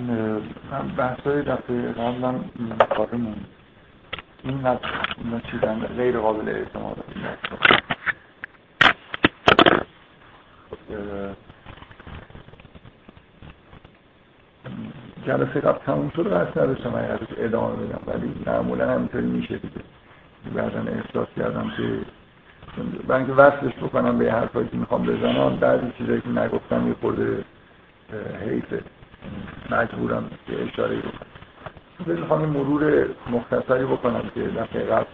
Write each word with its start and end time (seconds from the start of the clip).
من 0.00 0.88
بحثای 0.96 1.42
دفعه 1.42 1.92
قبلم 1.92 2.44
کارمون 2.96 3.36
این 4.44 4.78
چیزن 5.50 5.78
غیر 5.78 6.18
قابل 6.18 6.48
اعتماد 6.48 7.04
جلسه 15.26 15.60
قبل 15.60 15.78
تموم 15.78 16.12
شد 16.16 16.32
قصد 16.32 16.58
نداشتم 16.58 16.90
من 16.90 17.04
ازش 17.04 17.26
ادامه 17.38 17.76
بدم 17.76 18.00
ولی 18.06 18.34
معمولا 18.46 18.90
همینطوری 18.90 19.26
میشه 19.26 19.58
دیگه. 19.58 19.80
بعدا 20.54 20.80
احساس 20.80 21.28
کردم 21.36 21.72
که 21.76 21.82
برای 23.08 23.24
اینکه 23.24 23.42
وصلش 23.42 23.74
بکنم 23.74 24.18
به 24.18 24.32
حرفایی 24.32 24.68
که 24.68 24.76
می‌خوام 24.76 25.02
بزنم 25.02 25.56
بعضی 25.56 25.92
چیزایی 25.98 26.20
که 26.20 26.28
نگفتم 26.28 26.88
یه 26.88 26.94
خورده 27.00 27.44
حیفه. 28.44 28.82
مجبورم 29.70 30.30
که 30.46 30.62
اشاره 30.62 30.96
بکنم. 30.96 32.20
می‌خوام 32.20 32.44
مرور 32.48 33.06
مختصری 33.30 33.84
بکنم 33.84 34.22
که 34.34 34.40
دفعه 34.40 34.82
قبل 34.82 35.06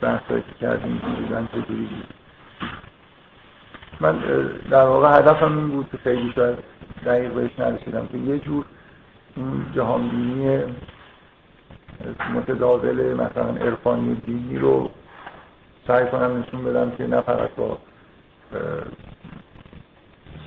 بحثایی 0.00 0.42
که 0.42 0.54
کردیم 0.60 1.00
دیدن 1.18 1.48
چجوری 1.52 1.88
من 4.00 4.18
در 4.70 4.84
واقع 4.84 5.18
هدفم 5.18 5.58
این 5.58 5.68
بود 5.68 5.88
که 5.90 5.96
خیلی 5.96 6.32
شاید 6.34 6.58
دقیق 7.06 7.32
بهش 7.32 7.50
نرسیدم 7.58 8.06
که 8.06 8.18
یه 8.18 8.38
جور 8.38 8.64
این 9.36 9.66
جهانبینی 9.74 10.62
متداول 12.34 13.14
مثلا 13.14 13.48
عرفانی 13.48 14.14
دینی 14.14 14.58
رو 14.58 14.90
سعی 15.86 16.06
کنم 16.06 16.38
نشون 16.38 16.64
بدم 16.64 16.90
که 16.90 17.06
نه 17.06 17.20
فقط 17.20 17.50
با 17.50 17.78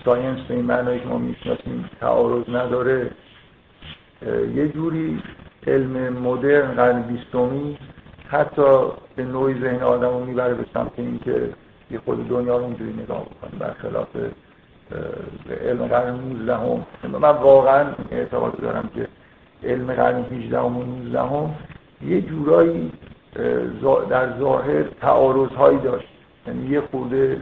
ساینس 0.06 0.40
به 0.48 0.54
این 0.54 0.66
معنایی 0.66 1.00
که 1.00 1.08
ما 1.08 1.18
می‌شناسیم 1.18 1.90
تعارض 2.00 2.50
نداره. 2.50 3.10
یه 4.56 4.68
جوری 4.68 5.22
علم 5.68 6.14
مدرن 6.14 6.72
قرن 6.72 7.02
بیستمی 7.02 7.78
حتی 8.28 8.88
به 9.16 9.24
نوعی 9.24 9.62
ذهن 9.62 9.84
آدم 9.84 10.10
رو 10.10 10.26
می‌بره 10.26 10.54
به 10.54 10.66
سمت 10.74 10.92
اینکه 10.98 11.50
یه 11.92 12.00
خود 12.00 12.28
دنیا 12.30 12.58
رو 12.58 12.64
اونجوری 12.64 12.94
نگاه 12.94 13.26
بکنه. 13.26 13.60
برخلاف 13.60 14.08
علم 15.62 15.88
قرن 15.88 16.14
19 16.16 16.56
هم. 16.56 16.86
من 17.04 17.30
واقعا 17.30 17.86
اعتقاد 18.12 18.62
دارم 18.62 18.90
که 18.96 19.08
علم 19.64 19.94
قرن 19.94 20.24
18 20.24 20.60
و 20.60 20.70
19 20.70 21.22
هم 21.22 21.56
یه 22.08 22.22
جورایی 22.22 22.92
در 24.10 24.40
ظاهر 24.40 24.84
تعارض 24.84 25.50
هایی 25.52 25.80
داشت. 25.80 26.08
یعنی 26.48 26.70
یه 26.70 26.82
خورده 26.82 27.42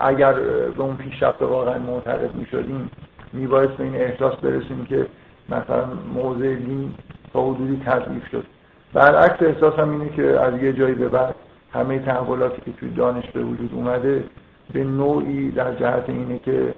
اگر 0.00 0.32
به 0.32 0.82
اون 0.82 0.96
پیشرفت 0.96 1.42
واقعا 1.42 1.78
معتقد 1.78 2.34
می 2.34 2.46
شدیم 2.46 2.90
می 3.32 3.46
به 3.46 3.68
این 3.78 3.94
احساس 3.94 4.34
برسیم 4.34 4.86
که 4.88 5.06
مثلا 5.48 5.84
موضع 6.14 6.54
دین 6.54 6.94
تا 7.32 7.42
حدودی 7.50 7.82
تضعیف 7.86 8.28
شد. 8.30 8.44
برعکس 8.92 9.42
احساس 9.42 9.74
هم 9.78 9.90
اینه 9.90 10.08
که 10.08 10.40
از 10.40 10.62
یه 10.62 10.72
جایی 10.72 10.94
به 10.94 11.08
بعد 11.08 11.34
همه 11.72 11.98
تحولاتی 11.98 12.62
که 12.64 12.72
توی 12.72 12.90
دانش 12.90 13.30
به 13.30 13.42
وجود 13.42 13.70
اومده 13.74 14.24
به 14.72 14.84
نوعی 14.84 15.50
در 15.50 15.74
جهت 15.74 16.04
اینه 16.08 16.38
که 16.38 16.74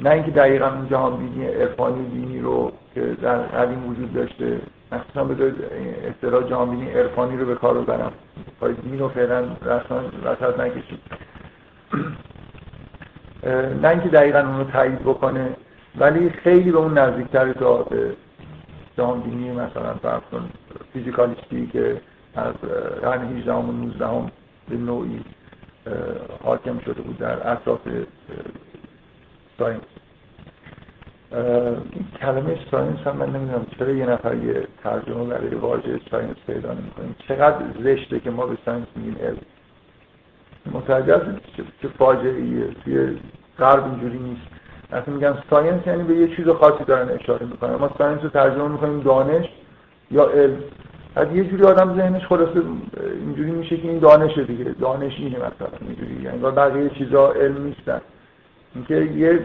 نه 0.00 0.10
اینکه 0.10 0.30
دقیقا 0.30 0.66
اون 0.66 0.88
جهان 0.88 1.16
بینی 1.16 1.46
عرفانی 1.46 2.08
دینی 2.08 2.40
رو 2.40 2.72
که 2.94 3.00
در 3.22 3.38
قدیم 3.38 3.86
وجود 3.86 4.14
داشته 4.14 4.60
مخصوصا 4.92 5.24
به 5.24 5.52
اصطلاح 6.08 6.48
جهان 6.48 6.70
بینی 6.70 6.90
عرفانی 6.90 7.36
رو 7.36 7.46
به 7.46 7.54
کار 7.54 7.80
ببرم. 7.80 8.12
پای 8.60 8.72
دین 8.72 8.98
رو 8.98 9.08
فعلا 9.08 9.40
رسما 9.40 10.02
وسط 10.24 10.60
نکشید. 10.60 10.98
نه 13.82 13.88
اینکه 13.88 14.08
دقیقا 14.08 14.38
اون 14.38 14.58
رو 14.58 14.64
تایید 14.64 14.98
بکنه 14.98 15.56
ولی 15.98 16.30
خیلی 16.30 16.70
به 16.70 16.78
اون 16.78 16.98
نزدیکتر 16.98 17.52
تا 17.52 17.82
به 17.82 18.12
جهان 18.96 19.20
بینی 19.20 19.50
مثلا 19.50 19.94
فرض 19.94 20.22
کن 20.32 20.50
فیزیکالیستی 20.92 21.66
که 21.66 22.00
از 22.36 22.54
قرن 23.02 23.38
18 23.38 23.52
و 23.52 23.72
19 23.72 24.06
هم 24.06 24.30
به 24.68 24.76
نوعی 24.76 25.20
حاکم 26.42 26.78
شده 26.78 27.02
بود 27.02 27.18
در 27.18 27.52
اطراف 27.52 27.80
ساینس. 29.58 29.80
این 31.32 32.06
کلمه 32.20 32.58
science 32.70 32.98
هم 32.98 33.16
من 33.16 33.30
نمی‌دونم 33.30 33.66
چرا 33.78 33.90
یه 33.90 34.06
نفر 34.06 34.36
یه 34.36 34.66
ترجمه 34.82 35.24
برای 35.24 35.54
واژه 35.54 36.00
science 36.10 36.36
پیدا 36.46 36.72
نمی‌کنیم 36.72 37.16
چقدر 37.28 37.64
زشته 37.84 38.20
که 38.20 38.30
ما 38.30 38.46
به 38.46 38.58
science 38.64 38.86
میگیم 38.96 39.16
علم 39.22 39.38
متوجه 40.72 41.16
هستید 41.16 41.64
که 41.82 41.88
فاجعه 41.88 42.74
توی 42.84 43.18
غرب 43.60 43.84
اینجوری 43.84 44.18
نیست. 44.18 44.46
اصلا 44.92 45.14
میگن 45.14 45.38
science 45.50 45.86
یعنی 45.86 46.02
به 46.02 46.14
یه 46.14 46.36
چیز 46.36 46.48
خاصی 46.48 46.84
دارن 46.84 47.08
اشاره 47.08 47.46
می‌کنن. 47.46 47.74
ما 47.74 47.90
science 47.98 48.22
رو 48.22 48.28
ترجمه 48.28 48.68
می‌کنیم 48.68 49.00
دانش 49.00 49.46
یا 50.10 50.24
علم. 50.24 50.56
بعد 51.14 51.36
یه 51.36 51.44
جوری 51.44 51.62
آدم 51.64 51.96
ذهنش 51.96 52.26
خلاصه 52.26 52.62
اینجوری 53.20 53.50
میشه 53.50 53.76
که 53.76 53.88
این 53.88 53.98
دانشه 53.98 54.44
دیگه. 54.44 54.64
دانش 54.64 55.12
اینه 55.18 55.36
مثلا 55.36 55.68
اینجوری. 55.80 56.22
یعنی 56.22 56.38
بقیه 56.38 56.88
چیزا 56.88 57.32
علم 57.32 57.64
نیستن. 57.64 58.00
اینکه 58.74 58.94
یه 58.94 59.40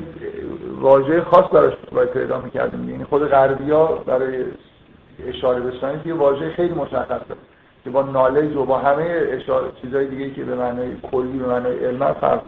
واژه 0.82 1.22
خاص 1.22 1.46
براش 1.54 1.74
باید 1.92 2.10
پیدا 2.10 2.42
می‌کردیم. 2.42 2.90
یعنی 2.90 3.04
خود 3.04 3.28
غربیا 3.28 3.86
برای 3.86 4.46
اشاره 5.28 5.60
به 5.60 5.72
science 5.82 6.06
یه 6.06 6.14
واژه 6.14 6.50
خیلی 6.50 6.74
مشخصه 6.74 7.36
که 7.84 7.90
با 7.90 8.02
knowledge 8.02 8.56
و 8.56 8.66
با 8.66 8.78
همه 8.78 9.28
اشاره 9.30 9.68
چیزهای 9.82 10.08
دیگه 10.08 10.30
که 10.30 10.44
به 10.44 10.56
معنای 10.56 10.96
کلی 11.12 11.38
به 11.38 11.48
معنای 11.48 11.86
علم 11.86 12.14
فرق 12.14 12.42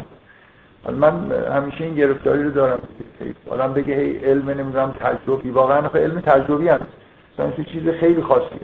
من 0.96 1.32
همیشه 1.32 1.84
این 1.84 1.96
گرفتاری 1.96 2.44
رو 2.44 2.52
دارم. 2.52 2.80
آدم 3.50 3.74
بگه 3.74 3.96
هی 3.96 4.18
علم 4.18 4.50
نمی‌دونم 4.50 4.92
تجربی. 5.00 5.50
واقعا 5.50 5.88
علم 5.88 6.22
تجربی 6.22 6.68
هست 6.68 6.84
science 7.38 7.54
چیز 7.56 7.90
خیلی 7.90 8.22
خاصیه 8.22 8.60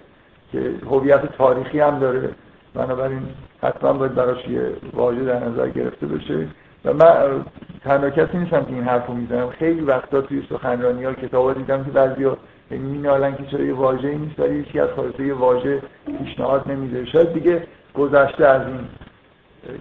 که 0.52 0.72
هویت 0.86 1.26
تاریخی 1.26 1.80
هم 1.80 2.00
داره. 2.00 2.30
بنابراین 2.74 3.22
حتما 3.64 3.94
باید 3.94 4.16
براش 4.16 4.48
یه 4.48 4.72
واژه 4.94 5.24
در 5.24 5.40
نظر 5.40 5.70
گرفته 5.70 6.06
بشه. 6.08 6.48
و 6.86 6.94
من 6.94 7.46
تنها 7.84 8.10
کسی 8.10 8.38
نیستم 8.38 8.64
که 8.64 8.74
این 8.74 8.84
حرف 8.84 9.08
رو 9.08 9.14
می‌زنم. 9.14 9.50
خیلی 9.50 9.82
وقتا 9.82 10.22
توی 10.22 10.44
سخنرانی 10.50 11.04
ها 11.04 11.14
کتاب 11.14 11.54
دیدم 11.54 11.84
که 11.84 11.92
بعضی 11.92 12.24
ها 12.24 12.38
مینالن 12.72 13.36
که 13.36 13.44
چرا 13.46 13.64
یه 13.64 13.74
واژه 13.74 14.08
نیست 14.08 14.40
ولی 14.40 14.56
یکی 14.56 14.80
از 14.80 14.90
خالصه 14.96 15.26
یه 15.26 15.34
واژه 15.34 15.82
پیشنهاد 16.20 16.72
نمیده. 16.72 17.06
شاید 17.06 17.34
دیگه 17.34 17.64
گذشته 17.94 18.46
از 18.48 18.62
این 18.68 18.88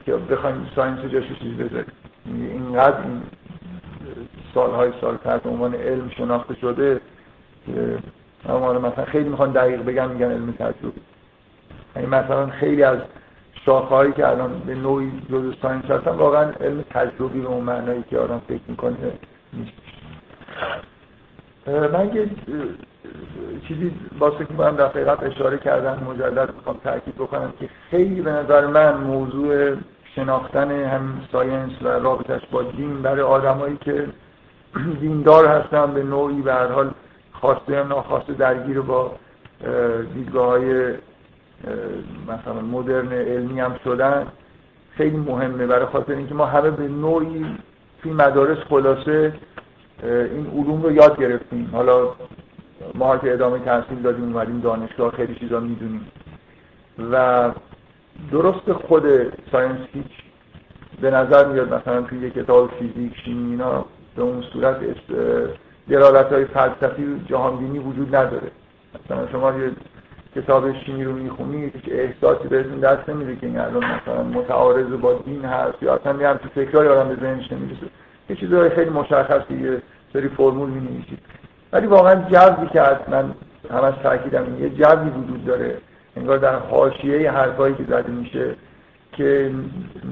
که 0.07 0.13
بخوایم 0.13 0.69
ساینس 0.77 0.99
جاش 1.01 1.25
چیز 1.43 1.57
بذاریم. 1.57 1.93
اینقدر 2.27 3.01
این 3.03 3.23
سالهای 4.55 4.93
سال 5.01 5.17
تحت 5.17 5.47
عنوان 5.47 5.75
علم 5.75 6.09
شناخته 6.09 6.55
شده 6.55 7.01
که 7.67 7.99
مثلا 8.47 9.05
خیلی 9.05 9.29
می‌خوان 9.29 9.53
دقیق 9.53 9.83
بگم 9.83 10.11
میگن 10.11 10.31
علم 10.31 10.53
تجربی 10.53 11.01
یعنی 11.97 12.09
مثلا 12.09 12.47
خیلی 12.47 12.83
از 12.83 12.99
شاخه‌هایی 13.65 14.13
که 14.13 14.29
الان 14.29 14.59
به 14.59 14.75
نوعی 14.75 15.13
جزء 15.31 15.53
science 15.63 15.85
هستن 15.85 16.11
واقعا 16.11 16.51
علم 16.51 16.85
تجربی 16.91 17.41
به 17.41 17.49
اون 17.49 17.65
معنایی 17.65 18.05
که 18.11 18.19
آدم 18.19 18.43
فکر 18.49 18.61
می‌کنه 18.69 18.97
نیست. 19.53 19.73
من 21.67 22.15
یه 22.15 22.31
چیزی 23.69 23.93
که 24.21 24.65
هم 24.65 24.77
دفعه 24.77 25.05
قبل 25.05 25.27
اشاره 25.27 25.59
کردم 25.59 26.07
مجدد 26.11 26.55
می‌خوام 26.55 26.77
تاکید 26.85 27.15
بکنم 27.15 27.53
که 27.61 27.69
خیلی 27.91 28.21
به 28.21 28.31
نظر 28.31 28.67
من 28.67 28.97
موضوع 28.97 29.77
شناختن 30.15 30.71
هم 30.71 31.21
science 31.33 31.73
و 31.83 31.89
رابطش 31.89 32.41
با 32.51 32.63
دین 32.63 33.03
برای 33.03 33.21
آدمایی 33.21 33.77
که 33.77 34.07
دیندار 35.01 35.47
هستن 35.47 35.95
به 35.95 36.03
نوعی 36.03 36.43
به 36.43 36.53
هر 36.55 36.67
حال 36.67 36.91
خواسته 37.33 37.73
یا 37.73 37.83
ناخواسته 37.83 38.33
درگیر 38.33 38.81
با 38.81 39.17
دیدگاه 40.15 40.47
های 40.47 40.95
مثلا 42.29 42.61
مدرن 42.73 43.13
علمی 43.13 43.61
هم 43.61 43.77
شدن 43.85 44.27
خیلی 44.91 45.17
مهمه. 45.17 45.67
برای 45.67 45.87
خاطر 45.87 46.13
اینکه 46.13 46.35
ما 46.35 46.47
همه 46.47 46.71
به 46.71 46.89
نوعی 46.89 47.47
توی 48.03 48.13
مدارس 48.13 48.59
خلاصه 48.59 49.33
این 50.03 50.47
علوم 50.47 50.83
رو 50.83 50.93
یاد 50.93 51.21
گرفتیم. 51.21 51.71
حالا 51.73 52.09
ما 52.95 53.17
که 53.17 53.33
ادامه 53.33 53.59
تحصیل 53.59 54.03
دادیم 54.03 54.25
اومدیم 54.25 54.61
دانشگاه 54.61 55.13
خیلی 55.13 55.35
چیزا 55.35 55.61
می‌دونیم. 55.61 56.07
و 57.13 57.51
درست 58.33 58.73
خود 58.73 59.05
ساینس 59.53 59.79
هیچ 59.93 60.13
به 61.01 61.11
نظر 61.11 61.49
میاد 61.49 61.75
مثلا 61.75 62.03
توی 62.03 62.19
یه 62.19 62.31
کتاب 62.31 62.71
فیزیک 62.79 63.17
شیمی 63.25 63.51
اینا 63.51 63.85
به 64.17 64.23
اون 64.23 64.43
صورت 64.53 64.77
درالت 65.89 66.33
های 66.33 66.45
فلسفی 66.45 67.25
جهانبینی 67.27 67.79
وجود 67.79 68.17
نداره. 68.17 68.51
مثلا 69.05 69.29
شما 69.29 69.53
یه 69.59 69.71
کتاب 70.37 70.73
شیمی 70.73 71.05
رو 71.05 71.13
می‌خونی 71.13 71.65
هیچ 71.65 71.85
احساسی 71.89 72.49
بهتون 72.49 72.81
دست 72.81 73.09
نمیده 73.09 73.37
که 73.37 73.47
این 73.47 73.59
الان 73.59 73.85
مثلا 73.85 74.23
متعارض 74.23 74.87
با 74.87 75.13
دین 75.13 75.45
هست 75.45 75.83
یا 75.83 75.95
اصلا 75.95 76.31
هم 76.31 76.37
تو 76.37 76.49
فکرهای 76.49 76.89
آدم 76.89 77.09
به 77.09 77.15
ذهنش 77.15 77.53
نمی‌رسه. 77.53 77.87
یه 78.31 78.37
چیزهای 78.37 78.71
خیلی 78.71 78.91
مشخصی 78.91 79.55
یه 79.55 79.83
سری 80.13 80.29
فرمول 80.29 80.71
می 80.71 80.81
نویسید 80.81 81.19
ولی 81.73 81.87
واقعا 81.87 82.15
جذبی 82.15 82.67
که 82.67 82.83
من 83.09 83.35
همش 83.71 83.95
تاکیدم 84.03 84.47
یه 84.61 84.71
جذبی 84.71 85.11
وجود 85.11 85.45
داره. 85.45 85.79
انگار 86.17 86.39
در 86.39 86.57
حاشیه 86.57 87.31
حرفایی 87.31 87.75
که 87.75 87.85
زده 87.89 88.11
میشه 88.11 88.55
که 89.13 89.51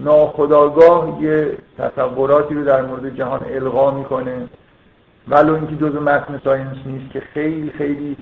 ناخداگاه 0.04 1.23
یه 1.23 1.59
تصوراتی 1.78 2.54
رو 2.54 2.64
در 2.64 2.83
مورد 2.83 3.16
جهان 3.16 3.40
القا 3.50 3.90
می‌کنه. 3.90 4.49
ولو 5.28 5.54
اینکه 5.54 5.76
جزء 5.76 6.00
متن 6.00 6.40
ساینس 6.45 6.76
نیست 6.87 7.12
که 7.12 7.21
خیلی 7.21 7.71
خیلی 7.71 8.16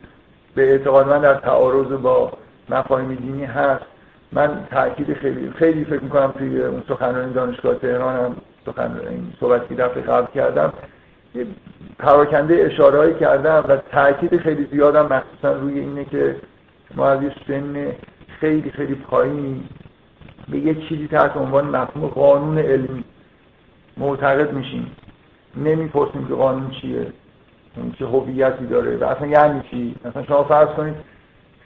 به 0.55 0.71
اعتقاد 0.71 1.09
من 1.09 1.21
در 1.21 1.35
تعارض 1.35 1.93
با 1.93 2.33
مفاهیم 2.69 3.15
دینی 3.15 3.45
هست. 3.45 3.85
من 4.33 4.67
تاکید 4.71 5.15
خیلی 5.15 5.51
خیلی 5.51 5.85
فکر 5.85 6.03
می‌کنم 6.03 6.35
توی 6.39 6.63
اون 6.63 6.83
سخنرانی 6.89 7.33
دانشگاه 7.33 7.75
تهران 7.75 8.17
هم 8.17 8.37
سخن 8.67 9.01
این 9.11 9.33
صحبتی 9.41 9.75
دفعه 9.75 10.03
قبل 10.03 10.27
کردم 10.35 10.73
یه 11.35 11.47
پراکنده 11.99 12.55
اشاره 12.55 13.15
کردم 13.15 13.65
و 13.69 13.77
تاکید 13.77 14.37
خیلی 14.37 14.69
زیادم 14.73 15.07
مخصوصا 15.07 15.53
روی 15.53 15.79
اینه 15.79 16.05
که 16.05 16.37
ما 16.95 17.09
از 17.09 17.23
یه 17.23 17.33
سن 17.49 17.93
خیلی 18.41 18.71
خیلی 18.71 18.95
پایین 18.95 19.65
به 20.49 20.59
یه 20.59 20.75
چیزی 20.75 21.09
تحت 21.09 21.37
عنوان 21.37 21.65
مفهوم 21.65 22.09
قانون 22.09 22.59
علمی 22.59 23.05
معتقد 23.97 24.53
میشیم. 24.53 24.91
نمی‌پرسیم 25.57 26.29
که 26.29 26.35
قانون 26.35 26.71
چیه 26.71 27.13
اون 27.77 27.93
چه 27.99 28.07
هویتی 28.07 28.67
داره 28.67 28.97
و 28.97 29.05
اصلا 29.05 29.27
یعنی 29.27 29.63
چی؟ 29.71 29.95
مثلا 30.05 30.23
شما 30.23 30.45
فرض 30.45 30.69
کنید 30.69 30.95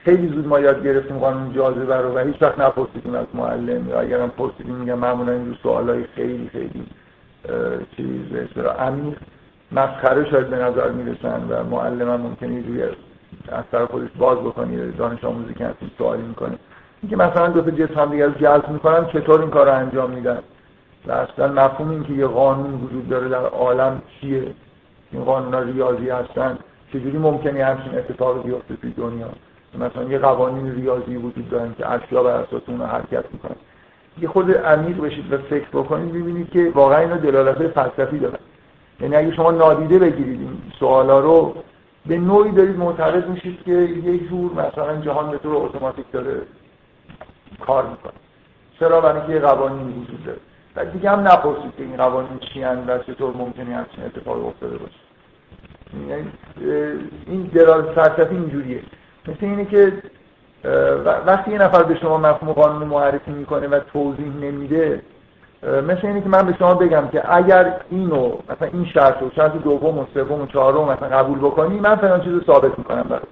خیلی 0.04 0.28
زود 0.28 0.46
ما 0.46 0.60
یاد 0.60 0.84
گرفتیم 0.84 1.18
قانون 1.18 1.52
جاذبه 1.52 1.96
رو 1.96 2.14
و 2.14 2.18
هیچ 2.18 2.42
وقت 2.42 2.58
نپرسیدیم 2.58 3.14
از 3.14 3.26
معلم 3.34 3.88
یا 3.88 4.00
اگرم 4.00 4.30
پرسیدیم 4.30 4.74
میگم 4.74 4.98
معمولا 4.98 5.32
این 5.32 5.56
سوالای 5.62 6.04
خیلی 6.14 6.48
خیلی 6.52 6.86
چیز 7.96 8.54
به 8.54 8.70
عمیق. 8.70 9.16
مسخره 9.72 10.30
شاید 10.30 10.50
به 10.50 10.56
نظر 10.56 10.90
می‌رسن 10.90 11.46
و 11.48 11.64
معلم 11.64 12.10
هم 12.10 12.20
ممکنه 12.20 12.66
روی 12.66 12.84
از 13.48 13.64
طرف 13.72 13.90
خودش 13.90 14.08
باز 14.18 14.38
بکنی 14.38 14.92
دانش 14.92 15.24
آموزی 15.24 15.54
که 15.54 15.66
هستیم 15.66 15.90
سوالی 15.98 16.22
می‌کنه 16.22 16.58
اینکه 17.02 17.16
مثلا 17.16 17.48
دو 17.48 17.62
تا 17.62 17.70
جسم 17.70 18.00
هم 18.00 18.10
دیگه 18.10 18.30
جلب 18.30 18.68
می‌کنن 18.68 19.06
چطور 19.06 19.40
این 19.40 19.50
کار 19.50 19.66
رو 19.66 19.74
انجام 19.74 20.10
میدن؟ 20.10 20.38
و 21.06 21.12
اصلا 21.12 21.52
مفهوم 21.52 21.90
این 21.90 22.04
که 22.04 22.12
یه 22.12 22.26
قانون 22.26 22.74
وجود 22.74 23.08
داره 23.08 23.28
در 23.28 23.46
عالم 23.46 24.02
چیه؟ 24.20 24.46
این 25.12 25.24
قانون 25.24 25.72
ریاضی 25.72 26.10
هستن. 26.10 26.58
چجوری 26.92 27.18
ممکنه 27.18 27.64
همچین 27.64 27.98
اتفاقی 27.98 28.40
بیفته 28.40 28.76
توی 28.76 28.90
دنیا؟ 28.90 29.28
مثلا 29.78 30.04
یه 30.04 30.18
قوانین 30.18 30.74
ریاضی 30.74 31.16
وجود 31.16 31.50
دارن 31.50 31.74
که 31.78 31.92
اشیا 31.92 32.22
بر 32.22 32.30
اساس 32.30 32.62
اون 32.66 32.82
حرکت 32.82 33.24
می‌کنن. 33.32 33.56
یه 34.20 34.28
خود 34.28 34.56
عمیق 34.56 35.00
بشید 35.00 35.32
و 35.32 35.38
فکر 35.38 35.68
بکنید 35.72 36.08
ببینید 36.08 36.50
که 36.50 36.72
واقعا 36.74 36.98
اینا 36.98 37.16
دلالت 37.16 37.68
فلسفی 37.68 38.18
دارن. 38.18 38.38
یعنی 39.00 39.16
اگه 39.16 39.34
شما 39.34 39.50
نادیده 39.50 39.98
بگیرید 39.98 40.40
این 40.40 40.62
سوالا 40.78 41.20
رو 41.20 41.54
به 42.06 42.18
نوعی 42.18 42.50
دارید 42.50 42.76
معترض 42.76 43.24
میشید 43.24 43.62
که 43.62 43.72
یه 43.72 44.28
جور 44.28 44.52
مثلا 44.52 44.96
جهان 45.00 45.30
به 45.30 45.38
طور 45.38 45.56
اتوماتیک 45.56 46.04
داره 46.12 46.42
کار 47.66 47.86
می‌کنه. 47.86 48.12
چرا؟ 48.80 49.00
برای 49.00 49.34
یه 49.34 49.40
قوانینی 49.40 49.92
وجود 49.92 50.24
داره. 50.24 50.38
و 50.76 50.84
دیگه 50.84 51.10
هم 51.10 51.20
نپرسید 51.20 51.76
که 51.76 51.82
این 51.82 51.96
قوانین 51.96 52.38
چی 52.38 52.64
و 52.64 52.98
چطور 52.98 53.36
ممکنه 53.36 53.74
همچین 53.74 54.04
اتفاقی 54.04 54.40
افتاده 54.40 54.78
باشه. 54.78 54.98
یعنی 56.08 56.32
این 57.26 57.42
دلالت 57.42 57.84
فلسفی 57.84 58.36
اینجوریه. 58.36 58.82
مثل 59.28 59.36
اینه 59.40 59.64
که 59.64 59.92
وقتی 61.26 61.50
یه 61.50 61.58
نفر 61.58 61.82
به 61.82 61.98
شما 61.98 62.18
مفهوم 62.18 62.52
قانون 62.52 62.88
معرفی 62.88 63.30
می‌کنه 63.30 63.68
و 63.68 63.80
توضیح 63.92 64.26
نمیده 64.26 65.02
مثل 65.62 66.06
اینه 66.06 66.20
که 66.20 66.28
من 66.28 66.46
به 66.46 66.54
شما 66.58 66.74
بگم 66.74 67.08
که 67.12 67.36
اگر 67.36 67.74
اینو 67.90 68.32
مثلا 68.50 68.68
این 68.72 68.84
شرط 68.84 69.22
رو 69.22 69.30
شرط 69.36 69.52
دوم 69.52 69.98
و 69.98 70.04
سوم 70.14 70.40
و 70.40 70.46
چهارم 70.46 70.84
مثلا 70.84 71.18
قبول 71.18 71.38
بکنی 71.38 71.80
من 71.80 71.96
فلان 71.96 72.20
چیزو 72.20 72.40
ثابت 72.40 72.78
می‌کنم 72.78 73.02
برات. 73.02 73.22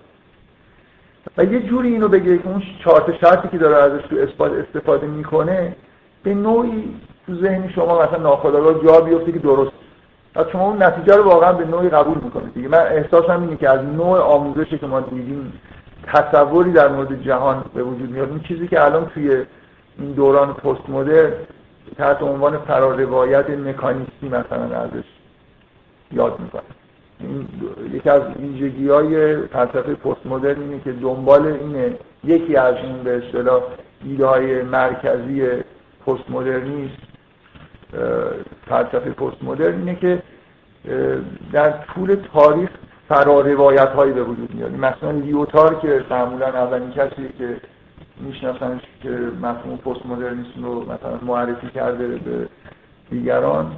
و 1.39 1.45
یه 1.45 1.61
جوری 1.61 1.89
اینو 1.89 2.09
بگه 2.09 2.39
که 2.39 2.49
اون 2.49 2.63
چهار 2.85 3.19
شرطی 3.21 3.49
که 3.49 3.59
داره 3.59 3.77
ازش 3.77 4.03
تو 4.07 4.17
اثبات 4.17 4.53
استفاده 4.53 5.07
می‌کنه 5.07 5.77
به 6.23 6.35
نوعی 6.35 6.95
تو 7.27 7.35
ذهن 7.35 7.69
شما 7.69 8.03
مثلا 8.03 8.19
ناخودآگاه 8.19 8.85
جا 8.85 9.01
بیفته 9.01 9.33
که 9.33 9.39
درست. 9.39 9.73
و 10.37 10.45
شما 10.53 10.65
اون 10.65 10.83
نتیجه 10.83 11.17
رو 11.17 11.25
واقعا 11.25 11.53
به 11.53 11.65
نوعی 11.65 11.89
قبول 11.89 12.19
می‌کنید 12.23 12.55
دیگه. 12.55 12.69
من 12.69 12.79
احساسم 12.79 13.43
اینه 13.43 13.57
که 13.57 13.71
از 13.71 13.85
نوع 13.85 14.19
آموزشی 14.19 14.79
که 14.79 14.87
ما 14.87 15.01
دیدیم 15.01 15.53
تصوری 16.07 16.73
در 16.73 16.89
مورد 16.89 17.23
جهان 17.23 17.65
به 17.75 17.83
وجود 17.83 18.11
میاد. 18.11 18.29
این 18.29 18.41
چیزی 18.41 18.69
که 18.69 18.85
الان 18.85 19.07
توی 19.07 19.45
این 19.99 20.13
دوران 20.13 20.53
پست 20.53 20.89
مدرن 20.89 21.33
تحت 21.99 22.23
عنوان 22.23 22.59
فراروایت 22.59 23.51
مکانیستی 23.51 24.29
مثلا 24.29 24.81
ازش 24.81 25.05
یاد 26.13 26.41
می‌کنه. 26.41 26.63
این 27.21 27.49
یکی 27.93 28.11
از 28.11 28.23
ویژگی 28.41 28.89
های 28.89 29.37
فلسفه 29.37 29.95
پست 29.95 30.27
مدرن 30.27 30.61
اینه 30.61 30.81
که 30.85 30.93
دنبال 30.93 31.47
اینه 31.47 31.97
یکی 32.25 32.57
از 32.57 32.75
این 32.75 33.03
به 33.03 33.17
اصطلاح 33.17 33.63
ایده 34.05 34.27
های 34.27 34.63
مرکزی 34.63 35.49
پست 36.07 36.31
مدرنیست 36.31 36.97
فلسفه 38.67 39.11
پست 39.11 39.45
مدرن 39.45 39.79
اینه 39.79 39.95
که 39.95 40.23
در 41.53 41.71
طول 41.71 42.17
تاریخ 42.35 42.71
فرا 43.09 43.41
روایت 43.41 43.89
هایی 43.89 44.13
به 44.13 44.23
وجود 44.23 44.55
میاد. 44.55 44.73
مثلا 44.73 45.11
لیوتار 45.11 45.75
که 45.75 46.05
معمولا 46.11 46.47
اولین 46.47 46.91
کسی 46.91 47.29
که 47.39 47.57
میشناسنش 48.21 48.81
که 49.03 49.09
مفهوم 49.43 49.77
پست 49.77 50.07
مدرنیسم 50.07 50.65
رو 50.65 50.81
مثلا 50.81 51.19
معرفی 51.23 51.69
کرده 51.69 52.07
به 52.07 52.49
دیگران 53.11 53.73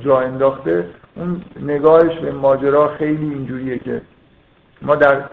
جا 0.00 0.20
انداخته. 0.20 0.88
اون 1.16 1.42
نگاهش 1.60 2.18
به 2.18 2.32
ماجرا 2.32 2.88
خیلی 2.88 3.34
اینجوریه 3.34 3.78
که 3.78 4.02
ما 4.82 4.94
در 4.94 5.24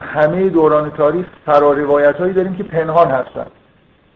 همه 0.00 0.48
دوران 0.48 0.90
تاریخ 0.90 1.26
فرا 1.46 2.12
هایی 2.18 2.32
داریم 2.32 2.56
که 2.56 2.62
پنهان 2.62 3.10
هستن. 3.10 3.46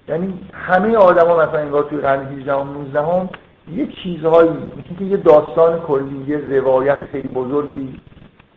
یعنی 0.08 0.40
همه 0.52 0.97
آدما 0.97 1.37
مثلا 1.37 1.58
انگار 1.58 1.82
توی 1.82 1.99
قرن 1.99 2.26
18 2.26 2.54
و 2.54 2.64
19 2.64 3.02
هم 3.02 3.28
یه 3.73 3.87
چیزهایی 3.87 4.50
مثل 4.50 4.99
که 4.99 5.04
یه 5.04 5.16
داستان 5.16 5.80
کلی 5.80 6.25
یه 6.26 6.61
روایت 6.61 6.99
خیلی 7.12 7.28
بزرگی 7.28 8.00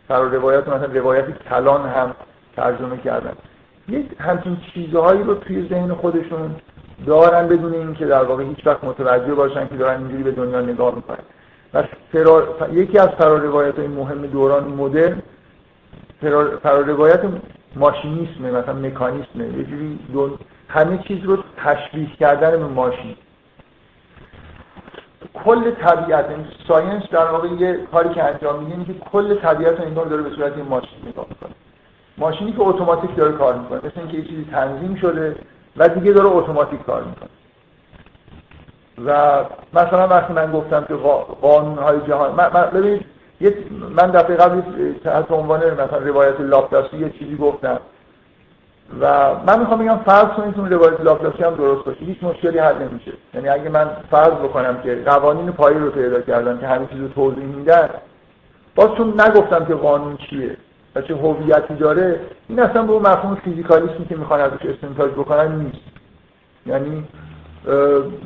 فرا 0.08 0.26
روایت 0.26 0.68
مثلا 0.68 0.92
روایت 0.92 1.42
کلان 1.48 1.88
هم 1.88 2.14
ترجمه 2.56 2.96
کردن. 2.96 3.32
یه 3.88 4.04
همچین 4.18 4.56
چیزهایی 4.74 5.22
رو 5.22 5.34
توی 5.34 5.68
ذهن 5.68 5.94
خودشون 5.94 6.56
دارن 7.06 7.48
بدون 7.48 7.74
اینکه 7.74 8.06
در 8.06 8.24
واقع 8.24 8.44
هیچ 8.44 8.66
وقت 8.66 8.84
متوجه 8.84 9.34
باشن 9.34 9.68
که 9.68 9.76
دارن 9.76 10.00
اینجوری 10.00 10.22
به 10.22 10.30
دنیا 10.30 10.60
نگاه 10.60 10.94
می‌کنن. 10.94 11.18
و 11.74 11.82
فرار... 12.12 12.68
یکی 12.72 12.98
از 12.98 13.08
فرار 13.08 13.46
های 13.46 13.86
مهم 13.86 14.26
دوران 14.26 14.64
مدرن 14.64 15.22
فرار 16.62 16.84
روایت 16.84 17.20
ماشینیسمه 17.76 18.50
مثلا 18.50 18.74
مکانیسمه. 18.74 19.44
یه 19.58 19.64
جوری 19.64 19.98
دون... 20.12 20.38
همه 20.68 20.98
چیز 20.98 21.24
رو 21.24 21.38
تشبیه 21.56 22.06
کردن 22.06 22.50
به 22.50 22.66
ماشین. 22.66 23.16
کل 25.34 25.70
طبیعت 25.70 26.28
این 26.28 26.38
یعنی 26.38 26.52
science 26.68 27.02
در 27.10 27.30
واقع 27.30 27.48
یه 27.48 27.78
کاری 27.92 28.14
که 28.14 28.22
انجام 28.22 28.64
میده 28.64 28.92
که 28.92 29.00
کل 29.12 29.34
طبیعت 29.34 29.80
رو 29.80 29.86
انگار 29.86 30.06
داره 30.06 30.22
به 30.22 30.30
صورت 30.30 30.58
ماشین 30.58 31.08
نگاه 31.08 31.26
می‌کنه. 31.28 31.52
ماشینی 32.18 32.52
که 32.52 32.60
اتوماتیک 32.60 33.16
داره 33.16 33.32
کار 33.32 33.54
می‌کنه 33.58 33.78
مثل 33.78 34.00
اینکه 34.00 34.16
یه 34.16 34.24
چیزی 34.24 34.46
تنظیم 34.50 34.94
شده 34.94 35.36
و 35.76 35.88
دیگه 35.88 36.12
داره 36.12 36.28
اتوماتیک 36.28 36.82
کار 36.82 37.04
می‌کنه. 37.04 37.28
و 39.06 39.44
مثلا 39.74 40.08
وقتی 40.08 40.32
من 40.32 40.52
گفتم 40.52 40.84
که 40.84 40.94
قانون 41.42 41.78
های 41.78 42.00
جهان 42.08 42.34
من, 42.34 42.48
ببینید 42.48 43.06
من 43.96 44.10
دفعه 44.10 44.36
قبل 44.36 44.62
تحت 45.04 45.30
عنوان 45.30 45.70
مثلا 45.70 45.98
روایت 45.98 46.40
لاپلاسی 46.40 46.96
یه 46.96 47.10
چیزی 47.10 47.36
گفتم. 47.36 47.80
و 49.00 49.34
من 49.46 49.58
می‌خوام 49.58 49.78
بگم 49.78 49.98
فرض 50.06 50.28
کنید 50.28 50.58
اون 50.58 50.70
روایت 50.70 51.00
لاپلاسی 51.00 51.42
هم 51.42 51.54
درست 51.54 51.84
باشه 51.84 52.00
هیچ 52.00 52.22
مشکلی 52.22 52.58
حل 52.58 52.74
نمیشه. 52.78 53.12
یعنی 53.34 53.48
اگه 53.48 53.68
من 53.68 53.90
فرض 54.10 54.32
بکنم 54.32 54.82
که 54.82 55.02
قوانین 55.06 55.52
پایه‌ای 55.52 55.78
رو 55.78 55.90
پیدا 55.90 56.20
کردم 56.20 56.58
که 56.58 56.66
همه 56.66 56.86
چیز 56.86 57.00
رو 57.00 57.08
توضیح 57.08 57.44
میدن 57.44 57.88
باز 58.74 58.88
چون 58.96 59.20
نگفتم 59.20 59.64
که 59.64 59.74
قانون 59.74 60.16
چیه 60.16 60.56
و 60.94 61.02
چه 61.02 61.14
هویتی 61.14 61.74
داره 61.74 62.20
این 62.48 62.60
اصلا 62.60 62.82
به 62.82 62.92
اون 62.92 63.02
مفهوم 63.02 63.34
فیزیکالیسمی 63.34 64.06
که 64.06 64.16
می‌خوان 64.16 64.40
ازش 64.40 64.66
استنتاج 64.66 65.10
بکنن 65.10 65.52
نیست. 65.52 65.84
یعنی 66.66 67.04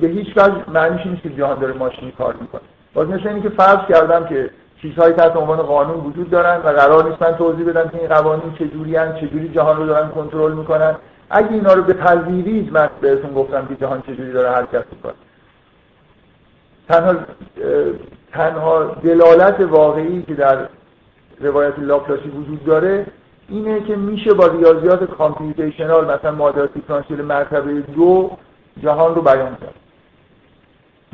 به 0.01 0.09
هیچ 0.09 0.37
وجه 0.37 0.71
معنیش 0.71 1.07
نیست 1.07 1.23
که 1.23 1.31
جهان 1.31 1.59
داره 1.59 1.73
ماشینی 1.73 2.13
کار 2.13 2.35
می‌کنه. 2.41 2.61
باز 2.95 3.09
مثل 3.09 3.29
اینی 3.29 3.43
که 3.43 3.49
فرض 3.49 3.79
کردم 3.89 4.27
که 4.27 4.51
چیزهایی 4.83 5.13
تحت 5.13 5.37
عنوان 5.37 5.63
قانون 5.63 5.97
وجود 5.97 6.31
دارن 6.31 6.57
و 6.57 6.69
قرار 6.69 7.09
نیست 7.09 7.23
من 7.23 7.33
توضیح 7.33 7.67
بدم 7.67 7.89
که 7.89 7.99
این 7.99 8.09
قوانین 8.09 8.53
چجوری 8.59 8.97
هن 8.97 9.15
چجوری 9.15 9.49
جهان 9.49 9.77
رو 9.77 9.87
دارن 9.87 10.09
کنترل 10.09 10.53
می‌کنن. 10.53 10.95
اگه 11.31 11.53
اینا 11.53 11.73
رو 11.73 11.83
به 11.83 11.93
پذیرید 11.93 12.73
من 12.73 12.89
بهتون 13.01 13.35
گفتم 13.35 13.67
که 13.67 13.77
جهان 13.77 14.03
چجوری 14.03 14.33
داره 14.33 14.51
حرکت 14.51 14.85
می‌کنه. 14.93 15.13
تنها 16.89 17.15
تنها 18.33 18.85
دلالت 18.85 19.61
واقعی 19.61 20.23
که 20.23 20.35
در 20.35 20.57
روایت 21.41 21.79
لاپلاسی 21.79 22.29
وجود 22.29 22.65
داره 22.65 23.07
اینه 23.49 23.81
که 23.81 23.97
میشه 23.97 24.35
با 24.35 24.47
ریاضیات 24.47 25.05
کامپیوتیشنال 25.05 26.15
مثلا 26.15 26.33
معادلات 26.33 26.75
دیفرانسیل 26.75 27.23
مرتبه 27.23 27.81
دو 27.81 28.31
جهان 28.83 29.15
رو 29.15 29.23
بیان 29.23 29.57
کرد. 29.57 29.75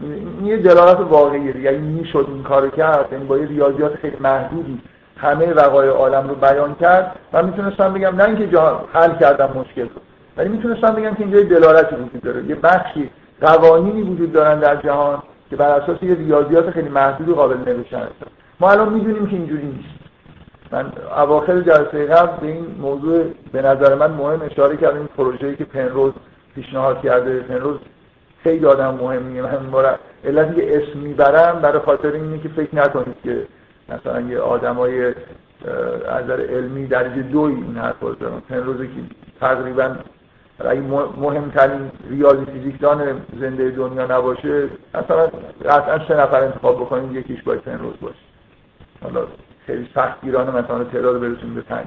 این 0.02 0.46
یه 0.46 0.56
دلالت 0.56 1.00
واقعیه 1.00 1.60
یعنی 1.60 1.78
می‌شد 1.78 2.26
این 2.28 2.42
کارو 2.42 2.70
کرد 2.70 3.12
یعنی 3.12 3.24
با 3.24 3.38
یه 3.38 3.46
ریاضیات 3.46 3.94
خیلی 3.94 4.16
محدودی 4.20 4.80
همه 5.16 5.52
وقایع 5.52 5.90
عالم 5.90 6.28
رو 6.28 6.34
بیان 6.34 6.74
کرد 6.74 7.16
و 7.32 7.42
می‌تونستم 7.42 7.92
بگم 7.92 8.16
نه 8.16 8.24
اینکه 8.24 8.46
جهان 8.46 8.84
حل 8.92 9.18
کردم 9.18 9.50
مشکل 9.54 9.82
رو 9.82 10.00
ولی 10.36 10.48
می‌تونستم 10.48 10.94
بگم 10.94 11.14
که 11.14 11.20
اینجا 11.20 11.38
یه 11.38 11.44
دلالتی 11.44 11.94
وجود 11.96 12.22
داره 12.22 12.44
یه 12.44 12.54
بخشی 12.54 13.10
قوانینی 13.40 14.02
وجود 14.02 14.32
دارن 14.32 14.60
در 14.60 14.76
جهان 14.76 15.22
که 15.50 15.56
بر 15.56 15.68
اساس 15.68 16.02
یه 16.02 16.14
ریاضیات 16.14 16.70
خیلی 16.70 16.88
محدود 16.88 17.36
قابل 17.36 17.72
نوشتن 17.72 18.08
ما 18.60 18.70
الان 18.70 18.92
می‌دونیم 18.92 19.26
که 19.26 19.36
اینجوری 19.36 19.66
نیست. 19.66 20.01
من 20.72 20.92
اواخر 21.16 21.60
جلسه 21.60 22.06
قبل 22.06 22.40
به 22.40 22.46
این 22.46 22.66
موضوع 22.80 23.24
به 23.52 23.62
نظر 23.62 23.94
من 23.94 24.10
مهم 24.10 24.42
اشاره 24.42 24.76
کردم. 24.76 24.96
این 24.96 25.08
پروژه‌ای 25.16 25.56
که 25.56 25.64
پنروز 25.64 26.12
پیشنهاد 26.54 27.02
کرده 27.02 27.40
پنروز 27.40 27.78
خیلی 28.42 28.66
آدم 28.66 28.94
مهمیه. 28.94 29.42
من 29.42 29.70
بارا 29.70 29.94
علتی 30.24 30.54
که 30.54 30.76
اسم 30.76 30.98
می‌برم 30.98 31.58
برای 31.62 31.78
خاطر 31.78 32.12
اینه 32.12 32.38
که 32.38 32.48
فکر 32.48 32.76
نکنید 32.76 33.16
که 33.24 33.46
مثلا 33.88 34.20
یه 34.20 34.38
آدمای 34.38 35.06
از 35.06 35.14
نظر 36.24 36.40
علمی 36.40 36.86
درجه 36.86 37.22
دوی 37.22 37.54
این 37.54 37.76
حرف 37.76 38.00
رو 38.00 38.14
پنروزی 38.48 38.86
که 38.86 38.92
تقریبا 39.40 39.96
اگه 40.64 40.80
مهمترین 41.16 41.90
ریاضی 42.10 42.44
فیزیکدان 42.44 43.20
زنده 43.40 43.70
دنیا 43.70 44.06
نباشه 44.06 44.68
مثلا 44.94 45.28
قطعا 45.64 46.08
سه 46.08 46.14
نفر 46.14 46.40
انتخاب 46.40 46.76
بکنیم 46.76 47.16
یکیش 47.16 47.42
باید 47.42 47.60
پنروز 47.60 47.94
باشه. 48.00 48.14
حالا 49.02 49.26
خیلی 49.66 49.88
سخت 49.94 50.20
گیرانه 50.24 50.50
مثلا 50.50 50.84
تعداد 50.84 51.20
برسونیم 51.20 51.54
به 51.54 51.60
پنج 51.60 51.86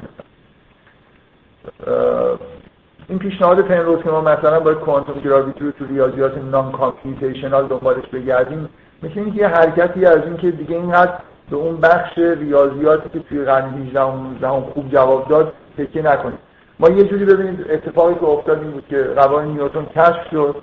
این 3.09 3.19
پیشنهاد 3.19 3.61
پنروز 3.61 4.03
که 4.03 4.09
ما 4.09 4.21
مثلا 4.21 4.59
باید 4.59 4.77
کوانتوم 4.77 5.19
گراویتی 5.19 5.59
رو 5.59 5.71
تو 5.71 5.85
ریاضیات 5.85 6.37
نان 6.37 6.71
کامپیوتیشنال 6.71 7.67
دنبالش 7.67 8.05
بگردیم 8.05 8.69
مثل 9.03 9.19
اینکه 9.19 9.39
یه 9.39 9.47
حرکتی 9.47 10.05
از 10.05 10.23
این 10.25 10.37
که 10.37 10.51
دیگه 10.51 10.75
اینقدر 10.75 11.13
به 11.49 11.55
اون 11.55 11.77
بخش 11.77 12.17
ریاضیاتی 12.17 13.09
که 13.09 13.19
توی 13.19 13.45
قرن 13.45 13.73
18 13.73 14.01
و 14.01 14.17
19 14.17 14.47
خوب 14.47 14.89
جواب 14.89 15.27
داد 15.27 15.53
تکیه 15.77 16.01
نکنیم. 16.01 16.37
ما 16.79 16.89
یه 16.89 17.03
جوری 17.03 17.25
ببینید 17.25 17.71
اتفاقی 17.71 18.15
که 18.15 18.23
افتاد 18.23 18.59
این 18.59 18.71
بود 18.71 18.87
که 18.87 19.03
قوانین 19.03 19.53
نیوتن 19.53 19.85
کشف 19.85 20.29
شد. 20.31 20.55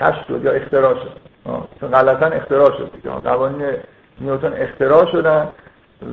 کشف 0.00 0.26
شد 0.28 0.44
یا 0.44 0.52
اختراع 0.52 0.94
شد. 0.94 1.12
چون 1.80 1.90
غلطا 1.90 2.26
اختراع 2.26 2.78
شد 2.78 2.90
قوانین 3.24 3.72
نیوتن 4.20 4.52
اختراع 4.52 5.06
شدن 5.12 5.48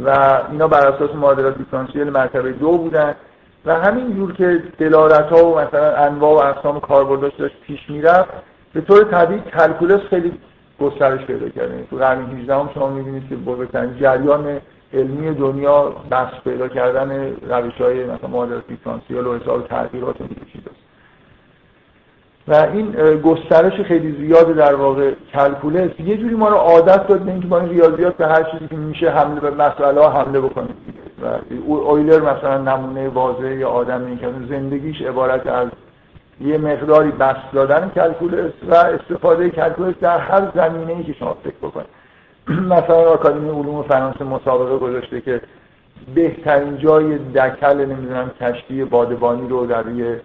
و 0.05 0.39
اینا 0.51 0.67
بر 0.67 0.87
اساس 0.87 1.15
معادلات 1.15 1.57
دیفرانسیل 1.57 2.09
مرتبه 2.09 2.51
دو 2.51 2.77
بودن 2.77 3.15
و 3.65 3.75
همین 3.79 4.15
جور 4.15 4.33
که 4.33 4.63
دلالت 4.77 5.25
ها 5.25 5.45
و 5.45 5.57
مثلا 5.57 5.95
انواع 5.95 6.33
و 6.33 6.49
اقسام 6.49 6.79
کاربرداش 6.79 7.33
داشت 7.33 7.55
پیش 7.61 7.89
می‌رفت 7.89 8.29
به 8.73 8.81
طور 8.81 9.03
طبیعی 9.03 9.41
کلکولس 9.41 10.01
خیلی 10.09 10.33
گسترش 10.79 11.25
پیدا 11.25 11.49
کرده 11.49 11.87
تو 11.89 11.97
قرن 11.97 12.21
18 12.21 12.55
هم 12.55 12.69
شما 12.73 12.89
می‌بینید 12.89 13.29
که 13.29 13.35
بزرگترین 13.35 13.97
جریان 13.97 14.61
علمی 14.93 15.33
دنیا 15.33 15.95
بحث 16.09 16.33
پیدا 16.43 16.67
کردن 16.67 17.35
روش 17.49 17.73
های 17.81 18.03
مثلا 18.03 18.29
معادلات 18.29 18.67
دیفرانسیل 18.67 19.27
و 19.27 19.39
حساب 19.39 19.67
تغییرات 19.67 20.15
است 20.21 20.84
و 22.47 22.55
این 22.55 22.91
گسترش 23.15 23.81
خیلی 23.81 24.27
زیاد 24.27 24.55
در 24.55 24.75
واقع 24.75 25.11
calculus 25.33 25.91
یه 25.99 26.17
جوری 26.17 26.35
ما 26.35 26.49
رو 26.49 26.55
عادت 26.55 27.07
داد 27.07 27.19
به 27.19 27.31
اینکه 27.31 27.47
ما 27.47 27.59
این 27.59 27.69
ریاضیات 27.69 28.17
به 28.17 28.27
هر 28.27 28.43
چیزی 28.43 28.67
که 28.67 28.75
میشه 28.75 29.09
حمله 29.09 29.39
به 29.39 29.51
مسئله 29.51 30.01
ها 30.01 30.09
حمله 30.09 30.41
بکنیم. 30.41 30.75
و 31.21 31.25
اویلر 31.71 32.19
مثلا 32.19 32.57
نمونه 32.57 33.09
واضح 33.09 33.53
یا 33.53 33.69
آدمی 33.69 34.17
که 34.17 34.27
زندگیش 34.49 35.01
عبارت 35.01 35.47
از 35.47 35.67
یه 36.41 36.57
مقداری 36.57 37.11
بسط 37.11 37.35
دادن 37.53 37.91
calculus 37.95 38.51
و 38.69 38.75
استفاده 38.75 39.49
calculus 39.49 39.95
در 40.01 40.19
هر 40.19 40.51
زمینه 40.55 40.93
ای 40.93 41.03
که 41.03 41.13
شما 41.13 41.37
فکر 41.43 41.57
بکنید. 41.61 41.87
مثلا 42.73 42.95
آکادمی 42.95 43.49
علوم 43.49 43.83
فرانسه 43.83 44.23
مسابقه 44.23 44.77
گذاشته 44.77 45.21
که 45.21 45.41
بهترین 46.15 46.77
جای 46.77 47.17
دکل 47.17 47.85
نمی‌دونم 47.85 48.31
کشتی 48.41 48.83
بادبانی 48.83 49.47
رو 49.47 49.65
در 49.65 49.81
روی 49.81 50.15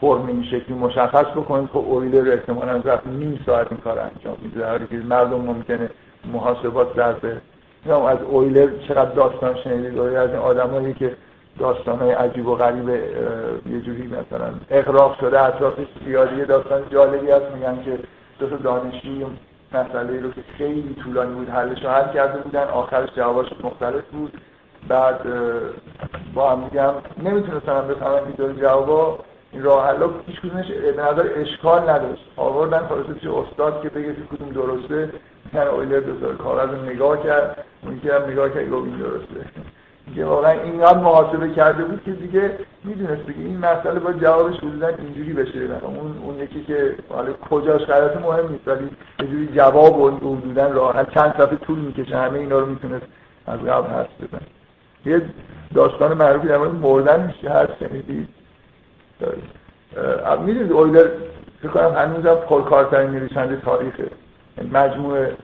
فرم 0.00 0.26
این 0.26 0.44
شکلی 0.44 0.76
مشخص 0.76 1.26
بکنید 1.36 1.68
خب 1.68 1.84
اویلر 1.88 2.32
احتمالا 2.32 2.76
رفت 2.84 3.06
نیم 3.06 3.40
ساعت 3.46 3.66
این 3.70 3.80
کار 3.80 3.98
انجام 3.98 4.36
میده. 4.42 4.60
در 4.60 4.78
که 4.78 4.96
مردم 4.96 5.40
ممکنه 5.40 5.90
محاسبات 6.32 6.94
در 6.96 7.14
از 7.86 8.18
اویلر 8.30 8.68
چقدر 8.88 9.10
داستان 9.10 9.56
شنیدید؟ 9.64 9.98
از 9.98 10.30
این 10.30 10.38
آدمایی 10.38 10.94
که 10.94 11.16
داستان 11.58 11.98
های 11.98 12.10
عجیب 12.10 12.46
و 12.46 12.54
غریب 12.54 12.88
یه 12.88 13.80
جوری 13.80 14.06
مثلا 14.06 14.50
اقراق 14.70 15.20
شده 15.20 15.42
اطرافش 15.42 15.86
زیادی 16.04 16.44
داستان 16.44 16.82
جالبی 16.90 17.30
هست. 17.30 17.46
میگن 17.54 17.82
که 17.84 17.98
دو 18.38 18.48
تا 18.48 18.56
دانشجوی 18.56 19.26
مسئله 19.72 20.20
رو 20.20 20.30
که 20.30 20.40
خیلی 20.58 20.96
طولانی 21.04 21.34
بود 21.34 21.48
حلش 21.48 21.84
رو 21.84 21.90
حل 21.90 22.12
کرده 22.14 22.38
بودن. 22.38 22.64
آخرش 22.64 23.08
جوابش 23.16 23.48
مختلف 23.64 24.04
بود. 24.12 24.40
بعد 24.88 25.20
با 26.34 26.50
هم 26.50 26.58
میگم 26.58 26.92
نمی‌تونستم 27.22 27.88
بفهمم 27.88 28.32
که 28.36 28.60
جوابا 28.60 29.18
این 29.58 29.66
راه 29.66 29.86
حلا 29.86 30.10
هیچ 30.26 30.40
کدومش 30.40 30.66
به 30.70 30.92
نظر 30.92 31.28
اشکال 31.36 31.90
نداشت. 31.90 32.24
آوردن 32.36 32.78
خلاصه 32.78 33.20
چه 33.22 33.30
استاد 33.30 33.82
که 33.82 33.88
بگه 33.88 34.12
کدوم 34.12 34.48
درسته 34.48 35.12
من 35.52 35.66
اویلر 35.66 36.00
دوزار 36.00 36.36
کاغذ 36.36 36.90
نگاه 36.90 37.22
کرد 37.22 37.64
اون 37.82 38.00
که 38.00 38.14
هم 38.14 38.22
نگاه 38.22 38.48
کرد 38.48 38.72
این 38.72 38.98
درسته. 38.98 39.50
که 40.14 40.24
واقعا 40.24 40.50
اینقدر 40.50 40.98
محاسبه 40.98 41.50
کرده 41.50 41.84
بود 41.84 42.02
که 42.04 42.10
دیگه 42.10 42.50
می‌دونست 42.84 43.26
دیگه. 43.26 43.40
این 43.40 43.58
مسئله 43.58 44.00
با 44.00 44.12
جوابش 44.12 44.56
حدودا 44.56 44.88
اینجوری 44.88 45.32
بشه. 45.32 45.58
اون 45.82 46.18
اون 46.22 46.38
یکی 46.38 46.64
که 46.64 46.94
حالا 47.08 47.32
کجاش 47.32 47.82
غلط 47.82 48.16
مهم 48.16 48.52
نیست 48.52 48.68
ولی 48.68 48.90
یه 49.20 49.26
جوری 49.26 49.46
جواب 49.46 49.98
و 49.98 50.10
حدودا 50.10 50.66
راحت 50.66 51.14
چند 51.14 51.34
صفحه 51.38 51.56
طول 51.56 51.78
می‌کشه 51.78 52.16
همه 52.16 52.38
اینا 52.38 52.58
رو 52.58 52.66
می‌تونست 52.66 53.06
از 53.46 53.60
قبل 53.60 53.90
حرف 53.90 54.08
بزن 54.22 54.42
یه 55.06 55.22
داستان 55.74 56.16
معروفی 56.16 56.48
در 56.48 56.58
مورد 56.58 56.74
مردن 56.74 57.26
میشه 57.26 57.50
هر 57.50 57.68
شنیدید 59.20 60.40
می‌دونید 60.40 60.72
اویلر 60.72 61.08
فکر 61.62 61.68
کنم 61.68 61.94
هنوزم 61.94 62.34
پرکارترین 62.34 63.10
نویسنده 63.10 63.56
تاریخه. 63.56 64.10
مجموعه 64.72 65.36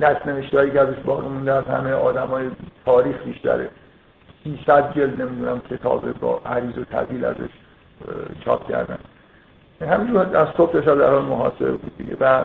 دست 0.00 0.26
نوشتهایی 0.26 0.70
که 0.70 0.80
ازش 0.80 0.96
باقی 1.04 1.28
مونده 1.28 1.52
از 1.52 1.64
همه 1.64 1.92
آدم 1.92 2.26
های 2.26 2.50
تاریخ 2.84 3.16
بیشتره. 3.24 3.68
300 4.44 4.94
جلد 4.94 5.22
نمی‌دونم 5.22 5.60
کتاب 5.70 6.12
با 6.12 6.40
عریض 6.46 6.78
و 6.78 6.84
طویل 6.84 7.24
ازش 7.24 7.50
چاپ 8.44 8.68
کردن. 8.68 8.98
همینجور 9.80 10.36
از 10.36 10.48
صبح 10.56 10.80
تا 10.80 10.94
در 10.94 11.10
حال 11.10 11.22
محاسبه 11.22 11.72
بود 11.72 11.92
دیگه. 11.98 12.16
و 12.20 12.44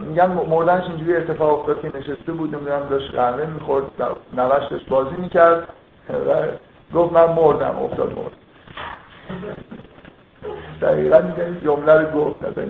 میگن 0.00 0.26
مردنش 0.26 0.84
اینجوری 0.84 1.16
اتفاق 1.16 1.60
افتاد 1.60 1.80
که 1.80 1.98
نشسته 1.98 2.32
بود 2.32 2.54
نمی‌دونم 2.54 2.86
داشت 2.90 3.14
قهوه 3.14 3.46
می‌خورد 3.46 3.84
و 3.98 4.04
نوش 4.36 4.68
داشت 4.70 4.88
بازی 4.88 5.16
می‌کرد 5.18 5.68
و 6.10 6.46
گفت 6.94 7.12
من 7.12 7.24
مردم 7.24 7.78
افتاد 7.82 8.08
مرد. 8.18 8.32
دقیقا 10.82 11.20
میگن 11.20 11.60
جمله 11.64 11.92
رو 11.92 12.20
گفت 12.20 12.42
مثلا 12.42 12.64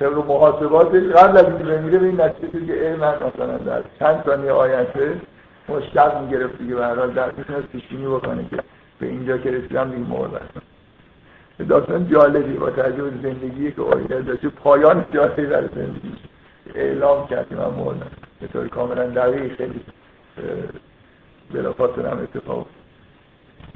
طبق 0.00 0.26
محاسباتش 0.26 1.02
قبل 1.02 1.36
از 1.38 1.44
اینکه 1.44 1.64
بمیره 1.64 1.98
به 1.98 2.06
این 2.06 2.20
نتیجه 2.20 2.66
که 2.66 2.96
من 3.00 3.14
مثلا 3.14 3.58
در 3.58 3.82
چند 3.98 4.22
ثانیه 4.24 4.52
آینده 4.52 5.20
مشکل 5.68 6.20
می‌گرفت 6.20 6.58
دیگه 6.58 6.74
به 6.74 6.84
هر 6.84 6.94
حال 6.94 7.10
در 7.10 7.30
می‌تونست 7.30 7.68
پیش 7.68 7.82
بکنه 7.92 8.46
که 8.50 8.56
به 9.00 9.06
اینجا 9.06 9.38
که 9.38 9.50
رسیدم 9.50 9.90
دیگه 9.90 10.08
مردن 10.08 10.40
داستان 11.68 12.08
جالبی 12.08 12.52
با 12.52 12.70
تجربه 12.70 13.10
زندگی 13.22 13.72
که 13.72 13.82
آیده 13.82 14.22
داشته 14.22 14.48
پایان 14.48 15.04
جالبی 15.14 15.46
در 15.46 15.60
زندگی 15.60 16.14
اعلام 16.74 17.26
کرد 17.26 17.52
من 17.52 17.84
مردم. 17.84 18.10
به 18.40 18.46
طور 18.46 18.68
کاملا 18.68 19.06
دقیق 19.06 19.56
خیلی 19.56 19.80
بلافاصله 21.52 22.10
هم 22.10 22.18
اتفاق 22.18 22.66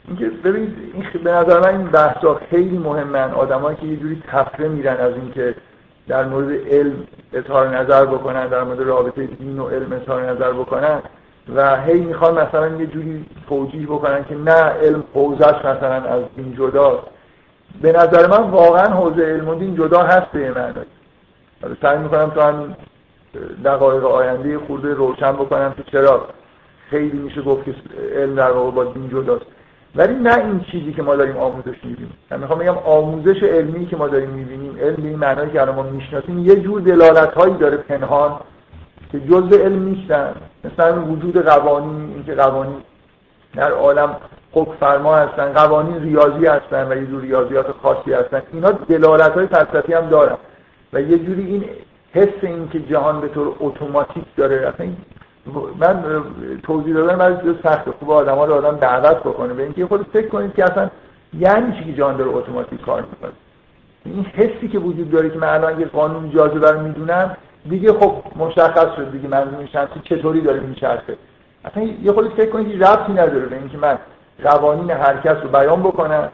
اینکه 0.09 0.29
ببینید 0.45 0.77
این 0.95 1.23
به 1.25 1.33
نظر 1.33 1.61
من 1.61 1.79
این 1.79 1.89
بحثا 1.89 2.41
خیلی 2.51 2.79
مهمن. 2.79 3.31
آدمایی 3.31 3.77
که 3.77 3.87
یه 3.87 3.97
جوری 3.97 4.23
تفره 4.29 4.69
میرن 4.69 4.97
از 4.97 5.15
اینکه 5.15 5.55
در 6.09 6.25
مورد 6.25 6.69
علم 6.69 7.07
اظهار 7.33 7.79
نظر 7.79 8.05
بکنن 8.05 8.47
در 8.49 8.65
مورد 8.65 8.81
رابطه 8.81 9.27
دین 9.27 9.59
و 9.59 9.69
علم 9.69 9.93
اظهار 9.93 10.31
نظر 10.31 10.53
بکنن 10.53 11.03
و 11.55 11.81
هی 11.81 12.01
می‌خوان 12.01 12.35
مثلا 12.35 12.69
یه 12.69 12.87
جوری 12.87 13.27
توجیه 13.49 13.87
بکنن 13.87 14.25
که 14.25 14.35
نه 14.35 14.53
علم 14.53 15.05
حوزش 15.15 15.65
مثلا 15.65 15.93
از 15.93 16.23
دین 16.37 16.55
جدا. 16.55 17.03
به 17.83 17.93
نظر 17.93 18.27
من 18.27 18.51
واقعا 18.51 18.95
حوزه 18.95 19.23
علم 19.23 19.49
و 19.49 19.55
دین 19.55 19.77
جدا 19.77 20.03
هست 20.03 20.27
به 20.33 20.51
معنی. 20.51 20.75
سعی 21.83 21.99
می‌کنم 21.99 22.31
تو 22.31 22.41
همین 22.41 22.75
دقایق 23.65 24.05
آینده 24.05 24.59
خورده 24.59 24.95
روشن 24.95 25.33
بکنم 25.33 25.75
که 25.77 25.83
چرا 25.83 26.27
خیلی 26.91 27.19
میشه 27.19 27.43
گفت 27.43 27.65
که 27.65 27.75
علم 28.15 28.35
در 28.35 28.51
واقع 28.51 28.71
با 28.71 28.85
دین 28.85 29.09
جداست. 29.09 29.47
ولی 29.97 30.15
نه 30.15 30.39
این 30.39 30.61
چیزی 30.61 30.93
که 30.93 31.03
ما 31.03 31.17
داریم 31.17 31.37
آموزش 31.37 31.85
می‌بینیم. 31.85 32.13
من 32.31 32.41
می‌خوام 32.41 32.59
بگم 32.59 32.79
آموزش 32.85 33.43
علمی 33.43 33.87
که 33.87 33.97
ما 33.97 34.09
داریم 34.09 34.31
می‌بینیم 34.31 34.79
علم 34.79 35.05
این 35.05 35.19
معنایی 35.19 35.51
که 35.51 35.61
الان 35.61 35.75
ما 35.75 35.83
می‌شناسیم 35.83 36.39
یه 36.39 36.57
جور 36.57 36.81
دلالت 36.81 37.35
هایی 37.35 37.55
داره 37.55 37.77
پنهان 37.77 38.41
که 39.13 39.21
جزء 39.21 39.59
علم 39.59 39.83
نیستن. 39.83 40.35
مثلا 40.65 41.05
وجود 41.05 41.45
قوانین 41.45 42.13
اینکه 42.15 42.35
قوانین 42.35 42.77
در 43.55 43.71
عالم 43.73 44.17
حکم 44.53 44.73
فرما 44.81 45.17
هستن 45.17 45.53
قوانین 45.53 46.03
ریاضی 46.03 46.47
هستن 46.47 46.93
و 46.93 46.97
یه 46.97 47.07
جور 47.07 47.21
ریاضیات 47.21 47.67
خاصی 47.83 48.13
هستن. 48.13 48.43
اینا 48.53 48.71
دلالت 48.71 49.33
های 49.33 49.47
فلسفی 49.47 49.93
هم 49.93 50.09
دارن. 50.09 50.37
و 50.93 51.01
یه 51.01 51.19
جوری 51.19 51.47
این 51.47 51.65
حس 52.13 52.29
این 52.43 52.69
که 52.69 52.81
جهان 52.81 53.21
به 53.21 53.29
طور 53.29 53.55
اتوماتیک 53.61 54.25
داره 54.37 54.69
من 55.81 56.05
توضیح 56.63 56.95
دادن 56.95 57.15
من 57.15 57.57
سخت 57.63 57.91
خوب 57.91 58.11
آدم 58.11 58.35
ها 58.35 58.45
رو 58.45 58.55
آدم 58.55 58.77
دعوت 58.77 59.17
بکنه. 59.17 59.55
به 59.55 59.63
اینکه 59.63 59.87
خود 59.87 60.07
فکر 60.13 60.29
کنید 60.29 60.55
که 60.55 60.65
اصلا 60.65 60.91
یعنی 61.39 61.79
چی 61.79 61.85
که 61.85 61.93
جهان 61.93 62.17
داره 62.17 62.31
اتوماتیک 62.31 62.81
کار 62.81 63.05
می‌کنه. 63.11 63.33
این 64.05 64.25
حسی 64.25 64.69
که 64.69 64.79
وجود 64.79 65.11
داره 65.11 65.31
که 65.31 65.39
من 65.39 65.49
الان 65.49 65.81
یه 65.81 65.87
قانون 65.87 66.31
جاذبه 66.31 66.71
رو 66.71 66.81
می‌دونم 66.81 67.37
دیگه 67.69 67.93
خب 67.93 68.15
مشخص 68.37 68.97
شد 68.97 69.13
دیگه 69.13 69.29
منظومه 69.29 69.67
شمسی 69.67 70.01
چطوری 70.05 70.41
داره 70.41 70.61
میچرخه. 70.61 71.17
اصلا 71.65 71.83
یه 71.83 72.13
خودی 72.13 72.29
فکر 72.29 72.51
کنید 72.51 72.79
که 72.79 72.87
ربطی 72.87 73.13
نداره 73.13 73.47
به 73.47 73.57
اینکه 73.57 73.79
من 73.79 73.99
قوانین 74.45 74.91
حرکت 74.91 75.37
رو 75.43 75.49
بیان 75.49 75.83
بکنم. 75.83 76.29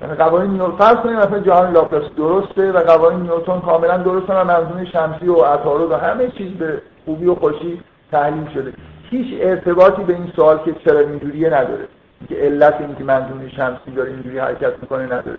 یعنی 0.00 0.14
قوانین 0.14 0.50
نیوتن 0.50 0.76
فرض 0.76 0.96
کنیم 0.96 1.16
مثلا 1.16 1.38
جهان 1.38 1.72
لاپلاس 1.72 2.10
درسته 2.16 2.72
و 2.72 2.78
قوانین 2.78 3.20
نیوتن 3.20 3.60
کاملا 3.60 3.96
درسته 3.96 4.34
و 4.34 4.44
منظومه 4.44 4.84
شمسی 4.84 5.28
و 5.28 5.34
عطارد 5.34 5.90
و 5.90 5.96
همه 5.96 6.28
چیز 6.28 6.52
به 6.52 6.82
خوبی 7.04 7.26
و 7.26 7.34
خوشی 7.34 7.80
تحلیل 8.12 8.48
شده. 8.54 8.72
هیچ 9.10 9.40
ارتباطی 9.40 10.02
به 10.02 10.12
این 10.12 10.32
سوال 10.36 10.58
که 10.64 10.74
چرا 10.84 11.00
اینجوریه 11.00 11.48
نداره. 11.48 11.88
که 12.28 12.34
علت 12.34 12.80
این 12.80 12.96
که 12.96 13.04
منظومه 13.04 13.48
شمسی 13.48 13.90
داره 13.96 14.10
اینجوری 14.10 14.38
حرکت 14.38 14.72
می‌کنه 14.82 15.04
نداره. 15.04 15.38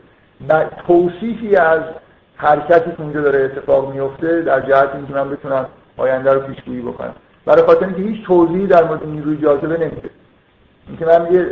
و 0.49 0.65
توصیفی 0.88 1.55
از 1.55 1.82
حرکتی 2.36 2.91
که 2.91 3.01
اونجا 3.01 3.21
داره 3.21 3.43
اتفاق 3.43 3.93
میفته 3.93 4.41
در 4.41 4.60
جهت 4.60 4.95
اینکه 4.95 5.13
من 5.13 5.29
بتونم 5.29 5.65
آینده 5.97 6.34
رو 6.34 6.39
پیشگویی 6.39 6.82
بکنم. 6.82 7.15
برای 7.45 7.63
خاطر 7.63 7.86
اینکه 7.86 8.01
هیچ 8.01 8.25
توضیحی 8.25 8.67
در 8.67 8.84
مورد 8.84 9.05
نیروی 9.05 9.38
جاذبه 9.38 9.77
نمیده. 9.77 10.10
اینکه 10.88 11.05
من 11.05 11.27
یه 11.32 11.45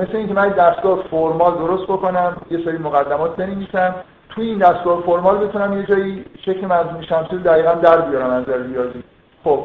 مثل 0.00 0.16
اینکه 0.16 0.34
من 0.34 0.48
دستگاه 0.48 1.02
فرمال 1.10 1.54
درست 1.54 1.84
بکنم 1.84 2.36
یه 2.50 2.64
سری 2.64 2.78
مقدمات 2.78 3.36
بنویسم 3.36 3.94
توی 4.28 4.46
این 4.46 4.58
دستگاه 4.58 5.02
فرمال 5.02 5.46
بتونم 5.46 5.78
یه 5.78 5.86
جایی 5.86 6.24
شکل 6.44 6.66
منظومه 6.66 7.02
شمسی 7.02 7.36
رو 7.36 7.38
دقیقا 7.38 7.74
در 7.74 8.00
بیارم 8.00 8.30
از 8.30 8.42
نظر 8.42 8.62
ریاضی. 8.62 9.02
خب 9.44 9.64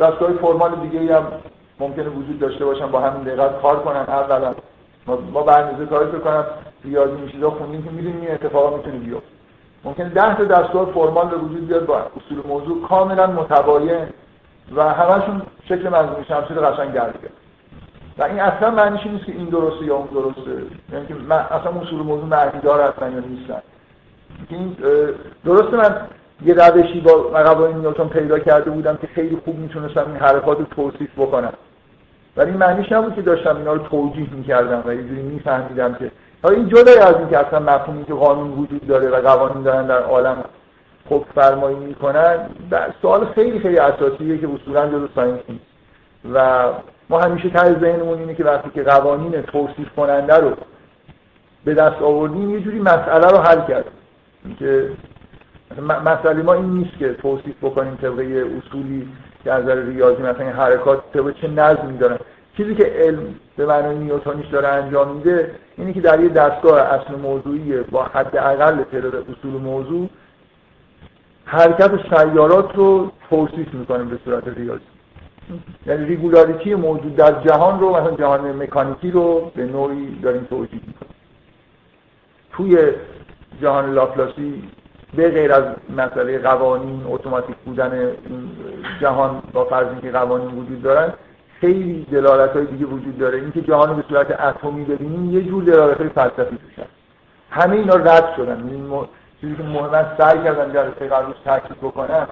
دستگاه 0.00 0.32
فرمال 0.32 0.74
دیگه 0.74 1.16
هم 1.16 1.26
ممکنه 1.80 2.08
وجود 2.08 2.38
داشته 2.38 2.64
باشن 2.64 2.86
با 2.86 3.00
همین 3.00 3.22
دقت 3.22 3.62
کار 3.62 3.80
کنن. 3.80 4.04
اولا 4.08 4.54
ما 5.06 5.42
برنامه‌ریزی 5.42 5.86
کارش 5.86 6.20
کنم 6.20 6.44
ریاضی 6.84 7.16
میشه 7.16 7.50
خوندیم 7.50 7.82
که 7.82 7.90
می‌دونیم 7.90 8.20
این 8.20 8.30
اتفاقا 8.30 8.76
می‌تونه 8.76 8.98
بیفته. 8.98 9.26
ممکنه 9.84 10.08
ده 10.08 10.36
تا 10.36 10.44
دستگاه 10.44 10.86
فرمال 10.92 11.28
به 11.28 11.36
وجود 11.36 11.68
بیاد 11.68 11.86
با 11.86 11.96
اصول 11.98 12.46
موضوع 12.48 12.88
کاملا 12.88 13.26
متباین 13.26 14.06
و 14.76 14.94
همشون 14.94 15.42
شکل 15.64 15.88
منظومه 15.88 16.24
شمسی 16.28 16.54
رو 16.54 16.62
قشنگ 16.62 16.92
در 16.92 17.10
و 18.18 18.22
این 18.22 18.40
اصلا 18.40 18.70
معنیش 18.70 19.06
نیست 19.06 19.24
که 19.24 19.32
این 19.32 19.44
درسته 19.44 19.84
یا 19.84 19.96
اون 19.96 20.06
درسته. 20.06 20.62
یعنی 20.92 21.06
که 21.06 21.14
من 21.14 21.36
اصلا 21.36 21.80
اصول 21.80 22.02
موضوع 22.02 22.24
معنی 22.24 22.60
دار 22.62 22.80
هستن 22.80 23.12
یا 23.12 23.18
نیستن. 23.18 23.62
این 24.48 24.76
درسته 25.44 25.76
من 25.76 26.06
یه 26.44 26.54
روشی 26.54 27.00
با 27.00 27.12
قوانین 27.12 27.76
نیوتن 27.76 28.08
پیدا 28.08 28.38
کرده 28.38 28.70
بودم 28.70 28.96
که 28.96 29.06
خیلی 29.06 29.38
خوب 29.44 29.58
می‌تونستم 29.58 30.06
این 30.06 30.16
حرکات 30.16 30.58
رو 30.58 30.64
توصیف 30.64 31.10
بکنم. 31.18 31.52
ولی 32.36 32.50
این 32.50 32.58
معنیش 32.58 32.92
نبود 32.92 33.14
که 33.14 33.22
داشتم 33.22 33.56
اینا 33.56 33.72
رو 33.72 33.78
توجیه 33.78 34.34
می‌کردم 34.34 34.82
و 34.86 34.94
یه 34.94 35.00
میفهمیدم 35.02 35.94
که 35.94 36.10
حالا 36.42 36.56
این 36.56 36.68
جدای 36.68 36.98
از 36.98 37.14
اینکه 37.14 37.38
اصلا 37.38 37.60
مفهومی 37.60 38.04
که 38.04 38.14
قانون 38.14 38.50
وجود 38.50 38.86
داره 38.86 39.08
و 39.08 39.20
قوانین 39.20 39.62
دارن 39.62 39.86
در 39.86 40.02
عالم 40.02 40.44
خب 41.08 41.24
فرمایی 41.34 41.76
می‌کنن 41.76 42.38
سوال 43.02 43.26
خیلی 43.26 43.58
خیلی 43.58 43.78
اساسیه 43.78 44.38
که 44.38 44.48
اصولا 44.54 44.88
جزء 44.88 45.06
ساینس 45.14 45.40
نیست. 45.48 45.64
و 46.34 46.64
ما 47.10 47.20
همیشه 47.20 47.50
ته 47.50 47.80
ذهنمون 47.80 48.18
اینه 48.18 48.34
که 48.34 48.44
وقتی 48.44 48.70
که 48.74 48.82
قوانین 48.82 49.42
توصیف 49.42 49.88
کننده 49.96 50.36
رو 50.36 50.52
به 51.64 51.74
دست 51.74 52.02
آوردیم 52.02 52.50
یه 52.50 52.60
جوری 52.60 52.78
مسئله 52.78 53.28
رو 53.30 53.38
حل 53.38 53.60
کردیم. 53.68 53.92
که 54.58 54.90
مسئله 56.04 56.42
ما 56.42 56.54
این 56.54 56.70
نیست 56.70 56.98
که 56.98 57.14
توصیف 57.14 57.54
بکنیم 57.62 57.94
طبقه 58.02 58.24
اصولی 58.58 59.08
که 59.44 59.52
از 59.52 59.64
نظر 59.64 59.74
ریاضی 59.74 60.22
مثلا 60.22 60.50
حرکات 60.50 61.12
طبقه 61.12 61.32
چه 61.32 61.48
نظمی 61.48 61.98
دارن 61.98 62.18
چیزی 62.56 62.74
که 62.74 62.84
علم 62.84 63.34
به 63.56 63.66
معنای 63.66 63.98
نیوتونیش 63.98 64.46
داره 64.46 64.68
انجام 64.68 65.16
میده 65.16 65.54
اینه 65.76 65.92
که 65.92 66.00
در 66.00 66.20
یه 66.20 66.28
دستگاه 66.28 66.80
اصل 66.80 67.14
موضوعی 67.14 67.76
با 67.82 68.04
حد 68.04 68.36
اقل 68.36 68.82
تعداد 68.82 69.14
اصول 69.14 69.50
موضوع 69.50 70.08
حرکت 71.44 71.90
سیارات 72.16 72.76
رو 72.76 73.12
توصیف 73.30 73.74
می‌کنه 73.74 74.04
به 74.04 74.18
صورت 74.24 74.48
ریاضی. 74.48 74.80
یعنی 75.86 76.04
ریگولاریتی 76.04 76.74
موجود 76.74 77.16
در 77.16 77.42
جهان 77.42 77.80
رو 77.80 77.90
مثلا 77.90 78.16
جهان 78.16 78.62
مکانیکی 78.62 79.10
رو 79.10 79.52
به 79.54 79.64
نوعی 79.64 80.18
داریم 80.22 80.44
توجیه 80.50 80.80
می‌کنیم. 80.86 81.14
توی 82.52 82.92
جهان 83.62 83.94
لاپلاسی 83.94 84.62
به 85.16 85.30
غیر 85.30 85.52
از 85.52 85.64
مسئله 85.96 86.38
قوانین 86.38 87.02
اتوماتیک 87.08 87.56
بودن 87.56 87.92
این 87.92 88.50
جهان 89.00 89.42
با 89.52 89.64
فرض 89.64 89.86
اینکه 89.86 90.10
قوانین 90.10 90.48
وجود 90.48 90.82
دارن 90.82 91.12
خیلی 91.60 92.06
دلالت 92.12 92.56
های 92.56 92.66
دیگه 92.66 92.86
وجود 92.86 93.18
داره. 93.18 93.38
اینکه 93.38 93.60
جهان 93.60 93.96
به 93.96 94.04
صورت 94.08 94.40
اتمی 94.40 94.84
ببینیم 94.84 95.34
یه 95.34 95.42
جور 95.42 95.62
دلالت 95.64 95.98
های 95.98 96.08
فلسفی 96.08 96.56
توش 96.56 96.84
همه 97.50 97.76
اینا 97.76 97.94
رد 97.94 98.34
شدن. 98.36 98.68
این 98.68 99.06
چیزی 99.40 99.56
که 99.56 99.62
مهم 99.62 100.06
سعی 100.18 100.38
کردن 100.44 100.72
جلسه 100.72 101.08
قبلش 101.08 101.36
تاکید 101.44 101.76
بکنم 101.76 102.28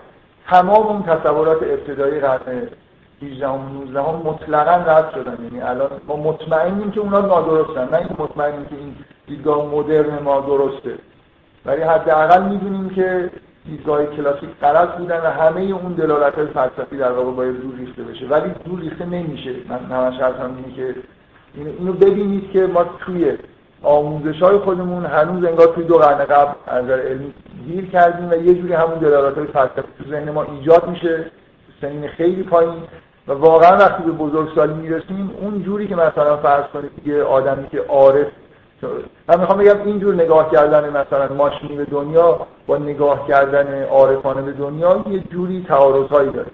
تمام 0.48 0.86
اون 0.86 1.02
تصورات 1.02 1.62
ابتدایی 1.62 2.20
قرن 2.20 2.68
18 3.22 3.48
و 3.48 3.58
19 3.58 4.00
ها 4.00 4.22
مطلقا 4.24 4.92
رد 4.92 5.10
شدن. 5.14 5.44
یعنی 5.44 5.60
الان 5.60 5.90
ما 6.06 6.16
مطمئنیم 6.16 6.90
که 6.90 7.00
اونا 7.00 7.20
نادرستن. 7.20 7.88
نه 7.90 7.98
اینکه 7.98 8.14
مطمئنیم 8.18 8.64
که 8.64 8.76
این 8.76 8.96
دیدگاه 9.26 9.66
مدرن 9.66 10.22
ما 10.22 10.40
درسته. 10.40 10.98
ولی 11.66 11.82
حداقل 11.82 12.42
می‌دونیم 12.42 12.90
که 12.90 13.30
دیدگاه 13.66 14.06
کلاسیک 14.06 14.50
غلط 14.62 14.88
بودن 14.88 15.20
و 15.20 15.26
همه 15.26 15.60
اون 15.60 15.92
دلالت 15.92 16.34
های 16.34 16.46
فلسفی 16.46 16.96
در 16.96 17.12
واقع 17.12 17.30
باید 17.30 17.60
دور 17.60 17.74
ریخته 17.78 18.02
بشه. 18.02 18.26
ولی 18.26 18.50
دور 18.64 18.80
ریخته 18.80 19.06
نمیشه. 19.06 19.54
من 19.68 19.96
همش 19.96 20.20
حرفم 20.20 20.56
اینه 20.56 20.76
که 20.76 20.94
اینو 21.54 21.92
ببینید 21.92 22.50
که 22.50 22.66
ما 22.66 22.84
توی 22.98 23.32
آموزش 23.82 24.42
های 24.42 24.58
خودمون 24.58 25.06
هنوز 25.06 25.44
انگار 25.44 25.66
توی 25.66 25.84
دو 25.84 25.98
قرن 25.98 26.24
قبل 26.24 26.52
از 26.66 26.84
نظر 26.84 27.00
علمی 27.00 27.34
گیر 27.66 27.90
کردیم 27.90 28.30
و 28.30 28.34
یه 28.34 28.54
جوری 28.54 28.72
همون 28.72 28.98
دلالت 28.98 29.38
های 29.38 29.46
فلسفی 29.46 29.88
تو 29.98 30.10
ذهن 30.10 30.30
ما 30.30 30.42
ایجاد 30.42 30.88
میشه. 30.88 31.30
سنین 31.80 32.08
خیلی 32.08 32.42
پایین. 32.42 32.82
و 33.28 33.32
واقعا 33.32 33.76
وقتی 33.76 34.02
به 34.02 34.12
بزرگسالی 34.12 34.74
می‌رسیم 34.74 35.30
اون 35.40 35.62
جوری 35.62 35.88
که 35.88 35.96
مثلا 35.96 36.36
فرض 36.36 36.64
کنید 36.64 36.90
یه 37.04 37.22
آدمی 37.22 37.68
که 37.68 37.80
عارف 37.80 38.26
من 39.28 39.40
می‌خوام 39.40 39.58
بگم 39.58 39.86
اینجور 39.86 40.14
نگاه 40.14 40.50
کردن 40.50 40.88
مثلا 40.90 41.34
ماشینی 41.34 41.76
به 41.76 41.84
دنیا 41.84 42.46
با 42.66 42.78
نگاه 42.78 43.28
کردن 43.28 43.82
عارفانه 43.82 44.42
به 44.42 44.52
دنیا 44.52 45.04
یه 45.10 45.20
جوری 45.20 45.64
تعارضهایی 45.68 46.30
داره. 46.30 46.50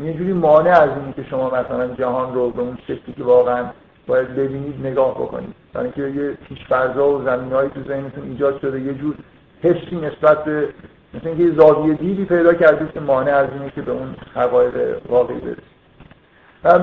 یه 0.00 0.14
جوری 0.14 0.32
مانع 0.32 0.70
از 0.70 0.88
اینه 0.88 1.12
که 1.16 1.22
شما 1.22 1.46
مثلا 1.46 1.86
جهان 1.86 2.34
رو 2.34 2.50
به 2.50 2.62
اون 2.62 2.78
شکلی 2.82 3.14
که 3.16 3.24
واقعا 3.24 3.64
باید 4.06 4.36
ببینید 4.36 4.86
نگاه 4.86 5.14
بکنید. 5.14 5.54
برای 5.72 5.92
اینکه 5.96 6.20
یه 6.20 6.30
پیشفرزا 6.48 7.08
و 7.08 7.24
زمینهایی 7.24 7.70
تو 7.70 7.82
ذهنتون 7.88 8.24
ایجاد 8.24 8.60
شده 8.60 8.80
یه 8.80 8.94
جور 8.94 9.14
حسی 9.62 9.96
نسبت 9.96 10.44
به 10.44 10.68
مثل 11.14 11.28
اینکه 11.28 11.60
زاویه 11.60 11.94
دیدی 11.94 12.24
پیدا 12.24 12.54
کردید 12.54 12.92
که 12.92 13.00
مانع 13.00 13.34
از 13.34 13.48
اینه 13.52 13.70
که 13.70 13.82
به 13.82 13.92
اون 13.92 14.16
حقایق 14.34 14.98
واقعی 15.08 15.38
برسید 15.38 15.76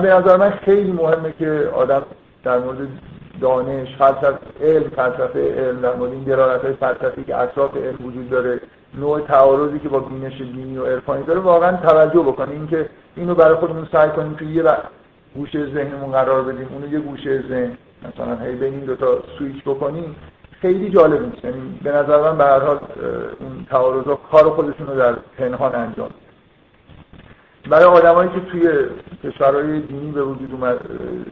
به 0.02 0.14
نظر 0.14 0.36
من 0.36 0.50
خیلی 0.50 0.92
مهمه 0.92 1.34
که 1.38 1.70
آدم 1.74 2.02
در 2.44 2.58
مورد 2.58 2.78
دانش 3.40 3.96
فلسفه 3.96 4.38
علم 4.60 4.88
فلسفه 4.88 5.54
علم 5.54 5.80
در 5.80 5.94
مورد 5.94 6.12
این 6.12 6.24
دلالت 6.24 6.64
های 6.64 6.72
فلسفی 6.72 7.24
که 7.24 7.36
اطراف 7.36 7.76
علم 7.76 8.06
وجود 8.06 8.30
داره 8.30 8.60
نوع 8.98 9.20
تعارضی 9.20 9.78
که 9.78 9.88
با 9.88 10.00
بینش 10.00 10.40
دینی 10.40 10.78
و 10.78 10.86
عرفانی 10.86 11.22
داره 11.22 11.40
واقعا 11.40 11.76
توجه 11.76 12.20
بکنیم 12.20 12.58
اینکه 12.58 12.88
اینو 13.16 13.34
برای 13.34 13.54
خودمون 13.54 13.88
سعی 13.92 14.10
کنیم 14.10 14.34
که 14.34 14.44
یه 14.44 14.62
گوشه 15.34 15.66
ذهنمون 15.66 16.12
قرار 16.12 16.42
بدیم 16.42 16.68
اونو 16.72 16.92
یه 16.92 16.98
گوشه 16.98 17.42
ذهن 17.48 17.78
مثلا 18.08 18.36
هی 18.44 18.54
بین 18.54 18.74
این 18.74 18.84
دو 18.84 18.96
تا 18.96 19.22
سویچ 19.38 19.62
بکنیم 19.64 20.16
خیلی 20.60 20.90
جالب 20.90 21.22
نیست. 21.22 21.44
یعنی 21.44 21.78
به 21.82 21.92
نظر 21.92 22.20
من 22.20 22.38
به 22.38 22.44
هر 22.44 22.60
حال 22.60 22.78
این 23.40 23.66
تعارضا 23.70 24.14
کار 24.14 24.50
خودشون 24.50 24.86
رو 24.86 24.96
در 24.96 25.12
پنهان 25.38 25.74
انجام 25.74 26.10
برای 27.70 27.84
آدمایی 27.84 28.30
که 28.30 28.40
توی 28.40 28.68
کشورهای 29.24 29.80
دینی 29.80 30.12
به 30.12 30.22
وجود 30.22 30.52
اومد 30.52 30.80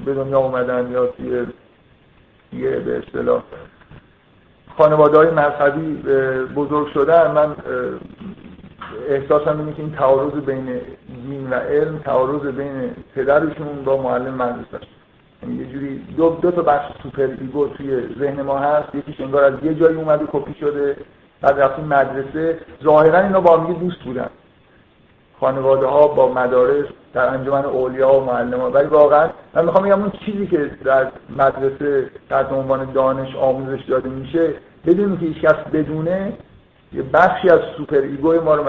به 0.05 0.15
دنیا 0.15 0.39
اومدن 0.39 0.91
یا 0.93 1.07
توی 1.07 1.47
یه 2.53 2.71
به 2.71 2.99
اصطلاح 2.99 3.43
خانواده 4.79 5.19
های 5.19 5.31
مذهبی 5.31 5.95
بزرگ 6.57 6.89
شدن. 6.95 7.31
من 7.31 7.57
احساسم 9.09 9.59
اینه 9.59 9.73
که 9.73 9.83
این 9.83 9.93
تعارض 9.93 10.33
بین 10.33 10.81
دین 11.27 11.51
و 11.51 11.55
علم 11.55 11.99
تعارض 11.99 12.47
بین 12.47 12.91
پدرشون 13.15 13.85
با 13.85 14.03
معلم 14.03 14.35
مدرسه 14.35 14.87
یعنی 15.43 15.55
یه 15.55 15.73
جوری 15.73 15.99
دو, 16.17 16.39
دو 16.43 16.51
تا 16.51 16.63
بخش 16.63 16.93
superego 17.03 17.69
توی 17.69 18.15
ذهن 18.19 18.43
ما 18.43 18.59
هست. 18.59 18.95
یکیش 18.95 19.21
انگار 19.21 19.45
از 19.45 19.55
یه 19.63 19.75
جایی 19.75 19.97
اومده 19.97 20.25
کپی 20.33 20.55
شده 20.61 20.97
بعد 21.41 21.61
رفتیم 21.61 21.85
مدرسه. 21.85 22.59
ظاهرا 22.85 23.19
اینا 23.19 23.41
با 23.41 23.59
هم 23.59 23.73
دوست 23.73 23.99
بودن. 23.99 24.31
خانواده 25.41 25.87
ها 25.87 26.09
با 26.09 26.33
مدارس 26.33 26.87
در 27.15 27.29
انجمن 27.29 27.65
اولیا 27.65 28.13
و 28.13 28.25
ها. 28.25 28.71
ولی 28.71 28.87
واقعا 28.87 29.31
من 29.55 29.65
می‌خوام 29.65 29.85
بگم 29.85 30.01
اون 30.01 30.13
چیزی 30.25 30.47
که 30.47 30.71
در 30.85 31.07
مدرسه 31.37 32.11
تحت 32.31 32.53
عنوان 32.53 32.93
دانش 32.93 33.37
آموزش 33.37 33.85
داده 33.85 34.09
میشه 34.09 34.55
بدون 34.87 35.19
که 35.19 35.27
هیچ 35.27 35.41
کس 35.41 35.55
بدونه 35.73 36.33
یه 36.93 37.03
بخشی 37.03 37.51
از 37.51 37.61
superego 37.77 38.41
ما 38.41 38.55
رو 38.55 38.65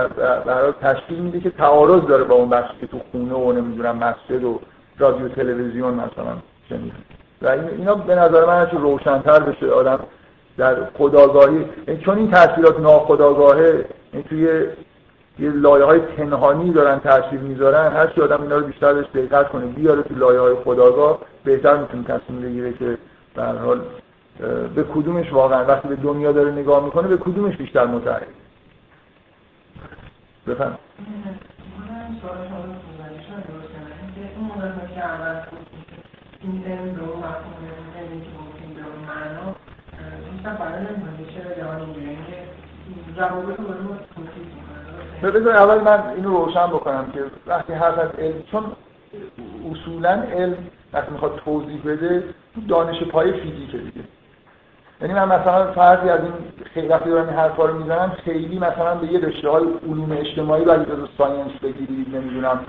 برای 0.45 0.73
تشکیل 0.81 1.19
میده 1.19 1.39
که 1.39 1.49
تعارض 1.49 2.01
داره 2.01 2.23
با 2.23 2.35
اون 2.35 2.49
بخشی 2.49 2.73
که 2.81 2.87
تو 2.87 2.99
خونه 3.11 3.33
و 3.33 3.51
نمی‌دونم 3.51 3.95
مسجد 3.97 4.43
و 4.43 4.59
رادیو 4.97 5.27
تلویزیون 5.27 5.93
مثلا 5.93 6.37
شنید 6.69 6.93
و 7.41 7.47
اینا 7.47 7.95
به 7.95 8.15
نظر 8.15 8.45
من 8.45 8.67
روشنتر 8.71 9.39
بشه 9.39 9.69
آدم 9.69 9.99
در 10.57 10.75
خداگاهی. 10.97 11.65
چون 12.05 12.17
این 12.17 12.31
تاثیرات 12.31 12.79
ناخداگاهه 12.79 13.85
توی 14.29 14.65
یه 15.39 15.49
لایه 15.49 15.85
های 15.85 15.99
پنهانی 15.99 16.71
دارن 16.71 16.99
تاثیر 16.99 17.39
می‌ذارن 17.39 17.93
هر 17.93 18.07
کی 18.07 18.21
آدم 18.21 18.41
اینا 18.41 18.57
رو 18.57 18.65
بیشتر 18.65 18.93
بهش 18.93 19.05
دقت 19.13 19.49
کنه 19.49 19.65
بیاره 19.65 20.01
تو 20.03 20.15
لایه 20.15 20.39
های 20.39 20.55
خداگاه 20.55 21.19
بهتر 21.43 21.77
می‌تونه 21.77 22.03
تصمیم 22.03 22.41
بگیره 22.41 22.73
که 22.73 22.97
به 23.35 23.43
حال 23.43 23.81
به 24.75 24.83
کدومش 24.83 25.33
واقعا 25.33 25.65
وقتی 25.65 25.87
به 25.87 25.95
دنیا 25.95 26.31
داره 26.31 26.51
نگاه 26.51 26.85
می‌کنه 26.85 27.07
به 27.07 27.17
کدومش 27.17 27.57
بیشتر 27.57 27.85
متعهد 27.85 28.27
بفهم 30.47 30.77
این 36.41 36.63
بذار 45.31 45.57
اول 45.57 45.81
من 45.81 46.03
اینو 46.15 46.29
روشن 46.29 46.67
بکنم 46.67 47.05
که 47.13 47.19
وقتی 47.47 47.73
حرف 47.73 47.99
از 47.99 48.09
علم 48.19 48.43
چون 48.51 48.63
اصولا 49.71 50.09
علم 50.09 50.57
وقتی 50.93 51.11
می‌خواد 51.11 51.41
توضیح 51.45 51.81
بده 51.85 52.23
دانش 52.67 53.03
پای 53.03 53.31
فیزیکه 53.31 53.77
دیگه. 53.77 54.01
یعنی 55.01 55.13
من 55.13 55.25
مثلا 55.25 55.71
فرضی 55.71 56.09
از 56.09 56.19
این 56.19 56.33
خیلی 56.73 56.87
وقتی 56.87 57.09
دارم 57.09 57.27
این 57.27 57.37
حرفا 57.37 57.65
رو 57.65 57.77
می‌زنم 57.77 58.17
خیلی 58.25 58.59
مثلا 58.59 58.95
به 58.95 59.07
یه 59.07 59.19
رشته 59.19 59.49
های 59.49 59.63
علوم 59.89 60.11
اجتماعی 60.11 60.65
ولی 60.65 60.85
جزو 60.85 61.07
ساینس 61.17 61.51
بگیرید 61.63 62.15
نمی‌دونم 62.15 62.59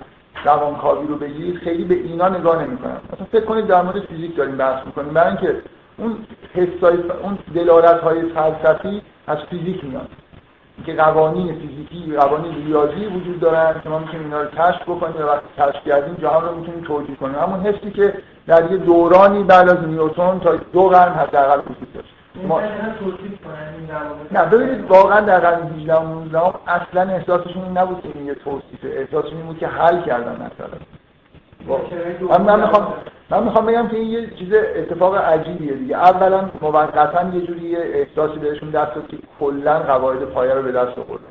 روانکاوی 0.45 1.07
رو 1.07 1.17
بگیرید 1.17 1.57
خیلی 1.57 1.85
به 1.85 1.95
اینا 1.95 2.29
نگاه 2.29 2.63
نمی‌کنم. 2.63 3.01
مثلا 3.13 3.27
فکر 3.33 3.45
کنید 3.45 3.67
در 3.67 3.83
مورد 3.83 4.01
فیزیک 4.01 4.37
داریم 4.37 4.57
بحث 4.57 4.87
می‌کنیم. 4.87 5.13
برای 5.13 5.29
اینکه 5.29 5.63
اون 5.97 6.17
حسای 6.55 6.99
اون 7.23 7.39
دلالت 7.55 8.01
های 8.01 8.23
فلسفی 8.23 9.03
از 9.27 9.39
فیزیک 9.39 9.85
میاد. 9.85 10.09
که 10.87 10.95
قوانین 10.95 11.55
فیزیکی 11.55 12.17
قوانین 12.17 12.55
ریاضی 12.67 13.07
وجود 13.07 13.41
دارن 13.41 13.81
که 13.83 13.89
ما 13.89 13.99
می‌تونیم 13.99 14.25
اینا 14.25 14.43
رو 14.43 14.49
کشف 14.49 14.83
بکنیم 14.83 15.17
و 15.17 15.23
وقتی 15.23 15.47
کشف 15.59 15.85
کردیم 15.87 16.15
جهان 16.15 16.45
رو 16.45 16.55
می‌تونیم 16.55 16.85
توجیه 16.85 17.17
کنیم 17.17 17.35
همون 17.35 17.61
حسی 17.61 17.91
که 17.91 18.15
در 18.47 18.71
یه 18.71 18.77
دورانی 18.77 19.43
بعد 19.43 19.69
از 19.69 19.89
نیوتن 19.89 20.39
تا 20.39 20.57
دو 20.57 20.89
قرن 20.89 21.13
حداقل 21.13 21.59
وجود 21.59 21.93
داشت. 21.93 22.15
ما... 22.49 22.61
نه 24.33 24.45
ببینید 24.45 24.91
واقعا 24.91 25.21
در 25.21 25.41
قرن 25.41 25.69
18 25.69 25.95
و 25.95 26.09
19 26.09 26.41
اصلا 26.67 27.03
احساسشون 27.03 27.63
این 27.63 27.79
نبود 27.79 28.03
که 28.03 28.09
این 28.15 28.27
یه 28.27 28.35
توصیفه. 28.35 28.89
احساسشون 28.89 29.37
این 29.37 29.47
بود 29.47 29.59
که 29.59 29.67
حل 29.67 30.03
کردن 30.03 30.33
مثلا 30.33 30.79
من 32.47 32.61
می‌خوام 32.61 32.95
من 33.31 33.43
می‌خوام 33.43 33.67
بگم 33.67 33.89
که 33.89 33.97
این 33.97 34.11
یه 34.11 34.31
چیز 34.39 34.55
اتفاق 34.55 35.17
عجیبیه 35.17 35.73
دیگه. 35.73 35.97
اولا 35.97 36.51
موقتا 36.61 37.23
یه 37.35 37.47
جوری 37.47 37.77
احساسی 37.77 38.39
بهشون 38.39 38.71
دست 38.71 38.95
داد 38.95 39.09
که 39.09 39.17
کلا 39.41 39.79
قواعد 39.79 40.25
پایه 40.25 40.55
رو 40.55 40.63
به 40.63 40.73
دست 40.73 40.99
آوردن. 40.99 41.25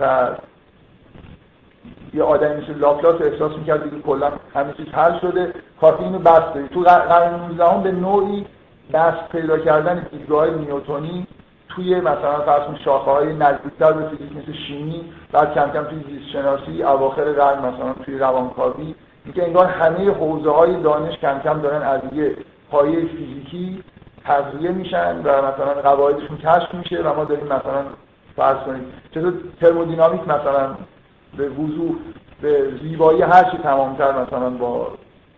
و 0.00 0.28
یه 2.14 2.22
آدمی 2.22 2.62
مثل 2.62 2.78
لاپلاس 2.78 3.20
احساس 3.20 3.52
می‌کرد 3.52 3.90
که 3.90 4.00
کلا 4.06 4.32
همه 4.54 4.72
چیز 4.72 4.86
حل 4.92 5.18
شده. 5.18 5.52
کافی 5.80 6.04
اینو 6.04 6.18
بس 6.18 6.42
تو 6.74 6.80
قرن 6.80 7.34
19 7.34 7.82
به 7.82 7.92
نوعی 7.92 8.46
دست 8.92 9.28
پیدا 9.32 9.58
کردن 9.58 10.06
دیدگاه 10.10 10.50
نیوتونی 10.50 11.26
توی 11.68 12.00
مثلا 12.00 12.40
فرض 12.40 12.76
شاخه 12.84 13.10
های 13.10 13.32
نزدیکتر 13.32 13.92
به 13.92 14.08
فیزیک 14.08 14.36
مثل 14.36 14.52
شیمی 14.52 15.12
بعد 15.32 15.54
کم 15.54 15.70
کم 15.70 15.84
توی 15.84 15.98
زیست 16.08 16.30
شناسی 16.32 16.82
اواخر 16.82 17.32
قرن 17.32 17.58
مثلا 17.58 17.92
توی 18.04 18.18
روانکاوی 18.18 18.94
اینکه 19.24 19.44
انگار 19.44 19.66
همه 19.66 20.10
حوزه 20.10 20.50
های 20.50 20.82
دانش 20.82 21.18
کم 21.18 21.38
کم 21.38 21.60
دارن 21.60 21.82
از 21.82 22.00
یه 22.12 22.36
پایه 22.70 23.06
فیزیکی 23.06 23.84
تغذیه 24.24 24.70
میشن 24.70 25.16
و 25.16 25.42
مثلا 25.42 25.82
قواعدشون 25.82 26.36
کشف 26.36 26.74
میشه 26.74 27.02
و 27.02 27.14
ما 27.16 27.24
داریم 27.24 27.44
مثلا 27.44 27.84
فرض 28.36 28.56
کنید 28.56 28.84
چطور 29.10 29.34
ترمودینامیک 29.60 30.22
مثلا 30.22 30.76
به 31.36 31.48
وضوح 31.48 31.94
به 32.42 32.72
زیبایی 32.82 33.22
هر 33.22 33.50
چی 33.50 33.58
تمامتر 33.58 34.22
مثلا 34.22 34.50
با 34.50 34.88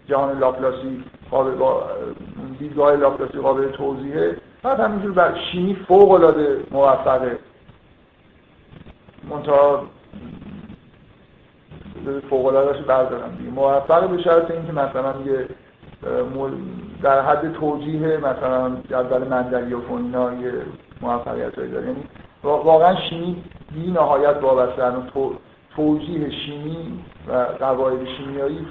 جهان 0.08 0.38
لاپلاسی 0.38 1.04
قابل 1.30 1.54
با 1.54 1.82
دیدگاه 2.58 2.96
لاپلاسی 2.96 3.38
قابل 3.38 3.68
توضیحه 3.68 4.36
بعد 4.62 4.80
همینجور 4.80 5.12
بر 5.12 5.34
شیمی 5.52 5.74
فوق 5.74 6.10
العاده 6.10 6.60
موفقه. 6.70 7.38
منتها 9.30 9.82
فوق 12.30 12.46
العاده 12.46 12.82
بردارم 12.82 13.36
دیگه. 13.38 13.50
موفق 13.50 14.08
به 14.08 14.22
شرط 14.22 14.50
اینکه 14.50 14.72
مثلا 14.72 15.14
یه 15.26 15.48
در 17.02 17.20
حد 17.20 17.52
توجیه 17.52 18.16
مثلا 18.16 18.76
جدول 18.90 19.22
و 19.74 19.80
فونینا 19.80 20.34
یه 20.34 20.52
موفقیت 21.00 21.58
هایی 21.58 21.70
داره. 21.70 21.86
یعنی 21.86 22.04
واقعا 22.42 22.96
شیمی 22.96 23.42
بی 23.74 23.90
نهایت 23.90 24.36
وابسته. 24.42 24.92
توجیه 25.76 26.30
شیمی 26.30 27.04
و 27.28 27.32
قواعد 27.32 28.04
شیمیایی 28.04 28.66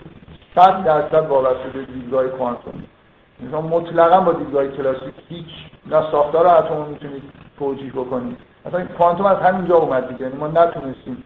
صد 0.56 0.84
درصد 0.84 1.28
وابسته 1.30 1.70
به 1.74 1.86
دیدگاه 1.86 2.28
کوانتومی. 2.28 2.84
مثلا 3.48 3.62
مطلقا 3.62 4.20
با 4.20 4.34
دیدگاه 4.34 4.68
کلاسیک 4.68 5.14
هیچ 5.30 5.50
نه 5.86 6.12
ساختار 6.12 6.48
اتم 6.48 6.86
می‌تونید 6.90 7.24
توجیه 7.60 7.92
بکنید. 7.92 8.38
مثلا 8.66 8.86
کوانتوم 8.86 9.26
از 9.26 9.38
همینجا 9.38 9.76
اومد 9.76 10.10
دیگه. 10.10 10.22
یعنی 10.22 10.38
ما 10.38 10.48
نتونستیم 10.48 11.24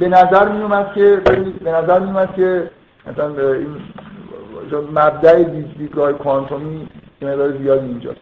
به 0.00 0.08
نظر 0.08 0.48
می 0.48 0.62
اومد 0.62 0.92
که 0.94 1.22
به 1.64 1.72
نظر 1.72 2.00
می 2.00 2.06
اومد 2.06 2.34
که 2.36 2.70
مثلا 3.06 3.52
این 3.52 3.76
مبدع 4.90 5.42
دیدگاه 5.42 6.12
کوانتومی 6.12 6.88
یه 7.22 7.28
مقدار 7.28 7.56
زیادی 7.58 7.86
اینجاست. 7.86 8.20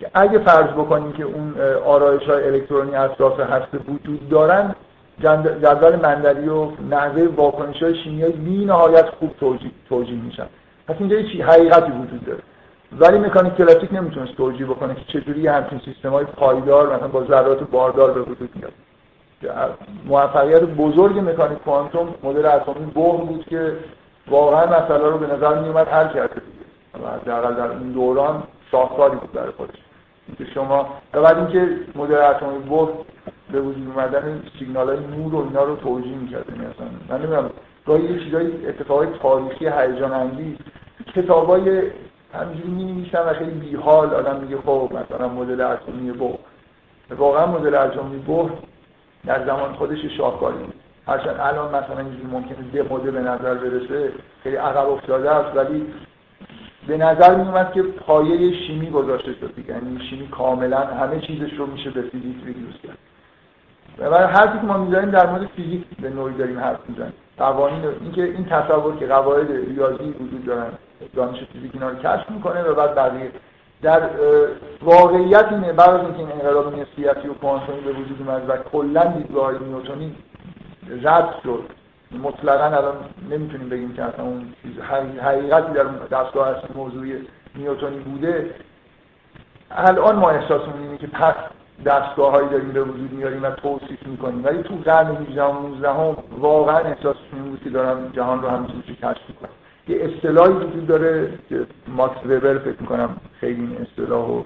که 0.00 0.10
اگه 0.14 0.38
فرض 0.38 0.70
بکنیم 0.70 1.12
که 1.12 1.22
اون 1.22 1.54
آرایش 1.86 2.22
های 2.22 2.46
الکترونی 2.46 2.96
اطراف 2.96 3.40
هسته 3.40 3.78
وجود 3.78 4.28
دارن 4.28 4.74
جدول 5.62 5.96
مندلی 5.96 6.48
و 6.48 6.70
نحوه 6.90 7.28
واکنش 7.36 7.82
های 7.82 7.94
شیمیایی 7.94 8.32
بی 8.32 8.64
نهایت 8.64 9.08
خوب 9.08 9.30
توجیه, 9.40 9.70
توجیه 9.88 10.22
میشن. 10.22 10.46
پس 10.88 10.94
اینجا 10.98 11.22
چی 11.22 11.42
حقیقتی 11.42 11.92
وجود 11.92 12.24
داره. 12.26 12.42
ولی 12.98 13.18
مکانیک 13.18 13.54
کلاسیک 13.54 13.92
نمی‌تونست 13.92 14.36
توجیه 14.36 14.66
بکنه 14.66 14.94
که 14.94 15.20
چجوری 15.20 15.46
همچین 15.46 15.80
سیستم 15.84 16.08
های 16.08 16.24
پایدار 16.24 16.96
مثلا 16.96 17.08
با 17.08 17.24
ذرات 17.24 17.70
باردار 17.70 18.12
به 18.12 18.20
وجود 18.20 18.50
میاد. 18.54 18.72
موفقیت 20.04 20.62
بزرگ 20.62 21.18
مکانیک 21.18 21.58
کوانتوم 21.58 22.14
مدل 22.22 22.46
اتمی 22.46 22.86
بوم 22.86 23.26
بود 23.26 23.44
که 23.44 23.76
واقعا 24.28 24.66
مسئله 24.66 25.08
رو 25.08 25.18
به 25.18 25.26
نظر 25.26 25.58
می 25.58 25.68
اومد 25.68 25.88
حل 25.88 26.08
کرده 26.08 26.34
دیگه. 26.34 27.08
حداقل 27.08 27.54
در 27.54 27.70
این 27.70 27.92
دوران 27.92 28.42
شاهکاری 28.70 29.16
بود 29.16 29.32
برای 29.32 29.50
خودش. 29.50 29.78
اینکه 30.28 30.54
شما 30.54 30.88
بعد 31.12 31.36
اینکه 31.36 31.76
مدل 31.94 32.14
اتمی 32.14 32.58
بوم 32.58 32.88
به 33.52 33.60
وجود 33.60 33.86
اومدن 33.96 34.42
سیگنال 34.58 34.88
های 34.88 35.06
نور 35.06 35.34
و 35.34 35.38
اینا 35.38 35.64
رو 35.64 35.76
توجیه 35.76 36.16
می‌کرده 36.16 36.52
مثلا 36.52 36.88
من 37.08 37.18
نمی‌دونم 37.18 37.50
گاهی 37.86 38.04
یه 38.04 38.24
چیزای 38.24 38.66
اتفاقای 38.66 39.08
تاریخی 39.22 39.68
هیجان 39.68 40.12
انگیز 40.12 40.56
کتابای 41.14 41.82
همینجوری 42.34 42.70
می 42.70 42.92
نویسن 42.92 43.22
و 43.22 43.32
خیلی 43.32 43.50
بیحال 43.50 44.14
آدم 44.14 44.40
میگه 44.40 44.56
خب 44.56 44.92
مثلا 44.92 45.28
مدل 45.28 45.60
اتمی 45.60 46.12
بو 46.12 46.38
واقعا 47.18 47.46
مدل 47.46 47.74
اتمی 47.74 48.18
بو 48.18 48.50
در 49.26 49.46
زمان 49.46 49.72
خودش 49.72 49.98
شاهکاری 50.16 50.58
بود 50.58 50.74
هرچند 51.06 51.36
الان 51.40 51.68
مثلا 51.68 51.98
اینجوری 51.98 52.26
ممکنه 52.32 52.82
مدل 52.90 53.10
به 53.10 53.20
نظر 53.20 53.54
برسه 53.54 54.12
خیلی 54.42 54.56
عقب 54.56 54.88
افتاده 54.88 55.30
است 55.30 55.56
ولی 55.56 55.86
به 56.88 56.96
نظر 56.96 57.34
می 57.34 57.48
اومد 57.48 57.72
که 57.72 57.82
پایه 57.82 58.66
شیمی 58.66 58.90
گذاشته 58.90 59.32
شد 59.32 59.68
یعنی 59.68 60.00
شیمی 60.10 60.28
کاملا 60.28 60.78
همه 60.78 61.20
چیزش 61.20 61.52
رو 61.52 61.66
میشه 61.66 61.90
به 61.90 62.02
فیزیک 62.02 62.36
ریدوس 62.44 62.74
کرد. 62.82 62.98
و 63.98 64.26
حرفی 64.26 64.58
که 64.58 64.64
ما 64.64 64.78
می‌ذاریم 64.78 65.10
در 65.10 65.26
مورد 65.26 65.46
فیزیک 65.46 65.84
به 66.02 66.10
نوعی 66.10 66.34
داریم 66.34 66.58
حرف 66.58 66.78
می‌زنیم. 66.88 67.12
قوانین 67.38 67.84
اینکه 68.00 68.24
این 68.24 68.44
تصور 68.44 68.96
که 68.96 69.06
قواعد 69.06 69.50
ریاضی 69.50 70.04
وجود 70.04 70.44
دارن 70.46 70.70
دانش 71.16 71.44
فیزیک 71.52 71.70
اینا 71.74 71.88
رو 71.88 71.96
کشف 71.96 72.30
می‌کنه 72.30 72.62
و 72.62 72.74
بعد 72.74 72.94
بقیه 72.94 73.30
در 73.82 74.10
واقعیت 74.82 75.46
اینه 75.50 75.72
بعد 75.72 75.90
از 75.90 76.00
اینکه 76.00 76.18
این 76.18 76.32
انقلاب 76.32 76.78
نسبیتی 76.78 77.28
و 77.28 77.34
کوانتومی 77.34 77.80
به 77.80 77.92
وجود 77.92 78.16
اومد 78.28 78.50
و 78.50 78.56
کلا 78.56 79.04
دیدگاه 79.04 79.52
نیوتنی 79.52 80.16
رد 81.02 81.34
شد. 81.42 81.64
مطلقا 82.22 82.64
الان 82.64 82.96
نمی‌تونیم 83.30 83.68
بگیم 83.68 83.92
که 83.92 84.04
اصلا 84.04 84.24
اون 84.24 84.54
حقیقتی 85.22 85.72
در 85.72 85.84
دستگاه 85.84 86.48
اصلی 86.48 86.70
موضوعی 86.74 87.28
نیوتنی 87.56 87.98
بوده. 87.98 88.54
الان 89.70 90.16
ما 90.16 90.30
احساسمون 90.30 90.82
اینه 90.82 90.98
که 90.98 91.06
پس 91.06 91.34
دستگاه 91.86 92.32
هایی 92.32 92.48
داریم 92.48 92.72
به 92.72 92.82
وجود 92.82 93.12
میاریم 93.12 93.42
و 93.42 93.50
توصیف 93.50 94.06
می‌کنیم. 94.06 94.44
ولی 94.44 94.62
تو 94.62 94.74
قرن 94.84 95.16
18 95.16 95.44
و 95.44 95.62
19 95.62 95.90
هم 95.90 96.16
واقعا 96.38 96.78
احساس 96.78 97.16
بود 97.16 97.60
که 97.64 97.70
دارن 97.70 98.12
جهان 98.12 98.42
رو 98.42 98.48
همینجوری 98.48 98.96
کشف 98.96 99.28
می‌کنن. 99.28 99.50
یه 99.88 100.04
اصطلاحی 100.04 100.52
وجود 100.52 100.86
داره 100.86 101.32
که 101.48 101.66
ماکس 101.88 102.26
وبر 102.26 102.58
فکر 102.58 102.76
می‌کنم 102.80 103.16
خیلی 103.40 103.60
این 103.60 103.76
اصطلاح 103.76 104.28
رو 104.28 104.44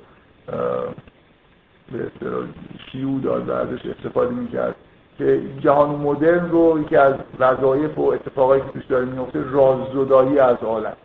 به 1.93 2.07
اصطلاح 2.07 2.45
شیو 2.93 3.19
داد 3.19 3.49
و 3.49 3.53
ازش 3.53 3.87
استفاده 3.87 4.35
می‌کرد 4.35 4.75
که 5.19 5.41
جهان 5.61 5.91
مدرن 5.91 6.51
رو 6.51 6.81
یکی 6.81 6.97
از 6.97 7.15
وظایف 7.39 7.99
و 7.99 8.03
اتفاقایی 8.03 8.63
که 8.63 8.69
توش 8.69 8.85
داره 8.85 9.05
میفته 9.05 9.41
راززدایی 9.51 10.39
از 10.39 10.57
عالم. 10.57 10.97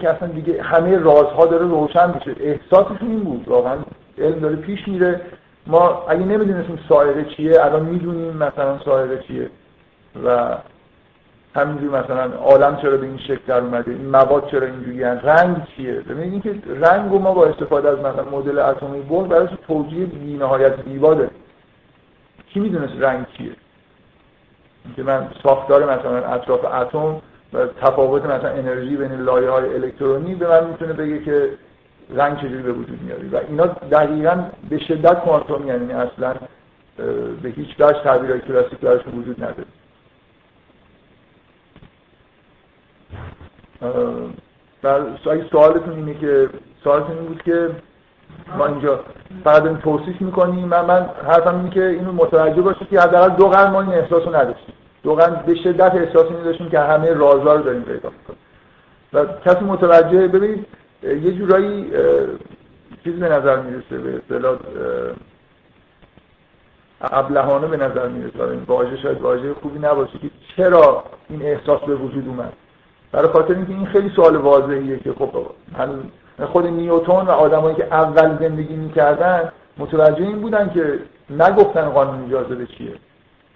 که 0.00 0.10
اصلا 0.10 0.28
دیگه 0.28 0.62
همه 0.62 0.98
رازها 0.98 1.46
داره 1.46 1.66
روشن 1.66 2.14
میشه. 2.14 2.36
احساسشون 2.40 3.10
این 3.10 3.20
بود. 3.20 3.48
واقعا 3.48 3.76
علم 4.18 4.40
داره 4.40 4.56
پیش 4.56 4.88
میره. 4.88 5.20
ما 5.66 6.04
اگه 6.08 6.24
نمی‌دونستیم 6.24 6.78
سایره 6.88 7.24
چیه 7.24 7.64
الان 7.64 7.82
می‌دونیم 7.82 8.36
مثلا 8.36 8.78
سایره 8.78 9.18
چیه. 9.18 9.50
و 10.24 10.56
همینجور 11.54 12.02
مثلا 12.02 12.36
عالم 12.36 12.76
چرا 12.76 12.96
به 12.96 13.06
این 13.06 13.18
شکل 13.18 13.40
در 13.46 13.60
اومده؟ 13.60 13.90
این 13.90 14.06
مواد 14.06 14.48
چرا 14.50 14.66
اینجوری 14.66 15.02
رنگ 15.02 15.56
چیه؟ 15.76 15.92
ببینید 15.92 16.32
اینکه 16.32 16.60
رنگ 16.68 17.12
رو 17.12 17.18
ما 17.18 17.32
با 17.34 17.46
استفاده 17.46 17.88
از 17.88 17.98
مثلا 17.98 18.24
مدل 18.30 18.58
اتمی 18.58 19.00
برد 19.00 19.28
برای 19.28 19.48
توجیه 19.66 20.06
بی‌نهایت 20.06 20.74
زیبا 20.84 21.14
داریم. 21.14 21.30
کی 22.48 22.60
می‌دونست 22.60 22.92
رنگ 22.98 23.26
چیه؟ 23.38 23.52
که 24.96 25.02
من 25.02 25.28
ساختار 25.42 25.84
مثلا 25.84 26.26
اطراف 26.26 26.64
اتم 26.64 27.22
و 27.52 27.66
تفاوت 27.66 28.24
مثلا 28.24 28.50
انرژی 28.50 28.96
بین 28.96 29.12
لایه 29.12 29.50
های 29.50 29.74
الکترونی 29.74 30.34
به 30.34 30.48
من 30.48 30.66
می‌تونه 30.66 30.92
بگه 30.92 31.18
که 31.18 31.50
رنگ 32.10 32.38
چجوری 32.38 32.62
به 32.62 32.72
وجود 32.72 33.02
میاری 33.02 33.28
و 33.28 33.40
اینا 33.48 33.66
دقیقا 33.66 34.44
به 34.70 34.78
شدت 34.78 35.14
کوانتومی 35.14 35.66
یعنی 35.66 35.92
اصلا 35.92 36.34
به 37.42 37.48
هیچ 37.48 37.68
وجه 37.80 38.02
تعبیرهای 38.04 38.40
کلاسیک 38.40 38.80
درش 38.80 39.00
وجود 39.06 39.44
نداره. 39.44 39.64
اگه 45.30 45.44
سوالتون 45.52 45.96
اینه 45.96 46.14
که 46.14 46.48
سوالتون 46.84 47.18
این 47.18 47.26
بود 47.26 47.42
که 47.42 47.70
ما 48.58 48.66
اینجا 48.66 49.00
فقط 49.44 49.78
توصیف 49.78 50.20
می‌کنیم. 50.20 50.68
من, 50.68 50.84
من 50.84 51.08
حرفم 51.26 51.56
اینه 51.56 51.70
که 51.70 51.86
اینو 51.86 52.12
متوجه 52.12 52.62
باشید 52.62 52.88
که 52.88 53.00
حداقل 53.00 53.36
دو 53.36 53.48
قرن 53.48 53.70
ما 53.70 53.80
این 53.80 53.92
احساسو 53.92 54.36
نداشتیم. 54.36 54.74
دو 55.02 55.14
قرن 55.14 55.42
به 55.46 55.54
شدت 55.54 55.94
احساس 55.94 56.26
این 56.26 56.42
داشتیم 56.42 56.70
که 56.70 56.78
همه 56.78 57.14
رازا 57.14 57.54
رو 57.54 57.62
داریم 57.62 57.82
پیدا 57.82 58.10
می‌کنیم. 58.10 58.38
و 59.12 59.26
کسی 59.44 59.64
متوجه 59.64 60.28
ببینید 60.28 60.66
یه 61.02 61.32
جورایی 61.32 61.92
چیز 63.04 63.14
به 63.14 63.28
نظر 63.28 63.60
می‌رسه 63.60 63.98
به 63.98 64.16
اصطلاح 64.16 64.58
ابلهانه 67.00 67.66
به 67.66 67.76
نظر 67.76 68.08
می‌رسه. 68.08 68.42
این 68.42 68.62
واژه 68.66 68.96
شاید 68.96 69.20
واژه 69.20 69.54
خوبی 69.54 69.78
نباشه 69.78 70.18
که 70.18 70.30
چرا 70.56 71.04
این 71.28 71.42
احساس 71.42 71.80
به 71.80 71.94
وجود 71.94 72.28
اومد. 72.28 72.52
برای 73.14 73.28
خاطر 73.28 73.54
اینکه 73.54 73.72
این 73.72 73.86
خیلی 73.86 74.10
سوال 74.16 74.36
واضحیه 74.36 74.98
که 74.98 75.12
خب 75.12 75.30
خود 76.52 76.66
نیوتون 76.66 77.26
و 77.26 77.30
آدمایی 77.30 77.76
که 77.76 77.84
اول 77.84 78.38
زندگی 78.40 78.74
می‌کردن 78.76 79.52
متوجه 79.78 80.22
این 80.22 80.40
بودن 80.40 80.70
که 80.74 80.98
نگفتن 81.30 81.88
قانون 81.88 82.24
اجازه 82.24 82.54
به 82.54 82.66
چیه. 82.66 82.92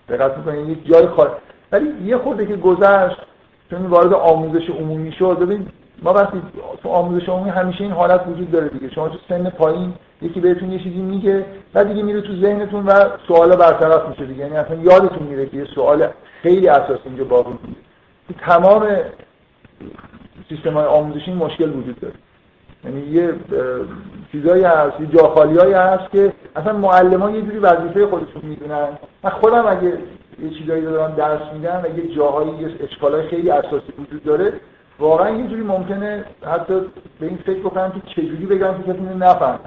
دقت 0.09 0.37
می‌کنین 0.37 0.67
یک 0.67 0.87
جای 0.87 1.07
خاص. 1.07 1.29
ولی 1.73 1.87
یه 2.05 2.19
خورده 2.19 2.47
که 2.47 2.57
گذشت 2.57 3.17
چون 3.71 3.87
وارد 3.87 4.13
آموزش 4.13 4.71
عمومی 4.71 5.13
شد 5.13 5.39
ببین 5.39 5.69
ما 6.03 6.13
وقتی 6.13 6.43
تو 6.83 6.89
آموزش 6.89 7.29
عمومی 7.29 7.51
همیشه 7.51 7.85
این 7.85 7.93
حالت 7.93 8.21
وجود 8.27 8.51
داره 8.51 8.69
دیگه. 8.69 8.95
شما 8.95 9.09
تو 9.09 9.19
سن 9.29 9.51
پایین 9.51 9.95
یکی 10.23 10.41
بهتون 10.41 10.73
یه 10.73 10.79
چیزی 10.79 11.01
میگه 11.01 11.45
بعد 11.73 11.89
دیگه 11.89 12.03
میره 12.03 12.21
تو 12.21 12.41
ذهنتون 12.41 12.87
و 12.87 12.93
سوالا 13.29 13.57
برطرف 13.57 14.09
میشه 14.09 14.25
دیگه. 14.25 14.41
یعنی 14.41 14.57
اصلا 14.57 14.77
یادتون 14.77 15.27
میره 15.27 15.47
که 15.47 15.57
یه 15.57 15.65
سوال 15.75 16.09
خیلی 16.43 16.69
اساسی 16.69 17.03
اینجا 17.05 17.25
باقی 17.25 17.51
مونده 17.51 17.79
تمام 18.41 18.87
سیستم 20.49 20.77
آموزشی 20.77 21.33
مشکل 21.33 21.69
وجود 21.69 22.01
داره. 22.01 22.15
یعنی 22.85 23.01
یه 23.01 23.35
چیزایی 24.33 24.65
هست 24.65 25.01
یه 25.01 25.07
جاخالیایی 25.07 25.73
هست 25.73 26.11
که 26.13 26.33
اصلا 26.57 26.73
معلمان 26.73 27.35
یه 27.35 27.43
جوری 27.43 27.59
وظیفه 27.59 28.07
خودشون 28.07 28.43
می‌دونن. 28.43 28.89
من 29.25 29.31
خودم 29.31 29.67
اگه 29.67 29.99
یه 30.43 30.51
چیزایی 30.59 30.85
رو 30.85 30.91
دارم 30.91 31.15
درس 31.15 31.53
میدم 31.53 31.85
یه 31.97 32.15
جاهایی 32.17 32.51
یه 32.51 32.71
اشکالای 32.81 33.29
خیلی 33.29 33.51
اساسی 33.51 33.93
وجود 33.99 34.25
داره 34.25 34.53
واقعا 34.99 35.31
یه 35.31 35.47
جوری 35.47 35.63
ممکنه 35.63 36.25
حتی 36.47 36.81
به 37.21 37.27
این 37.27 37.39
فکر 37.47 37.61
بکنم 37.61 37.91
که 37.91 38.01
چجوری 38.23 38.47
بگم 38.47 38.75
که 38.75 38.93
کسی 38.93 39.01
نفهم 39.19 39.59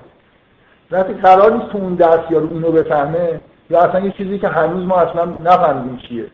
وقتی 0.91 1.13
قرار 1.13 1.54
نیست 1.54 1.71
تو 1.71 1.78
اون 1.78 1.95
درس 1.95 2.32
یارو 2.32 2.54
اینو 2.54 2.71
بفهمه 2.71 3.39
یا 3.69 3.82
اصلا 3.82 4.00
یه 4.00 4.12
چیزی 4.12 4.39
که 4.39 4.47
هنوز 4.47 4.86
ما 4.86 4.95
اصلا 4.95 5.26
نفهمیدیم 5.26 5.97
چیه. 5.97 6.26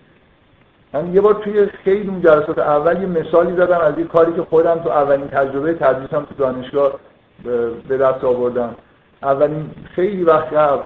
من 0.93 1.13
یه 1.13 1.21
بار 1.21 1.33
توی 1.33 1.65
خیلی 1.65 2.09
اون 2.09 2.21
جلسات 2.21 2.59
اول 2.59 3.01
یه 3.01 3.07
مثالی 3.07 3.55
زدم 3.55 3.79
از 3.79 3.97
یه 3.97 4.03
کاری 4.05 4.33
که 4.33 4.41
خودم 4.41 4.79
تو 4.79 4.89
اولین 4.89 5.27
تجربه 5.27 5.73
تدریسم 5.73 6.25
تو 6.25 6.35
دانشگاه 6.37 6.93
به 7.87 7.97
دست 7.97 8.23
آوردم. 8.23 8.75
اولین 9.23 9.69
خیلی 9.95 10.23
وقت 10.23 10.53
قبل 10.53 10.83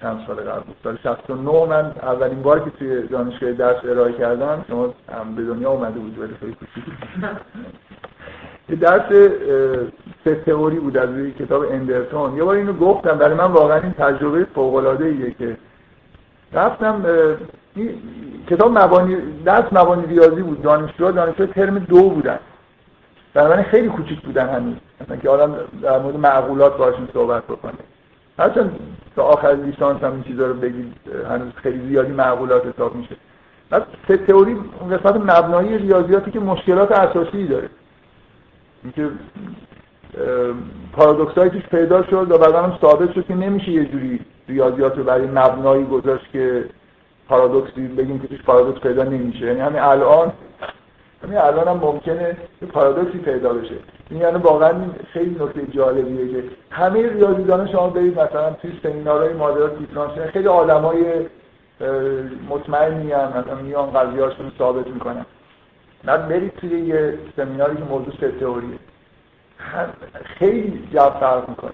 چند 0.00 0.20
سال 0.26 0.36
قبل 0.36 0.62
سال 0.84 0.98
69 1.02 1.66
من 1.66 1.92
اولین 2.02 2.42
بار 2.42 2.60
که 2.60 2.70
توی 2.70 3.02
دانشگاه 3.02 3.52
درس 3.52 3.84
ارائه 3.84 4.12
کردم 4.12 4.64
شما 4.68 4.94
هم 5.18 5.34
به 5.34 5.42
دنیا 5.42 5.70
اومده 5.70 6.00
بود 6.00 6.18
ولی 6.18 6.34
خیلی 6.40 6.56
یه 8.68 8.76
درس 8.76 9.30
سه 10.24 10.34
تئوری 10.34 10.76
بود 10.76 10.96
از 10.96 11.08
روی 11.08 11.32
کتاب 11.32 11.62
اندرتون. 11.70 12.36
یه 12.36 12.44
بار 12.44 12.56
اینو 12.56 12.72
گفتم 12.72 13.18
برای 13.18 13.34
من 13.34 13.44
واقعا 13.52 13.80
این 13.80 13.92
تجربه 13.92 14.44
فوق 14.54 14.74
العاده 14.74 15.04
ایه 15.04 15.30
که 15.38 15.56
رفتم 16.52 17.04
کتاب 18.50 18.78
مبانی 18.78 19.16
درس 19.44 19.72
مبانی 19.72 20.06
ریاضی 20.06 20.42
بود 20.42 20.62
دانشجو 20.62 21.10
دانشجو 21.10 21.46
ترم 21.46 21.78
دو 21.78 22.10
بودن. 22.10 22.38
من 23.34 23.62
خیلی 23.62 23.88
کوچیک 23.88 24.20
بودن 24.20 24.48
هنوز 24.48 24.74
مثلا 25.00 25.16
که 25.16 25.28
آدم 25.28 25.56
در 25.82 25.98
مورد 25.98 26.16
معقولات 26.16 26.76
باشون 26.76 27.08
صحبت 27.12 27.44
بکنه. 27.44 27.72
هرچند 28.38 28.78
تا 29.16 29.22
آخر 29.22 29.54
لیسانس 29.54 30.04
هم 30.04 30.12
این 30.12 30.22
چیزا 30.22 30.46
رو 30.46 30.54
بگید 30.54 30.94
هنوز 31.30 31.52
خیلی 31.56 31.88
زیادی 31.88 32.12
معقولات 32.12 32.66
حساب 32.66 32.94
میشه. 32.94 33.16
بعد 33.70 33.86
سه 34.08 34.16
تئوری 34.16 34.56
قسمت 34.90 35.16
مبنایی 35.16 35.78
ریاضیاتی 35.78 36.30
که 36.30 36.40
مشکلات 36.40 36.92
اساسی 36.92 37.46
داره. 37.46 37.68
اینکه 38.82 39.08
پارادوکسایی 40.92 41.50
توش 41.50 41.62
پیدا 41.62 42.02
شد 42.02 42.30
و 42.30 42.38
بعدا 42.38 42.62
هم 42.62 42.78
ثابت 42.80 43.12
شد 43.12 43.26
که 43.26 43.34
نمیشه 43.34 43.70
یه 43.70 43.84
جوری 43.84 44.20
ریاضیات 44.48 44.98
رو 44.98 45.04
برای 45.04 45.26
مبنایی 45.26 45.84
گذاشت 45.84 46.30
که 46.32 46.64
پارادوکسی 47.32 47.88
بگیم 47.88 48.18
که 48.18 48.28
توش 48.28 48.42
پارادوکس 48.42 48.80
پیدا 48.80 49.02
نمیشه. 49.02 49.46
یعنی 49.46 49.60
همین 49.60 49.82
الان 49.82 50.32
همین 51.22 51.38
الان 51.38 51.68
هم 51.68 51.76
ممکنه 51.76 52.36
یه 52.62 52.68
پارادوکسی 52.68 53.18
پیدا 53.18 53.52
بشه. 53.52 53.74
این 54.10 54.20
یعنی 54.20 54.38
واقعا 54.38 54.72
خیلی 55.12 55.36
نکته 55.40 55.66
جالبیه 55.66 56.28
که 56.28 56.48
همه 56.70 57.12
ریاضیدانا 57.12 57.66
شما 57.66 57.88
برید 57.88 58.20
مثلا 58.20 58.50
توی 58.50 58.72
سمینارهای 58.82 59.32
مادرات 59.32 59.78
دیفرانسیل 59.78 60.22
خیلی 60.22 60.48
آدمای 60.48 61.04
مطمئنی 62.48 63.12
هم 63.12 63.28
مثلا 63.28 63.54
میان 63.54 63.90
قضیه‌هاشون 63.90 64.46
رو 64.46 64.52
ثابت 64.58 64.86
می‌کنن. 64.86 65.26
بعد 66.04 66.28
برید 66.28 66.52
توی 66.54 66.80
یه 66.80 67.18
سمیناری 67.36 67.76
که 67.76 67.84
موضوع 67.84 68.14
سه 68.20 68.30
تئوریه. 68.40 68.78
خیلی 70.24 70.88
جواب 70.94 71.20
فرق 71.20 71.48
می‌کنه. 71.48 71.72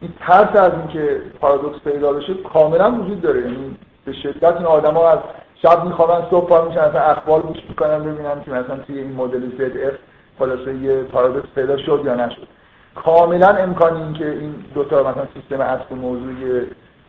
این 0.00 0.12
ترس 0.20 0.56
از 0.56 0.72
اینکه 0.72 1.20
پارادوکس 1.40 1.78
پیدا 1.84 2.12
بشه 2.12 2.34
کاملا 2.34 2.92
وجود 2.92 3.20
داره. 3.20 3.40
یعنی 3.40 3.76
به 4.06 4.12
شدت 4.12 4.56
این 4.56 4.66
آدما 4.66 5.08
از 5.08 5.18
شب 5.62 5.84
میخوابن 5.84 6.26
صبح 6.30 6.48
پا 6.48 6.64
میشن 6.64 6.80
اصلا 6.80 7.00
اخبار 7.00 7.42
گوش 7.42 7.58
می‌کنن 7.68 7.98
ببینن 7.98 8.42
که 8.44 8.50
مثلا 8.50 8.76
توی 8.76 8.98
این 8.98 9.12
مدل 9.12 9.50
ZF 9.50 9.94
خلاصه 10.38 10.74
یه 10.74 11.02
پارادوکس 11.02 11.48
پیدا 11.54 11.76
شد 11.76 12.02
یا 12.04 12.14
نشد. 12.14 12.48
کاملا 12.94 13.48
امکان 13.48 13.96
این 13.96 14.12
که 14.12 14.30
این 14.30 14.54
دو 14.74 14.84
تا 14.84 15.00
مثلا 15.00 15.26
سیستم 15.34 15.60
اصل 15.60 15.94
موضوعی 15.94 16.66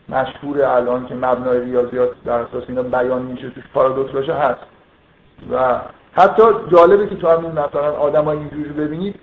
مشهور 0.09 0.63
الان 0.63 1.05
که 1.05 1.15
مبنای 1.15 1.59
ریاضیات 1.59 2.09
در 2.25 2.39
اساس 2.39 2.63
اینا 2.67 2.83
بیان 2.83 3.21
میشه 3.21 3.49
توش 3.49 3.63
پارادوکس 3.73 4.11
باشه 4.11 4.33
هست. 4.33 4.61
و 5.51 5.79
حتی 6.13 6.43
جالبه 6.71 7.07
که 7.07 7.15
تو 7.15 7.27
همین 7.27 7.51
مثلا 7.51 7.91
آدمای 7.91 8.37
اینجوری 8.37 8.69
ببینید 8.69 9.19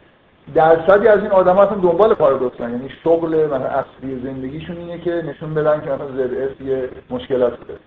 درصدی 0.55 1.09
از 1.09 1.19
این 1.19 1.31
آدم 1.31 1.59
اصلا 1.59 1.77
دنبال 1.77 2.15
پارادوکسن 2.15 2.71
یعنی 2.71 2.89
شغل 3.05 3.47
مثلا 3.47 3.57
اصلی 3.57 4.21
زندگیشون 4.25 4.77
اینه 4.77 4.99
که 4.99 5.11
نشون 5.11 5.55
بدن 5.55 5.81
که 5.81 5.91
مثلا 5.91 6.07
زد 6.07 6.61
یه 6.61 6.89
مشکلات 7.11 7.59
داره 7.69 7.81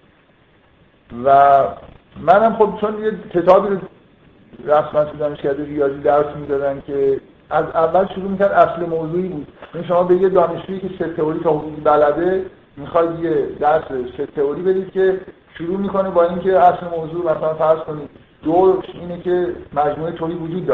و 1.26 1.64
منم 2.22 2.56
خب 2.56 2.70
چون 2.82 3.04
یه 3.04 3.12
کتابی 3.34 3.68
رو 3.68 3.78
رسما 4.66 5.04
تو 5.04 5.18
دانشکده 5.18 5.66
ریاضی 5.66 6.00
درس 6.00 6.36
می‌دادن 6.36 6.82
که 6.88 7.22
از 7.50 7.66
اول 7.66 8.08
شروع 8.16 8.32
می‌کرد 8.32 8.52
اصل 8.52 8.86
موضوعی 8.86 9.28
بود. 9.28 9.48
یعنی 9.76 9.88
شما 9.88 10.04
به 10.04 10.16
یه 10.16 10.30
دانشجویی 10.30 10.80
که 10.80 10.90
سه 11.00 11.14
تئوری 11.14 11.40
تا 11.40 11.58
حدودی 11.58 11.82
بلده 11.82 12.46
می‌خواید 12.78 13.20
یه 13.20 13.48
درس 13.60 13.84
سه 14.18 14.26
تئوری 14.26 14.62
بدید 14.62 14.92
که 14.92 15.20
شروع 15.58 15.78
می‌کنه 15.78 16.10
با 16.10 16.24
اینکه 16.24 16.60
اصل 16.60 16.86
موضوع 16.98 17.24
مثلا 17.24 17.54
فرض 17.54 17.80
کنید. 17.80 18.10
دو 18.44 18.82
اینه 18.94 19.22
که 19.22 19.56
مجموعه 19.74 20.12
تولی 20.12 20.34
وجود 20.34 20.68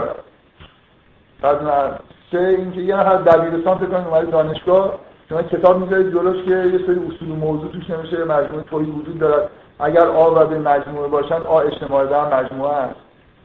بعد 1.43 1.59
سه 2.31 2.39
اینکه 2.39 2.81
یه 2.81 2.95
نفر 2.95 3.15
دبیرستان 3.15 3.77
فکر 3.77 3.87
کنید 3.87 4.07
اومده 4.07 4.31
دانشگاه 4.31 4.99
شما 5.29 5.41
کتاب 5.41 5.79
می‌ذارید 5.79 6.13
جلوش 6.13 6.45
که 6.45 6.51
یه 6.51 6.85
سری 6.87 6.99
اصول 7.07 7.31
و 7.31 7.35
موضوع 7.35 7.71
توش 7.71 7.89
نمیشه 7.89 8.23
مجموعه 8.23 8.63
توی 8.63 8.85
وجود 8.85 9.19
دارد. 9.19 9.49
اگر 9.79 10.07
آ 10.07 10.31
و 10.31 10.45
به 10.45 10.59
مجموعه 10.59 11.07
باشن 11.07 11.41
آ 11.41 11.59
اجتماعی 11.59 12.09
در 12.09 12.39
مجموعه 12.39 12.73
است. 12.73 12.95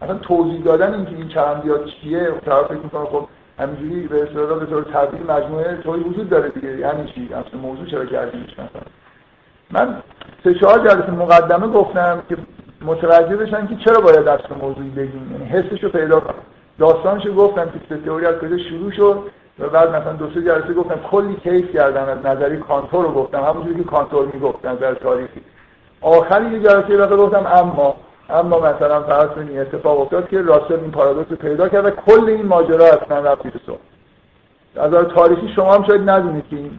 اصلا 0.02 0.14
توضیح 0.18 0.62
دادن 0.62 0.94
اینکه 0.94 1.16
این 1.16 1.28
چرندیات 1.28 1.84
چیه 1.86 2.30
طرف 2.46 2.66
فکر 2.66 2.78
می‌کنه 2.78 3.04
خب 3.04 3.28
همینجوری 3.58 4.06
به 4.06 4.22
اصطلاح 4.22 4.58
به 4.58 4.66
طور 4.66 4.84
طبیعی 4.84 5.22
مجموعه 5.22 5.76
توی 5.76 6.00
وجود 6.00 6.28
داره 6.30 6.48
دیگه 6.48 6.78
یعنی 6.78 7.12
چی؟ 7.14 7.28
اصلا 7.34 7.60
موضوع 7.60 7.86
چرا 7.86 8.04
کردیمش 8.04 8.52
مثلا 8.52 8.82
من 9.70 10.02
سه 10.44 10.54
چهار 10.54 10.78
جلسه 10.78 11.10
مقدمه 11.10 11.66
گفتم 11.66 12.22
که 12.28 12.36
متوجه 12.82 13.36
بشن 13.36 13.66
که 13.66 13.76
چرا 13.76 14.00
باید 14.00 14.28
اصل 14.28 14.54
موضوعی 14.60 14.90
بگیم 14.90 15.32
یعنی 15.32 15.44
حسش 15.44 15.84
رو 15.84 15.90
پیدا 15.90 16.20
کنم 16.20 16.42
داستانش 16.78 17.26
گفتم 17.36 17.70
که 17.88 17.96
تئوری 17.96 18.26
از 18.26 18.34
کجا 18.34 18.58
شروع 18.58 18.92
شد 18.92 19.22
و 19.58 19.68
بعد 19.68 19.88
مثلا 19.88 20.12
دو 20.12 20.30
سه 20.34 20.42
جلسه 20.42 20.74
گفتم 20.74 21.00
کلی 21.10 21.36
کیف 21.36 21.72
کردن 21.72 22.08
از 22.08 22.26
نظری 22.26 22.56
کانتور 22.56 23.04
رو 23.04 23.12
گفتم 23.12 23.44
همونجوری 23.44 23.74
که 23.74 23.84
کانتور 23.84 24.26
می‌گفت 24.32 24.66
نظر 24.66 24.94
تاریخی. 24.94 25.40
آخری 26.00 26.50
یه 26.50 26.60
جلسه 26.60 26.96
بعد 26.96 27.12
گفتم 27.12 27.46
اما 27.46 27.96
اما 28.30 28.58
مثلا 28.58 29.02
فرض 29.02 29.28
کنید 29.28 29.58
اتفاق 29.58 30.00
افتاد 30.00 30.28
که 30.28 30.42
راسل 30.42 30.74
این 30.74 30.90
پارادوکس 30.90 31.30
رو 31.30 31.36
پیدا 31.36 31.68
کرد 31.68 31.84
و 31.84 31.90
کل 31.90 32.24
این 32.28 32.46
ماجرا 32.46 32.84
اصلا 32.84 33.20
رفت 33.20 33.42
زیر 33.42 33.52
از 34.76 34.92
نظر 34.92 35.04
تاریخی 35.04 35.48
شما 35.56 35.74
هم 35.74 35.84
شاید 35.86 36.10
ندونید 36.10 36.48
که 36.50 36.56
این 36.56 36.78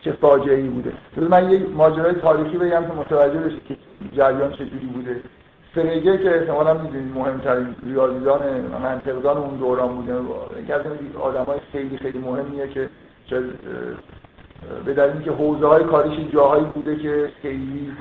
چه 0.00 0.12
فاجعه 0.12 0.56
ای 0.56 0.68
بوده 0.68 0.92
من 1.16 1.50
یه 1.50 1.66
ماجرای 1.66 2.14
تاریخی 2.14 2.58
بگم 2.58 2.84
که 2.86 2.92
متوجه 2.92 3.38
بشید 3.38 3.66
که 3.68 3.76
جریان 4.12 4.52
چجوری 4.52 4.86
بوده. 4.94 5.20
فرگه 5.74 6.18
که 6.18 6.40
احتمالا 6.40 6.74
می‌دونید 6.74 7.14
مهمترین 7.14 7.74
ریاضیدان 7.86 8.40
منطقدان 8.82 9.36
اون 9.36 9.56
دوران 9.56 9.96
بوده 9.96 10.14
یکی 10.62 10.72
از 10.72 10.82
آدم 11.20 11.44
های 11.44 11.58
خیلی 11.72 11.98
خیلی 11.98 12.18
مهمیه 12.18 12.68
که 12.68 12.88
به 14.84 14.94
دلیل 14.94 15.22
که 15.22 15.30
حوزه 15.30 15.66
های 15.66 15.84
کاریش 15.84 16.32
جاهایی 16.32 16.64
بوده 16.64 16.96
که 16.96 17.30
خیلی 17.42 17.92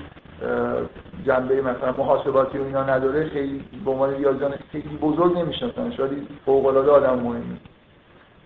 جنبه 1.25 1.61
مثلا 1.61 1.91
محاسباتی 1.97 2.57
و 2.57 2.63
اینا 2.63 2.83
نداره 2.83 3.29
خیلی 3.29 3.63
به 3.85 3.91
عنوان 3.91 4.13
ریاضیدان 4.13 4.53
خیلی 4.71 4.97
بزرگ 5.01 5.37
نمی‌شناسن. 5.37 5.91
شاید 5.91 6.27
فوق 6.45 6.65
العاده 6.65 6.91
آدم 6.91 7.19
مهمی 7.19 7.57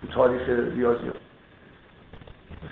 تو 0.01 0.07
تاریخ 0.07 0.49
ریاضیات 0.75 1.15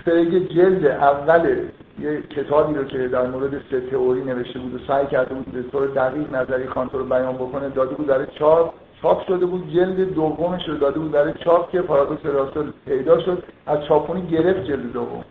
فرگه 0.04 0.40
جلد 0.40 0.86
اول 0.86 1.56
یه 2.00 2.22
کتابی 2.22 2.74
رو 2.74 2.84
که 2.84 3.08
در 3.08 3.26
مورد 3.26 3.62
سه 3.70 3.80
تئوری 3.80 4.24
نوشته 4.24 4.58
بود 4.58 4.74
و 4.74 4.78
سعی 4.86 5.06
کرده 5.06 5.34
بود 5.34 5.52
به 5.52 5.62
طور 5.62 5.86
دقیق 5.86 6.34
نظری 6.34 6.64
کانت 6.64 6.94
رو 6.94 7.04
بیان 7.04 7.34
بکنه 7.34 7.68
داده 7.68 7.94
بود 7.94 8.06
در 8.06 8.26
چاپ. 8.26 8.74
چاپ 9.02 9.26
شده 9.26 9.46
بود 9.46 9.74
جلد 9.74 10.14
دومش 10.14 10.68
رو 10.68 10.76
داده 10.76 10.98
بود 10.98 11.12
در 11.12 11.32
چاپ 11.32 11.70
که 11.70 11.82
پارادوکس 11.82 12.26
راسل 12.26 12.70
پیدا 12.86 13.20
شد. 13.20 13.42
از 13.66 13.84
چاپونی 13.84 14.26
گرفت 14.26 14.64
جلد 14.64 14.92
دوم. 14.92 15.24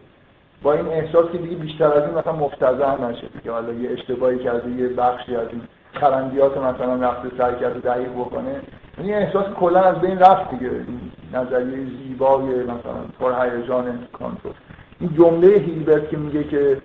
با 0.63 0.73
این 0.73 0.87
احساس 0.87 1.31
که 1.31 1.37
دیگه 1.37 1.55
بیشتر 1.55 1.93
از 1.93 2.03
این 2.03 2.17
مثلا 2.17 2.33
مفتزه 2.33 3.01
نشه 3.01 3.27
که 3.43 3.51
حالا 3.51 3.73
یه 3.73 3.91
اشتباهی 3.91 4.39
کرده 4.39 4.69
یه 4.69 4.87
بخشی 4.87 5.35
از 5.35 5.47
این 5.51 5.61
خرندیات 5.93 6.57
مثلا 6.57 6.95
رفته 6.95 7.37
سعی 7.37 7.55
کرده 7.55 7.79
دقیق 7.79 8.11
بکنه. 8.11 8.61
این 8.97 9.13
احساس 9.13 9.45
کلا 9.45 9.81
از 9.81 10.01
بین 10.01 10.19
رفت 10.19 10.49
دیگه. 10.49 10.71
نظریه 11.33 11.85
زیبای 11.85 12.63
مثلا 12.63 13.01
پر 13.19 13.45
هیجان 13.45 14.07
کانتور 14.13 14.53
این 14.99 15.13
جمله 15.17 15.47
هیلبرت 15.47 16.09
که 16.09 16.17
میگه 16.17 16.43
که 16.43 16.77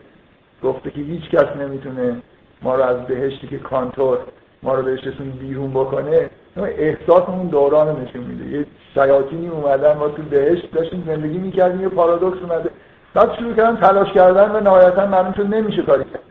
گفته 0.63 0.91
که 0.91 1.01
هیچ 1.01 1.31
کس 1.31 1.57
نمی‌تونه 1.57 2.17
ما 2.63 2.75
رو 2.75 2.83
از 2.83 3.07
بهشتی 3.07 3.47
که 3.47 3.59
کانتور 3.59 4.19
ما 4.63 4.75
رو 4.75 4.83
بهشتشون 4.83 5.31
بیرون 5.31 5.71
بکنه 5.71 6.31
احساس 6.57 7.29
اون 7.29 7.47
دوران 7.47 8.03
نشون 8.03 8.25
میده. 8.25 8.59
یه 8.59 8.67
شیاطینی 8.95 9.49
اومدن 9.49 9.97
ما 9.97 10.09
تو 10.09 10.23
بهشت 10.23 10.73
داشتیم 10.73 11.05
زندگی 11.07 11.39
می‌کردیم 11.39 11.81
یه 11.81 11.89
پارادوکس 11.89 12.39
اومده. 12.43 12.71
بعد 13.15 13.35
شروع 13.39 13.55
کردن 13.55 13.77
تلاش 13.77 14.13
کردن 14.13 14.51
و 14.51 14.61
نهایتا 14.61 15.07
معلوم 15.07 15.33
شد 15.33 15.55
نمیشه 15.55 15.83
کاری 15.83 16.05
کرد. 16.05 16.23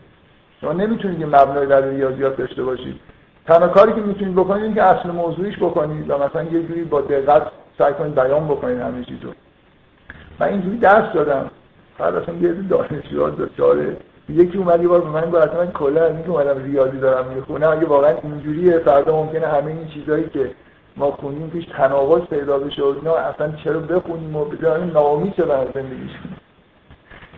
شما 0.62 0.74
نمی‌تونید 0.74 1.20
یه 1.20 1.26
مبنای 1.26 1.66
در 1.66 1.82
ریاضیات 1.82 2.38
داشته 2.38 2.64
باشید. 2.64 3.00
تنها 3.48 3.68
کاری 3.68 3.94
که 3.94 4.02
می‌تونید 4.02 4.36
بکنید 4.36 4.64
این 4.64 4.74
که 4.74 4.84
اصل 4.84 5.12
موضوعیش 5.12 5.58
بکنید 5.58 6.10
و 6.10 6.18
مثلا 6.18 6.44
یه 6.44 6.64
جوری 6.64 6.84
با 6.84 7.02
دقت 7.02 7.42
سعی 7.78 7.94
کنید 7.94 8.16
بیان 8.16 8.48
بکنید 8.48 8.80
همه 8.80 9.04
چیزو. 9.04 9.34
من 10.40 10.48
اینجوری 10.48 10.78
درس 10.78 11.14
دادم. 11.14 11.52
بعد 12.00 12.16
اصلا 12.16 12.36
یه 12.36 12.54
دانشجو 12.70 13.30
داره 13.58 13.98
یکی 14.30 14.58
اومد 14.58 14.82
یه 14.82 14.88
بار 14.88 15.02
به 15.02 15.10
من 15.10 15.30
گفت 15.30 15.56
من 15.56 15.72
کلا 15.72 16.06
از 16.06 16.12
اینکه 16.12 16.30
اومدم 16.30 16.64
ریاضی 16.64 16.98
دارم 16.98 17.34
می‌خونم 17.34 17.72
اگه 17.72 17.86
واقعا 17.86 18.16
اینجوریه 18.24 18.80
فردا 18.80 19.16
ممکنه 19.16 19.48
همه 19.48 19.68
این 19.68 19.88
چیزایی 19.88 20.30
که 20.34 20.52
ما 20.98 21.12
خونیم 21.12 21.50
پیش 21.50 21.66
تناقض 21.66 22.22
پیدا 22.22 22.60
بشه 22.60 22.84
و 22.84 22.86
اینا 22.86 23.16
اصلا 23.16 23.52
چرا 23.64 23.80
بخونیم 23.80 24.36
و 24.36 24.46
بذاریم 24.46 24.92
ناامید 24.92 25.36
شدن 25.36 25.60
از 25.60 25.68
زندگیشون 25.74 26.32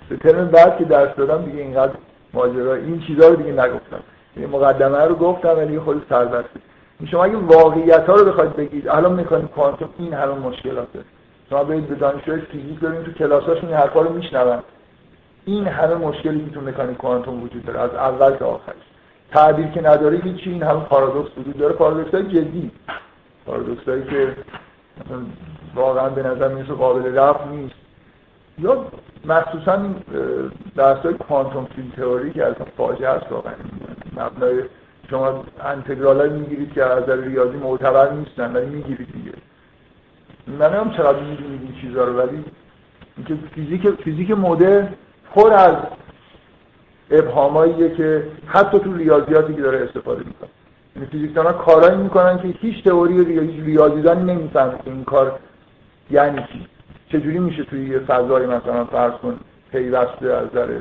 به 0.09 0.17
ترم 0.17 0.47
بعد 0.47 0.77
که 0.77 0.83
درس 0.83 1.15
دادم 1.15 1.45
دیگه 1.45 1.61
اینقدر 1.61 1.93
ماجرا 2.33 2.73
این 2.73 2.99
چیزا 2.99 3.27
رو 3.27 3.35
دیگه 3.35 3.51
نگفتم. 3.51 3.99
این 4.35 4.49
مقدمه 4.49 4.97
رو 4.97 5.15
گفتم 5.15 5.57
ولی 5.57 5.79
خود 5.79 6.05
سربسته. 6.09 6.59
شما 7.11 7.23
اگه 7.23 7.37
واقعیت 7.37 8.09
ها 8.09 8.15
رو 8.15 8.25
بخواید 8.25 8.55
بگید 8.55 8.87
الان 8.87 9.13
می‌کنید 9.13 9.47
کوانتوم 9.47 9.89
این 9.99 10.13
همه 10.13 10.33
مشکلاته 10.33 10.99
شما 11.51 11.63
برید 11.63 11.87
به 11.87 11.95
دانشجوی 11.95 12.41
فیزیک 12.41 12.79
ببینید 12.79 13.05
تو 13.05 13.11
کلاساشون 13.11 13.69
این 13.69 13.77
حرفا 13.77 14.01
رو 14.01 14.13
میشنون. 14.13 14.59
این 15.45 15.67
همه 15.67 15.95
مشکلی 15.95 16.45
که 16.45 16.51
تو 16.51 16.61
مکانیک 16.61 16.97
کوانتوم 16.97 17.43
وجود 17.43 17.65
داره 17.65 17.79
از 17.79 17.93
اول 17.93 18.31
تا 18.31 18.45
آخرش. 18.45 18.75
تعبیر 19.31 19.67
که 19.67 19.81
نداره 19.81 20.17
هیچی 20.17 20.49
این 20.49 20.63
همه 20.63 20.79
پارادوکس 20.79 21.37
وجود 21.37 21.57
داره. 21.57 21.73
پارادوکس 21.73 22.13
های 22.13 22.23
جدی. 22.23 22.71
پارادوکس 23.45 23.89
هایی 23.89 24.03
که 24.03 24.35
واقعا 25.75 26.09
به 26.09 26.23
نظر 26.23 26.47
می‌رسه 26.47 26.73
قابل 26.73 27.17
رفع 27.17 27.47
نیست. 27.47 27.75
یا 28.59 28.85
مخصوصا 29.25 29.79
درس 30.75 30.97
های 30.97 31.13
quantum 31.13 31.65
field 31.65 31.93
theory 31.95 32.31
که 32.31 32.45
اصلا 32.45 32.65
فاجعه 32.77 33.09
است 33.09 33.31
واقعا. 33.31 33.53
مبنای 34.17 34.63
شما 35.09 35.43
انتگرال 35.65 36.29
می‌گیرید 36.29 36.73
که 36.73 36.83
از 36.83 37.09
ریاضی 37.09 37.57
معتبر 37.57 38.11
نیستن 38.11 38.53
ولی 38.53 38.65
می‌گیرید 38.65 39.07
دیگه. 39.13 39.31
من 40.47 40.73
هم 40.73 40.91
چقدر 40.91 41.19
می‌دونید 41.19 41.61
این 41.61 41.81
چیزا 41.81 42.03
رو 42.03 42.13
ولی 42.13 42.43
اینکه 43.17 43.35
فیزیک 43.55 43.89
فیزیک 43.89 44.31
مدرن 44.31 44.93
پر 45.35 45.53
از 45.53 45.75
ابهاماییه 47.11 47.95
که 47.95 48.23
حتی 48.45 48.79
تو 48.79 48.93
ریاضیاتی 48.93 49.53
که 49.53 49.61
داره 49.61 49.77
استفاده 49.77 50.23
می‌کنه. 50.23 50.49
یعنی 50.95 51.07
فیزیکدان 51.07 51.45
ها 51.45 51.53
کارایی 51.53 51.97
می‌کنن 51.97 52.37
که 52.37 52.47
هیچ 52.47 52.83
تئوری 52.83 53.23
ریاضیدان 53.65 54.29
نمی‌فهمه 54.29 54.77
که 54.77 54.91
این 54.91 55.03
کار 55.03 55.39
یعنی 56.11 56.45
چی. 56.51 56.67
چجوری 57.09 57.39
میشه 57.39 57.63
توی 57.63 57.89
یه 57.89 57.99
فضای 57.99 58.45
مثلا 58.45 58.85
فرض 58.85 59.13
کن 59.13 59.39
پیوسته 59.71 60.33
از 60.33 60.47
نظر 60.47 60.79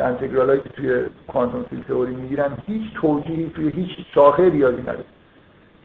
انتگرال 0.00 0.56
که 0.56 0.68
توی 0.68 1.02
کوانتوم 1.28 1.64
فیلد 1.70 1.84
تئوری 1.88 2.14
می‌گیرن 2.14 2.58
هیچ 2.66 2.82
توجیهی 2.94 3.50
توی 3.54 3.70
هیچ 3.70 4.06
شاخه 4.14 4.48
ریاضی 4.48 4.82
نداره. 4.82 5.04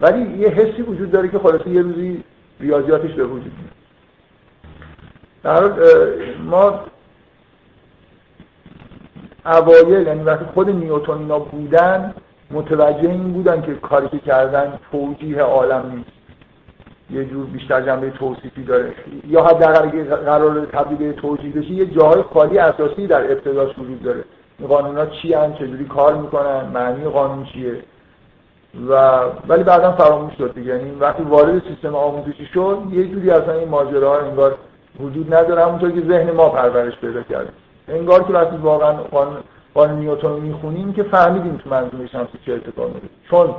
ولی 0.01 0.39
یه 0.39 0.49
حسی 0.49 0.81
وجود 0.81 1.11
داره 1.11 1.27
که 1.27 1.39
خلاصه 1.39 1.69
یه 1.69 1.81
روزی 1.81 2.23
ریاضیاتش 2.59 3.13
به 3.13 3.23
وجود 3.23 3.51
میاد. 3.57 3.73
در 5.43 5.71
ما 6.45 6.79
اوایل 9.45 10.07
یعنی 10.07 10.23
وقتی 10.23 10.45
خود 10.45 10.69
نیوتون 10.69 11.17
اینا 11.17 11.39
بودن 11.39 12.13
متوجه 12.51 13.09
این 13.09 13.33
بودن 13.33 13.61
که 13.61 13.73
کاری 13.73 14.09
که 14.09 14.19
کردن 14.19 14.79
توجیه 14.91 15.41
عالم 15.41 15.91
نیست. 15.95 16.17
یه 17.09 17.25
جور 17.25 17.45
بیشتر 17.45 17.81
جنبه 17.81 18.09
توصیفی 18.09 18.63
داره. 18.63 18.93
یا 19.27 19.43
حداقل 19.43 19.87
اگه 19.87 20.03
قرار 20.03 20.65
تبدیل 20.65 21.11
توجیه 21.11 21.51
بشه 21.51 21.71
یه 21.71 21.85
جاهای 21.85 22.21
خالی 22.21 22.57
اساسی 22.57 23.07
در 23.07 23.31
ابتداش 23.31 23.79
وجود 23.79 24.03
داره. 24.03 24.23
قانونا 24.67 25.05
چی 25.05 25.33
هم 25.33 25.53
چجوری 25.53 25.85
کار 25.85 26.15
می‌کنن؟ 26.15 26.65
معنی 26.73 27.03
قانون 27.03 27.45
چیه؟ 27.45 27.83
و 28.89 29.19
ولی 29.47 29.63
بعدا 29.63 29.91
فراموش 29.91 30.33
شد 30.37 30.53
دیگه. 30.53 30.75
یعنی 30.75 30.91
وقتی 30.91 31.23
وارد 31.23 31.63
سیستم 31.67 31.95
آموزشی 31.95 32.45
شد 32.45 32.77
یه 32.91 33.07
جوری 33.07 33.31
اصلا 33.31 33.53
این 33.53 33.69
ماجراها 33.69 34.19
انگار 34.19 34.55
وجود 34.99 35.33
نداره. 35.33 35.65
همونطور 35.65 35.91
که 35.91 36.01
ذهن 36.01 36.31
ما 36.31 36.49
پرورش 36.49 36.97
پیدا 36.97 37.21
کرده. 37.21 37.49
انگار 37.87 38.23
که 38.23 38.33
وقتی 38.33 38.57
واقعا 38.57 38.93
قانون 39.73 39.99
نیوتن 39.99 40.27
رو 40.27 40.39
می‌خونیم 40.39 40.93
که 40.93 41.03
فهمیدیم 41.03 41.57
تو 41.57 41.69
منظومه 41.69 42.07
شمسی 42.07 42.37
چه 42.45 42.53
اتفاقی 42.53 42.93
میفته 42.93 43.09
چون 43.29 43.55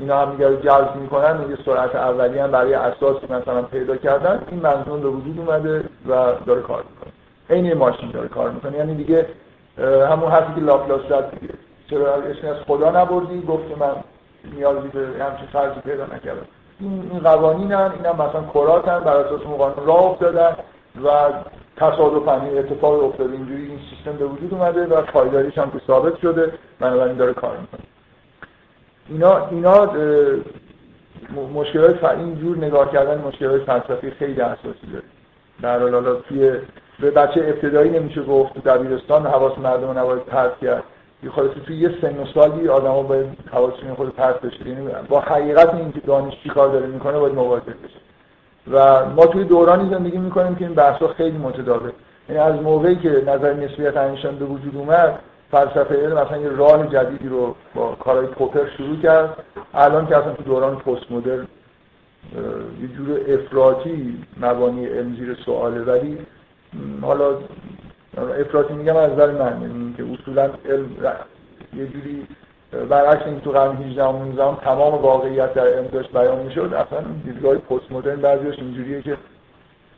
اینا 0.00 0.18
هم 0.18 0.30
دیگه 0.30 0.56
جذب 0.56 0.96
می‌کنن 0.96 1.40
یه 1.50 1.56
سرعت 1.64 1.96
اولی 1.96 2.38
هم 2.38 2.50
برای 2.50 2.74
اساس 2.74 3.16
مثلا 3.30 3.62
پیدا 3.62 3.96
کردن 3.96 4.42
این 4.50 4.60
منظوم 4.60 5.00
به 5.00 5.08
وجود 5.08 5.38
اومده 5.38 5.84
و 6.08 6.32
داره 6.46 6.60
کار 6.60 6.84
می‌کنه. 6.90 7.12
عین 7.50 7.74
ماشین 7.74 8.10
داره 8.10 8.28
کار 8.28 8.50
می‌کنه. 8.50 8.76
یعنی 8.76 8.94
دیگه 8.94 9.26
همون 10.10 10.30
حرفی 10.30 10.54
که 10.54 10.60
لاپلاس 10.60 11.00
زد 11.08 11.38
دیگه. 11.40 11.54
چرا؟ 11.90 12.14
اسمی 12.14 12.50
از 12.50 12.56
خدا 12.66 12.90
نبردی؟ 12.90 13.42
گفت 13.42 13.78
من 13.78 13.92
نیازی 14.56 14.88
به 14.88 15.24
همچین 15.24 15.46
فرضی 15.52 15.80
پیدا 15.80 16.06
نکردم 16.06 16.46
این 16.80 17.08
این 17.12 17.20
قوانین 17.20 17.72
هم 17.72 17.92
این 17.96 18.06
هم 18.06 18.14
مثلا 18.14 18.42
کراتن 18.54 19.00
بر 19.00 19.16
اساس 19.16 19.40
اون 19.42 19.56
قانون 19.56 19.86
راه 19.86 20.04
افتادن 20.04 20.56
و 21.04 21.08
تصادفا 21.76 22.32
اتفاق 22.32 23.04
افتاده. 23.04 23.32
اینجوری 23.32 23.66
این 23.66 23.78
سیستم 23.90 24.12
به 24.12 24.24
وجود 24.24 24.54
اومده 24.54 24.86
و 24.86 25.02
پایداریش 25.02 25.58
هم 25.58 25.70
که 25.70 25.80
ثابت 25.86 26.20
شده 26.20 26.52
بنابراین 26.80 27.16
داره 27.16 27.32
کار 27.32 27.56
می‌کنه. 27.56 27.80
اینا 29.08 29.48
اینا 29.48 29.92
مشکلات 31.54 32.04
این 32.04 32.38
جور 32.40 32.56
نگاه 32.56 32.92
کردن 32.92 33.20
مشکلات 33.20 33.62
فلسفی 33.62 34.10
خیلی 34.10 34.40
اساسی 34.40 34.86
داره. 34.92 35.04
در 35.62 35.78
حال 35.78 35.94
حالا 35.94 36.14
توی 36.14 36.52
به 37.00 37.10
بچه 37.10 37.40
ابتدایی 37.40 37.90
نمیشه 37.90 38.22
گفت 38.22 38.64
دبیرستان 38.64 39.26
حواس 39.26 39.58
مردم 39.58 39.86
رو 39.86 39.98
نباید 39.98 40.22
پرت 40.22 40.58
کرد. 40.58 40.84
خلاصه 41.30 41.60
توی 41.60 41.76
یه 41.76 41.94
سن 42.00 42.18
و 42.18 42.26
سالی 42.34 42.68
آدما 42.68 43.02
باید 43.02 43.26
حواسشون 43.52 43.94
خود 43.94 44.16
پرت 44.16 44.40
بشه. 44.40 44.68
یعنی 44.68 44.88
با 45.08 45.20
حقیقت 45.20 45.74
اینکه 45.74 46.00
دانش 46.00 46.34
چی 46.42 46.48
کار 46.48 46.68
داره 46.68 46.86
می‌کنه 46.86 47.18
باید 47.18 47.34
مواجه 47.34 47.64
بشه. 47.84 47.98
و 48.72 49.06
ما 49.06 49.26
توی 49.26 49.44
دورانی 49.44 49.90
زندگی 49.90 50.18
می‌کنیم 50.18 50.54
که 50.54 50.64
این 50.64 50.74
بحثا 50.74 51.08
خیلی 51.08 51.38
متداول 51.38 51.90
یعنی 52.28 52.40
از 52.40 52.62
موقعی 52.62 52.96
که 52.96 53.22
نظر 53.26 53.52
نسبیت 53.52 53.96
اینشتین 53.96 54.38
به 54.38 54.44
وجود 54.44 54.76
اومد 54.76 55.18
فلسفه 55.50 55.94
علم 55.94 56.12
مثلا 56.12 56.38
یه 56.38 56.48
راه 56.48 56.86
جدیدی 56.86 57.28
رو 57.28 57.54
با 57.74 57.94
کارهای 57.94 58.26
پوپر 58.26 58.68
شروع 58.76 58.96
کرد. 58.96 59.36
الان 59.74 60.06
که 60.06 60.16
اصلا 60.16 60.32
تو 60.32 60.42
دوران 60.42 60.76
پست 60.76 61.12
مدرن 61.12 61.46
یه 62.82 62.88
جور 62.96 63.20
افراطی 63.28 64.18
مبانی 64.40 64.86
علم 64.86 65.16
زیر 65.16 65.36
سواله. 65.44 65.80
ولی 65.80 66.18
حالا 67.02 67.34
افراطی 68.18 68.74
میگم 68.74 68.96
از 68.96 69.10
نظر 69.10 69.30
من 69.30 69.62
یعنی 69.62 69.94
که 69.96 70.04
اصولا 70.12 70.50
علم 70.70 70.88
یه 71.76 71.86
جوری 71.86 72.26
برعکس 72.88 73.26
این 73.26 73.40
تو 73.40 73.50
قرن 73.50 73.76
18 73.76 74.04
و 74.04 74.24
19 74.24 74.60
تمام 74.64 74.94
واقعیت 74.94 75.54
در 75.54 75.66
علم 75.66 75.86
داشت 75.86 76.12
بیان 76.12 76.38
می‌شد 76.38 76.74
اصلا 76.74 77.04
دیدگاه 77.24 77.54
پست 77.56 77.92
مدرن 77.92 78.20
بعضیش 78.20 78.58
اینجوریه 78.58 79.02
که 79.02 79.16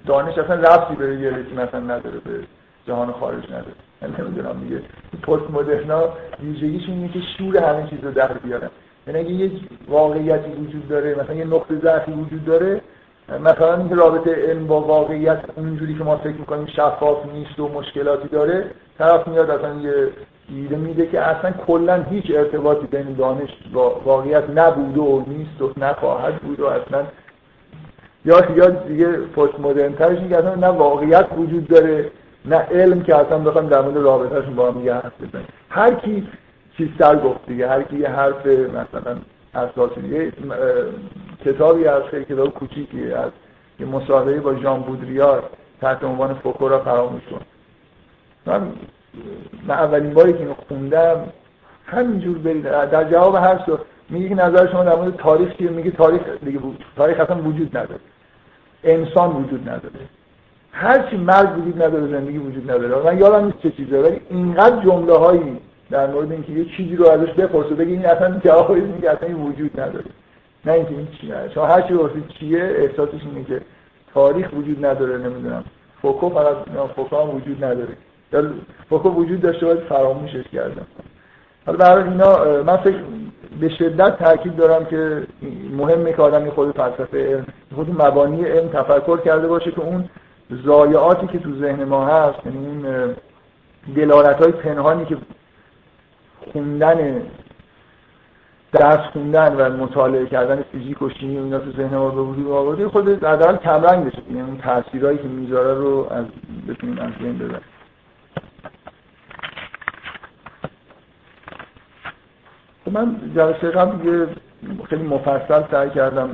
دانش 0.07 0.39
اصلا 0.39 0.57
رفتی 0.57 0.95
به 0.95 1.17
یه 1.17 1.31
مثلا 1.31 1.81
نداره 1.81 2.19
به 2.19 2.41
جهان 2.87 3.13
خارج 3.13 3.45
نداره. 3.45 3.75
من 4.03 4.15
نمی‌دونم 4.19 4.61
دیگه. 4.61 4.83
پست 5.23 5.51
مدرنا 5.51 6.09
ویژگیش 6.43 6.89
اینه 6.89 7.09
که 7.09 7.21
شور 7.39 7.57
همه 7.57 7.91
چیز 7.91 7.99
رو 8.03 8.11
در 8.11 8.33
بیارن. 8.33 8.71
یعنی 9.07 9.19
اگه 9.19 9.31
یه 9.31 9.51
واقعیتی 9.89 10.51
وجود 10.51 10.89
داره 10.89 11.15
مثلا 11.15 11.35
یه 11.35 11.45
نقطه 11.45 11.79
ضعفی 11.79 12.13
وجود 12.13 12.45
داره 12.45 12.81
مثلا 13.29 13.77
اینکه 13.77 13.95
رابطه 13.95 14.35
علم 14.35 14.67
با 14.67 14.81
واقعیت 14.81 15.41
اونجوری 15.57 15.99
که 15.99 16.05
ما 16.05 16.17
فکر 16.17 16.35
می‌کنیم 16.35 16.67
شفاف 16.67 17.19
نیست 17.33 17.61
و 17.61 17.69
مشکلاتی 17.69 18.29
داره 18.29 18.71
طرف 18.99 19.29
میاد 19.29 19.51
اصلا 19.51 19.81
یه 19.81 20.09
ایده 20.49 20.77
میده 20.77 21.07
که 21.07 21.21
اصلا 21.21 21.51
کلا 21.67 22.03
هیچ 22.03 22.25
ارتباطی 22.35 22.87
بین 22.87 23.15
دانش 23.15 23.51
با 23.73 24.01
واقعیت 24.05 24.51
نبوده 24.55 25.01
و 25.01 25.23
نیست 25.27 25.63
و 25.63 25.73
نخواهد 25.77 26.35
بود 26.35 26.61
و 26.61 26.67
اصلا 26.67 27.05
یا 28.25 28.51
یا 28.57 28.69
دیگه 28.69 29.07
پست 29.07 29.61
مدرن 29.61 29.93
ترش 29.93 30.19
اصلا 30.19 30.55
نه 30.55 30.67
واقعیت 30.67 31.27
وجود 31.37 31.69
داره 31.69 32.11
نه 32.45 32.57
علم 32.57 33.03
که 33.03 33.17
اصلا 33.17 33.39
بخوام 33.39 33.69
در 33.69 33.81
مورد 33.81 33.97
رابطهشون 33.97 34.55
با 34.55 34.73
هم 34.73 34.89
حرف 34.89 35.13
بزنیم. 35.23 35.47
هر 35.71 35.95
کی 35.95 36.29
چیز 36.77 36.89
سر 36.99 37.17
گفت 37.17 37.47
دیگه 37.47 37.69
هر 37.69 37.83
کی 37.83 37.99
یه 37.99 38.09
حرف 38.09 38.47
مثلا 38.47 39.17
اساسی 39.55 40.09
یه 40.09 40.33
کتابی 41.45 41.87
از 41.87 42.03
خیلی 42.03 42.25
کتاب 42.25 42.49
کوچیکی 42.49 43.13
از 43.13 43.31
یه 43.81 43.87
مصاحبه 43.87 44.41
با 44.41 44.55
ژان 44.55 44.81
بودریار 44.81 45.43
تحت 45.81 46.05
عنوان 46.05 46.35
فوکو 46.35 46.69
را 46.69 46.79
فراموش 46.79 47.23
کن. 47.31 47.41
من 48.47 48.73
من 49.67 49.75
اولین 49.75 50.15
باری 50.15 50.33
که 50.33 50.39
اینو 50.39 50.55
خوندم 50.69 51.27
همینجور 51.87 52.39
در 52.39 53.11
جواب 53.11 53.35
هر 53.35 53.61
سو 53.67 53.79
میگه 54.11 54.29
که 54.29 54.35
نظر 54.35 54.73
شما 54.73 54.85
در 54.85 54.97
مورد 54.97 55.17
تاریخ 55.17 55.57
چیه؟ 55.57 55.71
میگه 55.71 55.91
تاریخ 55.91 56.23
دیگه 56.45 56.59
بود. 56.59 56.85
تاریخ 56.97 57.21
اصلا 57.21 57.43
وجود 57.43 57.77
نداره. 57.77 58.01
انسان 58.85 59.37
وجود 59.37 59.69
نداره. 59.69 60.01
هر 60.73 61.11
چی 61.11 61.17
مرگ 61.17 61.59
وجود 61.59 61.83
نداره 61.83 62.07
زندگی 62.07 62.39
وجود 62.39 62.71
نداره. 62.71 63.13
من 63.13 63.19
یادم 63.19 63.45
نیست 63.45 63.59
چه 63.63 63.71
چیزه 63.71 64.01
ولی 64.01 64.21
اینقدر 64.31 64.85
جمله 64.85 65.13
هایی 65.13 65.61
در 65.91 66.07
مورد 66.07 66.33
اینکه 66.33 66.53
یه 66.53 66.65
چیزی 66.65 66.97
رو 66.97 67.09
ازش 67.09 67.31
بپرسه 67.31 67.75
بگی 67.75 67.93
این 67.93 68.07
اصلا 68.07 68.41
جواب 68.45 68.77
میگه 68.77 69.11
اصلا 69.11 69.29
این 69.29 69.43
وجود 69.43 69.81
نداره. 69.81 70.05
نه 70.65 70.73
اینکه 70.73 70.91
این 70.91 71.09
چی 71.21 71.27
نداره. 71.27 71.53
شما 71.53 71.67
هر 71.67 71.81
چی 71.81 71.95
بپرسید 71.95 72.29
چیه 72.29 72.63
احساسش 72.63 73.21
اینه 73.35 73.45
که 73.45 73.61
تاریخ 74.15 74.53
وجود 74.53 74.87
نداره 74.87 75.19
نمی‌دونم. 75.19 75.65
فوکو 76.03 76.31
فقط 76.31 76.57
فوکو 76.97 77.17
هم 77.17 77.37
وجود 77.37 77.65
نداره. 77.65 77.97
یا 78.33 78.45
فوکو 78.89 79.09
وجود 79.09 79.41
داشته 79.41 79.67
باید 79.67 79.81
فراموشش 79.81 80.45
کردم. 80.53 80.87
حالا 81.67 81.79
برای 81.79 82.09
اینا 82.09 82.63
من 82.63 82.77
فکر 82.77 82.99
به 83.61 83.69
شدت 83.69 84.19
تاکید 84.19 84.57
دارم 84.57 84.85
که 84.85 85.23
مهمه 85.77 86.13
که 86.13 86.23
آدمی 86.23 86.51
خود 86.51 86.77
فلسفه 86.77 87.45
خود 87.75 88.03
مبانی 88.03 88.45
علم 88.45 88.69
تفکر 88.69 89.17
کرده 89.17 89.49
باشه 89.49 89.71
که 89.71 89.81
اون 89.81 90.09
ضایعاتی 90.67 91.27
که 91.27 91.39
تو 91.39 91.57
ذهن 91.61 91.85
ما 91.85 92.07
هست 92.07 92.39
یعنی 92.47 92.59
اون 92.67 93.15
دلالت 93.97 94.43
های 94.43 94.53
پنهانی 94.53 95.05
که 95.05 95.17
خوندن 96.53 97.23
درس 98.73 99.01
خوندن 99.13 99.57
و 99.57 99.77
مطالعه 99.85 100.27
کردن 100.27 100.63
فیزیک 100.73 101.03
و 101.03 101.11
شیمی 101.11 101.39
و 101.39 101.43
اینا 101.43 101.59
تو 101.59 101.73
ذهن 101.73 101.97
ما 101.97 102.11
به 102.11 102.21
وجود 102.21 102.51
آورده 102.51 102.89
خود 102.89 103.09
حداقل 103.09 103.57
کمرنگ 103.57 104.05
بشه. 104.05 104.23
یعنی 104.29 104.41
اون 104.41 104.59
تاثیرایی 104.59 105.19
که 105.19 105.29
می‌ذاره 105.29 105.75
رو 105.75 106.07
از 106.11 106.25
بتونیم 106.69 106.99
از 106.99 107.13
بین 107.13 107.39
ببریم. 107.39 107.61
من 112.93 113.17
جلسه 113.37 113.71
قبل 113.71 114.09
یه 114.09 114.27
خیلی 114.89 115.03
مفصل 115.03 115.63
سعی 115.71 115.91
کردم 115.91 116.31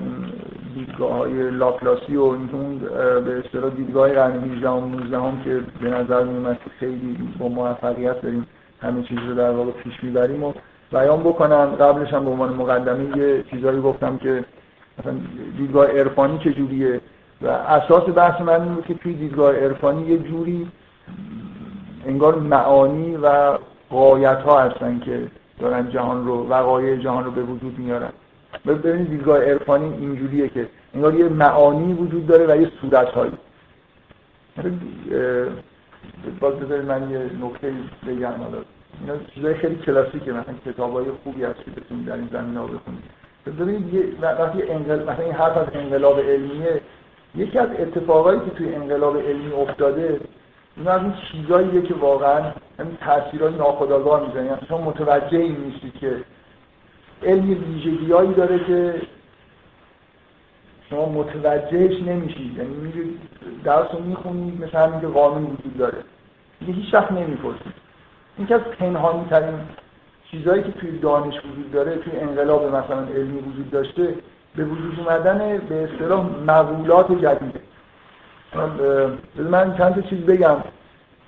دیدگاه 0.74 1.12
های 1.12 1.50
لاپلاسی 1.50 2.16
و 2.16 2.20
اون 2.20 2.78
به 3.24 3.42
اصطلاح 3.44 3.70
دیدگاه 3.70 4.08
قرن 4.08 4.54
18 4.54 4.68
و 4.68 4.86
19 4.86 5.18
هم 5.18 5.40
که 5.44 5.60
به 5.80 5.90
نظر 5.90 6.24
میومد 6.24 6.58
خیلی 6.78 7.18
با 7.38 7.48
موفقیت 7.48 8.20
داریم 8.20 8.46
همه 8.82 9.02
چیز 9.02 9.18
رو 9.18 9.34
در 9.34 9.50
واقع 9.50 9.70
پیش 9.70 10.04
می‌بریم 10.04 10.44
و 10.44 10.52
بیان 10.92 11.20
بکنم 11.20 11.66
قبلش 11.66 12.12
هم 12.14 12.24
به 12.24 12.30
عنوان 12.30 12.52
مقدمه 12.52 13.16
یه 13.16 13.42
چیزایی 13.50 13.80
گفتم 13.80 14.16
که 14.18 14.44
مثلا 14.98 15.14
دیدگاه 15.58 15.86
عرفانی 15.86 16.38
چجوریه 16.38 17.00
و 17.42 17.48
اساس 17.48 18.02
بحث 18.14 18.40
من 18.40 18.62
این 18.62 18.82
که 18.88 18.94
توی 18.94 19.14
دیدگاه 19.14 19.56
عرفانی 19.56 20.06
یه 20.06 20.18
جوری 20.18 20.68
انگار 22.06 22.38
معانی 22.38 23.16
و 23.16 23.58
قایت 23.90 24.38
ها 24.38 24.60
هستن 24.60 24.98
که 24.98 25.26
دارن 25.58 25.90
جهان 25.90 26.26
رو 26.26 26.48
وقایع 26.48 26.96
جهان 26.96 27.24
رو 27.24 27.30
به 27.30 27.42
وجود 27.42 27.78
میارن. 27.78 28.10
ببینید 28.66 29.10
دیدگاه 29.10 29.44
عرفانی 29.44 29.94
اینجوریه 29.94 30.48
که 30.48 30.68
انگار 30.94 31.14
یه 31.14 31.28
معانی 31.28 31.92
وجود 31.92 32.26
داره 32.26 32.46
و 32.46 32.60
یه 32.62 32.70
صورت 32.80 33.08
هایی 33.08 33.32
باز 36.40 36.54
بذارید 36.54 36.84
من 36.84 37.10
یه 37.10 37.18
نکته 37.18 37.72
بگم 38.06 38.42
حالا 38.42 38.58
اینا 39.00 39.24
چیزای 39.34 39.54
خیلی 39.54 39.76
کلاسیکه 39.76 40.32
مثلا 40.32 40.54
کتابای 40.66 41.04
خوبی 41.24 41.44
هست 41.44 41.64
که 41.64 41.70
بتونید 41.70 42.06
در 42.06 42.14
این 42.14 42.28
زمینه 42.32 42.60
بخونید. 42.60 43.04
ببینید 43.46 44.16
وقتی 44.22 44.62
انقل... 44.62 45.02
مثلا 45.02 45.24
این 45.24 45.34
حرف 45.34 45.56
از 45.56 45.66
انقلاب 45.74 46.20
علمیه 46.20 46.80
یکی 47.34 47.58
از 47.58 47.68
اتفاقایی 47.78 48.40
که 48.40 48.50
توی 48.50 48.74
انقلاب 48.74 49.16
علمی 49.16 49.52
افتاده 49.52 50.20
این 50.76 50.88
از 50.88 51.02
این 51.02 51.12
چیزاییه 51.32 51.82
که 51.82 51.94
واقعا 51.94 52.52
همین 52.78 52.96
تاثیرات 52.96 53.56
ناخودآگاه 53.56 54.26
می‌زنه 54.26 54.44
یعنی 54.44 54.58
شما 54.68 54.80
متوجه 54.80 55.38
این 55.38 55.74
که 56.00 56.16
علم 57.22 57.74
ویژگیهایی 57.74 58.34
داره 58.34 58.64
که 58.64 59.02
شما 60.90 61.06
متوجهش 61.06 62.02
نمیشید 62.02 62.56
یعنی 62.56 62.74
میرید 62.74 63.18
درس 63.64 63.86
رو 63.92 64.00
می‌خونید 64.00 64.64
مثل 64.64 64.78
همین 64.78 65.00
که 65.00 65.06
قانون 65.06 65.42
وجود 65.42 65.78
داره. 65.78 65.98
دیگه 66.60 66.72
هیچ 66.72 66.94
وقت 66.94 67.12
نمی‌پرسید 67.12 67.72
این 68.38 68.46
که 68.46 68.54
از 68.54 68.60
پنهانی 68.60 69.24
ترین 69.30 69.54
چیزهایی 70.30 70.62
که 70.62 70.72
توی 70.72 70.98
دانش 70.98 71.34
وجود 71.34 71.72
داره 71.72 71.96
توی 71.96 72.16
انقلاب 72.16 72.64
مثلا 72.64 73.00
علمی 73.00 73.38
وجود 73.38 73.70
داشته 73.70 74.14
به 74.56 74.64
وجود 74.64 75.00
اومدن 75.00 75.58
به 75.68 75.84
اصطلاح 75.84 76.26
مقولات 76.46 77.12
جدیده 77.12 77.60
من 79.36 79.76
چند 79.78 79.94
تا 79.94 80.00
چیز 80.00 80.18
بگم. 80.18 80.56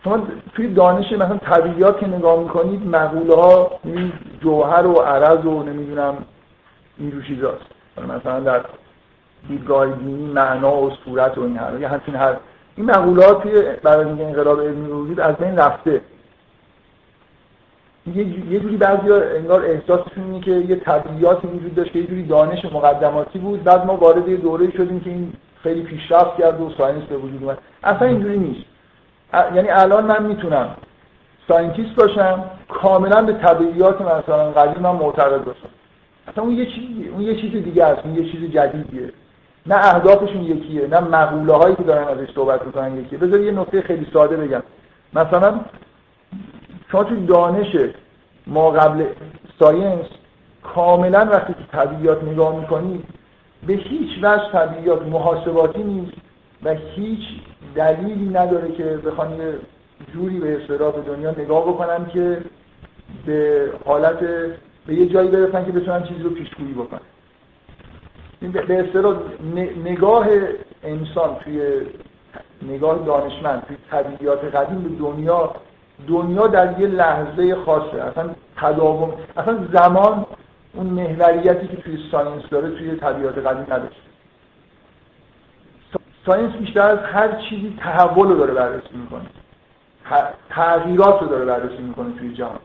شما 0.04 0.26
توی 0.54 0.74
دانش 0.74 1.12
مثلا 1.12 1.36
طبیعیات 1.36 2.00
که 2.00 2.06
نگاه 2.06 2.42
می‌کنید 2.42 2.86
مقوله 2.86 3.34
ها 3.34 3.80
جوهر 4.40 4.86
و 4.86 4.92
عرض 4.92 5.46
و 5.46 5.62
نمی‌دونم 5.62 6.16
اینجور 6.98 7.22
چیزاست. 7.22 7.64
مثلا 8.08 8.40
در 8.40 8.64
دیدگاه 9.48 9.86
دینی 9.86 10.32
معنا 10.32 10.76
و 10.76 10.90
صورت 11.04 11.38
و 11.38 11.40
این 11.40 11.56
هر 11.56 11.80
یه 11.80 11.88
همچین 11.88 12.14
هر 12.14 12.36
این 12.76 12.86
مقولات 12.86 13.42
برای 13.82 14.06
اینکه 14.06 14.26
انقلاب 14.26 14.60
علمی 14.60 14.90
وجود 14.90 15.20
از 15.20 15.36
بین 15.36 15.56
رفته. 15.56 16.00
یه 18.14 18.60
جوری 18.60 18.76
بعضی 18.76 19.12
انگار 19.12 19.64
احساسشون 19.64 20.24
اینه 20.24 20.40
که 20.40 20.50
یه 20.50 20.76
طبیعیاتی 20.76 21.46
وجود 21.46 21.74
داشت 21.74 21.92
که 21.92 21.98
یه 21.98 22.06
جوری 22.06 22.22
دانش 22.22 22.64
مقدماتی 22.64 23.38
بود. 23.38 23.64
بعد 23.64 23.86
ما 23.86 23.96
وارد 23.96 24.28
یه 24.28 24.36
دوره 24.36 24.70
شدیم 24.70 25.00
که 25.00 25.10
این 25.10 25.32
خیلی 25.62 25.82
پیشرفت 25.82 26.36
کرد 26.36 26.60
و 26.60 26.70
science 26.78 27.04
به 27.04 27.16
وجود 27.16 27.42
اومد. 27.42 27.58
اصلا 27.84 28.08
اینجوری 28.08 28.38
نیست. 28.38 28.64
یعنی 29.54 29.68
الان 29.68 30.06
من 30.06 30.26
می‌تونم 30.26 30.76
scientist 31.48 31.94
باشم 31.94 32.44
کاملا 32.68 33.22
به 33.22 33.32
طبیعیات 33.32 34.00
مثلا 34.00 34.50
قدیم 34.50 34.82
من 34.82 34.90
معتقد 34.90 35.44
باشم. 35.44 35.68
اصلا 36.28 36.44
اون 36.44 36.52
یه 36.52 36.66
چیزی 36.66 37.08
اون 37.08 37.20
یه 37.20 37.40
چیز 37.40 37.64
دیگه 37.64 37.84
است. 37.84 38.06
اون 38.06 38.14
یه 38.14 38.32
چیز 38.32 38.50
جدیدیه. 38.50 39.12
نه 39.66 39.74
اهدافشون 39.74 40.42
یکیه 40.42 40.86
نه 40.86 41.00
مقوله 41.00 41.52
هایی 41.52 41.76
که 41.76 41.82
دارن 41.82 42.08
ازش 42.08 42.34
صحبت 42.34 42.66
می‌کنن 42.66 42.98
یکیه. 42.98 43.18
بذار 43.18 43.40
یه 43.40 43.52
نکته 43.52 43.82
خیلی 43.82 44.06
ساده 44.12 44.36
بگم. 44.36 44.62
مثلا 45.14 45.60
شما 46.92 47.04
توی 47.04 47.26
دانش 47.26 47.76
ما 48.46 48.70
قبل 48.70 49.04
science 49.58 50.06
کاملا 50.62 51.28
وقتی 51.32 51.52
که 51.52 51.64
طبیعیات 51.72 52.24
نگاه 52.24 52.60
می‌کنید 52.60 53.04
به 53.66 53.72
هیچ 53.72 54.10
وجه 54.22 54.52
طبیعیات 54.52 55.02
محاسباتی 55.02 55.82
نیست 55.82 56.12
و 56.62 56.74
هیچ 56.74 57.20
دلیلی 57.74 58.28
نداره 58.28 58.72
که 58.72 58.84
بخوان 58.84 59.32
یه 59.40 59.54
جوری 60.14 60.40
به 60.40 60.62
اصطلاح 60.62 60.92
دنیا 61.06 61.30
نگاه 61.30 61.68
بکنن 61.68 62.06
که 62.06 62.38
به 63.26 63.70
حالت 63.86 64.18
به 64.86 64.94
یه 64.94 65.06
جایی 65.06 65.28
برسن 65.28 65.64
که 65.64 65.72
بتونن 65.72 66.02
چیزی 66.02 66.22
رو 66.22 66.30
پیشگویی 66.30 66.72
بکنن. 66.72 67.00
به 68.48 68.80
اصطلاح 68.80 69.16
نگاه 69.84 70.26
انسان 70.82 71.36
توی 71.44 71.62
نگاه 72.62 72.98
دانشمند 73.06 73.62
توی 73.66 73.76
طبیعیات 73.90 74.44
قدیم 74.44 74.82
به 74.82 74.88
دنیا 74.88 75.54
دنیا 76.08 76.46
در 76.46 76.80
یه 76.80 76.86
لحظه 76.86 77.54
خاصه. 77.54 78.02
اصلا 78.02 78.30
تداوم 78.56 79.14
اصلا 79.36 79.66
زمان 79.72 80.26
اون 80.74 80.86
محوریتی 80.86 81.66
که 81.66 81.76
توی 81.76 81.98
science 82.10 82.42
داره 82.50 82.70
توی 82.70 82.96
طبیعیات 82.96 83.38
قدیم 83.38 83.74
نداشت 83.74 84.02
science 86.26 86.52
بیشتر 86.52 86.80
از 86.80 86.98
هر 86.98 87.40
چیزی 87.40 87.76
تحول 87.80 88.28
رو 88.28 88.34
داره 88.34 88.54
بررسی 88.54 88.94
می‌کنه. 88.94 89.26
تغییرات 90.50 91.22
رو 91.22 91.28
داره 91.28 91.44
بررسی 91.44 91.82
می‌کنه 91.82 92.18
توی 92.18 92.34
جهان. 92.34 92.58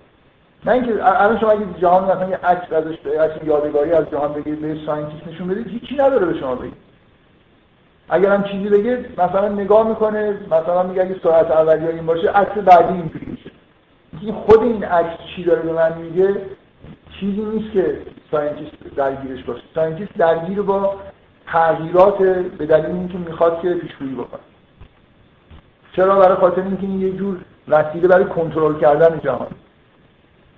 نه 0.66 0.72
اینکه 0.72 1.22
الان 1.22 1.39
شما 1.39 1.51
اگه 1.51 1.66
جهان 1.82 2.03
مثلا 2.03 2.30
یه 2.30 2.38
عکس 2.38 2.74
ازش 2.74 2.97
عکس 3.05 3.43
یادگاری 3.45 3.91
از 3.91 4.10
جهان 4.12 4.34
بگیرید 4.34 4.62
به 4.62 4.86
scientist 4.86 5.28
نشون 5.28 5.47
بدید 5.47 5.68
هیچی 5.68 5.95
نداره 5.95 6.26
به 6.26 6.39
شما 6.39 6.55
بگید 6.55 6.88
اگر 8.10 8.34
هم 8.34 8.43
چیزی 8.43 8.70
بگه 8.70 9.05
مثلا 9.18 9.47
نگاه 9.47 9.88
می‌کنه 9.88 10.39
مثلا 10.45 10.84
میگه 10.84 11.01
اگه 11.01 11.16
سرعت 11.24 11.51
اولیه 11.51 11.89
این 11.89 12.05
باشه 12.05 12.30
عکس 12.30 12.58
بعدی 12.58 12.93
اینجوری 12.93 13.26
میشه. 13.26 13.51
این 14.22 14.34
خود 14.34 14.62
این 14.62 14.84
عکس 14.84 15.18
چی 15.36 15.43
داره 15.43 15.62
به 15.62 15.74
من 15.74 15.97
میگه 15.97 16.36
چیزی 17.20 17.41
نیست 17.41 17.74
که 17.74 18.01
scientist 18.32 18.95
درگیرش 18.95 19.43
باشه. 19.43 19.62
scientist 19.75 20.13
درگیر 20.18 20.62
با 20.62 20.95
تغییرات 21.47 22.18
به 22.58 22.66
دلیل 22.66 22.86
اینکه 22.86 23.18
می‌خواد 23.18 23.62
که 23.62 23.74
پیشگویی 23.74 24.16
بکنه. 24.16 24.41
چرا؟ 25.95 26.20
برای 26.20 26.36
خاطر 26.36 26.62
اینکه 26.62 26.82
این 26.82 27.01
یه 27.01 27.12
جور 27.12 27.38
وسیله 27.68 28.08
برای 28.08 28.26
کنترل 28.26 28.80
کردن 28.80 29.20
جهان. 29.20 29.47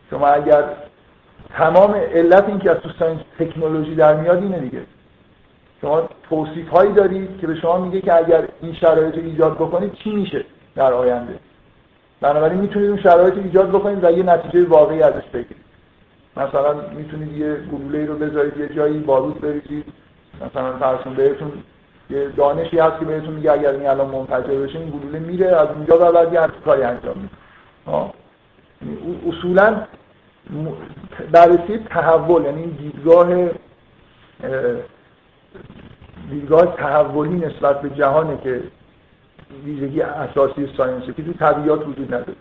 شما 0.10 0.28
اگر 0.28 0.64
تمام 1.50 1.94
علت 1.94 2.44
این 2.44 2.60
که 2.60 2.72
از 2.72 2.78
تو 2.78 2.90
science 3.00 3.20
تکنولوژی 3.40 3.96
در 3.96 4.16
میاد 4.16 4.44
اینه 4.44 4.60
دیگه. 4.60 4.82
شما 5.82 6.10
توصیف 6.30 6.70
هایی 6.70 6.94
دارید 6.94 7.40
که 7.42 7.48
به 7.48 7.56
شما 7.56 7.78
میگه 7.78 8.02
که 8.02 8.16
اگر 8.16 8.48
این 8.62 8.74
شرایط 8.74 9.16
رو 9.16 9.24
ایجاد 9.24 9.56
بکنید 9.56 9.94
چی 9.94 10.12
میشه 10.16 10.46
در 10.76 10.94
آینده. 10.94 11.40
بنابراین 12.22 12.60
می‌تونید 12.60 12.90
اون 12.90 13.02
شرایط 13.02 13.34
رو 13.34 13.44
ایجاد 13.44 13.70
بکنید 13.70 14.04
و 14.04 14.12
یه 14.12 14.24
نتیجه 14.24 14.66
واقعی 14.66 15.02
ازش 15.02 15.26
بگیرید. 15.34 15.64
مثلا 16.38 16.76
می‌تونید 16.96 17.38
یه 17.38 17.56
گلوله 17.56 18.06
رو 18.06 18.16
بذارید 18.16 18.58
یه 18.58 18.76
جایی 18.76 19.00
باروت 19.00 19.38
بریزید. 19.38 19.86
مثلا 20.46 20.78
فرض 20.78 21.16
بهتون 21.16 21.52
یه 22.10 22.28
دانشی 22.28 22.80
هست 22.80 23.00
که 23.00 23.06
بهتون 23.06 23.34
میگه 23.34 23.52
اگر 23.52 23.72
این 23.72 23.88
الان 23.88 24.08
منفجر 24.08 24.60
بشه 24.60 24.80
این 24.80 24.90
گلوله 24.90 25.20
میره 25.20 25.48
از 25.48 25.68
اونجا 25.68 25.98
به 25.98 26.12
بعد 26.12 26.34
یه 26.34 26.40
کاری 26.66 26.84
انجام 26.84 27.16
میده. 27.18 28.10
اصولا 29.28 29.84
بررسی 31.32 31.78
تحول 31.78 32.46
یعنی 32.46 32.68
دیدگاه 32.68 33.50
دیدگاه 36.30 36.76
تحولی 36.76 37.40
نسبت 37.46 37.82
به 37.82 37.90
جهانه 37.90 38.38
که 38.44 38.64
ویژگی 39.66 40.02
اساسی 40.02 40.74
ساینسه 40.78 41.14
که 41.14 41.24
تو 41.24 41.34
طبیعت 41.34 41.88
وجود 41.88 42.14
نداره. 42.14 42.36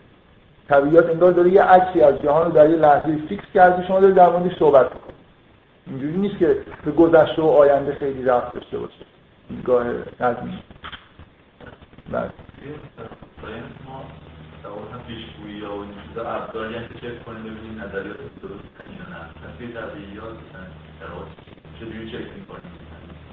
طبیعت 0.69 1.05
انگار 1.05 1.31
داره 1.31 1.49
یه 1.49 1.63
عکسی 1.63 2.01
از 2.01 2.21
جهان 2.21 2.45
رو 2.45 2.51
در 2.51 2.69
یه 2.69 2.75
لحظه 2.75 3.17
فیکس 3.29 3.45
کرده 3.53 3.87
شما 3.87 3.99
داره 3.99 4.13
در 4.13 4.29
موردش 4.29 4.59
صحبت 4.59 4.85
می‌کنید. 4.93 5.15
اینجوری 5.87 6.17
نیست 6.17 6.37
که 6.37 6.57
به 6.85 6.91
گذشته 6.91 7.41
و 7.41 7.45
آینده 7.45 7.95
خیلی 7.95 8.23
رفت 8.23 8.53
داشته 8.53 8.77
باشه. 8.77 9.05
دیدگاه 9.49 9.85
نظمی 10.19 10.63
بله. 12.11 12.29
مثلا 14.71 14.99
پیشگویی 15.07 15.57
یا 15.57 15.73
این 15.73 15.93
چیزا 16.07 16.29
ابزاری 16.29 16.75
هم 16.75 16.87
که 16.87 16.93
چک 16.93 17.25
کنیم 17.25 17.43
ببینیم 17.43 17.81
نظریات 17.83 18.17
درست 18.41 18.67
یا 18.99 19.05
نه. 19.13 19.21
توی 19.57 19.67
طبیعیات 19.67 20.37
چجوری 21.79 22.11
چک 22.11 22.27
می‌کنیم؟ 22.39 22.71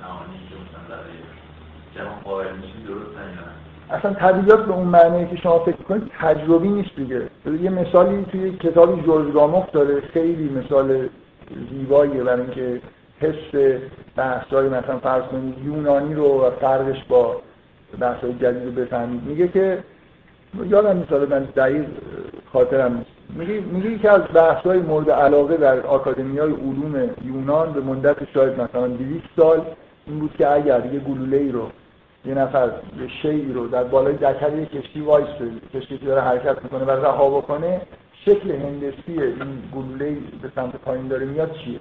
نهانی 0.03 0.39
که 0.49 0.55
مثلا 0.63 0.83
برای 0.89 1.17
جهان 1.95 2.21
قائل 2.25 2.57
میشیم 2.57 2.83
درست 2.89 3.15
یا 3.15 3.21
نه؟ 3.21 3.53
اصلا 3.91 4.15
طبیعیات 4.15 4.67
به 4.67 4.73
اون 4.73 4.87
معنی 4.87 5.27
که 5.27 5.37
شما 5.37 5.59
فکر 5.59 5.83
کنید 5.83 6.11
تجربی 6.19 6.69
نیست 6.69 6.97
دیگه. 6.97 7.31
یه 7.63 7.71
مثالی 7.71 8.25
توی 8.25 8.53
کتابی 8.57 9.03
جورج 9.03 9.33
گاموف 9.33 9.71
داره 9.71 10.01
خیلی 10.01 10.49
مثال 10.49 11.09
زیباییه 11.71 12.25
برای 12.25 12.41
اینکه 12.41 12.81
حس 13.21 13.81
بحثای 14.17 14.69
مثلا 14.69 14.99
فرض 14.99 15.23
کنید 15.23 15.65
یونانی 15.65 16.15
رو 16.15 16.47
و 16.47 16.51
فرقش 16.51 17.05
با 17.05 17.43
بحثای 18.01 18.35
جدید 18.35 18.65
رو 18.65 18.71
بفهمید. 18.71 19.23
میگه 19.23 19.49
که 19.49 19.85
یادم 20.65 20.99
نیست 20.99 21.13
من 21.13 21.45
دقیق 21.57 21.87
خاطرم 22.53 23.05
میگه 23.29 23.61
میگه 23.61 23.99
که 23.99 24.11
از 24.11 24.23
بحث 24.35 24.67
های 24.67 24.79
مورد 24.79 25.11
علاقه 25.11 25.57
در 25.57 25.81
آکادمی 25.81 26.39
های 26.39 26.53
علوم 26.53 27.11
یونان 27.25 27.73
به 27.73 27.81
مدت 27.81 28.17
شاید 28.35 28.61
مثلا 28.61 28.89
200 28.89 29.25
سال 29.37 29.63
این 30.07 30.19
بود 30.19 30.35
که 30.39 30.53
اگر 30.53 30.87
یه 30.93 31.01
گلوله 31.01 31.37
ای 31.37 31.53
رو 31.53 31.71
یه 32.25 32.35
نفر 32.35 32.71
یه 33.01 33.09
شی 33.23 33.53
رو 33.53 33.69
در 33.69 33.85
بالای 33.85 34.15
دکل 34.15 34.59
یه 34.59 34.67
کشتی 34.67 35.01
وایس 35.01 35.27
کشتی 35.75 35.99
که 35.99 36.07
داره 36.07 36.21
حرکت 36.21 36.63
می‌کنه 36.63 36.85
و 36.85 36.91
رها 36.91 37.31
بکنه 37.31 37.81
شکل 38.25 38.51
هندسی 38.51 39.23
این 39.23 39.63
گلوله 39.75 40.17
به 40.43 40.51
سمت 40.55 40.77
پایین 40.77 41.09
داره 41.09 41.27
میاد 41.27 41.53
چیه؟ 41.53 41.81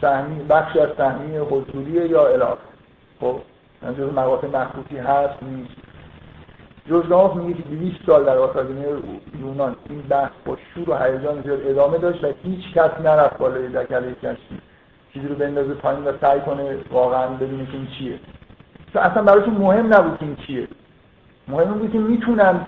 سهمی 0.00 0.44
بخش 0.44 0.76
از 0.76 0.88
سهمی 0.96 1.36
حضوریه 1.36 2.06
یا 2.06 2.26
الاخ 2.26 2.58
خب 3.20 3.40
جز 3.98 4.12
مقاطع 4.12 4.46
مخصوصی 4.46 4.96
هست 4.96 5.42
نیست. 5.42 5.89
جزگاف 6.88 7.36
میگه 7.36 7.62
که 7.62 7.68
200 7.68 7.96
سال 8.06 8.24
در 8.24 8.38
آکادمی 8.38 8.84
یونان 9.40 9.76
این 9.88 10.00
بحث 10.00 10.30
با 10.44 10.56
شور 10.74 10.90
و 10.90 10.96
هیجان 10.96 11.42
زیاد 11.42 11.66
ادامه 11.66 11.98
داشت 11.98 12.24
و 12.24 12.26
هیچ 12.42 12.74
کس 12.74 12.90
نرفت 13.04 13.38
بالای 13.38 13.68
دکله 13.68 14.14
کشتی 14.14 14.60
چیزی 15.12 15.28
رو 15.28 15.34
بندازه 15.34 15.74
پایین 15.74 16.04
و 16.04 16.12
سعی 16.20 16.40
کنه 16.40 16.76
واقعا 16.90 17.26
ببینه 17.26 17.66
که 17.66 17.72
این 17.72 17.88
چیه. 17.98 18.18
اصلا 18.94 19.22
براشون 19.22 19.54
مهم 19.54 19.94
نبود 19.94 20.18
که 20.18 20.24
این 20.24 20.36
چیه. 20.36 20.68
مهم 21.48 21.72
بود 21.72 21.92
که 21.92 21.98
می‌تونن 21.98 22.66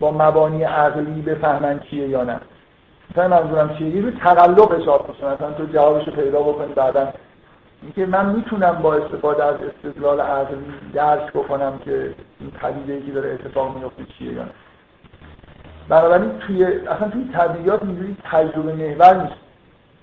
با 0.00 0.12
مبانی 0.12 0.62
عقلی 0.62 1.22
بفهمن 1.22 1.80
چیه 1.80 2.08
یا 2.08 2.24
نه. 2.24 2.40
مثلا 3.10 3.28
منظورم 3.28 3.76
چیه؟ 3.78 3.88
یه 3.88 4.10
تقلب 4.10 4.72
حساب 4.72 5.10
مثلا 5.10 5.52
تو 5.52 5.66
جوابش 5.66 6.08
پیدا 6.08 6.42
بکنی 6.42 6.74
بعدا 6.74 7.12
اینکه 7.84 8.06
من 8.06 8.34
می‌تونم 8.34 8.72
با 8.82 8.94
استفاده 8.94 9.44
از 9.44 9.56
استدلال 9.62 10.20
عقلی 10.20 10.64
درک 10.92 11.32
بکنم 11.32 11.78
که 11.84 12.14
این 12.40 12.50
پدیده 12.50 13.06
که 13.06 13.12
داره 13.12 13.32
اتفاق 13.32 13.78
میفته 13.78 14.04
چیه 14.18 14.32
یا 14.32 14.42
نه. 14.42 14.50
بنابراین 15.88 16.38
توی 16.38 16.64
اصلا 16.64 17.08
توی 17.08 17.28
طبیعیات 17.32 17.82
اینجوری 17.82 18.16
تجربه 18.24 18.72
محور 18.72 19.22
نیست. 19.22 19.40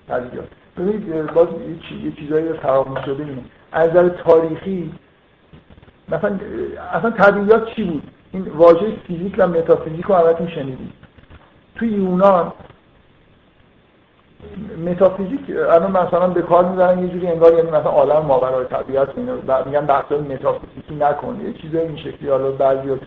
طبیعیات 0.08 0.46
ببینید 0.76 1.32
باز 1.32 1.48
یه 2.04 2.12
چیزایی 2.12 2.52
فراموش 2.52 3.04
شده 3.04 3.24
اینه 3.24 3.42
از 3.72 3.90
نظر 3.90 4.08
تاریخی 4.08 4.92
مثلا 6.08 6.38
اصلا 6.92 7.10
طبیعیات 7.10 7.66
چی 7.74 7.84
بود؟ 7.84 8.02
این 8.32 8.42
واژه 8.42 8.96
فیزیک 9.06 9.34
و 9.38 9.46
متافیزیک 9.46 10.04
رو 10.04 10.14
همتون 10.14 10.48
شنیدید. 10.48 10.92
توی 11.74 11.88
یونان 11.88 12.52
متافیزیک 14.86 15.40
الان 15.50 15.90
مثلا 15.90 16.28
به 16.28 16.42
کار 16.42 16.64
می‌برن 16.64 16.98
یه 16.98 17.08
جوری 17.08 17.26
انگار 17.26 17.52
یعنی 17.54 17.70
مثلا 17.70 17.90
عالم 17.90 18.26
ماورای 18.26 18.64
طبیعت 18.64 19.08
اینو 19.16 19.36
میگن 19.66 19.86
بحث 19.86 20.12
متافیزیکی 20.12 20.94
نکن. 20.94 21.40
یه 21.40 21.52
چیزای 21.52 21.86
این 21.86 21.96
شکلی 21.96 22.28
حالا 22.28 22.50
بعضیا 22.50 22.98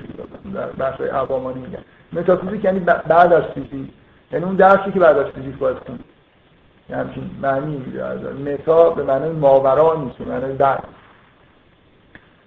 در 0.54 0.66
بحث 0.66 1.02
عوامانی 1.02 1.60
میگن. 1.60 1.80
متافیزیک 2.14 2.64
یعنی 2.64 2.80
بعد 2.80 3.34
از 3.34 3.44
فیزیک. 3.44 3.90
یعنی 4.32 4.46
اون 4.46 4.56
درسی 4.56 4.92
که 4.92 5.00
بعد 5.00 5.18
از 5.18 5.26
فیزیک 5.26 5.58
باید 5.58 5.80
کنی 5.80 6.00
یعنی 6.90 7.04
همچین 7.04 7.30
معنی 7.42 7.86
متا 8.46 8.90
به 8.90 9.04
معنی 9.04 9.30
ماورا 9.30 9.96
نیست 10.04 10.22
معنی 10.22 10.54
بعد. 10.54 10.84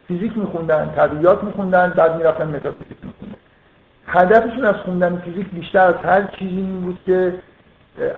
فیزیک 0.09 0.39
میخوندن 0.39 0.93
طبیعیات 0.97 1.45
میخوندن 1.45 1.93
بعد 1.97 2.17
می‌رفتن 2.17 2.49
متافیزیک 2.49 2.99
میخوندن. 3.03 3.35
هدفشون 4.07 4.65
از 4.65 4.75
خوندن 4.75 5.17
فیزیک 5.25 5.51
بیشتر 5.51 5.87
از 5.87 5.95
هر 5.95 6.23
چیزی 6.23 6.57
این 6.57 6.81
بود 6.81 6.99
که 7.07 7.35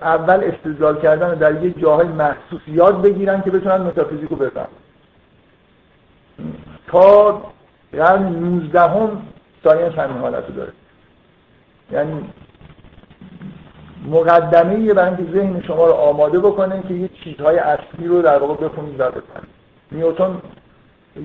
اول 0.01 0.43
استدلال 0.43 1.01
کردن 1.01 1.33
در 1.33 1.63
یه 1.63 1.71
جاهای 1.71 2.07
محسوس 2.07 2.61
یاد 2.67 3.01
بگیرن 3.01 3.41
که 3.41 3.51
بتونن 3.51 3.77
متافیزیک 3.77 4.29
رو 4.29 4.35
بفهمن. 4.35 4.67
تا 6.87 7.41
قرن 7.91 8.23
19 8.23 8.81
هم 8.81 9.21
ساینس 9.63 9.93
همین 9.93 10.17
حالت 10.17 10.47
رو 10.47 10.55
داره. 10.55 10.71
یعنی 11.91 12.29
مقدمه 14.05 14.79
یه 14.79 14.93
برای 14.93 15.31
ذهن 15.33 15.61
شما 15.61 15.85
رو 15.85 15.93
آماده 15.93 16.39
بکنه 16.39 16.83
که 16.87 16.93
یه 16.93 17.09
چیزهای 17.23 17.57
اصلی 17.57 18.07
رو 18.07 18.21
در 18.21 18.37
واقع 18.37 18.67
بخونید 18.67 18.99
و 18.99 19.03
بفهمید. 19.03 19.51
نیوتن 19.91 20.41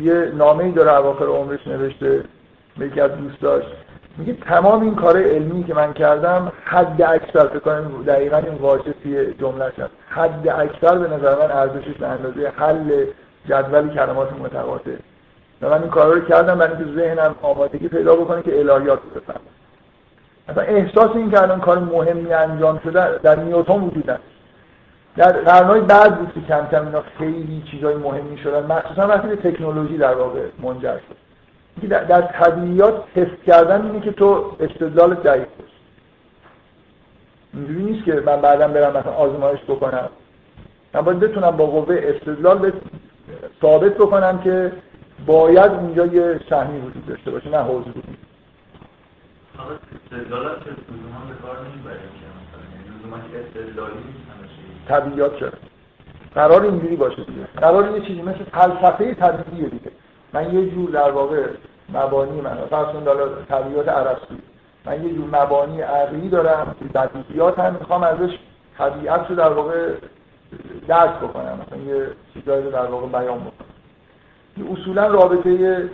یه 0.01 0.33
نامه 0.35 0.65
ای 0.65 0.73
داره 0.73 0.99
اواخر 0.99 1.25
عمرش 1.25 1.67
نوشته 1.67 2.25
به 2.79 2.87
یکی 2.87 3.01
از 3.01 3.11
دوستاش 3.11 3.65
میگه 4.19 4.33
تمام 4.33 4.83
این 4.83 4.95
کار 4.95 5.23
علمی 5.23 5.65
که 5.65 5.75
من 5.75 5.93
کردم 5.93 6.53
حد 6.65 7.03
اکثر 7.03 7.47
فکر 7.47 7.59
کنم 7.59 8.03
دقیقا 8.07 8.37
این 8.37 8.55
واژه 8.55 8.95
جمله 9.41 9.65
هست 9.65 9.91
حد 10.09 10.49
اکثر 10.49 10.99
به 10.99 11.17
نظر 11.17 11.35
من 11.39 11.51
ارزشش 11.51 11.95
به 12.01 12.07
اندازه 12.07 12.53
حل 12.57 13.05
جدول 13.49 13.89
کلمات 13.89 14.33
متقاطع. 14.33 14.91
و 15.63 15.71
من 15.71 15.83
این 15.83 15.91
کارا 15.91 16.13
رو 16.13 16.21
کردم 16.21 16.59
برای 16.59 16.77
اینکه 16.77 17.01
ذهنم 17.01 17.35
آمادگی 17.43 17.89
پیدا 17.89 18.17
بکنه 18.17 18.43
که 18.43 18.59
الهیات 18.59 18.99
رو 19.05 19.21
بفهمم 19.21 19.41
مثلا 20.49 20.63
احساس 20.63 21.17
این 21.17 21.31
که 21.31 21.43
الان 21.43 21.61
کار 21.61 21.79
مهمی 21.79 22.33
انجام 22.33 22.81
شده 22.85 23.19
در 23.19 23.37
نیوتن 23.37 23.81
وجود 23.81 24.07
داشت 24.07 24.23
در 25.17 25.33
قرنهای 25.33 25.81
بعد 25.81 26.19
بود 26.19 26.33
که 26.35 26.41
کم 26.41 26.67
کم 26.71 26.87
اینا 26.87 27.03
خیلی 27.19 27.63
چیزای 27.71 27.95
مهمی 27.95 28.39
شدن. 28.39 28.67
مخصوصا 28.67 29.09
وقتی 29.09 29.29
به 29.29 29.37
تکنولوژی 29.37 29.99
در 29.99 30.15
واقع 30.15 30.41
منجر 30.63 30.97
شد. 30.97 31.26
در, 31.83 32.05
در 32.05 32.21
طبیعیات 32.21 33.05
تست 33.15 33.43
کردن 33.47 33.87
اینه 33.87 34.01
که 34.01 34.13
تو 34.13 34.57
استدلال 34.61 35.15
دقیق 35.15 35.49
باشه 35.59 35.73
اینجوری 37.55 37.85
نیست 37.85 38.05
که 38.05 38.13
من 38.27 38.41
بعدا 38.41 38.69
برم 38.69 38.97
مثلا 38.97 39.13
آزمایش 39.13 39.61
بکنم. 39.69 40.09
من 40.95 41.01
باید 41.01 41.21
بتونم 41.21 41.51
با 41.51 41.67
قوه 41.67 41.97
استدلال 42.03 42.73
ثابت 43.63 43.95
بکنم 43.95 44.39
که 44.39 44.73
باید 45.27 45.73
اونجا 45.73 46.07
یه 46.07 46.41
سهمی 46.51 46.79
وجود 46.81 47.07
داشته 47.07 47.31
باشه 47.31 47.51
نه 47.51 47.59
حوض 47.59 47.85
بود 47.85 48.05
طبیعیات 54.89 55.41
چرا؟ 55.41 55.51
قرار 56.35 56.63
اینجوری 56.63 56.97
باشه 56.97 57.25
دیگه. 57.25 57.45
قرار 57.57 57.99
یه 57.99 58.07
چیزی 58.07 58.23
مثل 58.23 58.45
فلسفه 58.45 59.15
طبیعیه 59.15 59.69
دیگه. 59.69 59.91
من 60.33 60.55
یه 60.55 60.71
جور 60.71 60.91
در 60.91 61.11
واقع 61.11 61.47
مبانی 61.95 62.41
من 62.41 62.57
فرض 62.71 62.87
کن 62.87 63.05
طبیعیات 63.49 63.89
ارسطو 63.89 64.35
من 64.85 65.05
یه 65.05 65.15
جور 65.15 65.43
مبانی 65.43 65.81
عقلی 65.81 66.29
دارم 66.29 66.77
که 66.79 66.85
بدیهیات 66.85 67.59
هم 67.59 67.77
می‌خوام 67.81 68.03
ازش 68.03 68.39
طبیعت 68.79 69.31
رو 69.31 69.37
در 69.37 69.53
واقع 69.53 69.95
درک 70.89 71.17
بکنم 71.17 71.59
مثلا 71.67 71.79
یه 71.79 72.07
چیزایی 72.35 72.65
رو 72.65 72.71
در 72.71 72.87
واقع 72.87 73.07
بیان 73.07 73.39
بکنم. 73.39 74.73
اصولا 74.73 75.07
رابطه 75.07 75.91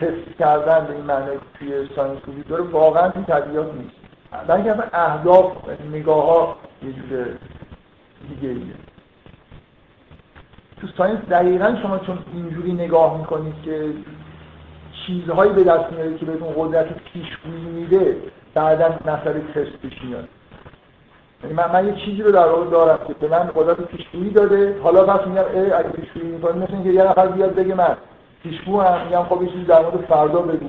تست 0.00 0.38
کردن 0.38 0.86
به 0.86 0.92
این 0.92 1.04
معنی 1.04 1.30
توی 1.58 1.88
science 1.96 2.18
وجود 2.28 2.48
داره 2.48 2.62
واقعا 2.62 3.08
توی 3.08 3.24
طبیعیات 3.24 3.66
نیست. 3.74 3.96
بلکه 4.46 4.70
اصلا 4.70 4.84
اهداف 4.92 5.52
نگاه 5.92 6.24
ها 6.26 6.56
یه 6.82 6.92
جور 6.92 7.26
دیگه 8.28 8.48
ایه. 8.48 8.74
تو 10.80 10.86
science 10.98 11.18
دقیقا 11.30 11.76
شما 11.82 11.98
چون 11.98 12.18
اینجوری 12.34 12.72
نگاه 12.72 13.18
می‌کنید 13.18 13.54
که 13.64 13.84
چیزهایی 15.06 15.52
به 15.52 15.64
دست 15.64 15.92
میاره 15.92 16.18
که 16.18 16.26
بهتون 16.26 16.48
قدرت 16.56 16.86
پیشگویی 16.94 17.64
میده 17.74 18.16
بعدا 18.54 18.88
مسئله 19.06 19.40
تست 19.54 19.76
پیش 19.82 20.02
میاد. 20.04 20.28
یعنی 21.42 21.54
من, 21.54 21.72
من 21.72 21.86
یه 21.86 21.94
چیزی 22.04 22.22
رو 22.22 22.32
در 22.32 22.46
واقع 22.46 22.70
دارم 22.70 22.98
که 23.06 23.14
به 23.14 23.28
من 23.28 23.50
قدرت 23.54 23.80
پیشگویی 23.80 24.30
داده. 24.30 24.80
حالا 24.82 25.04
پس 25.04 25.26
میگم 25.26 25.44
ای 25.54 25.72
اگه 25.72 25.88
پیشگویی 25.88 26.32
می‌کنی 26.32 26.62
مثل 26.62 26.74
اینکه 26.74 26.90
یه 26.90 27.02
نفر 27.02 27.26
بیاد 27.26 27.54
بگه 27.54 27.74
من 27.74 27.96
پیشگوام 28.42 29.06
میگم 29.06 29.22
خب 29.22 29.42
یه 29.42 29.48
چیزی 29.48 29.64
در 29.64 29.82
مورد 29.82 30.04
فردا 30.08 30.40
بگو. 30.40 30.68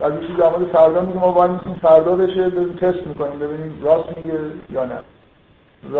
و 0.00 0.10
یه 0.10 0.20
چیزی 0.20 0.32
در 0.32 0.48
مورد 0.48 0.72
فردا 0.72 1.00
میگم 1.00 1.20
ما 1.20 1.32
وای 1.32 1.50
میسیم 1.50 1.74
فردا 1.82 2.16
بشه 2.16 2.50
تست 2.50 3.06
می‌کنیم 3.06 3.38
ببینیم 3.38 3.82
راست 3.82 4.16
میگه 4.16 4.38
یا 4.70 4.84
نه. 4.84 4.98
و 5.94 5.98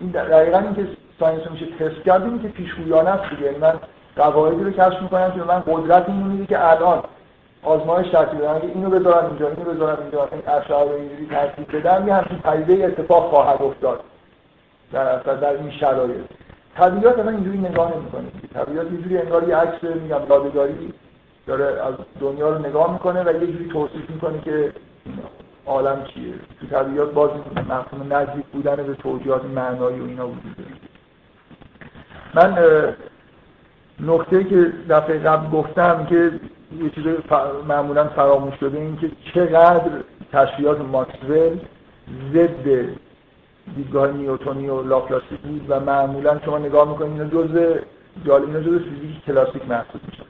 این 0.00 0.10
دقیقا 0.10 0.58
اینکه 0.58 0.86
science 1.20 1.50
میشه. 1.50 1.66
تست 1.66 2.04
کرد 2.04 2.42
که 2.42 2.48
پیشگویانه 2.48 3.10
است 3.10 3.30
دیگه. 3.30 3.42
یعنی 3.42 3.58
من 3.58 3.74
قواعدی 4.16 4.64
رو 4.64 4.70
کشف 4.70 5.02
می‌کنم 5.02 5.30
که 5.30 5.40
من 5.40 5.62
قدرت 5.66 6.08
اینو 6.08 6.24
میده 6.24 6.46
که 6.46 6.70
الان 6.70 7.02
آزمایش 7.62 8.08
ترتیب 8.08 8.38
بدم. 8.40 8.54
اگه 8.54 8.68
اینو 8.74 8.90
بذارم 8.90 9.26
اینجا 9.26 9.48
اینو 9.48 9.70
بذارم 9.70 9.98
اینجا 10.02 10.28
این 10.32 10.42
اشعار 10.48 10.88
رو 10.88 10.94
اینجوری 10.94 11.26
ترتیب 11.26 11.76
بدم 11.76 12.08
یه 12.08 12.14
همچین 12.14 12.38
پدیده 12.38 12.86
اتفاق 12.86 13.30
خواهد 13.30 13.62
افتاد 13.62 14.00
در 14.92 15.06
اصل 15.06 15.36
در 15.36 15.50
این 15.50 15.70
شرایط. 15.70 16.24
طبیعت 16.76 17.18
اصلا 17.18 17.30
اینجوری 17.30 17.58
نگاه 17.58 17.92
نمی‌کنه. 17.96 18.24
طبیعت 18.54 18.92
یه 18.92 18.98
جوری 19.02 19.18
انگار 19.18 19.48
یه 19.48 19.56
عکس 19.56 19.84
میگم 19.84 20.20
یادگاری 20.28 20.92
داره 21.46 21.64
از 21.64 21.94
دنیا 22.20 22.50
رو 22.50 22.58
نگاه 22.58 22.92
می‌کنه 22.92 23.22
و 23.22 23.32
یه 23.32 23.52
جوری 23.52 23.68
توصیف 23.68 24.10
می‌کنه 24.10 24.40
که 24.40 24.72
عالم 25.66 26.04
چیه. 26.04 26.34
تو 26.60 26.66
طبیعت 26.66 27.08
باز 27.08 27.30
مفهوم 27.56 28.12
نزدیک 28.12 28.46
بودن 28.46 28.76
به 28.76 28.94
توجیهات 28.94 29.44
معنایی 29.44 30.00
و 30.00 30.04
اینا 30.04 30.26
وجود 30.28 30.56
داره. 30.56 30.89
من 32.34 32.58
نکته 34.00 34.44
که 34.44 34.72
دفعه 34.90 35.18
قبل 35.18 35.50
گفتم 35.50 36.06
که 36.06 36.32
یه 36.82 36.90
چیز 36.90 37.04
معمولا 37.68 38.04
فراموش 38.04 38.54
شده 38.60 38.78
این 38.78 38.96
که 38.96 39.10
چقدر 39.34 39.90
تشریحات 40.32 40.80
ماکسول 40.80 41.58
ضد 42.32 42.88
دیدگاه 43.76 44.12
نیوتونی 44.12 44.68
و 44.68 44.82
لاپلاسی 44.82 45.36
بود 45.42 45.66
و 45.68 45.80
معمولا 45.80 46.40
شما 46.44 46.58
نگاه 46.58 46.88
می‌کنید 46.88 47.12
اینا 47.12 47.24
جزء 47.24 47.76
جالب 48.26 48.46
اینا 48.46 48.60
جزء 48.60 48.78
فیزیک 48.78 49.24
کلاسیک 49.26 49.68
محسوب 49.68 50.00
میشه. 50.06 50.22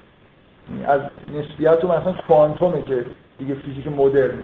یعنی 0.70 0.84
از 0.84 1.00
نسبیت 1.34 1.84
و 1.84 1.88
مثلا 1.88 2.12
کوانتومه 2.28 2.82
که 2.82 3.06
دیگه 3.38 3.54
فیزیک 3.54 3.86
مدرن. 3.86 4.42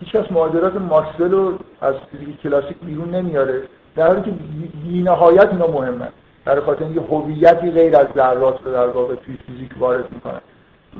هیچ 0.00 0.12
کس 0.12 0.32
معادلات 0.32 0.76
ماکسول 0.76 1.30
رو 1.30 1.58
از 1.80 1.94
فیزیک 2.10 2.40
کلاسیک 2.40 2.76
بیرون 2.82 3.10
نمیاره. 3.10 3.62
در 3.96 4.06
حالی 4.06 4.22
که 4.22 4.30
بی‌نهایت 4.84 5.48
اینا 5.48 5.66
مهمه. 5.66 6.08
در 6.48 6.60
خاطر 6.60 6.84
اینکه 6.84 7.00
هویتی 7.00 7.70
غیر 7.70 7.96
از 7.96 8.06
ذرات 8.14 8.58
رو 8.64 8.72
در 8.72 8.86
واقع 8.86 9.14
توی 9.14 9.38
فیزیک 9.46 9.70
وارد 9.78 10.12
می‌کنن 10.12 10.40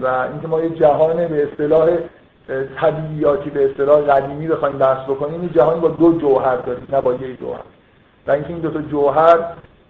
و 0.02 0.06
اینکه 0.06 0.48
ما 0.48 0.60
یه 0.60 0.70
جهان 0.70 1.28
به 1.28 1.48
اصطلاح 1.52 1.88
طبیعیاتی 2.76 3.50
به 3.50 3.70
اصطلاح 3.70 4.00
قدیمی 4.00 4.48
بخوایم 4.48 4.78
بحث 4.78 5.04
بکنیم 5.04 5.40
این 5.40 5.50
جهانی 5.52 5.80
با 5.80 5.88
دو 5.88 6.18
جوهر 6.18 6.56
داریم 6.56 6.86
نه 6.92 7.00
با 7.00 7.14
یک 7.14 7.40
جوهر. 7.40 7.60
و 8.26 8.30
اینکه 8.30 8.48
این 8.48 8.58
دو 8.58 8.70
تا 8.70 8.80
جوهر 8.80 9.38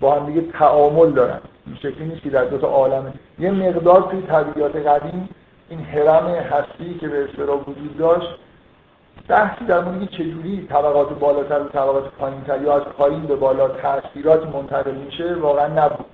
با 0.01 0.15
هم 0.15 0.27
دیگه 0.27 0.41
تعامل 0.53 1.11
دارن 1.11 1.41
این 1.67 1.77
شکلی 1.77 2.05
نیست 2.05 2.23
که 2.23 2.31
در 2.31 2.45
دو 2.45 2.59
تا 2.59 2.67
عالم. 2.67 3.13
یه 3.39 3.51
مقدار 3.51 4.09
توی 4.11 4.23
طبیعیات 4.23 4.77
قدیم 4.77 5.29
این 5.69 5.81
حرم 5.81 6.27
هستی 6.27 6.99
که 7.01 7.09
به 7.09 7.25
اصطلاح 7.25 7.61
وجود 7.61 7.97
داشت 7.99 8.39
بحثی 9.29 9.65
در 9.65 9.81
مورد 9.81 10.09
چجوری 10.11 10.67
طبقات 10.71 11.19
بالاتر 11.19 11.61
و 11.61 11.69
طبقات 11.69 12.09
پایینتر 12.09 12.63
یا 12.63 12.77
از 12.77 12.83
پایین 12.83 13.23
به 13.23 13.37
بالا 13.37 13.69
تاثیرات 13.69 14.55
منتقل 14.55 14.95
میشه 14.95 15.35
واقعا 15.35 15.67
نبود. 15.67 16.07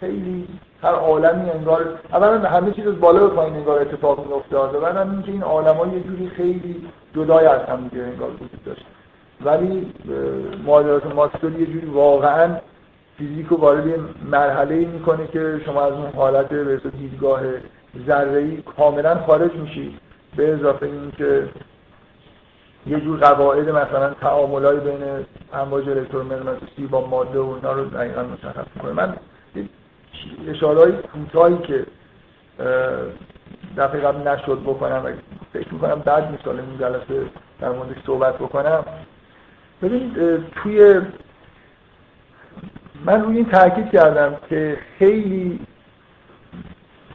خیلی 0.00 0.48
هر 0.82 0.94
عالمی 0.94 1.50
انگار 1.50 1.98
اولا 2.12 2.38
همه 2.38 2.70
چیز 2.70 2.86
از 2.86 3.00
بالا 3.00 3.26
به 3.26 3.34
پایین 3.34 3.54
انگار 3.54 3.80
اتفاق 3.80 4.26
میفته 4.26 4.56
و 4.56 4.80
بعدم 4.80 5.10
اینکه 5.10 5.32
این 5.32 5.42
عالم‌ها 5.42 5.86
یه 5.86 6.00
جوری 6.00 6.28
خیلی 6.28 6.88
جدای 7.14 7.46
از 7.46 7.60
هم 7.60 7.88
دیگه 7.88 8.02
انگار 8.02 8.30
وجود 8.30 8.64
داشت. 8.64 8.86
ولی 9.44 9.92
معادلات 10.66 11.14
ماکسول 11.14 11.60
یه 11.60 11.66
جوری 11.66 11.86
واقعا 11.86 12.56
فیزیک 13.18 13.46
رو 13.46 13.56
وارد 13.56 13.84
مرحله 14.30 14.74
ای 14.74 14.84
می‌کنه 14.84 15.26
که 15.26 15.60
شما 15.64 15.82
از 15.82 15.92
اون 15.92 16.10
حالت 16.16 16.48
به 16.48 16.80
دیدگاه 16.98 17.40
ذره 18.06 18.56
کاملا 18.56 19.14
خارج 19.26 19.54
میشید 19.54 19.98
به 20.36 20.52
اضافه 20.52 20.86
اینکه 20.86 21.48
یه 22.86 23.00
جور 23.00 23.18
قواعد 23.18 23.70
مثلا 23.70 24.10
تعاملای 24.10 24.80
بین 24.80 25.26
امواج 25.52 25.88
الکترومغناطیسی 25.88 26.86
با 26.86 27.06
ماده 27.06 27.38
و 27.38 27.50
اینا 27.50 27.72
رو 27.72 27.84
دقیقا 27.84 28.22
مشخص 28.22 28.66
می‌کنه. 28.74 28.92
من 28.92 29.16
اشاره 30.48 30.78
های 30.78 30.92
کوتاهی 30.92 31.58
که 31.58 31.86
دفعه 33.76 34.00
قبل 34.00 34.28
نشد 34.28 34.60
بکنم 34.66 35.02
و 35.04 35.10
فکر 35.52 35.74
می‌کنم 35.74 35.94
بعد 35.94 36.40
مثال 36.40 36.60
این 36.60 36.78
جلسه 36.78 37.26
در 37.60 37.70
موردش 37.70 37.96
صحبت 38.06 38.34
بکنم. 38.34 38.84
ببینید 39.82 40.42
توی 40.62 41.00
من 43.04 43.22
روی 43.22 43.36
این 43.36 43.50
تاکید 43.50 43.90
کردم 43.90 44.36
که 44.48 44.78
خیلی 44.98 45.60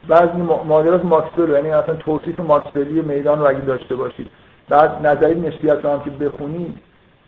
بعضی 0.08 0.38
معادلات 0.38 1.06
ماکسول 1.06 1.50
یعنی 1.50 1.72
اصلا 1.72 1.96
توصیف 1.96 2.40
ماکسولی 2.40 3.02
میدان 3.02 3.40
رو 3.40 3.48
اگه 3.48 3.60
داشته 3.60 3.96
باشید 3.96 4.32
بعد 4.70 5.08
نظری 5.08 5.40
نسبیت 5.40 5.86
هم 5.86 6.02
که 6.04 6.10
بخونید 6.10 6.78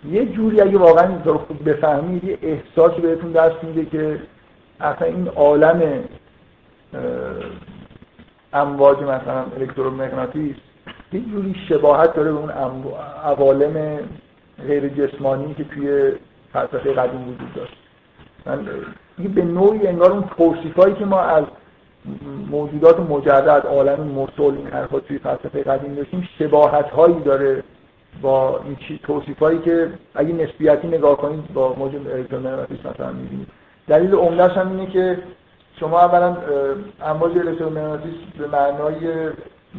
یه 0.09 0.25
جوری 0.25 0.61
اگه 0.61 0.77
واقعا 0.77 1.07
این 1.07 1.37
خوب 1.37 1.69
بفهمید 1.69 2.23
یه 2.23 2.37
احساسی 2.41 3.01
بهتون 3.01 3.31
دست 3.31 3.63
میده 3.63 3.85
که 3.85 4.19
اصلا 4.79 5.07
این 5.07 5.27
عالم 5.27 6.03
امواج 8.53 8.97
مثلا 8.97 9.45
الکترومغناطیس 9.59 10.55
یه 11.13 11.19
جوری 11.19 11.55
شباهت 11.69 12.15
داره 12.15 12.31
به 12.31 12.37
اون 12.37 12.51
عوالم 13.23 13.99
غیر 14.67 14.87
جسمانی 14.87 15.53
که 15.53 15.63
توی 15.63 16.11
فلسفه 16.53 16.93
قدیم 16.93 17.21
وجود 17.21 17.53
داشت. 17.55 17.77
من 18.45 18.67
به 19.35 19.43
نوعی 19.43 19.87
انگار 19.87 20.11
اون 20.11 20.23
توصیفایی 20.37 20.95
که 20.95 21.05
ما 21.05 21.21
از 21.21 21.43
موجودات 22.51 22.99
مجرد 22.99 23.65
عالم 23.67 23.99
مرسل 23.99 24.57
این 24.57 24.67
حرفا 24.67 24.99
توی 24.99 25.17
فلسفه 25.17 25.63
قدیم 25.63 25.95
داشتیم 25.95 26.29
شباهت 26.39 26.89
هایی 26.89 27.19
داره 27.19 27.63
با 28.21 28.59
این 28.65 28.77
توصیف 29.03 29.39
هایی 29.39 29.59
که 29.59 29.89
اگه 30.15 30.33
نسبیتی 30.33 30.87
نگاه 30.87 31.17
کنید 31.17 31.53
با 31.53 31.73
موج 31.73 31.95
الکترومغناطیس 31.95 32.79
مثلا 32.85 33.11
می‌بینید. 33.11 33.47
دلیل 33.87 34.15
عمدهش 34.15 34.57
هم 34.57 34.71
اینه 34.71 34.91
که 34.91 35.17
شما 35.79 35.99
اولا 35.99 36.37
امواج 37.05 37.37
الکترومغناطیس 37.37 38.15
به 38.37 38.47
معنای 38.47 39.29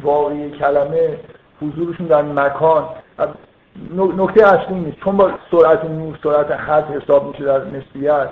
واقعی 0.01 0.51
کلمه 0.51 1.17
حضورشون 1.61 2.07
در 2.07 2.21
مکان 2.21 2.85
نکته 4.17 4.47
اصلی 4.47 4.75
نیست. 4.75 4.97
چون 4.97 5.17
با 5.17 5.31
سرعت 5.51 5.85
نور 5.85 6.19
سرعت 6.23 6.51
حد 6.51 7.01
حساب 7.01 7.27
میشه 7.27 7.43
در 7.43 7.65
نسبیت. 7.65 8.29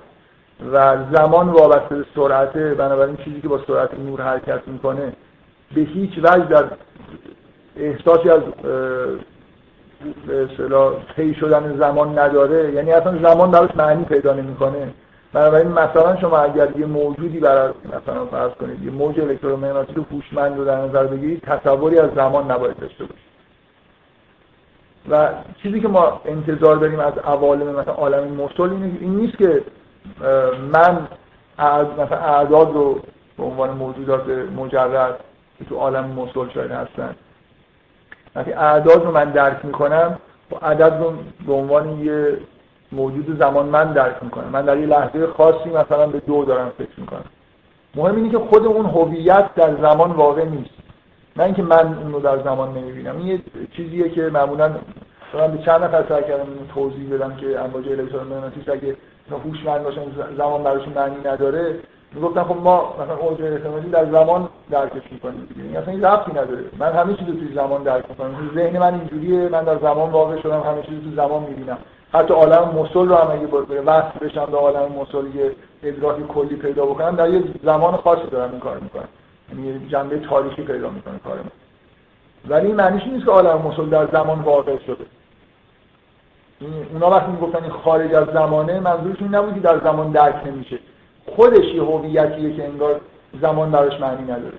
و 0.73 0.97
زمان 1.13 1.49
وابسته 1.49 1.95
به 1.95 2.05
سرعته 2.15 2.73
بنابراین 2.73 3.17
چیزی 3.17 3.41
که 3.41 3.47
با 3.47 3.59
سرعت 3.67 3.99
نور 3.99 4.21
حرکت 4.21 4.67
می‌کنه 4.67 5.13
به 5.75 5.81
هیچ 5.81 6.11
وجه 6.17 6.45
در 6.45 6.65
احساسی 7.77 8.29
از 8.29 8.41
طی 11.15 11.33
شدن 11.33 11.77
زمان 11.77 12.19
نداره. 12.19 12.71
یعنی 12.73 12.91
اصلا 12.91 13.17
زمان 13.17 13.51
براش 13.51 13.75
معنی 13.75 14.05
پیدا 14.05 14.33
نمی‌کنه. 14.33 14.87
بنابراین 15.33 15.67
مثلا 15.67 16.15
شما 16.21 16.37
اگر 16.37 16.67
یه 16.77 16.85
موجودی 16.85 17.39
برای 17.39 17.73
مثلا 17.85 18.25
فرض 18.25 18.51
کنید 18.51 18.83
یه 18.83 18.91
موج 18.91 19.19
الکترومغناطیسی 19.19 19.95
رو 19.95 20.05
هوشمند 20.11 20.57
رو 20.57 20.65
در 20.65 20.77
نظر 20.77 21.03
بگیرید 21.03 21.41
تصوری 21.41 21.99
از 21.99 22.09
زمان 22.15 22.51
نباید 22.51 22.77
داشته 22.79 23.03
باشید 23.03 23.31
و 25.09 25.29
چیزی 25.63 25.79
که 25.79 25.87
ما 25.87 26.21
انتظار 26.25 26.75
داریم 26.75 26.99
از 26.99 27.13
عوالم 27.17 27.79
مثلا 27.79 27.93
عالم 27.93 28.27
مرسل 28.27 28.69
این 29.01 29.15
نیست 29.15 29.37
که 29.37 29.63
من 30.71 31.07
مثلا 31.97 32.17
اعداد 32.17 32.73
رو 32.73 32.99
به 33.37 33.43
عنوان 33.43 33.69
موجودات 33.69 34.27
مجرد 34.57 35.19
که 35.59 35.65
تو 35.65 35.75
عالم 35.75 36.05
مسل 36.05 36.49
شاید 36.53 36.71
هستن. 36.71 37.15
وقتی 38.35 38.53
اعداد 38.53 39.05
رو 39.05 39.11
من 39.11 39.31
درک 39.31 39.65
می‌کنم 39.65 40.19
و 40.51 40.65
عدد 40.65 41.03
رو 41.03 41.13
به 41.47 41.53
عنوان 41.53 41.99
یه 41.99 42.37
موجود 42.91 43.39
زمان 43.39 43.65
من 43.65 43.93
درک 43.93 44.15
می‌کنم. 44.21 44.49
من 44.49 44.65
در 44.65 44.77
یه 44.77 44.85
لحظه 44.85 45.27
خاصی 45.27 45.69
مثلا 45.69 46.07
به 46.07 46.19
دو 46.19 46.45
دارم 46.45 46.71
فکر 46.77 46.99
می‌کنم. 46.99 47.25
مهم 47.95 48.15
اینه 48.15 48.29
که 48.29 48.37
خود 48.37 48.65
اون 48.65 48.85
هویت 48.85 49.55
در 49.55 49.75
زمان 49.81 50.11
واقع 50.11 50.45
نیست. 50.45 50.73
نه 51.35 51.43
اینکه 51.43 51.63
من 51.63 51.97
اون 51.97 52.13
رو 52.13 52.19
در 52.19 52.43
زمان 52.43 52.77
نمی‌بینم. 52.77 53.17
این 53.17 53.27
یه 53.27 53.41
چیزیه 53.71 54.09
که 54.09 54.21
معمولا 54.21 54.71
من 55.33 55.51
به 55.51 55.57
چند 55.57 55.83
نفر 55.83 56.03
سعی 56.09 56.23
کردم 56.23 56.45
توضیح 56.73 57.13
بدم 57.13 57.35
که 57.35 57.59
امواج 57.59 57.89
الکترومغناطیس 57.89 58.69
اگه 58.69 58.95
هوشمند 59.45 59.83
باشن 59.83 60.01
زمان 60.37 60.63
براشون 60.63 60.93
معنی 60.93 61.15
نداره. 61.25 61.79
می‌گفتن 62.13 62.43
خب 62.43 62.55
ما 62.55 62.95
مثلا 63.03 63.15
اوج 63.17 63.41
الکترومغناطیسی 63.41 63.91
در 63.91 64.05
زمان 64.05 64.49
درکش 64.71 65.11
می‌کنیم. 65.11 65.47
دیگه 65.55 65.79
اصلا 65.79 65.93
این 65.93 66.05
ربطی 66.05 66.31
نداره. 66.31 66.63
من 66.79 66.91
همه 66.93 67.13
چیز 67.13 67.27
رو 67.27 67.33
توی 67.33 67.53
زمان 67.55 67.83
درک 67.83 68.05
می‌کنم. 68.09 68.51
ذهن 68.55 68.79
من 68.79 68.93
اینجوریه 68.93 69.49
من 69.49 69.63
در 69.63 69.77
زمان 69.77 70.09
واقع 70.09 70.41
شدم 70.41 70.59
همه 70.59 70.81
چیز 70.81 71.03
تو 71.03 71.15
زمان 71.15 71.43
می‌بینم. 71.43 71.77
حتی 72.13 72.33
عالم 72.33 72.75
مسل 72.75 73.07
رو 73.07 73.15
هم 73.15 73.31
اگه 73.31 73.47
وصل 73.81 74.19
بشم 74.21 74.45
به 74.45 74.57
عالم 74.57 74.91
مسل 74.91 75.35
یه 75.35 75.51
ادراک 75.83 76.27
کلی 76.27 76.55
پیدا 76.55 76.85
بکنم 76.85 77.15
در 77.15 77.29
یه 77.29 77.43
زمان 77.63 77.97
خاصی 77.97 78.27
دارم 78.31 78.51
این 78.51 78.59
کار 78.59 78.79
می‌کنم. 78.79 79.07
یعنی 79.49 79.87
جنبه 79.89 80.19
تاریخی 80.19 80.63
پیدا 80.63 80.89
می‌کنه 80.89 81.19
کار 81.23 81.35
من 81.35 81.51
ولی 82.49 82.67
این 82.67 82.75
معنیش 82.75 83.03
نیست 83.03 83.25
که 83.25 83.31
عالم 83.31 83.61
مسل 83.61 83.85
در 83.85 84.07
زمان 84.07 84.39
واقع 84.39 84.77
شده. 84.77 85.05
اونا 86.93 87.09
وقتی 87.09 87.31
می‌گفتن 87.31 87.63
این 87.63 87.71
خارج 87.71 88.13
از 88.13 88.27
زمانه 88.33 88.79
منظورشون 88.79 89.35
نبود 89.35 89.53
که 89.53 89.59
در 89.59 89.79
زمان 89.79 90.11
درک 90.11 90.47
نمیشه. 90.47 90.79
خودش 91.25 91.65
یه 91.65 91.83
هویتیه 91.83 92.55
که 92.55 92.63
انگار 92.65 93.01
زمان 93.41 93.71
براش 93.71 93.99
معنی 93.99 94.23
نداره. 94.23 94.57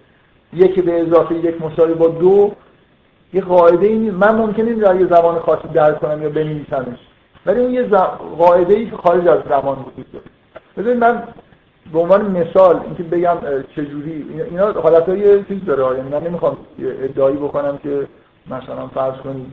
یک 0.53 0.85
به 0.85 1.01
اضافه 1.01 1.35
یک 1.35 1.63
مساوی 1.63 1.95
با 1.95 2.07
دو 2.09 2.53
یه 3.33 3.41
قاعده 3.41 3.87
ای 3.87 3.99
نیست. 3.99 4.17
من 4.17 4.37
ممکنه 4.37 4.75
در 4.75 5.01
یه 5.01 5.07
زمان 5.07 5.39
خاصی 5.39 5.69
درک 5.69 6.01
کنم 6.01 6.23
یا 6.23 6.29
بنویسمش. 6.29 6.99
ولی 7.47 7.61
اون 7.61 7.71
یه 7.71 7.83
قاعده 8.39 8.75
ای 8.75 8.91
که 8.91 8.97
خارج 8.97 9.29
از 9.29 9.39
زمان 9.49 9.77
وجود 9.79 10.13
داره. 10.13 10.25
بذارید 10.77 11.05
من 11.05 11.23
به 11.93 11.99
عنوان 11.99 12.31
مثال 12.31 12.81
اینکه 12.85 13.03
بگم 13.03 13.37
چجوری 13.77 14.27
اینا 14.51 14.73
حالتهای 14.73 15.45
چیز 15.45 15.65
داره. 15.65 15.97
یعنی 15.99 16.09
من 16.11 16.23
نمی‌خوام 16.23 16.57
ادعایی 16.79 17.37
بکنم 17.37 17.79
که 17.79 18.07
مثلا 18.47 18.87
فرض 18.87 19.15
کنید 19.15 19.53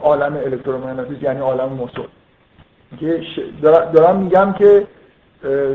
عالم 0.00 0.36
الکترومغناطیس 0.36 1.22
یعنی 1.22 1.40
عالم 1.40 1.72
مسل 1.72 2.02
که 3.00 3.20
دارم 3.62 4.16
میگم 4.16 4.52
که 4.52 4.86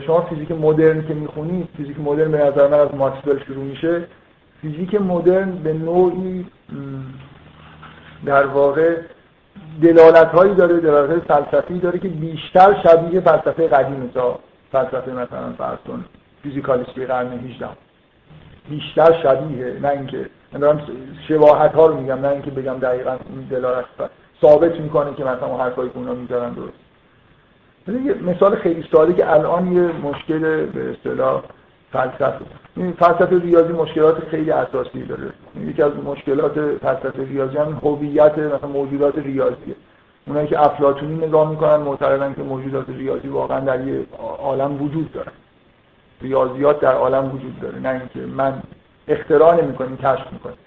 شما 0.05 0.21
فیزیک 0.21 0.51
مدرن 0.51 1.07
که 1.07 1.13
می‌خونید 1.13 1.67
فیزیک 1.77 1.99
مدرن 1.99 2.31
به 2.31 2.37
نظر 2.37 2.67
من 2.67 2.79
از 2.79 2.95
ماکسول 2.95 3.43
شروع 3.43 3.63
میشه. 3.63 4.03
فیزیک 4.61 5.01
مدرن 5.01 5.51
به 5.51 5.73
نوعی 5.73 6.45
در 8.25 8.45
واقع 8.45 8.97
دلالت 9.81 10.27
هایی 10.27 10.55
داره 10.55 10.79
دلالت 10.79 11.19
فلسفی 11.19 11.79
داره 11.79 11.99
که 11.99 12.07
بیشتر 12.07 12.81
شبیه 12.83 13.19
فلسفه 13.19 13.67
قدیم 13.67 14.11
تا 14.13 14.39
فلسفه 14.71 15.11
مثلا 15.11 15.53
فرض 15.57 15.77
کن 15.87 16.05
فیزیکالیستی 16.43 17.05
قرن 17.05 17.27
18 17.33 17.67
بیشتر 18.69 19.21
شبیه 19.23 19.79
نه 19.81 19.89
اینکه 19.89 20.29
دارم 20.59 20.81
شباهت 21.27 21.73
ها 21.73 21.85
رو 21.85 21.97
میگم 21.97 22.19
نه 22.19 22.27
اینکه 22.27 22.51
بگم 22.51 22.73
دقیقا 22.73 23.11
این 23.11 23.47
دلالت 23.49 23.85
ثابت 24.41 24.79
می‌کنه 24.79 25.13
که 25.13 25.23
مثلا 25.23 25.57
حرفایی 25.57 25.89
که 25.89 25.97
اونا 25.97 26.13
می‌ذارن 26.13 26.53
درست. 26.53 26.73
یه 28.05 28.13
مثال 28.13 28.55
خیلی 28.55 28.85
ساده 28.91 29.13
که 29.13 29.31
الان 29.31 29.71
یه 29.71 29.81
مشکل 29.81 30.65
به 30.65 30.91
اصطلاح 30.91 31.43
فلسفه 31.91 32.45
این 32.75 32.91
فلسفه 32.91 33.39
ریاضی 33.39 33.73
مشکلات 33.73 34.19
خیلی 34.19 34.51
اساسی 34.51 35.03
داره. 35.03 35.23
یکی 35.59 35.81
از 35.81 35.91
مشکلات 36.05 36.59
فلسفه 36.75 37.23
ریاضی 37.23 37.57
هم 37.57 37.79
هویت 37.83 38.37
مثلا 38.37 38.69
موجودات 38.69 39.17
ریاضیه. 39.17 39.75
اونایی 40.27 40.47
که 40.47 40.65
افلاطونی 40.65 41.25
نگاه 41.27 41.49
می‌کنن 41.49 41.75
معتقدن 41.75 42.33
که 42.33 42.41
موجودات 42.41 42.89
ریاضی 42.89 43.27
واقعا 43.27 43.59
در 43.59 43.87
یه 43.87 44.05
عالم 44.39 44.81
وجود 44.81 45.11
داره. 45.11 45.31
ریاضیات 46.21 46.79
در 46.79 46.93
عالم 46.93 47.35
وجود 47.35 47.59
داره 47.59 47.79
نه 47.79 47.89
اینکه 47.89 48.19
من 48.19 48.61
اختراع 49.11 49.61
نمی‌کنیم 49.61 49.97
کشف 49.97 50.33
می‌کنیم. 50.33 50.57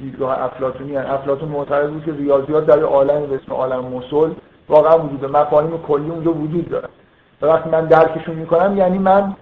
دیدگاه 0.00 0.42
افلاطونی 0.42 0.96
هن. 0.96 1.06
افلاطون 1.06 1.48
معتقد 1.48 1.90
بود 1.90 2.04
که 2.04 2.12
ریاضیات 2.12 2.66
در 2.66 2.82
عالم 2.82 3.26
به 3.26 3.34
اسم 3.34 3.52
عالم 3.52 3.84
مسل 3.84 4.30
واقعا 4.68 4.98
وجود 4.98 5.24
مفاهیم 5.24 5.78
کلی 5.78 6.10
اونجا 6.10 6.32
وجود 6.32 6.68
داره. 6.68 6.88
و 7.42 7.46
وقتی 7.46 7.70
من 7.70 7.84
درکشون 7.84 8.34
می‌کنم 8.34 8.76
یعنی 8.76 8.98
من 8.98 9.36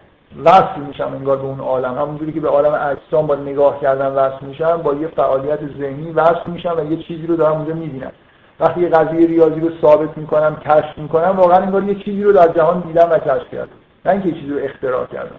وصل 0.45 0.81
میشم 0.89 1.13
انگار 1.15 1.37
به 1.37 1.45
اون 1.45 1.61
عالم. 1.61 1.99
همونجوری 1.99 2.33
که 2.33 2.41
به 2.41 2.49
عالم 2.49 2.75
اجسام 2.75 3.27
با 3.27 3.35
نگاه 3.35 3.81
کردن 3.81 4.07
وصل 4.07 4.47
میشم 4.47 4.77
با 4.77 4.95
یه 4.95 5.09
فعالیت 5.09 5.59
ذهنی 5.79 6.13
وصل 6.13 6.51
میشم 6.51 6.75
و 6.79 6.93
یه 6.93 6.97
چیزی 6.97 7.27
رو 7.27 7.37
دارم 7.37 7.57
اونجا 7.57 7.75
می‌بینم. 7.75 8.13
وقتی 8.61 8.81
یه 8.81 8.89
قضیه 8.89 9.27
ریاضی 9.27 9.61
رو 9.61 9.71
ثابت 9.83 10.19
می‌کنم 10.19 10.57
کشف 10.57 10.99
می‌کنم 10.99 11.37
واقعا 11.37 11.59
انگار 11.59 11.85
یه 11.85 11.95
چیزی 11.95 12.23
رو 12.23 12.33
در 12.33 12.49
جهان 12.49 12.81
دیدم 12.81 13.11
و 13.11 13.19
کشف 13.19 13.51
کردم. 13.53 13.73
نه 14.05 14.13
اینکه 14.13 14.33
چیزی 14.33 14.51
رو 14.51 14.59
اختراع 14.65 15.07
کردم. 15.07 15.37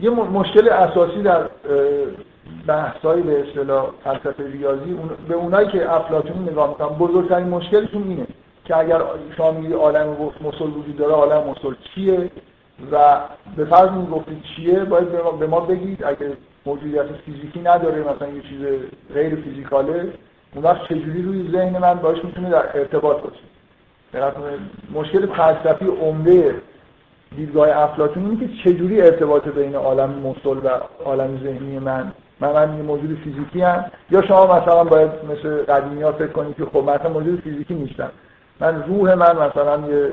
یه 0.00 0.10
مشکل 0.10 0.68
اساسی 0.68 1.22
در 1.22 1.48
بحثایی 2.66 3.22
به 3.22 3.48
اصطلاح 3.48 3.86
فلسفه 4.04 4.50
ریاضی 4.52 4.98
به 5.28 5.34
اونایی 5.34 5.68
که 5.68 5.92
افلاطونی 5.92 6.50
نگاه 6.50 6.68
می‌کنن 6.68 6.88
بزرگترین 6.88 7.48
مشکلشون 7.48 8.02
اینه 8.02 8.26
که 8.64 8.76
اگر 8.76 9.00
شما 9.36 9.50
میگی 9.50 9.72
عالم 9.72 10.16
مسل 10.40 10.64
وجود 10.64 10.96
داره 10.96 11.12
عالم 11.12 11.50
مسل 11.50 11.74
چیه؟ 11.94 12.30
و 12.92 13.20
به 13.56 13.64
فرض 13.64 13.90
گفتید 14.12 14.42
چیه؟ 14.56 14.84
باید 14.84 15.38
به 15.38 15.46
ما 15.46 15.60
بگید 15.60 16.04
اگه 16.04 16.32
موجودیت 16.66 17.06
فیزیکی 17.26 17.60
نداره 17.60 18.00
مثلا 18.00 18.28
یه 18.28 18.42
چیز 18.42 18.60
غیر 19.14 19.34
فیزیکاله 19.34 20.12
اون 20.54 20.64
وقت 20.64 20.84
چجوری 20.88 21.22
روی 21.22 21.50
ذهن 21.52 21.78
من 21.78 21.94
باش 21.94 22.24
می‌تونه 22.24 22.50
در 22.50 22.78
ارتباط 22.78 23.16
باشه؟ 23.16 23.42
مشکل 24.94 25.26
فلسفی 25.26 25.86
عمده 25.86 26.54
دیدگاه 27.36 27.68
افلاطون 27.76 28.24
اینه 28.24 28.46
که 28.46 28.48
چجوری 28.64 29.00
ارتباط 29.00 29.48
بین 29.48 29.74
عالم 29.74 30.10
مسل 30.10 30.58
و 30.66 30.68
عالم 31.04 31.40
ذهنی 31.42 31.78
من 31.78 32.12
من 32.40 32.52
من 32.52 32.76
یه 32.76 32.82
موجود 32.82 33.18
فیزیکی 33.24 33.60
هم. 33.60 33.84
یا 34.10 34.22
شما 34.22 34.46
مثلا 34.56 34.84
باید 34.84 35.10
مثل 35.30 35.62
قدیمی 35.62 36.02
ها 36.02 36.12
فکر 36.12 36.32
کنید 36.32 36.56
که 36.56 36.64
خب 36.64 36.78
مثلا 36.78 37.08
موجود 37.08 37.40
فیزیکی 37.40 37.74
نیستم. 37.74 38.10
من 38.60 38.82
روح 38.82 39.14
من 39.14 39.36
مثلا 39.36 39.88
یه 39.88 40.12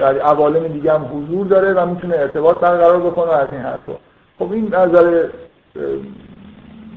در 0.00 0.18
عوالم 0.18 0.68
دیگه 0.68 0.92
هم 0.92 1.04
حضور 1.04 1.46
داره 1.46 1.72
و 1.74 1.86
می‌تونه 1.86 2.16
ارتباط 2.16 2.58
برقرار 2.58 3.00
بکنه 3.00 3.32
از 3.32 3.48
این 3.52 3.60
حرفا. 3.60 3.92
خب 4.38 4.52
این 4.52 4.74
نظر 4.74 5.28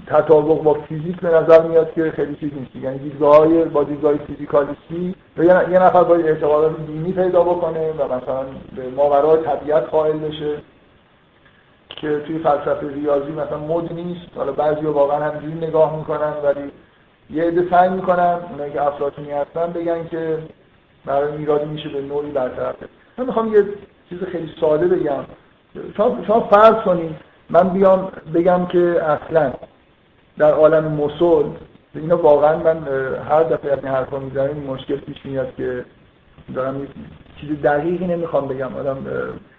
تطابق 0.08 0.64
با 0.64 0.74
فیزیک 0.74 1.22
به 1.22 1.30
نظر 1.30 1.62
میاد 1.62 1.94
که 1.94 2.12
خیلی 2.12 2.36
چیز 2.36 2.52
نیست. 2.54 2.76
یعنی 2.76 2.98
دیدگاه 2.98 3.38
های 3.38 3.66
با 3.66 3.84
دیدگاه 3.84 4.14
فیزیکالیستی 4.14 5.16
یه 5.38 5.80
نفر 5.80 6.04
باید 6.04 6.26
اعتقادات 6.26 6.78
دینی 6.88 7.12
پیدا 7.12 7.44
بکنه 7.44 7.92
و 7.92 8.06
مثلا 8.06 8.44
به 8.76 8.90
ماورای 8.96 9.44
طبیعت 9.44 9.84
قائل 9.84 10.18
بشه 10.18 10.58
که 11.90 12.20
توی 12.20 12.40
فلسفه 12.40 12.88
ریاضی 12.94 13.32
مثلا 13.32 13.58
مد 13.58 13.94
نیست. 13.94 14.28
حالا 14.36 14.52
بعضی 14.52 14.86
واقعا 14.86 15.26
همینجوری 15.26 15.68
نگاه 15.68 15.98
می‌کنن 15.98 16.34
ولی 16.44 16.72
یه 17.30 17.44
عده 17.44 17.68
سعی 17.72 17.90
می‌کنن 17.90 18.40
اونایی 18.52 18.74
که 18.74 18.82
افلاطونی 18.82 19.32
هستن 19.32 19.72
بگن 19.72 20.08
که 20.08 20.38
برای 21.06 21.38
ایرادی 21.38 21.66
میشه 21.66 21.90
به 21.90 22.02
نوعی 22.02 22.32
برطرف 22.32 22.76
من 23.18 23.26
می‌خوام 23.26 23.54
یه 23.54 23.64
چیز 24.10 24.20
خیلی 24.32 24.52
ساده 24.62 24.88
بگم. 24.88 25.24
شما 26.28 26.40
فرض 26.52 26.84
کنید 26.86 27.16
من 27.50 27.70
بیام 27.70 28.12
بگم 28.34 28.66
که 28.66 29.04
اصلا 29.04 29.54
در 30.38 30.52
عالم 30.52 30.84
مسل 30.84 31.50
اینا 31.96 32.18
واقعا 32.18 32.58
من 32.58 32.84
هر 33.30 33.44
دفعه 33.44 33.72
از 33.72 33.80
این 33.84 33.94
حرفا 33.94 34.20
می‌زنم 34.20 34.50
این 34.50 34.64
مشکل 34.64 34.96
پیش 34.96 35.26
میاد 35.26 35.56
که 35.58 35.86
دارم 36.56 36.88
چیز 37.42 37.62
دقیقی 37.62 38.08
نمی‌خوام 38.08 38.48
بگم. 38.48 38.76
آدم 38.76 38.98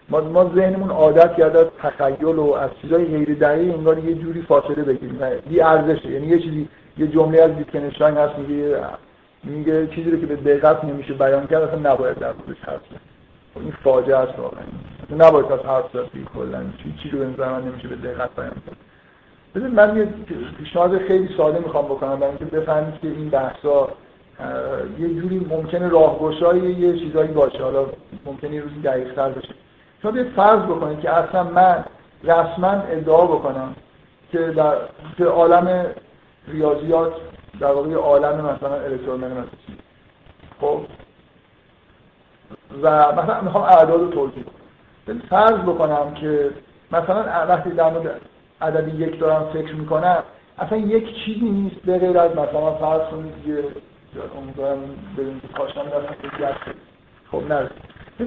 ما 0.08 0.20
ما 0.20 0.52
ذهنمون 0.54 0.90
عادت 0.90 1.36
کرده 1.36 1.58
از 1.58 1.66
تخیل 1.82 2.24
و 2.24 2.52
از 2.52 2.70
چیزای 2.82 3.04
غیر 3.04 3.34
دقیق 3.34 3.74
انگار 3.74 3.98
یه 3.98 4.14
جوری 4.14 4.42
فاصله 4.42 4.82
بگیریم. 4.82 5.18
بی 5.48 5.60
ارزشه. 5.60 6.10
یعنی 6.10 6.26
یه 6.26 6.38
چیزی 6.38 6.68
یه 6.98 7.06
جمله 7.06 7.42
از 7.42 7.50
ویتکنشتاین 7.50 8.16
هست 8.16 8.38
میگه 8.38 8.76
میگه 9.44 9.86
چیزی 9.86 10.10
رو 10.10 10.20
که 10.20 10.26
به 10.26 10.36
دقت 10.36 10.84
نمیشه 10.84 11.14
بیان 11.14 11.46
کرد 11.46 11.62
اصلا 11.62 11.92
نباید 11.92 12.18
در 12.18 12.32
موردش 12.32 12.60
حرف 12.60 12.80
خب 13.54 13.60
این 13.60 13.72
فاجعه 13.84 14.16
است 14.16 14.38
واقعا. 14.38 14.62
نباید 15.18 15.52
از 15.52 15.60
حرف 15.60 15.84
زد 15.92 16.06
کلا 16.34 16.62
چی 16.82 16.94
چی 17.02 17.10
رو 17.10 17.18
به 17.18 17.46
نمیشه 17.46 17.88
به 17.88 17.96
دقت 17.96 18.36
بیان 18.36 18.50
کرد. 18.50 18.87
ببین 19.54 19.66
من 19.66 19.96
یه 19.96 20.04
پیشنهاد 20.58 20.98
خیلی 20.98 21.36
ساده 21.36 21.58
می‌خوام 21.58 21.84
بکنم 21.84 22.16
برای 22.16 22.28
اینکه 22.28 22.44
بفهمید 22.44 23.00
که 23.00 23.08
این 23.08 23.28
بحثا 23.28 23.88
یه 24.98 25.08
جوری 25.08 25.46
ممکنه 25.50 25.88
راهگشای 25.88 26.58
یه 26.58 26.98
چیزایی 26.98 27.28
باشه. 27.28 27.62
حالا 27.62 27.86
ممکنه 28.26 28.54
یه 28.54 28.60
روزی 28.60 28.80
دقیق‌تر 28.80 29.28
بشه 29.28 29.54
شما 30.02 30.10
بیاید 30.10 30.28
فرض 30.28 30.62
بکنید 30.62 31.00
که 31.00 31.10
اصلا 31.10 31.42
من 31.44 31.84
رسما 32.24 32.70
ادعا 32.70 33.26
بکنم 33.26 33.76
که 34.32 34.38
در 34.38 34.76
که 35.18 35.24
عالم 35.24 35.86
ریاضیات 36.48 37.12
در 37.60 37.72
واقع 37.72 37.94
عالم 37.94 38.40
مثلا 38.40 38.74
الکترومغناطیسی 38.74 39.76
خب؟ 40.60 40.80
و 42.82 43.12
مثلا 43.12 43.40
می‌خوام 43.40 43.64
اعداد 43.64 44.00
رو 44.00 44.08
توضیح 44.08 44.44
کنم 44.44 45.20
فرض 45.30 45.60
بکنم 45.60 46.14
که 46.14 46.50
مثلا 46.92 47.46
وقتی 47.48 47.70
در 47.70 47.90
مورد 47.90 48.20
عدد 48.60 49.00
یک 49.00 49.20
دارم 49.20 49.50
فکر 49.52 49.74
می‌کنم 49.74 50.22
اصلا 50.58 50.78
یک 50.78 51.24
چیزی 51.24 51.50
نیست 51.50 51.76
به 51.76 51.98
غیر 51.98 52.18
از 52.18 52.30
مثلا 52.30 52.74
فرض 52.74 53.10
کنید 53.10 53.34
یه 53.46 53.64
امیدوارم 54.38 54.78
ببینید 55.18 55.42
دارم 55.90 56.16
خب 57.30 57.42
نه. 57.52 57.70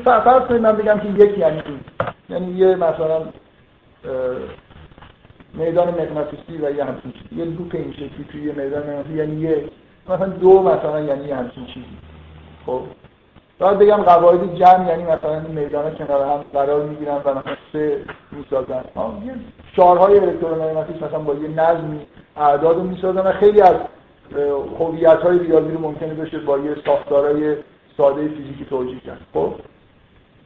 فرض 0.04 0.48
کنید 0.48 0.62
من 0.62 0.72
بگم 0.72 1.00
که 1.00 1.08
یک 1.08 1.38
یعنی 1.38 1.62
این. 1.66 1.80
یعنی 2.30 2.52
یه 2.52 2.76
مثلا 2.76 3.22
میدان 5.54 5.88
مغناطیسی 5.88 6.58
و 6.62 6.72
یه 6.72 6.84
همچین 6.84 7.12
چیزی. 7.12 7.36
یه 7.36 7.46
لوپ 7.46 7.76
این 7.76 7.94
شکلی 7.94 8.26
توی 8.32 8.44
یه 8.44 8.54
میدان 8.54 8.84
مغناطیسی. 8.84 9.18
یعنی 9.18 9.42
یه 9.42 9.70
مثلا 10.10 10.28
دو 10.28 10.62
مثلا 10.62 11.00
یعنی 11.00 11.26
یه 11.28 11.36
همچین 11.36 11.66
چیزی. 11.66 11.98
خب. 12.66 12.82
باید 13.60 13.78
بگم 13.78 13.98
قواعد 13.98 14.56
جمع 14.56 14.88
یعنی 14.88 15.04
مثلا 15.04 15.42
این 15.42 15.60
میدان 15.60 15.96
کنار 15.96 16.26
هم 16.26 16.44
قرار 16.54 16.84
می‌گیرن 16.84 17.16
و 17.26 17.34
مثلا 17.34 17.56
سه 17.74 18.06
می‌سازن. 18.32 18.84
شارهای 19.76 20.20
الکترومغناطیس 20.20 21.04
مثلا 21.04 21.20
با 21.20 21.34
یه 21.34 21.48
نظمی 21.48 22.00
اعداد 22.38 22.76
رو 22.76 22.84
می‌سازن 22.84 23.22
و 23.22 23.32
خیلی 23.32 23.62
از 23.62 23.76
هویت 24.80 25.20
های 25.20 25.40
ریاضی 25.40 25.72
رو 25.72 25.80
ممکنه 25.80 26.14
بشه 26.14 26.40
با 26.40 26.58
یه 26.58 26.76
ساختارهای 26.86 27.56
ساده 27.98 28.28
فیزیکی 28.28 28.66
توجیه 28.70 29.00
کرد. 29.00 29.22
خب؟ 29.34 29.54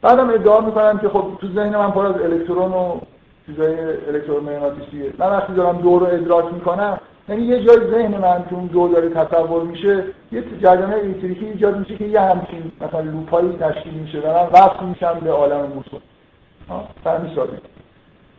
بعدم 0.02 0.30
ادعا 0.30 0.62
می‌کنم 0.62 0.98
که 0.98 1.10
خب 1.10 1.26
تو 1.42 1.48
ذهن 1.48 1.78
من 1.78 1.92
پر 1.92 2.06
از 2.06 2.22
الکترون 2.22 2.74
و 2.74 3.00
چیزای 3.46 3.76
الکترومغناطیسیه 4.08 5.14
من 5.18 5.30
وقتی 5.30 5.54
دارم 5.54 5.78
دو 5.78 6.00
رو 6.00 6.06
ادراک 6.06 6.54
می‌کنم 6.54 7.00
یعنی 7.30 7.42
یه 7.42 7.64
جای 7.64 7.78
ذهن 7.92 8.18
من 8.18 8.46
که 8.50 8.56
اون 8.56 8.66
دو 8.66 8.88
داره 8.88 9.10
تصور 9.10 9.64
میشه 9.64 10.04
یه 10.32 10.44
جریان 10.62 10.94
الکتریکی 10.94 11.46
ایجاد 11.46 11.78
میشه 11.78 11.96
که 11.96 12.06
یه 12.06 12.22
همچین 12.22 12.72
مثلا 12.82 13.00
لوپایی 13.00 13.58
تشکیل 13.60 13.94
میشه 13.94 14.20
و 14.20 14.28
من 14.28 14.48
وصل 14.54 14.86
میشم 14.86 15.20
به 15.24 15.32
عالم 15.32 15.62
موسوم 15.62 16.02
فهمی 17.04 17.36
ساده 17.36 17.58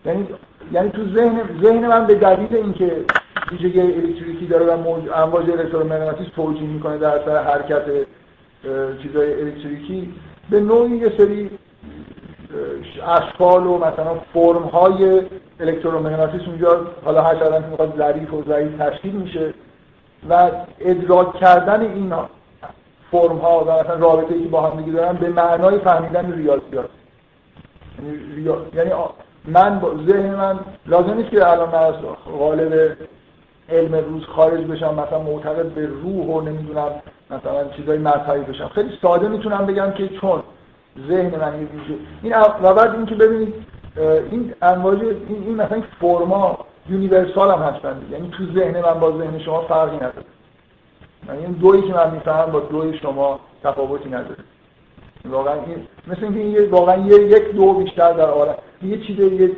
یعنی 0.06 0.26
یعنی 0.72 0.90
تو 0.90 1.04
ذهن 1.14 1.40
ذهن 1.62 1.86
من 1.86 2.06
به 2.06 2.14
دلیل 2.14 2.56
اینکه 2.56 3.04
ویژگی 3.52 3.80
الکتریکی 3.80 4.46
داره 4.46 4.66
و 4.66 4.88
امواج 5.14 5.50
الکترومغناطیس 5.50 6.26
توجیه 6.36 6.68
می‌کنه 6.68 6.98
در 6.98 7.18
اثر 7.18 7.42
حرکت 7.42 7.82
چیزای 9.02 9.42
الکتریکی 9.42 10.14
به 10.50 10.60
نوعی 10.60 10.96
یه 10.96 11.12
سری 11.18 11.50
اشکال 13.06 13.66
و 13.66 13.78
مثلا 13.78 14.14
فرم 14.34 14.62
های 14.62 15.22
الکترومغناطیس 15.60 16.40
اونجا 16.46 16.86
حالا 17.04 17.22
هر 17.22 17.34
چقدر 17.34 17.60
که 17.60 17.66
می‌خواد 17.66 17.94
ظریف 17.98 18.34
و 18.34 18.42
ضعیف 18.48 18.78
تشکیل 18.78 19.12
میشه 19.12 19.54
و 20.28 20.50
ادراک 20.80 21.36
کردن 21.36 21.80
این 21.80 22.14
فرم 23.10 23.36
ها 23.36 23.64
و 23.64 23.70
مثلا 23.80 23.94
رابطه 23.94 24.34
ای 24.34 24.46
با 24.46 24.70
هم 24.70 24.92
دارن 24.92 25.12
به 25.12 25.28
معنای 25.28 25.78
فهمیدن 25.78 26.32
ریاضیات. 26.32 26.90
یعنی, 27.98 28.50
یعنی 28.74 28.90
من 29.46 29.78
با 29.78 29.94
ذهن 30.06 30.34
من 30.34 30.60
لازم 30.86 31.14
نیست 31.14 31.30
که 31.30 31.50
الان 31.50 31.74
از 31.74 31.94
غالب 32.38 32.96
علم 33.68 33.94
روز 33.94 34.24
خارج 34.24 34.64
بشم 34.64 34.94
مثلا 34.94 35.18
معتقد 35.18 35.66
به 35.66 35.86
روح 35.86 36.26
و 36.26 36.40
نمی‌دونم 36.40 36.90
مثلا 37.30 37.68
چیزای 37.76 37.98
مذهبی 37.98 38.52
بشم. 38.52 38.68
خیلی 38.68 38.98
ساده 39.02 39.28
می‌تونم 39.28 39.66
بگم 39.66 39.90
که 39.90 40.08
چون 40.08 40.42
ذهن 41.08 41.40
من 41.40 41.60
یه 41.60 41.68
این 42.22 42.34
و 42.62 42.74
بعد 42.74 42.94
اینکه 42.94 43.14
ببینید 43.14 43.54
این 44.30 44.54
امواج 44.62 45.02
این, 45.02 45.42
این 45.46 45.54
مثلا 45.54 45.82
فرما 46.00 46.58
یونیورسال 46.88 47.50
هم 47.50 47.62
هستن 47.62 48.02
یعنی 48.10 48.30
تو 48.30 48.44
ذهن 48.54 48.80
من 48.80 49.00
با 49.00 49.18
ذهن 49.18 49.38
شما 49.38 49.60
فرقی 49.60 49.96
نداره. 49.96 50.24
یعنی 51.28 51.54
دویی 51.54 51.82
که 51.82 51.94
من 51.94 52.10
می‌فهمم 52.10 52.52
با 52.52 52.60
دوی 52.60 52.98
شما 52.98 53.40
تفاوتی 53.64 54.08
نداره. 54.08 54.36
واقعا 55.30 55.54
این 55.54 55.86
مثل 56.06 56.24
اینکه 56.24 56.40
این 56.40 56.70
واقعا 56.70 57.06
یه 57.06 57.22
یک 57.22 57.50
دو 57.50 57.72
بیشتر 57.72 58.12
در 58.12 58.28
عالم 58.28 58.54
یه 58.82 58.98
چیز 58.98 59.18
یه, 59.18 59.50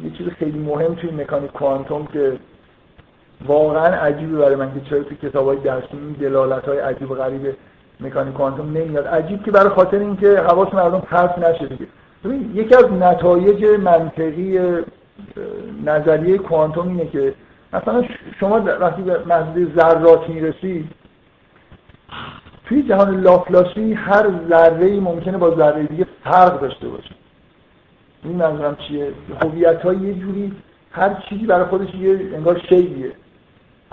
یه 0.00 0.10
چیز 0.18 0.26
خیلی 0.38 0.58
مهم 0.58 0.94
توی 0.94 1.10
مکانیک 1.10 1.52
کوانتوم 1.52 2.06
که 2.06 2.38
واقعا 3.46 3.86
عجیبه 3.86 4.38
برای 4.38 4.56
من 4.56 4.74
که 4.74 4.80
چرا 4.90 5.02
تو 5.02 5.14
کتابای 5.14 5.56
درسی 5.56 5.86
این 5.92 6.12
دلالت 6.12 6.68
عجیب 6.68 7.10
و 7.10 7.14
غریب 7.14 7.56
مکانیک 8.00 8.34
کوانتوم 8.34 8.66
نمیاد. 8.66 9.06
عجیب 9.06 9.44
که 9.44 9.50
برای 9.50 9.68
خاطر 9.68 9.98
اینکه 9.98 10.40
حواس 10.40 10.74
مردم 10.74 11.00
پرت 11.00 11.38
نشه 11.38 11.66
دیگه. 11.66 11.86
یکی 12.54 12.74
از 12.74 12.92
نتایج 12.92 13.64
منطقی 13.80 14.60
نظریه 15.84 16.38
کوانتوم 16.38 16.88
اینه 16.88 17.06
که 17.06 17.34
مثلا 17.72 18.04
شما 18.40 18.60
وقتی 18.80 19.02
به 19.02 19.18
محدوده 19.26 19.80
ذرات 19.80 20.28
می‌رسید 20.28 20.88
توی 22.66 22.82
جهان 22.82 23.20
لاپلاسی 23.20 23.92
هر 23.92 24.30
ذره 24.48 25.00
ممکنه 25.00 25.38
با 25.38 25.56
ذره 25.56 25.82
دیگه 25.82 26.06
فرق 26.24 26.60
داشته 26.60 26.88
باشه. 26.88 27.14
این 28.24 28.36
منظورم 28.36 28.76
چیه؟ 28.76 29.12
هویت 29.42 29.82
های 29.82 29.96
یه 29.96 30.14
جوری 30.14 30.52
هر 30.90 31.22
چیزی 31.28 31.46
برای 31.46 31.64
خودش 31.64 31.94
یه 31.94 32.10
انگار 32.34 32.62
شیئیه 32.68 33.12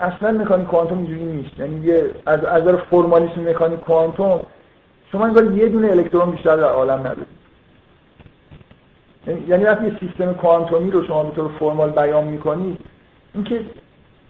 اصلا 0.00 0.30
مکانیک 0.30 0.68
کوانتوم 0.68 0.98
اینجوری 0.98 1.24
نیست. 1.24 1.58
یعنی 1.58 1.86
یه 1.86 2.10
از 2.26 2.44
از 2.44 2.62
فرمالیسم 2.90 3.48
مکانیک 3.48 3.80
کوانتوم 3.80 4.40
شما 5.12 5.24
انگار 5.26 5.52
یه 5.52 5.68
دونه 5.68 5.90
الکترون 5.90 6.30
بیشتر 6.30 6.56
در 6.56 6.62
عالم 6.62 6.98
ندارید 6.98 7.26
یعنی, 9.26 9.44
یعنی 9.48 9.64
وقتی 9.64 9.96
سیستم 10.00 10.32
کوانتومی 10.32 10.90
رو 10.90 11.06
شما 11.06 11.22
به 11.22 11.36
طور 11.36 11.50
فرمال 11.58 11.90
بیان 11.90 12.24
می‌کنید 12.24 12.78
اینکه 13.34 13.60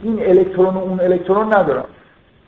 این 0.03 0.27
الکترون 0.27 0.75
و 0.75 0.79
اون 0.79 1.01
الکترون 1.01 1.47
ندارن. 1.47 1.85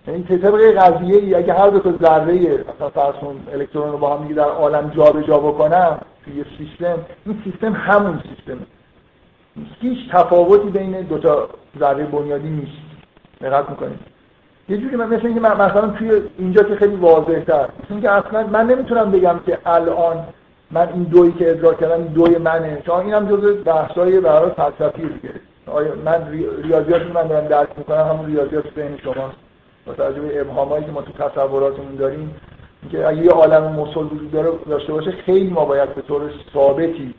یعنی 0.09 0.23
طبق 0.23 0.61
قضیه 0.61 1.17
ای 1.17 1.35
اگه 1.35 1.55
هر 1.55 1.69
دو 1.69 1.79
تا 1.79 1.93
ذره 2.03 2.65
مثلا 2.75 2.91
فرض 2.91 3.15
الکترون 3.53 3.93
رو 3.93 3.99
با 3.99 4.17
هم 4.17 4.29
در 4.29 4.43
عالم 4.43 4.93
جابجا 4.97 5.23
جا 5.23 5.39
بکنم 5.39 5.99
توی 6.25 6.37
یه 6.37 6.45
سیستم 6.59 6.99
این 7.27 7.43
سیستم 7.45 7.73
همون 7.73 8.23
سیستمه. 8.37 8.67
هیچ 9.81 10.11
تفاوتی 10.13 10.71
بین 10.71 11.01
دو 11.01 11.19
تا 11.19 11.49
ذره 11.81 12.05
بنیادی 12.05 12.49
نیست. 12.49 12.79
دقت 13.41 13.71
می‌کنید. 13.71 13.99
یه 14.69 14.77
جوری 14.77 14.97
من 14.97 15.07
مثل 15.07 15.27
اینکه 15.27 15.41
مثلا 15.41 15.89
توی 15.89 16.23
اینجا 16.39 16.63
که 16.63 16.77
خیلی 16.77 16.97
واضح 16.97 17.41
تر 17.41 17.69
اینکه 17.91 18.11
اصلا 18.11 18.47
من 18.47 18.67
نمی‌تونم 18.67 19.11
بگم 19.11 19.41
که 19.47 19.59
الان 19.67 20.25
من 20.71 20.89
این 20.89 21.03
دویی 21.03 21.33
که 21.33 21.51
ادراک 21.51 21.81
کردم 21.81 21.95
این 21.95 22.07
دوی 22.07 22.39
منه. 22.39 22.83
چون 22.87 23.01
اینم 23.01 23.29
جزء 23.29 23.53
بحثای 23.53 24.21
برای 24.21 24.51
فلسفی 24.51 25.03
دیگه. 25.03 25.35
آیا 25.67 25.95
من 26.05 26.31
ریاضیات 26.63 27.03
من 27.03 27.27
دارم 27.27 27.49
درک 27.49 27.69
می‌کنم 27.79 28.07
همون 28.07 28.27
ریاضیات 28.27 28.75
بین 28.75 28.97
شماست. 28.97 29.46
با 29.87 29.95
توجه 29.95 30.21
به 30.21 30.41
ابهامایی 30.41 30.85
که 30.85 30.91
ما 30.91 31.03
تو 31.03 31.13
تصوراتمون 31.13 31.95
داریم 31.95 32.35
اینکه 32.83 33.09
اگه 33.09 33.25
یه 33.25 33.31
عالم 33.31 33.73
مسل 33.73 34.01
وجود 34.01 34.31
داره 34.31 34.51
داشته 34.69 34.93
باشه 34.93 35.11
خیلی 35.11 35.51
ما 35.51 35.65
باید 35.65 35.95
به 35.95 36.03
طور 36.03 36.31
ثابتی 36.55 37.15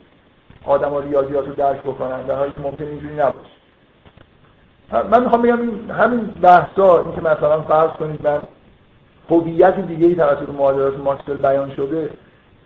آدم 0.64 0.90
ها 0.90 1.00
ریاضیات 1.00 1.46
رو 1.46 1.54
درک 1.54 1.82
بکنن 1.82 2.22
در 2.22 2.34
حالی 2.34 2.52
که 2.52 2.60
ممکن 2.60 2.84
اینجوری 2.84 3.14
نباشه. 3.14 3.58
من 5.10 5.22
می‌خوام 5.22 5.42
بگم 5.42 5.60
این 5.60 5.90
همین 5.90 6.20
بحثا 6.20 7.02
این 7.02 7.14
که 7.14 7.20
مثلا 7.20 7.62
فرض 7.62 7.90
کنید 7.90 8.20
من 8.26 8.40
هویت 9.30 9.80
دیگه 9.80 10.06
ای 10.06 10.14
توسط 10.14 10.48
معادلات 10.48 10.98
ماکسول 10.98 11.36
بیان 11.36 11.74
شده 11.76 12.10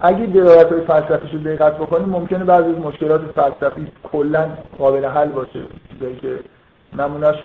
اگه 0.00 0.26
دلالت 0.26 0.72
های 0.72 0.80
فلسفیش 0.80 1.32
رو 1.32 1.38
دقت 1.38 1.78
بکنیم 1.78 2.08
ممکنه 2.08 2.44
بعضی 2.44 2.68
از 2.68 2.78
مشکلات 2.78 3.20
فلسفی 3.20 3.86
کلا 4.12 4.48
قابل 4.78 5.04
حل 5.04 5.28
باشه. 5.28 5.60
چیزایی 5.92 6.16
که 6.16 6.38
نمونهش 6.98 7.36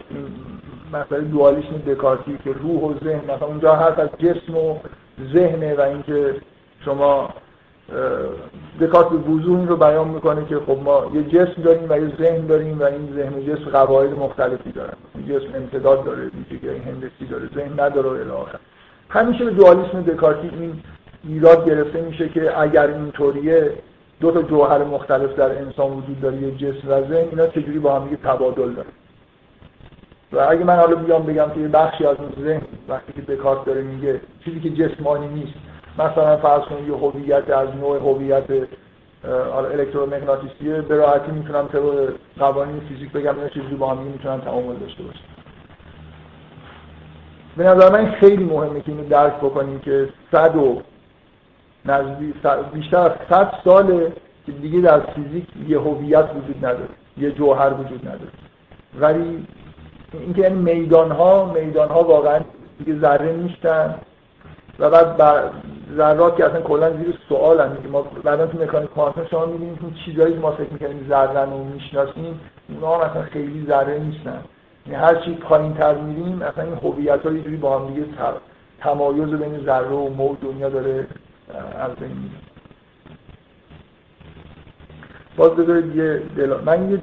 مسئله 0.94 1.22
دوالیسم 1.22 1.78
دکارتی 1.88 2.38
که 2.44 2.54
روح 2.54 2.82
و 2.82 2.94
ذهن 3.04 3.22
مثلا 3.24 3.48
اونجا 3.48 3.76
حرف 3.76 4.00
از 4.00 4.10
جسم 4.20 4.58
و 4.58 4.78
ذهنه 5.34 5.76
و 5.76 5.82
اینکه 5.82 6.36
شما 6.86 7.30
دکارت 8.82 9.10
به 9.10 9.16
وضوح 9.16 9.60
این 9.60 9.68
رو 9.68 9.78
بیان 9.78 10.08
می‌کنه 10.08 10.46
که 10.46 10.60
خب 10.60 10.80
ما 10.84 11.12
یه 11.14 11.24
جسم 11.24 11.62
داریم 11.62 11.90
و 11.90 11.98
یه 11.98 12.12
ذهن 12.18 12.46
داریم 12.46 12.80
و 12.80 12.84
این 12.84 13.14
ذهن 13.16 13.34
و 13.34 13.42
جسم 13.42 13.70
قواعد 13.70 14.20
مختلفی 14.20 14.72
دارن 14.72 14.94
جسم 15.30 15.56
امتداد 15.56 16.06
داره 16.06 16.32
ویژگی 16.50 16.68
هندسی 16.68 17.26
داره 17.30 17.50
ذهن 17.56 17.80
نداره 17.80 18.10
الی 18.10 18.30
آخر. 18.30 18.60
همیشه 19.10 19.46
به 19.46 19.52
دوالیسم 19.52 20.02
دکارتی 20.02 20.50
این 20.60 20.82
ایراد 21.28 21.66
گرفته 21.66 22.02
میشه 22.02 22.30
که 22.30 22.62
اگر 22.62 22.88
اینطوریه 22.88 23.72
دو 24.20 24.32
تا 24.32 24.42
جوهر 24.42 24.84
مختلف 24.84 25.36
در 25.36 25.58
انسان 25.58 25.92
وجود 25.92 26.22
داره 26.22 26.38
یه 26.38 26.52
جسم 26.52 26.90
و 26.90 27.02
ذهن 27.02 27.28
اینا 27.30 27.48
چجوری 27.48 27.80
با 27.80 28.00
هم 28.00 28.16
تبادل 28.24 28.72
داره 28.72 28.88
و 30.32 30.40
اگه 30.50 30.64
من 30.64 30.76
حالا 30.76 30.96
بیام 30.96 31.24
بگم 31.24 31.50
که 31.56 31.60
بخشی 31.68 32.06
از 32.06 32.18
ذهن 32.42 32.62
وقتی 32.90 33.14
که 33.14 33.22
دکارت 33.22 33.66
داره 33.66 33.82
میگه 33.82 34.22
چیزی 34.46 34.60
که 34.60 34.70
جسمانی 34.70 35.28
نیست. 35.28 35.54
مثلا 36.00 36.38
فرض 36.38 36.62
کنید 36.62 36.88
یه 36.88 36.96
هویت 36.96 37.50
از 37.50 37.70
نوع 37.76 37.98
هویت 37.98 38.44
الکترومغناطیسیه 39.74 40.82
به 40.82 40.96
راحتی 40.96 41.32
می‌تونم 41.32 41.68
طبق 41.68 42.14
قوانین 42.40 42.80
فیزیک 42.80 43.12
بگم 43.12 43.36
اینا 43.36 43.50
چیزی 43.50 43.76
با 43.76 43.90
هم 43.92 43.98
می‌تونن 43.98 44.42
تعامل 44.42 44.76
داشته 44.76 45.04
باشه 45.04 45.20
به 47.58 47.64
نظر 47.64 47.92
من 47.92 48.12
خیلی 48.12 48.44
مهمه 48.44 48.82
که 48.82 48.92
اینو 48.92 49.08
درک 49.08 49.34
بکنیم 49.34 49.80
که 49.80 50.10
صد 50.32 50.56
و 50.56 50.82
نزدیک 51.86 52.36
بیشتر 52.74 52.98
از 52.98 53.12
صد 53.30 53.54
ساله 53.64 54.14
که 54.46 54.52
دیگه 54.52 54.82
در 54.82 55.00
فیزیک 55.00 55.48
یه 55.68 55.80
هویت 55.80 56.26
وجود 56.36 56.66
نداره 56.66 56.90
یه 57.18 57.32
جوهر 57.32 57.74
وجود 57.74 58.08
نداره. 58.08 58.32
ولی 59.00 59.48
اینکه 60.14 60.42
یعنی 60.42 60.56
میدان 60.56 61.12
ها 61.12 61.54
میدان 61.54 61.90
ها 61.90 62.04
واقعا 62.04 62.40
دیگه 62.80 63.00
ذره 63.00 63.34
نیستن. 63.34 63.96
و 64.80 64.90
بعد 64.90 65.22
ذرات 65.96 66.38
که 66.38 66.46
اصلا 66.46 66.62
کلا 66.62 66.98
زیر 66.98 67.20
سوال 67.30 67.62
هم 67.62 67.78
ما 67.92 68.02
بعدا 68.02 68.48
تو 68.48 68.64
مکانیک 68.64 68.90
کوانتوم 68.90 69.26
شما 69.26 69.46
می‌بینید 69.46 69.80
که 69.80 69.86
چیزایی 70.06 70.34
که 70.34 70.40
ما 70.40 70.52
فکر 70.52 70.74
می‌کنیم 70.74 71.06
ذره 71.10 71.46
رو 71.46 71.64
می‌شناسیم 71.64 72.40
اونا 72.70 72.96
هم 72.96 73.10
اصلا 73.10 73.22
خیلی 73.22 73.66
ذره 73.68 74.00
نیستن. 74.00 74.42
یعنی 74.86 75.04
هر 75.04 75.16
چی 75.16 75.34
پایین‌تر 75.34 75.96
میریم 75.96 76.42
اصلا 76.42 76.64
این 76.64 76.76
هویت‌ها 76.76 77.32
یه 77.32 77.42
جوری 77.42 77.58
با 77.58 77.80
هم 77.80 77.88
دیگه 77.88 78.06
تمایز 78.80 79.30
بین 79.30 79.66
ذره 79.66 79.88
و 79.88 80.10
موج 80.10 80.38
دنیا 80.42 80.70
داره 80.70 81.08
از 81.80 81.96
بین 81.96 82.12
میره. 82.12 82.36
باز 85.38 85.52
بذارید 85.52 85.96
یه 85.96 86.22
دل... 86.38 86.54
من 86.66 86.92
یه 86.92 87.02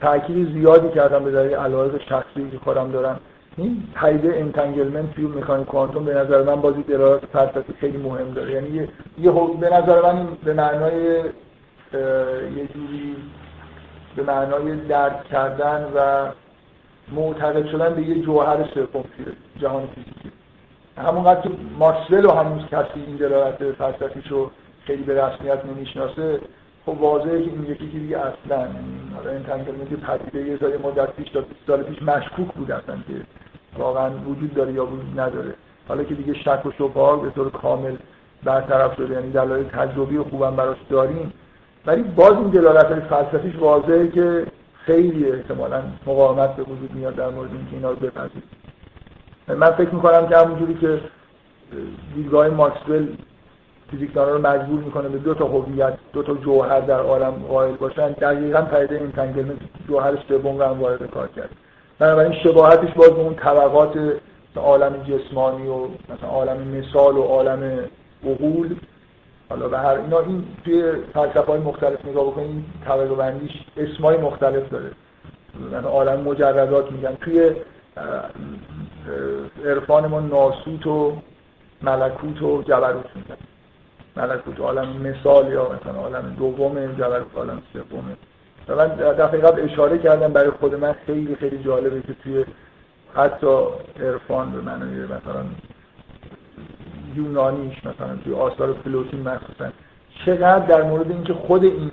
تأکید 0.00 0.52
زیادی 0.52 0.88
کردم 0.88 1.24
به 1.24 1.30
دلیل 1.30 1.54
علاقه 1.54 1.98
شخصی 1.98 2.50
که 2.50 2.58
خودم 2.58 2.90
دارم. 2.90 3.20
این 3.56 3.82
پدیده 3.94 4.36
انتنگلمنت 4.36 5.14
توی 5.14 5.26
مکانیک 5.26 5.66
کوانتوم 5.66 6.04
به 6.04 6.14
نظر 6.14 6.42
من 6.42 6.60
بازی 6.60 6.82
دلالات 6.82 7.26
فلسفی 7.32 7.72
خیلی 7.80 7.98
مهم 7.98 8.30
داره. 8.30 8.52
یعنی 8.52 8.68
یه, 8.68 8.88
یه 9.18 9.32
به 9.60 9.70
نظر 9.70 10.02
من 10.02 10.28
به 10.44 10.52
معنای 10.52 11.04
یه 12.56 12.66
جوری 12.74 13.16
به 14.16 14.22
معنای 14.22 14.76
درک 14.76 15.24
کردن 15.24 15.92
و 15.94 16.28
معتقد 17.12 17.66
شدن 17.66 17.94
به 17.94 18.02
یه 18.02 18.22
جوهر 18.22 18.68
سوم 18.74 19.04
جهان 19.60 19.86
فیزیکی. 19.86 20.30
همونقدر 20.98 21.40
که 21.40 21.50
ماکسول 21.78 22.24
و 22.24 22.30
هنوز 22.30 22.62
کسی 22.66 23.00
این 23.06 23.16
دلالت 23.16 23.72
فلسفیش 23.72 24.26
رو 24.28 24.50
خیلی 24.84 25.02
به 25.02 25.24
رسمیت 25.24 25.64
نمی‌شناسه 25.64 26.40
خب 26.88 27.00
واضحه 27.00 27.42
که 27.42 27.50
این 27.50 27.64
یکی 27.64 27.90
که 27.90 27.98
دیگه 27.98 28.18
اصلا 28.18 28.68
حالا 29.16 29.30
entanglement 29.30 29.88
پدیده 29.88 30.50
یه 30.50 30.58
سال 30.58 30.76
مدت 30.84 31.12
پیش 31.12 31.28
تا 31.28 31.44
سال 31.66 31.82
پیش 31.82 32.02
مشکوک 32.02 32.54
بود 32.54 32.70
اصلا 32.70 32.96
که 33.08 33.14
واقعا 33.78 34.10
وجود 34.10 34.54
داره 34.54 34.72
یا 34.72 34.86
وجود 34.86 35.20
نداره. 35.20 35.54
حالا 35.88 36.04
که 36.04 36.14
دیگه 36.14 36.34
شک 36.34 36.66
و 36.66 36.70
شبهه 36.78 37.22
به 37.22 37.30
طور 37.30 37.50
کامل 37.50 37.96
برطرف 38.44 38.96
شده 38.96 39.14
یعنی 39.14 39.30
دلایل 39.30 39.64
تجربی 39.64 40.18
خوبم 40.18 40.56
براش 40.56 40.76
داریم. 40.90 41.32
ولی 41.86 42.02
باز 42.02 42.32
این 42.32 42.48
دلالت 42.48 43.00
فلسفیش 43.00 43.56
واضحه 43.56 44.08
که 44.08 44.46
خیلی 44.84 45.32
احتمالا 45.32 45.82
مقاومت 46.06 46.56
به 46.56 46.62
وجود 46.62 46.94
میاد 46.94 47.14
در 47.14 47.30
مورد 47.30 47.50
اینکه 47.52 47.72
اینا 47.72 47.90
رو 47.90 47.96
بپذیریم. 47.96 48.42
من 49.48 49.70
فکر 49.70 49.94
می‌کنم 49.94 50.28
که 50.28 50.36
همونجوری 50.36 50.74
که 50.74 51.00
دیدگاه 52.14 52.48
ماکسول 52.48 53.08
فیزیکدانا 53.90 54.30
رو 54.30 54.38
مجبور 54.46 54.80
می‌کنه 54.80 55.08
به 55.08 55.18
دو 55.18 55.34
تا 55.34 55.46
هویت 55.46 55.94
دو 56.12 56.22
تا 56.22 56.34
جوهر 56.34 56.80
در 56.80 57.00
عالم 57.00 57.30
قائل 57.48 57.74
باشن. 57.74 58.12
دقیقا 58.12 58.62
پدیده 58.62 59.00
entanglement 59.00 59.58
جوهر 59.88 60.18
سوم 60.28 60.58
رو 60.58 60.64
هم 60.64 60.80
وارد 60.80 61.10
کار 61.10 61.28
کرد. 61.28 61.50
بنابراین 61.98 62.32
شباهتش 62.32 62.94
باز 62.94 63.10
به 63.10 63.20
اون 63.20 63.34
طبقات 63.34 63.98
عالم 64.56 64.92
جسمانی 64.92 65.68
و 65.68 65.84
مثلا 65.84 66.28
عالم 66.28 66.68
مثال 66.68 67.16
و 67.16 67.22
عالم 67.22 67.84
عقول. 68.26 68.76
حالا 69.48 69.68
به 69.68 69.78
هر 69.78 69.96
اینا 69.96 70.20
این 70.20 70.44
توی 70.64 70.92
فلسفه 71.14 71.52
های 71.52 71.60
مختلف 71.60 72.04
نگاه 72.04 72.26
بکنید 72.26 72.50
این 72.50 72.64
طبقه 72.84 73.14
بندیش 73.14 73.52
اسمای 73.76 74.16
مختلف 74.16 74.68
داره. 74.70 74.90
مثلا 75.68 75.88
عالم 75.88 76.20
مجردات 76.20 76.92
میگن. 76.92 77.14
توی 77.14 77.52
عرفان 79.64 80.06
ما 80.06 80.20
ناسوت 80.20 80.86
و 80.86 81.16
ملکوت 81.82 82.42
و 82.42 82.62
جبروت 82.62 83.16
میگن. 83.16 83.36
ملکوت 84.18 84.60
عالم 84.60 84.88
مثال 84.88 85.52
یا 85.52 85.64
مثلا 85.64 86.00
عالم 86.00 86.34
دوم 86.38 86.86
جبروت 86.86 87.36
عالم 87.36 87.62
سومه 87.72 88.16
و 88.68 88.76
من 88.76 88.88
دفعه 88.96 89.40
قبل 89.40 89.70
اشاره 89.70 89.98
کردم 89.98 90.32
برای 90.32 90.50
خود 90.50 90.74
من 90.74 90.94
خیلی 91.06 91.36
خیلی 91.36 91.58
جالبه 91.64 92.02
که 92.02 92.14
توی 92.22 92.44
حتی 93.14 93.56
عرفان 94.00 94.52
به 94.52 94.60
معنی 94.60 95.00
مثلا 95.00 95.44
یونانیش 97.14 97.78
مثلا 97.78 98.16
توی 98.24 98.34
آثار 98.34 98.72
فلوتین 98.72 99.28
مخصوصا 99.28 99.70
چقدر 100.26 100.66
در 100.66 100.82
مورد 100.82 101.10
اینکه 101.10 101.34
خود 101.34 101.64
این 101.64 101.90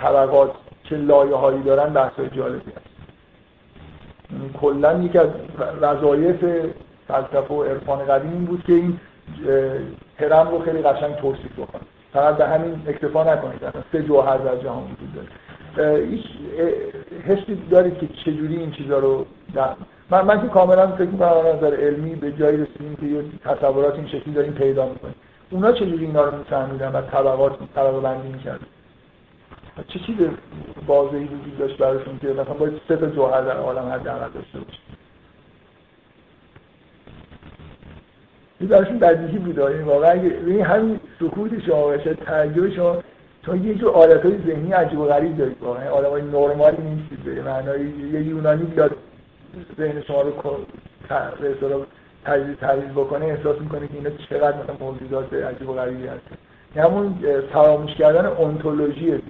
طبقات 0.00 0.50
چه 0.84 0.96
لایه 0.96 1.36
هایی 1.36 1.62
دارن 1.62 1.92
بحث 1.92 2.20
جالبی 2.20 2.70
هست. 2.70 2.86
یعنی 4.32 4.50
کلا 4.60 5.02
یکی 5.02 5.18
از 5.18 5.28
وظایف 5.80 6.44
فلسفه 7.08 7.54
و 7.54 7.62
عرفان 7.62 8.04
قدیم 8.04 8.32
این 8.32 8.44
بود 8.44 8.64
که 8.66 8.72
این 8.72 8.98
هرم 10.20 10.48
رو 10.50 10.58
خیلی 10.58 10.82
قشنگ 10.82 11.14
توصیف 11.14 11.52
بکنه 11.58 11.82
فقط 12.12 12.36
به 12.36 12.46
همین 12.46 12.82
اکتفا 12.86 13.34
نکنید. 13.34 13.60
سه 13.92 14.02
جوهر 14.02 14.36
در 14.36 14.56
جهان 14.56 14.82
وجود 14.82 15.14
داره. 15.14 15.28
حسی 17.26 17.62
دارید 17.70 17.98
که 17.98 18.06
چجوری 18.06 18.56
این 18.56 18.70
چیزا 18.70 18.98
رو 18.98 19.26
در... 19.54 19.68
من, 20.10 20.24
من 20.24 20.42
که 20.42 20.48
کاملا 20.48 20.86
فکر 20.86 21.08
می‌کنم 21.08 21.46
نظر 21.56 21.74
علمی 21.74 22.14
به 22.14 22.32
جایی 22.32 22.56
رسیدیم 22.56 22.96
که 22.96 23.06
یه 23.06 23.24
تصورات 23.44 23.94
این 23.94 24.06
شکلی 24.06 24.34
داریم 24.34 24.52
پیدا 24.52 24.88
می‌کنیم. 24.88 25.14
اونا 25.50 25.72
چجوری 25.72 26.04
اینا 26.04 26.24
رو 26.24 26.38
میفهمیدن 26.38 26.92
و 26.92 27.00
طبقات 27.00 27.52
طبقه 27.74 28.00
بندی 28.00 28.28
می‌کردن؟ 28.28 28.66
چه 29.88 29.98
چیز 29.98 30.16
واضحی 30.86 31.24
وجود 31.24 31.58
داشت 31.58 31.78
براشون 31.78 32.18
که 32.18 32.28
مثلا 32.28 32.54
باید 32.54 32.80
سه 32.88 32.96
تا 32.96 33.06
جوهر 33.06 33.40
در 33.40 33.56
عالم 33.56 33.88
حداقل 33.88 34.28
داشته 34.34 34.58
باشه؟ 34.58 34.78
این 38.60 38.68
براشون 38.68 38.98
بدیهی 38.98 39.38
بود 39.38 39.58
یعنی 39.58 39.82
واقعا 39.82 40.12
این 40.46 40.60
همین 40.60 41.00
سکوت 41.20 41.64
شما 41.66 41.82
باشه 41.82 42.14
تعجب 42.14 42.74
شما 42.74 42.96
تو 43.42 43.56
یه 43.56 43.74
جور 43.74 43.92
عادت 43.92 44.24
های 44.24 44.38
ذهنی 44.46 44.72
عجیب 44.72 44.98
و 44.98 45.04
غریب 45.04 45.36
دارید 45.36 45.56
واقعا. 45.62 45.90
آدم 45.90 46.10
های 46.10 46.22
نرمالی 46.22 46.82
نیستید 46.82 47.24
به 47.24 47.42
معنای 47.42 47.80
یه 48.12 48.22
یونانی 48.22 48.62
بیاد 48.62 48.96
ذهن 49.78 50.02
شما 50.02 50.22
رو 50.22 50.30
به 51.40 51.48
تجزیه 52.60 52.92
بکنه 52.96 53.24
احساس 53.24 53.60
می‌کنه 53.60 53.88
که 53.88 53.94
اینا 53.94 54.10
چقدر 54.30 54.56
مثلا 54.62 54.76
موجودات 54.80 55.32
عجیب 55.32 55.68
و 55.68 55.72
غریبی 55.72 56.06
هست 56.06 56.20
همون 56.76 57.14
فراموش 57.52 57.94
کردن 57.94 58.26
اونتولوژی 58.26 59.00
دیگه 59.00 59.20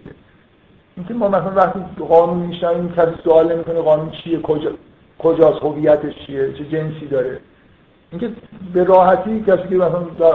اینکه 0.97 1.15
ما 1.15 1.29
مثلا 1.29 1.51
وقتی 1.51 1.81
قانون 2.09 2.39
میشنویم 2.39 2.93
کسی 2.93 3.13
سوال 3.25 3.53
نمی‌کنه 3.53 3.81
قانون 3.81 4.11
چیه 4.11 4.41
کجا 4.41 4.71
کجاست 5.19 5.63
هویتش 5.63 6.15
چیه 6.27 6.53
چه 6.53 6.65
جنسی 6.65 7.07
داره. 7.07 7.41
اینکه 8.11 8.31
به 8.75 8.85
راحتی 8.85 9.41
کسی 9.41 9.69
که 9.69 9.75
مثلا 9.75 10.03
در 10.19 10.33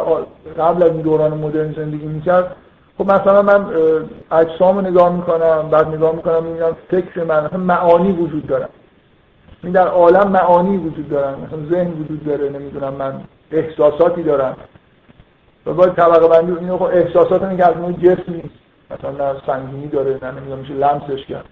قبل 0.64 0.84
از 0.84 0.92
این 0.92 1.02
دوران 1.02 1.34
مدرن 1.34 1.74
زندگی 1.74 2.06
می‌کرد 2.06 2.56
خب 2.98 3.12
مثلا 3.12 3.42
من 3.42 3.66
اجسام 4.32 4.80
نگاه 4.80 5.16
می‌کنم 5.16 5.70
بعد 5.72 5.88
نگاه 5.88 6.16
می‌کنم 6.16 6.44
می‌بینم 6.44 6.78
فکر 6.90 7.24
من 7.24 7.46
مثلا 7.46 7.60
معانی 7.60 8.12
وجود 8.12 8.48
دارم 8.48 8.70
این 9.64 9.74
در 9.74 9.88
عالم 9.88 10.32
معانی 10.32 10.78
وجود 10.78 11.10
دارن 11.10 11.34
مثلا 11.34 11.70
ذهن 11.70 11.92
وجود 11.92 12.26
داره 12.26 12.50
نمی‌دونم 12.50 12.94
من 12.94 13.14
احساساتی 13.52 14.24
دارم. 14.24 14.58
و 15.66 15.74
باید 15.74 15.94
طبقه 15.94 16.28
بندی 16.28 16.52
اینو 16.60 16.78
خب 16.78 16.84
احساسات 16.84 17.58
که 17.58 17.66
از 17.66 17.74
اون 17.82 17.94
جسم 17.94 18.24
نیست. 18.28 18.50
مثلا 18.92 19.12
نه 19.12 19.40
سنگینی 19.48 19.88
داره 19.88 20.20
نه 20.22 20.32
نمی‌دونم 20.32 20.60
میشه 20.60 20.74
لمسش 20.74 21.26
کرد. 21.26 21.46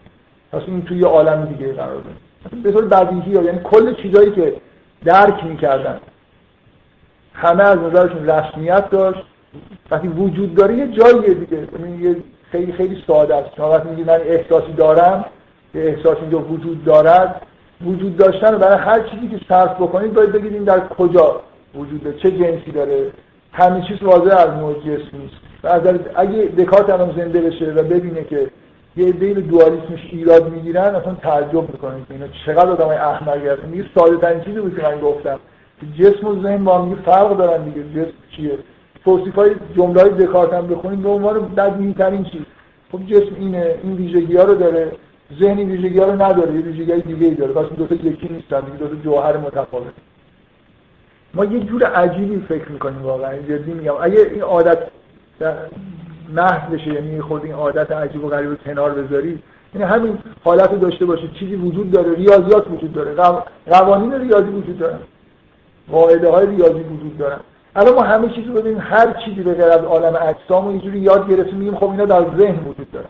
پس 0.51 0.61
این 0.67 0.81
توی 0.81 0.97
یه 0.97 1.07
عالم 1.07 1.45
دیگه 1.45 1.73
قرار 1.73 1.95
داره. 1.95 2.61
به 2.63 2.71
طور 2.71 2.85
بدیهی 2.85 3.31
یعنی 3.31 3.59
کل 3.63 3.93
چیزایی 3.93 4.31
که 4.31 4.53
درک 5.05 5.43
می‌کردن. 5.43 5.99
همه 7.41 7.63
از 7.63 7.77
نظرشون 7.77 8.29
رسمیت 8.29 8.89
داشت. 8.89 9.23
وقتی 9.91 10.07
وجود 10.07 10.55
داره 10.55 10.75
یه 10.75 10.87
جاییه 10.87 11.33
دیگه. 11.33 11.67
یعنی 11.79 12.03
یه 12.03 12.15
خیلی 12.51 12.71
خیلی 12.71 13.03
ساده 13.07 13.35
است. 13.35 13.49
شما 13.57 13.69
وقتی 13.71 13.89
میگید 13.89 14.07
من 14.07 14.19
احساسی 14.21 14.73
دارم 14.73 15.25
یه 15.73 15.81
احساس 15.81 16.17
اینجا 16.21 16.39
وجود 16.39 16.85
دارد 16.85 17.41
وجود 17.85 18.17
داشتن 18.17 18.57
برای 18.57 18.77
هر 18.77 18.99
چیزی 18.99 19.27
که 19.27 19.39
صرف 19.49 19.75
بکنید 19.75 20.13
باید 20.13 20.31
بگید 20.31 20.53
این 20.53 20.63
در 20.63 20.87
کجا 20.87 21.41
وجود 21.75 22.03
داره 22.03 22.17
چه 22.17 22.31
جنسی 22.31 22.71
داره. 22.71 23.11
همین 23.51 23.83
چیز 23.83 24.03
واضح 24.03 24.35
از 24.35 24.49
نوع 24.49 24.75
نیست. 24.85 25.35
و 25.63 25.67
از 25.67 25.81
اگه 26.15 26.41
دکارت 26.57 26.89
الان 26.89 27.13
زنده 27.17 27.41
بشه 27.41 27.65
و 27.65 27.83
ببینه 27.83 28.23
که 28.23 28.47
یه 28.97 29.11
به 29.11 29.33
دوالیسمش 29.33 30.09
ایراد 30.11 30.51
می‌گیرن 30.51 30.95
اصلا 30.95 31.15
تعجب 31.21 31.71
می‌کنه 31.71 31.95
که 32.07 32.13
اینا 32.13 32.25
چقدر 32.45 32.69
آدمای 32.69 32.97
احمقی 32.97 33.47
هستن. 33.47 33.69
میگه 33.69 33.85
ساده 33.95 34.17
ترین 34.17 34.41
چیزی 34.43 34.59
بود 34.59 34.75
که 34.75 34.81
من 34.81 34.99
گفتم. 34.99 35.39
جسم 35.99 36.27
و 36.27 36.43
ذهن 36.43 36.63
با 36.63 36.77
هم 36.77 36.95
فرق 36.95 37.37
دارن 37.37 37.63
دیگه. 37.63 37.83
جسم 37.83 38.13
چیه؟ 38.35 38.57
توصیف 39.05 39.35
های 39.35 39.55
جمله 39.77 40.01
های 40.01 40.09
دکارت 40.09 40.53
هم 40.53 40.67
بخونید 40.67 41.01
به 41.01 41.09
عنوان 41.09 41.55
ترین 41.97 42.23
چیز. 42.23 42.41
خب 42.91 43.05
جسم 43.07 43.35
اینه 43.39 43.75
این 43.83 43.93
ویژگی 43.95 44.37
ها 44.37 44.43
رو 44.43 44.55
داره 44.55 44.91
ذهن 45.39 45.57
این 45.57 45.71
ویژگی 45.71 45.99
ها 45.99 46.05
رو 46.05 46.21
نداره 46.21 46.53
یه 46.53 46.61
ویژگی 46.61 46.91
های 46.91 47.01
دیگه 47.01 47.27
ای 47.27 47.35
داره. 47.35 47.53
پس 47.53 47.75
دو 47.75 47.87
تا 47.87 47.95
یکی 47.95 48.29
نیستن 48.29 48.61
دو 48.79 48.87
تا 48.87 48.95
جوهر 48.95 49.37
متفاوت. 49.37 49.93
ما 51.33 51.45
یه 51.45 51.59
جور 51.59 51.83
عجیبی 51.83 52.45
فکر 52.49 52.71
می‌کنیم 52.71 53.01
واقعا 53.01 53.37
جدی 53.37 53.73
میگم. 53.73 53.93
اگه 54.01 54.19
این 54.19 54.41
عادت 54.41 54.79
محض 56.33 56.71
بشه 56.73 56.93
یعنی 56.93 57.21
خود 57.21 57.43
این 57.43 57.53
عادت 57.53 57.91
عجیب 57.91 58.25
و 58.25 58.27
غریب 58.27 58.63
کنار 58.65 58.91
بذاری 58.91 59.39
یعنی 59.75 59.87
همین 59.87 60.17
حالت 60.43 60.71
رو 60.71 60.77
داشته 60.77 61.05
باشه 61.05 61.27
چیزی 61.39 61.55
وجود 61.55 61.91
داره 61.91 62.15
ریاضیات 62.15 62.67
وجود 62.71 62.93
داره 62.93 63.15
قوانین 63.65 64.13
ریاضی 64.13 64.49
وجود 64.49 64.79
داره. 64.79 64.99
قاعده 65.91 66.29
های 66.29 66.47
ریاضی 66.47 66.79
وجود 66.79 67.17
دارن. 67.17 67.39
الان 67.75 67.95
ما 67.95 68.01
همه 68.01 68.29
چیز 68.29 68.47
رو 68.47 68.53
ببینیم 68.53 68.81
هر 68.81 69.13
چیزی 69.25 69.41
به 69.41 69.53
غیر 69.53 69.71
از 69.71 69.83
عالم 69.83 70.15
اجسام 70.21 70.65
و 70.65 70.69
اینجوری 70.69 70.99
یاد 70.99 71.29
گرفتیم 71.29 71.55
میگیم 71.55 71.75
خب 71.75 71.89
اینا 71.89 72.05
در 72.05 72.37
ذهن 72.37 72.59
وجود 72.59 72.91
دارن. 72.91 73.07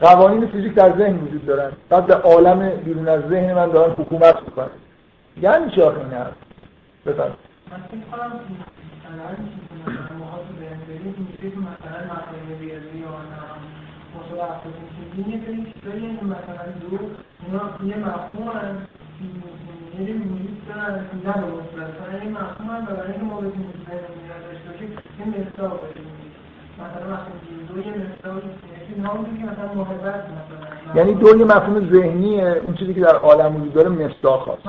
قوانین 0.00 0.46
فیزیک 0.46 0.74
در 0.74 0.98
ذهن 0.98 1.16
وجود 1.16 1.46
دارن. 1.46 1.72
بعد 1.88 2.06
به 2.06 2.14
عالم 2.14 2.68
بیرون 2.68 3.08
از 3.08 3.20
ذهن 3.28 3.54
من 3.54 3.70
دارن 3.70 3.92
حکومت 3.92 4.42
می‌کنن. 4.46 4.70
یعنی 5.40 5.70
چی 5.70 5.82
آخه 5.82 5.98
این 5.98 6.10
حرف؟ 6.10 6.32
کنم 7.06 7.12
مثلا 7.12 7.30
که 19.96 20.02
مثلا 20.02 20.96
ریاضی 20.96 21.18
نه 21.24 22.20
به 22.20 22.28
مفهوم 22.30 22.84
برای 22.84 23.12
اینکه 23.12 23.24
ما 23.24 23.40
داشته 23.40 24.70
باشیم 24.70 24.90
یه 25.18 25.26
مصداق 25.26 25.80
باشیم 25.80 26.06
مثلا 26.78 27.06
مثلا 27.06 27.34
دو 27.68 27.80
یه 27.80 27.94
مصداق 27.96 28.42
که 29.38 29.44
مثلا 29.44 29.74
محبت 29.74 30.24
مثلا 30.24 30.94
یعنی 30.94 31.14
دو 31.14 31.38
یه 31.38 31.44
مفهوم 31.44 31.90
ذهنیه 31.92 32.62
اون 32.66 32.76
چیزی 32.76 32.94
که 32.94 33.00
در 33.00 33.16
عالم 33.16 33.56
وجود 33.56 33.74
داره 33.74 33.88
مصداق 33.88 34.48
هست 34.48 34.66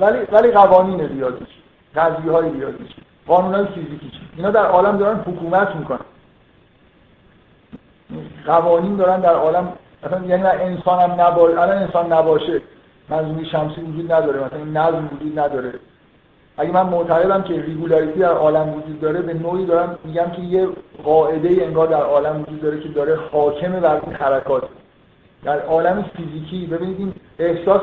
ولی 0.00 0.18
ولی 0.32 0.50
قوانین 0.50 1.00
ریاضیش 1.00 1.48
قضیه 1.96 2.32
های 2.32 2.52
ریاضیش 2.52 2.90
قانون 3.26 3.54
های 3.54 3.66
فیزیکی 3.66 4.10
اینا 4.36 4.50
در 4.50 4.66
عالم 4.66 4.98
دارن 4.98 5.18
حکومت 5.18 5.76
می‌کنن. 5.76 6.00
قوانین 8.46 8.96
دارن 8.96 9.20
در 9.20 9.34
عالم 9.34 9.72
مثلا 10.06 10.26
یعنی 10.26 10.42
انسان 10.42 10.98
هم 11.10 11.20
نباشه. 11.20 11.60
الان 11.60 11.78
انسان 11.78 12.12
نباشه. 12.12 12.60
منظومی 13.08 13.44
شمسی 13.44 13.80
وجود 13.80 14.12
نداره. 14.12 14.44
مثلا 14.44 14.58
این 14.58 14.76
نظم 14.76 15.08
وجود 15.12 15.38
نداره. 15.38 15.72
اگه 16.58 16.72
من 16.72 16.82
معتقدم 16.82 17.42
که 17.42 17.62
ریگولاریتی 17.62 18.18
در 18.18 18.32
عالم 18.32 18.68
وجود 18.68 19.00
داره 19.00 19.20
به 19.20 19.34
نوعی 19.34 19.66
دارم 19.66 19.98
میگم 20.04 20.30
که 20.30 20.42
یه 20.42 20.68
قاعده 21.04 21.48
انگار 21.48 21.86
در 21.86 22.02
عالم 22.02 22.42
وجود 22.42 22.62
داره 22.62 22.80
که 22.80 22.88
داره 22.88 23.16
حاکم 23.32 23.72
بر 23.72 24.00
این 24.06 24.14
حرکات. 24.14 24.62
در 25.44 25.60
عالم 25.60 26.04
فیزیکی 26.16 26.66
ببینید 26.66 26.98
این 26.98 27.14
احساس 27.38 27.82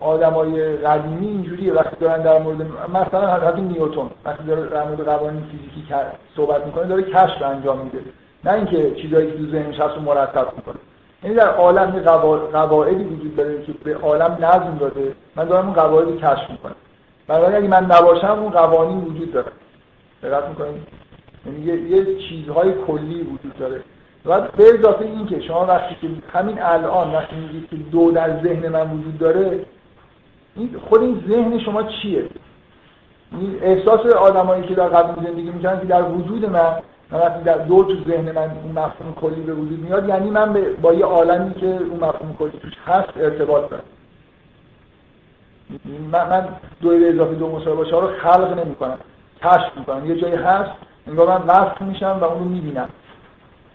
آدمای 0.00 0.76
قدیمی 0.76 1.26
اینجوریه. 1.26 1.72
وقتی 1.72 1.96
دارن 2.00 2.22
در 2.22 2.38
مورد 2.38 2.62
مثلا 2.94 3.36
حضرت 3.36 3.58
نیوتن 3.58 4.10
وقتی 4.24 4.44
داره 4.44 4.66
در 4.66 4.84
مورد 4.84 5.04
قوانین 5.04 5.42
فیزیکی 5.42 5.94
صحبت 6.36 6.66
می‌کنه 6.66 6.84
داره 6.84 7.02
کشف 7.02 7.42
انجام 7.42 7.78
میده. 7.78 7.98
نه 8.44 8.52
اینکه 8.52 8.94
چیزایی 8.94 9.30
که 9.30 9.38
تو 9.38 9.46
ذهنش 9.50 9.80
هست 9.80 9.98
مرتب 9.98 10.46
می‌کنه. 10.56 10.76
یعنی 11.24 11.36
در 11.36 11.48
عالم 11.48 11.94
یه 11.94 12.00
قواعدی 12.52 13.04
وجود 13.04 13.36
داره 13.36 13.62
که 13.62 13.72
به 13.84 13.96
عالم 13.96 14.38
نظم 14.40 14.76
داده. 14.80 15.14
من 15.36 15.44
دارم 15.44 15.64
اون 15.64 15.74
قواعد 15.74 16.16
کشف 16.16 16.50
می‌کنم. 16.50 16.74
بنابراین 17.26 17.56
اگه 17.56 17.68
من 17.68 17.84
نباشم 17.84 18.38
اون 18.40 18.50
قوانین 18.50 18.98
وجود 18.98 19.32
داره. 19.32 19.52
دقت 20.22 20.48
می‌کنید؟ 20.48 20.82
یعنی 21.46 21.64
یه, 21.64 21.90
یه 21.90 22.18
چیزهای 22.28 22.72
کلی 22.86 23.22
وجود 23.22 23.58
داره. 23.58 23.80
و 24.26 24.40
به 24.40 24.74
اضافه 24.78 25.04
این 25.04 25.26
که 25.26 25.40
شما 25.40 25.66
وقتی 25.66 25.96
که 26.00 26.08
همین 26.38 26.62
الان 26.62 27.14
وقتی 27.14 27.36
میگید 27.36 27.70
که 27.70 27.76
دو 27.76 28.10
در 28.10 28.42
ذهن 28.42 28.68
من 28.68 28.90
وجود 28.90 29.18
داره 29.18 29.64
این 30.56 30.76
خود 30.88 31.02
این 31.02 31.24
ذهن 31.28 31.58
شما 31.58 31.82
چیه؟ 31.82 32.24
این 33.32 33.58
احساس 33.62 34.06
آدمایی 34.06 34.62
که 34.62 34.74
در 34.74 34.88
قبل 34.88 35.24
زندگی 35.26 35.50
می‌کنن 35.50 35.80
که 35.80 35.86
در 35.86 36.02
وجود 36.02 36.44
من 36.44 36.76
من 37.10 37.18
وقتی 37.18 37.44
در 37.44 37.58
دو 37.58 37.84
تو 37.84 38.10
ذهن 38.10 38.32
من 38.32 38.50
اون 38.62 38.72
مفهوم 38.72 39.14
کلی 39.14 39.40
به 39.40 39.54
وجود 39.54 39.80
میاد 39.80 40.08
یعنی 40.08 40.30
من 40.30 40.52
با 40.82 40.94
یه 40.94 41.04
عالمی 41.04 41.54
که 41.54 41.66
اون 41.66 42.04
مفهوم 42.04 42.36
کلی 42.38 42.58
توش 42.62 42.72
هست 42.86 43.08
ارتباط 43.16 43.70
دارم. 43.70 43.82
من, 46.12 46.28
من 46.28 46.48
دو 46.80 46.88
به 46.88 47.08
اضافه 47.08 47.34
دو 47.34 47.48
مساوی 47.48 47.76
باشه 47.76 48.00
رو 48.00 48.06
خلق 48.06 48.58
نمی 48.64 48.74
کنم 48.74 48.98
کشف 49.42 49.76
می‌کنم. 49.76 50.06
یه 50.06 50.20
جایی 50.20 50.34
هست 50.34 50.70
انگار 51.06 51.38
من 51.38 51.46
وصف 51.46 51.82
میشم 51.82 52.18
و 52.20 52.24
اون 52.24 52.38
رو 52.38 52.44
می‌بینم. 52.44 52.88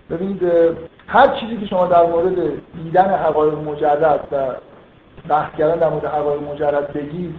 ببینید 0.10 0.44
هر 1.08 1.28
چیزی 1.40 1.58
که 1.58 1.66
شما 1.66 1.86
در 1.86 2.06
مورد 2.06 2.36
دیدن 2.84 3.10
حقایق 3.10 3.54
مجرد 3.54 4.28
و 4.32 4.36
بحث 5.30 5.56
کردن 5.58 5.80
در 5.80 5.90
مورد 5.90 6.06
حقایق 6.06 6.42
مجرد 6.42 6.94
بگید 6.94 7.36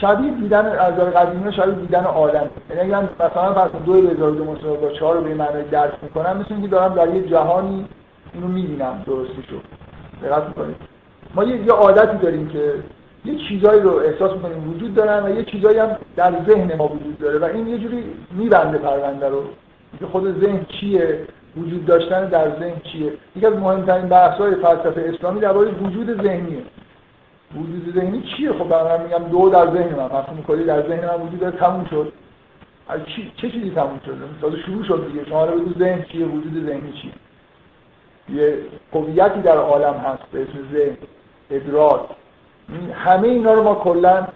شبیه 0.00 0.30
دیدن 0.30 0.66
از 0.66 0.92
نظر 0.92 1.10
قدیمی 1.10 1.52
شبیه 1.52 1.74
دیدن 1.74 2.04
عالم. 2.04 2.50
یعنی 2.70 2.80
اگر 2.80 3.08
مثلا 3.20 3.54
فرض 3.54 3.70
دو 3.86 4.00
دو 4.00 4.44
مساوی 4.44 4.76
با 4.76 4.88
چهار 4.88 5.16
رو 5.16 5.22
به 5.22 5.34
معنای 5.34 5.62
درک 5.62 5.92
می‌کنم 6.02 6.36
مثل 6.36 6.54
اینکه 6.54 6.68
دارم 6.68 6.94
در 6.94 7.14
یه 7.14 7.28
جهانی 7.28 7.86
اینو 8.34 8.48
می‌بینم 8.48 9.02
درستی 9.06 9.42
شد. 9.50 9.62
دقت 10.22 10.48
می‌کنید. 10.48 10.76
ما 11.34 11.44
یه 11.44 11.72
عادتی 11.72 12.16
داریم 12.16 12.48
که 12.48 12.74
یه 13.24 13.36
چیزایی 13.48 13.80
رو 13.80 13.96
احساس 13.96 14.32
می‌کنیم 14.32 14.70
وجود 14.70 14.94
دارن 14.94 15.26
و 15.26 15.36
یه 15.36 15.44
چیزایی 15.44 15.78
هم 15.78 15.96
در 16.16 16.32
ذهن 16.48 16.76
ما 16.76 16.88
وجود 16.88 17.18
داره 17.18 17.38
و 17.38 17.44
این 17.44 17.68
یه 17.68 17.78
جوری 17.78 18.04
میبنده 18.30 18.78
پرونده 18.78 19.28
رو. 19.28 19.42
که 19.98 20.06
خود 20.06 20.40
ذهن 20.40 20.66
چیه؟ 20.68 21.20
وجود 21.56 21.86
داشتن 21.86 22.28
در 22.28 22.58
ذهن 22.58 22.80
چیه؟ 22.92 23.12
یکی 23.36 23.46
از 23.46 23.52
مهمترین 23.52 24.08
بحث‌های 24.08 24.54
فلسفه 24.54 25.12
اسلامی 25.14 25.40
درباره 25.40 25.70
وجود 25.70 26.22
ذهنیه. 26.22 26.62
وجود 27.54 27.94
ذهنی 27.94 28.22
چیه؟ 28.22 28.52
خب 28.52 28.74
من 28.74 29.02
میگم 29.02 29.28
دو 29.30 29.48
در 29.50 29.66
ذهن 29.66 29.94
من. 29.96 30.04
مفهوم 30.04 30.42
کلی 30.46 30.64
در 30.64 30.88
ذهن 30.88 31.06
من 31.06 31.26
وجود 31.26 31.40
داره 31.40 31.56
تموم 31.56 31.84
شد. 31.84 32.12
از 32.88 33.00
چی؟ 33.06 33.32
چه 33.36 33.50
چیزی 33.50 33.70
تموم 33.70 34.00
شد؟ 34.06 34.16
تازه 34.40 34.56
شروع 34.58 34.84
شد 34.84 35.06
دیگه. 35.06 35.24
شما 35.24 35.44
رو 35.44 35.58
بگو 35.58 35.78
ذهن 35.78 36.02
چیه؟ 36.02 36.26
وجود 36.26 36.66
ذهنی 36.66 36.92
چیه؟ 36.92 37.12
یه 38.28 38.58
قویتی 38.92 39.40
در 39.40 39.56
عالم 39.56 39.94
هست 39.94 40.22
به 40.32 40.42
اسم 40.42 40.58
ذهن. 40.72 40.96
ادراک. 41.50 42.00
همه 42.94 43.28
اینا 43.28 43.52
رو 43.52 43.62
ما 43.62 43.74
کلا 43.74 44.26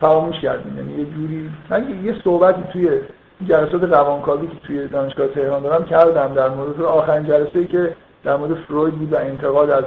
فراموش 0.00 0.40
کردیم. 0.40 0.76
یعنی 0.76 0.92
یه 0.92 1.04
جوری 1.04 1.50
من 1.70 2.04
یه 2.04 2.16
صحبتی 2.24 2.62
توی 2.72 3.00
جلسات 3.48 3.82
روانکاوی 3.82 4.46
که 4.46 4.56
توی 4.66 4.88
دانشگاه 4.88 5.26
تهران 5.26 5.62
دارم 5.62 5.84
کردم 5.84 6.34
در 6.34 6.48
مورد 6.48 6.82
آخرین 6.82 7.26
جلسه 7.26 7.64
که 7.64 7.96
در 8.24 8.36
مورد 8.36 8.54
فروید 8.54 8.94
بود 8.94 9.12
و 9.12 9.16
انتقاد 9.16 9.70
از 9.70 9.84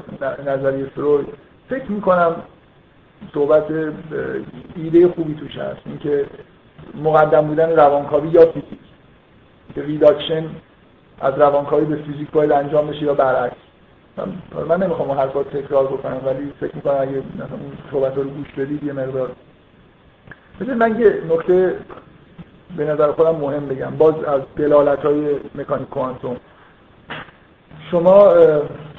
نظریه 0.48 0.86
فروید. 0.86 1.28
فکر 1.70 1.92
می‌کنم 1.92 2.36
صحبت 3.34 3.66
ایده 4.76 5.08
خوبی 5.08 5.36
توش 5.36 5.58
هست. 5.58 5.82
اینکه 5.86 6.26
مقدم 7.04 7.42
بودن 7.42 7.70
روانکاوی 7.70 8.30
یا 8.30 8.46
فیزیک. 8.46 8.80
که 9.76 9.82
reduction 9.82 10.46
از 11.22 11.34
روانکاوی 11.38 11.86
به 11.86 11.96
فیزیک 11.96 12.32
باید 12.32 12.52
انجام 12.52 12.88
بشه 12.88 13.02
یا 13.02 13.14
برعکس. 13.14 13.56
من 14.68 14.84
نمی‌خوام 14.84 15.10
اون 15.10 15.18
حرفا 15.18 15.42
رو 15.42 15.58
تکرار 15.58 15.86
بکنم 15.86 16.22
ولی 16.26 16.54
فکر 16.60 16.76
می‌کنم 16.76 16.98
اگه 17.00 17.12
مثلا 17.12 17.58
اون 17.62 17.78
صحبت 17.92 18.18
رو 18.18 18.24
گوش 18.24 18.52
بدید 18.58 18.84
یه 18.84 18.94
مقدار. 18.94 19.32
بذار 20.62 20.76
من 20.76 21.00
یه 21.00 21.22
نکته 21.30 21.76
به 22.78 22.86
نظر 22.86 23.12
خودم 23.12 23.36
مهم 23.36 23.66
بگم. 23.66 23.92
باز 23.98 24.24
از 24.24 24.42
دلالت 24.56 25.00
های 25.00 25.36
مکانیک 25.56 25.90
کوانتوم. 25.90 26.38
شما 27.92 28.34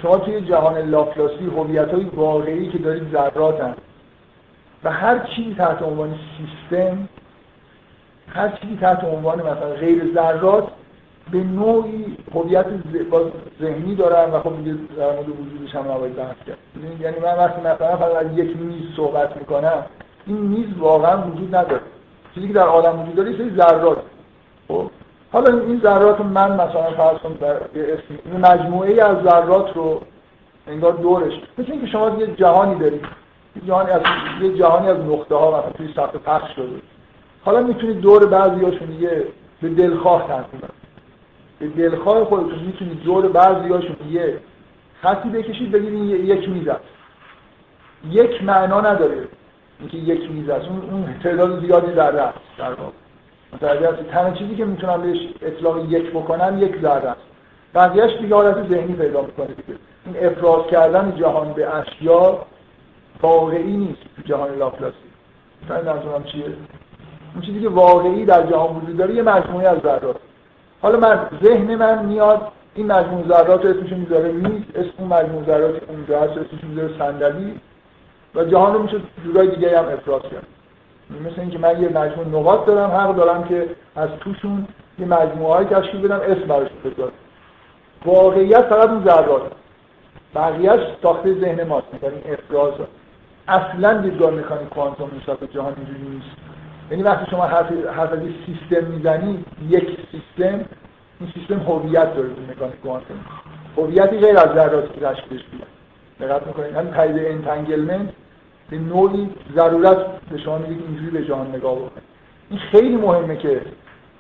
شما 0.03 0.19
توی 0.19 0.41
جهان 0.41 0.79
لاپلاسی 0.79 1.45
هویت 1.57 1.95
های 1.95 2.05
واقعی 2.05 2.69
که 2.69 2.79
دارید 2.79 3.13
ذراتن 3.13 3.75
و 4.87 4.89
هر 4.89 5.19
چیزی 5.19 5.55
تحت 5.55 5.83
عنوان 5.83 6.15
سیستم 6.39 7.09
هر 8.29 8.49
چیزی 8.49 8.79
تحت 8.81 9.05
عنوان 9.05 9.39
مثلا 9.39 9.71
غیر 9.71 10.15
ذرات 10.15 10.69
به 11.33 11.39
نوعی 11.39 12.17
هویت 12.35 12.67
ذهنی 13.61 13.95
دارن 13.95 14.31
و 14.31 14.41
خب 14.41 14.57
دیگه 14.57 14.77
در 14.97 15.13
مورد 15.13 15.29
وجودش 15.29 15.75
هم 15.75 15.93
نباید 15.93 16.17
بحث 16.17 16.37
کرد. 16.47 16.59
یعنی 17.01 17.19
من 17.19 17.35
وقتی 17.39 17.61
مثلا 17.61 17.97
فقط 17.97 18.17
از 18.17 18.39
یک 18.39 18.57
میز 18.57 18.97
صحبت 18.97 19.37
می‌کنم 19.37 19.83
این 20.27 20.37
میز 20.37 20.79
واقعا 20.79 21.23
وجود 21.23 21.57
نداره. 21.57 21.81
چیزی 22.35 22.49
که 22.49 22.53
در 22.53 22.67
عالم 22.67 23.01
وجود 23.01 23.15
داره 23.15 23.41
یه 23.41 23.57
ذرات. 23.57 23.99
خب 24.69 24.91
حالا 25.33 25.59
این 25.59 25.81
ذرات 25.81 26.21
من 26.21 26.53
مثلا 26.53 26.91
فرض 26.97 27.19
کنم 27.19 27.35
در 27.41 27.57
اسم 27.75 28.39
مجموعه 28.39 29.03
از 29.03 29.17
ذرات 29.25 29.77
رو 29.77 30.01
انگار 30.67 30.93
دورش. 30.93 31.33
مثل 31.59 31.73
اینکه 31.73 31.87
شما 31.87 32.17
یه 32.19 32.27
جهانی 32.27 32.75
دارید. 32.75 33.26
جهانی 33.67 33.91
از 33.91 34.01
یه 34.43 34.59
جهانی 34.59 34.89
از 34.89 34.99
نقطه 34.99 35.35
ها 35.35 35.59
مثلا 35.59 35.71
توی 35.71 35.89
سطح 35.97 36.19
پخش 36.19 36.57
شده. 36.57 36.83
حالا 37.45 37.61
می‌تونید 37.61 38.01
دور 38.01 38.27
بعضیاشون 38.27 38.93
یه 39.01 39.27
به 39.63 39.69
دلخواه 39.69 40.29
تنظیم 40.29 40.61
به 41.59 41.69
دلخواه 41.69 42.25
خودتون 42.25 42.59
می‌تونید 42.59 43.03
دور 43.03 43.29
بعضی 43.29 43.69
هاشون 43.69 43.97
یه 44.11 44.39
خطی 45.03 45.29
بکشید 45.29 45.73
بگید 45.73 45.93
این 45.93 46.27
یک 46.27 46.49
میز 46.49 46.69
است. 46.69 46.85
یک 48.11 48.45
معنا 48.45 48.81
نداره 48.81 49.29
اینکه 49.81 49.97
یک 49.97 50.31
میز 50.31 50.49
است. 50.49 50.69
اون, 50.69 50.91
اون 50.91 51.15
تعداد 51.23 51.61
زیادی 51.67 51.95
ذره 51.95 52.21
است 52.21 52.39
در 52.59 52.73
واقع. 52.73 52.93
متوجه 53.53 54.03
تنها 54.11 54.31
چیزی 54.31 54.55
که 54.55 54.65
می‌تونم 54.65 55.03
بهش 55.03 55.19
اطلاق 55.43 55.93
یک 55.93 56.11
بکنم 56.11 56.59
یک 56.63 56.81
ذره 56.81 57.09
است. 57.09 57.21
بقیهش 57.75 58.13
دیگه 58.21 58.35
حالت 58.35 58.69
ذهنی 58.69 58.93
پیدا 58.93 59.23
می‌کنه 59.23 59.49
این 60.07 60.27
افراز 60.27 60.67
کردن 60.67 61.15
جهان 61.17 61.53
به 61.53 61.75
اشیا 61.77 62.39
واقعی 63.23 63.77
نیست 63.77 64.01
جهان 64.25 64.55
لاپلاسی. 64.59 64.97
مثلا 65.65 65.95
منظورم 65.95 66.25
چیه؟ 66.25 66.45
اون 67.35 67.43
چیزی 67.43 67.61
که 67.61 67.69
واقعی 67.69 68.25
در 68.25 68.47
جهان 68.47 68.77
وجود 68.77 68.97
داره 68.97 69.15
یه 69.15 69.23
مجموعه 69.23 69.69
از 69.69 69.79
ذرات. 69.79 70.17
حالا 70.83 70.99
من 70.99 71.29
ذهن 71.45 71.75
من 71.75 72.05
میاد 72.07 72.41
این 72.75 72.93
مجموع 72.93 73.29
ذرات 73.29 73.65
رو 73.65 73.71
اسمش 73.71 73.93
می‌ذاره 73.93 74.33
میز 74.33 74.63
اسم 74.75 74.93
اون 74.99 75.09
مجموع 75.09 75.45
ذرات 75.45 75.83
اونجا 75.89 76.21
هست 76.21 76.33
اسمش 76.33 76.65
می‌ذاره 76.65 76.99
صندلی. 76.99 77.61
و 78.35 78.45
جهان 78.45 78.75
رو 78.75 78.83
میشه 78.83 79.01
جورای 79.25 79.49
دیگه 79.49 79.79
هم 79.79 79.89
افراز 79.89 80.23
کرد. 80.23 80.47
مثل 81.11 81.41
اینکه 81.41 81.59
من 81.59 81.83
یه 81.83 81.89
مجموع 81.89 82.27
نقاط 82.27 82.67
دارم 82.67 82.91
حق 82.91 83.17
دارم 83.17 83.45
که 83.45 83.69
از 83.97 84.09
توشون 84.21 84.69
یه 84.99 85.07
مجموعه 85.07 85.65
تشکیل 85.65 86.01
بدم 86.01 86.21
اسم 86.21 86.47
براش 86.49 86.69
بذارم. 86.85 87.13
واقعیت 88.05 88.63
فقط 88.63 88.91
اون 88.91 89.05
ذرات. 89.05 89.43
بقیهش 90.35 90.81
ساخته 91.03 91.35
ذهن 91.35 91.65
ماست 91.65 91.87
این 92.03 92.33
افراز 92.33 92.73
اصلا 93.49 94.01
دیدگاه 94.01 94.31
مکانیک 94.31 94.69
کوانتوم 94.69 95.11
نسبت 95.23 95.53
جهان 95.53 95.75
اینجوری 95.77 96.09
نیست. 96.15 96.37
یعنی 96.91 97.03
وقتی 97.03 97.31
شما 97.31 97.47
حرف 97.47 97.73
حرف 97.97 98.13
از 98.13 98.19
سیستم 98.47 98.87
می‌زنید 98.87 99.47
یک 99.69 99.99
سیستم 100.13 100.65
این 101.21 101.31
سیستم 101.35 101.61
هویت 101.61 102.15
داره 102.15 102.29
تو 102.29 102.43
مکانیک 102.53 102.81
کوانتوم. 102.81 103.17
هویتی 103.77 104.19
غیر 104.19 104.39
از 104.39 104.49
ذراتی 104.55 104.89
که 104.95 105.07
تشکیلش 105.07 105.43
میده. 105.53 105.67
دقت 106.21 106.47
می‌کنید؟ 106.47 106.77
همین 106.77 106.93
پدیده 106.93 107.31
entanglement 107.31 108.09
به 108.71 108.79
نوعی 108.79 109.31
ضرورت 109.57 109.97
به 110.31 110.39
شما 110.39 110.59
میگه 110.59 110.83
اینجوری 110.89 111.11
به 111.11 111.25
جهان 111.25 111.49
نگاه 111.49 111.75
بکنید. 111.75 112.03
این 112.51 112.59
خیلی 112.59 112.97
مهمه 112.97 113.37
که 113.37 113.61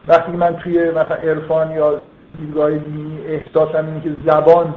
وقتی 0.08 0.32
من 0.32 0.56
توی 0.56 0.90
مثلا 0.90 1.16
عرفان 1.16 1.70
یا 1.70 2.00
دیدگاه 2.38 2.70
دینی 2.70 3.18
احساسم 3.26 3.86
اینه 3.86 4.00
که 4.00 4.16
زبان 4.26 4.74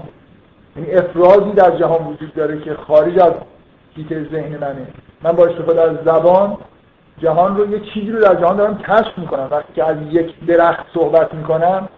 یعنی 0.76 0.91
افرازی 0.91 1.51
در 1.51 1.77
جهان 1.77 2.07
وجود 2.07 2.34
داره 2.34 2.59
که 2.59 2.73
خارج 2.73 3.19
از 3.19 3.34
کیت 3.95 4.30
ذهن 4.32 4.57
منه. 4.57 4.88
من 5.24 5.32
با 5.32 5.45
استفاده 5.45 5.82
از 5.82 5.98
زبان 6.06 6.57
جهان 7.18 7.57
رو 7.57 7.72
یه 7.72 7.80
چیزی 7.80 8.11
رو 8.11 8.20
در 8.20 8.36
جهان 8.36 8.57
دارم 8.57 8.78
کشف 8.78 9.18
می‌کنم. 9.18 9.48
وقتی 9.52 9.74
که 9.74 9.84
از 9.84 9.98
یک 10.10 10.45
درخت 10.45 10.86
صحبت 10.94 11.34
می‌کنم 11.34 11.90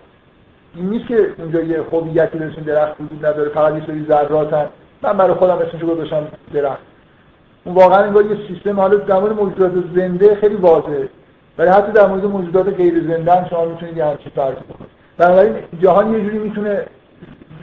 این 0.75 0.89
نیست 0.89 1.07
که 1.07 1.33
اونجا 1.37 1.61
یه 1.61 1.81
هویتی 1.91 2.37
درشون 2.37 2.63
درخت 2.63 3.01
وجود 3.01 3.25
نداره 3.25 3.49
فقط 3.49 3.73
یه 3.75 3.85
سری 3.87 4.05
ذراتن. 4.05 4.65
من 5.01 5.17
برای 5.17 5.33
خودم 5.33 5.57
اسمشو 5.57 5.87
گذاشتم 5.87 6.27
درخت. 6.53 6.81
اون 7.63 7.75
واقعا 7.75 8.03
انگار 8.03 8.25
یه 8.25 8.37
سیستم 8.47 8.79
حالا 8.79 8.95
در 8.95 9.19
مورد 9.19 9.33
موجودات 9.33 9.71
زنده 9.95 10.35
خیلی 10.35 10.55
واضحه. 10.55 11.09
ولی 11.57 11.69
حتی 11.69 11.91
در 11.91 12.07
مورد 12.07 12.25
موجودات 12.25 12.75
غیر 12.75 12.93
زنده 13.07 13.35
هم 13.35 13.47
شما 13.49 13.65
می‌تونید 13.65 13.97
یه 13.97 14.05
همچین 14.05 14.31
فرض 14.35 14.55
بنابراین 15.17 15.55
جهان 15.81 16.13
یه 16.13 16.23
جوری 16.23 16.37
می‌تونه 16.37 16.85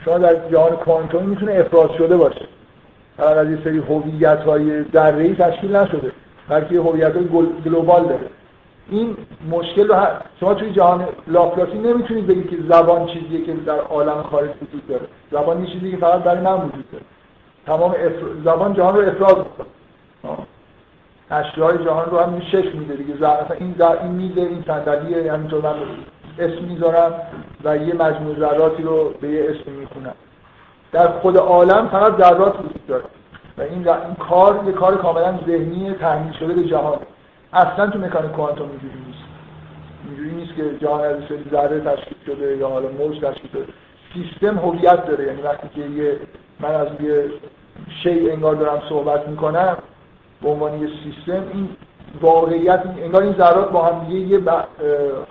شما 0.05 0.17
در 0.17 0.49
جهان 0.49 0.75
کوانتومی 0.75 1.25
می‌تونه 1.25 1.53
افراز 1.53 1.89
شده 1.97 2.17
باشه. 2.17 2.45
فقط 3.19 3.37
از 3.37 3.49
یه 3.49 3.57
سری 3.63 3.77
هویت 3.77 4.39
های 4.39 4.83
ذره‌ای 4.83 5.35
تشکیل 5.35 5.75
نشده 5.75 6.11
بلکه 6.49 6.73
یه 6.73 6.81
هویت 6.81 7.15
های 7.15 7.25
گلوبال 7.65 8.03
داره. 8.03 8.27
این 8.89 9.17
مشکل 9.51 9.87
رو 9.87 9.95
شما 10.39 10.53
توی 10.53 10.71
جهان 10.71 11.07
لاپلاسی 11.27 11.77
نمی‌تونید 11.77 12.27
بگید 12.27 12.49
که 12.49 12.57
زبان 12.69 13.05
چیزیه 13.05 13.45
که 13.45 13.53
در 13.53 13.79
عالم 13.79 14.23
خارج 14.23 14.49
وجود 14.49 14.87
داره. 14.87 15.05
زبان 15.31 15.63
یه 15.63 15.73
چیزی 15.73 15.91
که 15.91 15.97
فقط 15.97 16.23
برای 16.23 16.41
من 16.41 16.53
وجود 16.53 16.91
داره. 16.91 17.03
تمام 17.65 17.91
افر... 17.91 18.25
زبان 18.43 18.73
جهان 18.73 18.95
رو 18.95 19.01
افراز 19.01 19.35
می‌کنه. 19.37 20.37
اشیای 21.31 21.77
جهان 21.85 22.09
رو 22.09 22.17
هم 22.17 22.39
شش 22.39 22.75
میده 22.75 22.95
دیگه. 22.95 23.13
مثلا 23.13 23.57
این 23.59 23.71
در 23.71 24.03
این 24.03 24.11
میده 24.11 24.41
این 24.41 24.63
صندلیه 24.67 25.33
همینطور 25.33 25.61
من 25.61 25.75
اسم 26.39 26.63
می‌ذارم 26.65 27.13
و 27.63 27.77
یه 27.77 27.93
مجموع 27.93 28.35
ذراتی 28.39 28.83
رو 28.83 29.13
به 29.21 29.27
یه 29.27 29.49
اسم 29.49 29.71
می‌خونم. 29.71 30.13
در 30.91 31.07
خود 31.07 31.37
عالم 31.37 31.87
فقط 31.87 32.17
ذرات 32.17 32.59
وجود 32.59 32.87
داره. 32.87 33.03
و 33.57 33.61
این, 33.61 33.87
این 33.87 34.15
کار 34.15 34.63
یه 34.65 34.71
کار 34.71 34.97
کاملا 34.97 35.39
ذهنی 35.47 35.93
تحمیل 35.93 36.33
شده 36.33 36.53
به 36.53 36.63
جهان. 36.63 36.99
اصلا 37.53 37.87
تو 37.87 37.99
مکانیک 37.99 38.31
کوانتوم 38.31 38.69
اینجوری 38.69 39.03
نیست. 39.07 39.23
اینجوری 40.05 40.31
نیست 40.31 40.55
که 40.55 40.85
جهان 40.85 41.03
از 41.03 41.15
سری 41.29 41.45
ذره 41.51 41.79
تشکیل 41.79 42.17
شده 42.25 42.57
یا 42.57 42.69
حالا 42.69 42.89
موج 42.89 43.19
تشکیل 43.19 43.51
شده. 43.51 43.65
سیستم 44.13 44.57
هویت 44.57 45.05
داره. 45.05 45.25
یعنی 45.25 45.41
وقتی 45.41 45.69
که 45.75 45.81
یه 45.81 46.19
من 46.59 46.75
از 46.75 46.87
یه 46.99 47.31
شی 48.03 48.31
انگار 48.31 48.55
دارم 48.55 48.81
صحبت 48.89 49.27
می‌کنم 49.27 49.77
به 50.41 50.49
عنوان 50.49 50.81
یه 50.81 50.87
سیستم 51.03 51.43
این 51.53 51.69
واقعیت 52.21 52.83
انگار 53.03 53.23
این 53.23 53.33
ذرات 53.33 53.71
با 53.71 53.85
هم 53.85 54.11
یه 54.11 54.41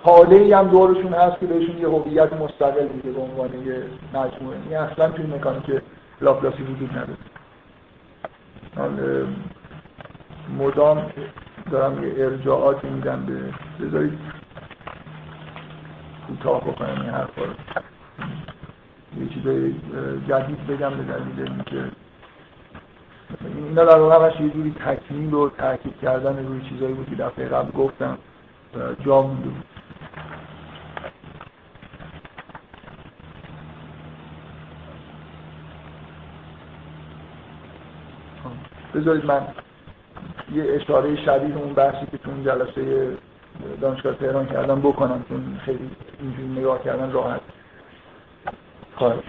حاله 0.03 0.57
هم 0.57 0.67
دورشون 0.67 1.13
هست 1.13 1.39
که 1.39 1.45
بهشون 1.45 1.77
یه 1.77 1.87
هویت 1.87 2.33
مستقل 2.33 2.87
میده 2.95 3.11
به 3.11 3.21
عنوان 3.21 3.49
یه 3.65 3.83
مجموعه. 4.13 4.57
این 4.69 4.77
اصلا 4.77 5.09
توی 5.09 5.25
مکانیک 5.25 5.81
لاپلاسی 6.21 6.63
وجود 6.63 6.89
نداره. 6.91 7.17
مدام 10.59 11.11
دارم 11.71 12.03
یه 12.03 12.13
ارجاعاتی 12.17 12.87
میدم 12.87 13.25
به 13.25 13.39
بذارید 13.85 14.19
کوتاه 16.27 16.61
بکنم 16.61 17.01
این 17.01 17.09
حرفا 17.09 17.41
رو. 17.41 17.53
یه 19.21 19.29
چیزای 19.29 19.73
جدید 20.27 20.67
بگم 20.67 20.89
به 20.89 21.03
دلیل 21.03 21.51
اینکه 21.51 21.91
اینا 23.69 23.85
در 23.85 23.99
واقع 23.99 24.15
همش 24.15 24.39
یه 24.39 24.49
جوری 24.49 24.75
تکمیل 24.85 25.33
و 25.33 25.49
تاکید 25.49 25.99
کردن 26.01 26.45
روی 26.47 26.61
چیزایی 26.69 26.93
بود 26.93 27.09
که 27.09 27.15
دفعه 27.15 27.45
قبل 27.45 27.71
گفتم 27.71 28.17
جا 29.05 29.21
مونده 29.21 29.49
بود 29.49 29.65
بذارید 38.95 39.25
من 39.25 39.47
یه 40.53 40.63
اشاره 40.69 41.15
شدید 41.15 41.57
اون 41.57 41.73
بحثی 41.73 42.05
که 42.11 42.17
تو 42.17 42.31
جلسه 42.45 43.17
دانشگاه 43.81 44.13
تهران 44.13 44.45
کردم 44.45 44.81
بکنم 44.81 45.25
چون 45.29 45.59
خیلی 45.65 45.89
اینجوری 46.19 46.47
نگاه 46.47 46.83
کردن 46.83 47.11
راحت. 47.11 47.41
خواهد 48.95 49.23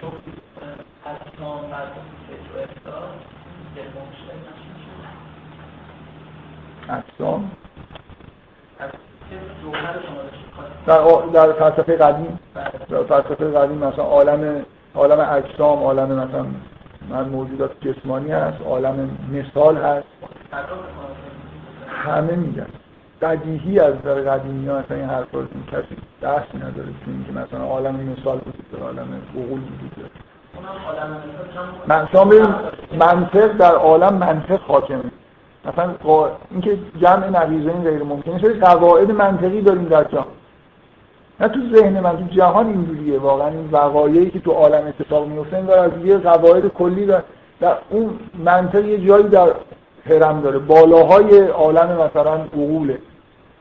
اجسام 6.89 7.51
در, 10.87 11.01
در 11.33 11.51
فلسفه 11.51 11.95
قدیم. 11.95 12.39
در 12.89 13.03
فلسفه 13.03 13.51
قدیم 13.51 13.77
مثلا 13.77 14.03
عالم 14.03 14.65
عالم 14.95 15.19
اجسام 15.19 15.83
عالم 15.83 16.11
مثلا 16.11 16.45
من 17.09 17.29
موجودات 17.29 17.71
جسمانی 17.81 18.31
هست 18.31 18.61
عالم 18.61 19.17
مثال 19.31 19.77
هست. 19.77 20.07
همه 21.87 22.35
میگن. 22.35 22.67
بدیهی 23.21 23.79
از 23.79 24.01
در 24.01 24.13
قدیمی 24.13 24.67
ها 24.67 24.79
مثلا 24.79 24.97
این 24.97 25.09
حرف 25.09 25.31
رو 25.31 25.43
کسی 25.43 25.97
دست 26.21 26.55
نداره 26.55 26.87
اینکه 27.07 27.31
مثلا 27.31 27.65
عالم 27.65 27.95
مثال 27.95 28.37
وجود 28.37 28.71
داره 28.71 28.83
عالم 28.83 29.21
عقول 29.35 29.59
وجود 29.59 29.95
داره. 29.97 30.09
من 31.87 32.07
شما 32.11 32.33
منطق 32.99 33.57
در 33.57 33.75
عالم 33.75 34.13
منطق 34.13 34.59
حاکمه. 34.61 35.03
مثلا 35.65 35.93
اینکه 36.51 36.77
جمع 37.01 37.29
نقیضه 37.29 37.71
این 37.71 37.83
غیر 37.83 38.03
ممکنه 38.03 38.41
سری 38.41 38.53
قواعد 38.59 39.11
منطقی 39.11 39.61
داریم 39.61 39.85
در 39.85 40.03
جهان. 40.03 40.25
نه 41.39 41.47
تو 41.47 41.59
ذهن 41.75 41.99
من 41.99 42.17
تو 42.17 42.35
جهان 42.35 42.67
اینجوریه. 42.67 43.19
واقعا 43.19 43.47
این 43.47 43.69
وقایعی 43.71 44.29
که 44.29 44.39
تو 44.39 44.51
عالم 44.51 44.87
اتفاق 44.87 45.27
میفته 45.27 45.57
انگار 45.57 45.79
از 45.79 45.91
یه 46.03 46.17
قواعد 46.17 46.67
کلی 46.67 47.05
داره 47.05 47.23
در 47.59 47.77
اون 47.89 48.19
منطق 48.45 48.85
یه 48.85 49.07
جایی 49.07 49.27
در 49.27 49.51
هرم 50.05 50.41
داره. 50.41 50.59
بالاهای 50.59 51.47
عالم 51.47 52.01
مثلا 52.01 52.33
عقوله. 52.33 52.99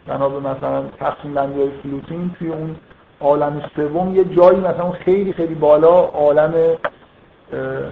بنا 0.07 0.29
به 0.29 0.41
مثلا 0.41 0.83
تقسیم 1.01 1.35
بندی 1.35 1.71
فلوتین 1.83 2.31
توی 2.39 2.49
اون 2.49 2.77
عالم 3.21 3.63
سوم 3.77 4.17
یه 4.17 4.25
جایی 4.25 4.61
مثلا 4.61 4.91
خیلی 4.91 5.33
خیلی 5.33 5.55
بالا 5.55 6.01
عالم 6.01 6.55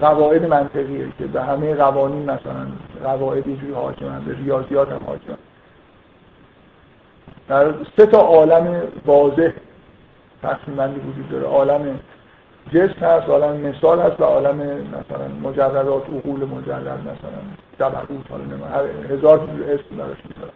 قواعد 0.01 0.47
منطقیه 0.47 1.09
که 1.19 1.27
به 1.27 1.43
همه 1.43 1.75
قوانین 1.75 2.23
مثلا 2.23 2.67
قواعد 3.05 3.47
یه 3.47 3.57
جوری 3.57 3.73
حاکمن 3.73 4.25
به 4.25 4.35
ریاضیات 4.35 4.89
هم 4.89 5.01
حاکمن. 5.07 5.39
در 7.49 7.75
سه 7.97 8.07
تا 8.07 8.19
عالم 8.19 8.83
واضح 9.07 9.53
تقسیم 10.43 10.77
بندی 10.77 11.01
وجود 11.01 11.29
داره. 11.31 11.47
عالم 11.47 12.01
جسم 12.73 13.07
هست 13.07 13.29
عالم 13.29 13.57
مثال 13.57 14.01
هست 14.01 14.21
و 14.21 14.25
عالم 14.25 14.57
مثلا 14.57 15.51
مجردات 15.51 16.03
عقول 16.03 16.45
مجرد 16.45 17.01
مثلا 17.01 17.41
جبروت 17.79 18.31
حالا 18.31 18.45
هزار 19.11 19.39
اسم 19.39 19.97
براش 19.97 20.19
می‌ذارن 20.29 20.53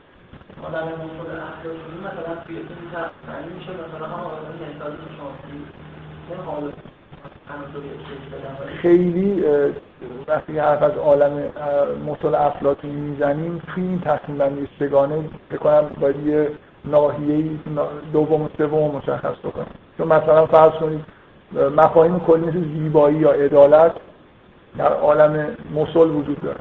عالم 0.62 0.86
مثال 0.86 1.30
مثلا 2.00 2.34
توی 2.46 2.56
میشه 3.58 3.70
مثلا 3.70 4.06
هم 4.06 4.24
عالم 4.24 4.44
مثال 4.76 4.92
شما 5.16 6.62
خیلی 8.82 9.44
وقتی 10.28 10.58
حرف 10.58 10.82
از 10.82 10.92
عالم 10.92 11.42
مطال 12.06 12.34
افلاطونی 12.34 12.94
می‌زنیم 12.94 13.62
توی 13.74 13.84
این 13.84 14.00
تصمیم 14.00 14.38
بندی 14.38 14.68
سگانه 14.78 15.24
بکنم 15.50 15.90
باید 16.00 16.26
یه 16.26 16.50
ناحیه 16.84 17.44
دوم 18.12 18.42
و 18.42 18.48
سوم 18.58 18.96
مشخص 18.96 19.36
بکنم 19.44 19.66
چون 19.98 20.08
مثلا 20.08 20.46
فرض 20.46 20.72
کنید 20.72 21.04
مفاهیم 21.76 22.20
کلی 22.20 22.46
مثل 22.46 22.64
زیبایی 22.74 23.16
یا 23.16 23.32
عدالت 23.32 23.92
در 24.78 24.92
عالم 24.92 25.56
مسل 25.74 26.10
وجود 26.10 26.40
داره. 26.40 26.60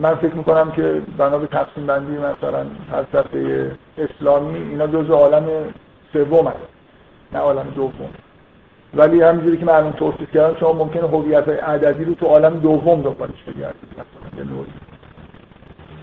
من 0.00 0.14
فکر 0.14 0.34
می‌کنم 0.34 0.70
که 0.70 1.02
بنا 1.18 1.38
به 1.38 1.46
تقسیم 1.46 1.86
بندی 1.86 2.12
مثلا 2.12 2.66
فلسفه 2.90 3.70
اسلامی 3.98 4.58
اینا 4.58 4.86
جز 4.86 5.10
عالم 5.10 5.44
سوم 6.12 6.46
هست 6.46 6.56
نه 7.32 7.38
عالم 7.38 7.66
دوم. 7.76 8.10
ولی 8.94 9.22
همینجوری 9.22 9.56
که 9.56 9.64
من 9.64 9.92
توصیف 9.92 10.32
کردم 10.34 10.60
شما 10.60 10.72
ممکنه 10.72 11.02
هویت 11.02 11.48
عددی 11.48 12.04
رو 12.04 12.14
تو 12.14 12.26
عالم 12.26 12.58
دوم 12.58 13.02
دنبالش 13.02 13.42
بگردید 13.46 13.88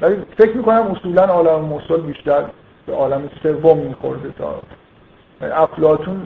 ولی 0.02 0.16
فکر 0.38 0.58
می‌کنم 0.58 0.92
اصولا 0.92 1.24
عالم 1.24 1.62
موصل 1.62 2.02
بیشتر 2.02 2.44
به 2.86 2.96
عالم 2.96 3.30
سوم 3.44 3.78
میخورده 3.78 4.34
تا. 4.38 4.62
افلاتون 5.42 6.22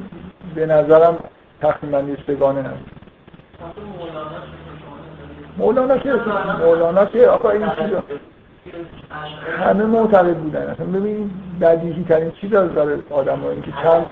به 0.55 0.65
نظرم 0.65 1.17
تقسیم 1.61 1.91
بندی 1.91 2.17
سگانه 2.27 2.59
نبود 2.59 2.91
مولانا 5.57 5.97
که 5.97 6.13
مولانا 6.59 7.05
که 7.05 7.27
آقا 7.27 7.49
این 7.49 7.69
چیزا 7.69 8.03
همه 9.59 9.84
معتقد 9.85 10.35
بودن. 10.38 10.61
اصلا 10.61 10.85
ببین 10.85 11.31
بدیهی 11.61 12.05
ترین 12.09 12.31
چیز 12.31 12.53
از 12.53 12.73
داره 12.73 12.97
آدم 13.09 13.39
ها 13.39 13.55
که 13.55 13.71
چند 13.84 14.05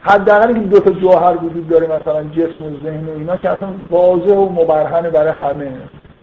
حداقل 0.00 0.54
که 0.54 0.60
دو 0.60 0.80
تا 0.80 0.90
جوهر 0.90 1.36
وجود 1.36 1.68
داره 1.68 1.86
مثلا 1.86 2.24
جسم 2.24 2.64
و 2.64 2.70
ذهن 2.84 3.08
و 3.08 3.10
اینا 3.10 3.36
که 3.36 3.50
اصلا 3.50 3.68
واضح 3.90 4.34
و 4.34 4.48
مبرهنه 4.48 5.10
برای 5.10 5.32
همه. 5.42 5.72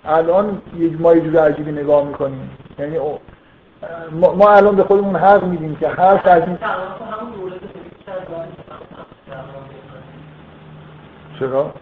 الان 0.06 0.61
یک 0.77 1.02
ما 1.02 1.14
یه 1.14 1.41
عجیبی 1.41 1.72
نگاه 1.72 2.07
می‌کنیم. 2.07 2.49
یعنی 2.80 2.98
ما, 4.11 4.49
الان 4.49 4.76
به 4.76 4.84
خودمون 4.84 5.15
حق 5.15 5.44
میدیم 5.44 5.76
که 5.76 5.88
هر 5.88 6.30
این 6.30 6.57
چرا؟ 11.39 11.73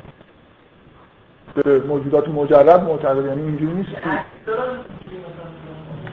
به 1.56 1.80
موجودات 1.80 2.28
مجرد 2.28 2.84
معتقد 2.84 3.26
یعنی 3.26 3.42
اینجوری 3.42 3.74
نیست 3.74 3.90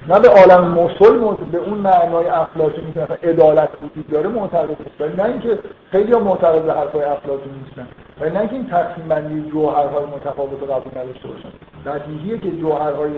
نه 0.09 0.20
به 0.20 0.28
عالم 0.28 0.64
مسل 0.64 1.44
به 1.52 1.59
اون 1.59 1.78
معنای 1.78 2.27
افلاطونی 2.27 2.93
که 2.93 3.01
عدالت 3.01 3.69
وجود 3.82 4.09
داره 4.10 4.28
معتقد 4.28 4.70
است 4.70 5.01
ولی 5.01 5.16
نه 5.16 5.24
اینکه 5.24 5.59
خیلی 5.90 6.14
معتقد 6.14 6.62
به 6.62 6.73
حرفای 6.73 7.05
افلاطونی 7.05 7.59
نیستن. 7.64 7.89
ولی 8.20 8.31
نه 8.31 8.39
اینکه 8.39 8.55
این 8.55 8.66
تقسیم 8.66 9.09
بندی 9.09 9.51
جوهرهای 9.51 10.05
متفاوت 10.05 10.60
رو 10.60 10.66
قبول 10.66 11.02
نداشته 11.02 11.28
باشن. 11.28 11.48
نتیجه 11.86 12.39
که 12.39 12.51
جوهرهای 12.51 13.12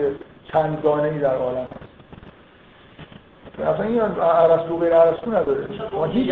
چند 0.51 0.85
ای 0.85 1.19
در 1.19 1.35
عالم 1.35 1.57
هست. 1.57 1.95
اصلا 3.69 3.85
این 3.85 4.01
ارسطو 4.01 4.77
غیر 4.77 4.93
ارسطو 4.93 5.31
نداره. 5.31 5.67
هیچ 6.11 6.31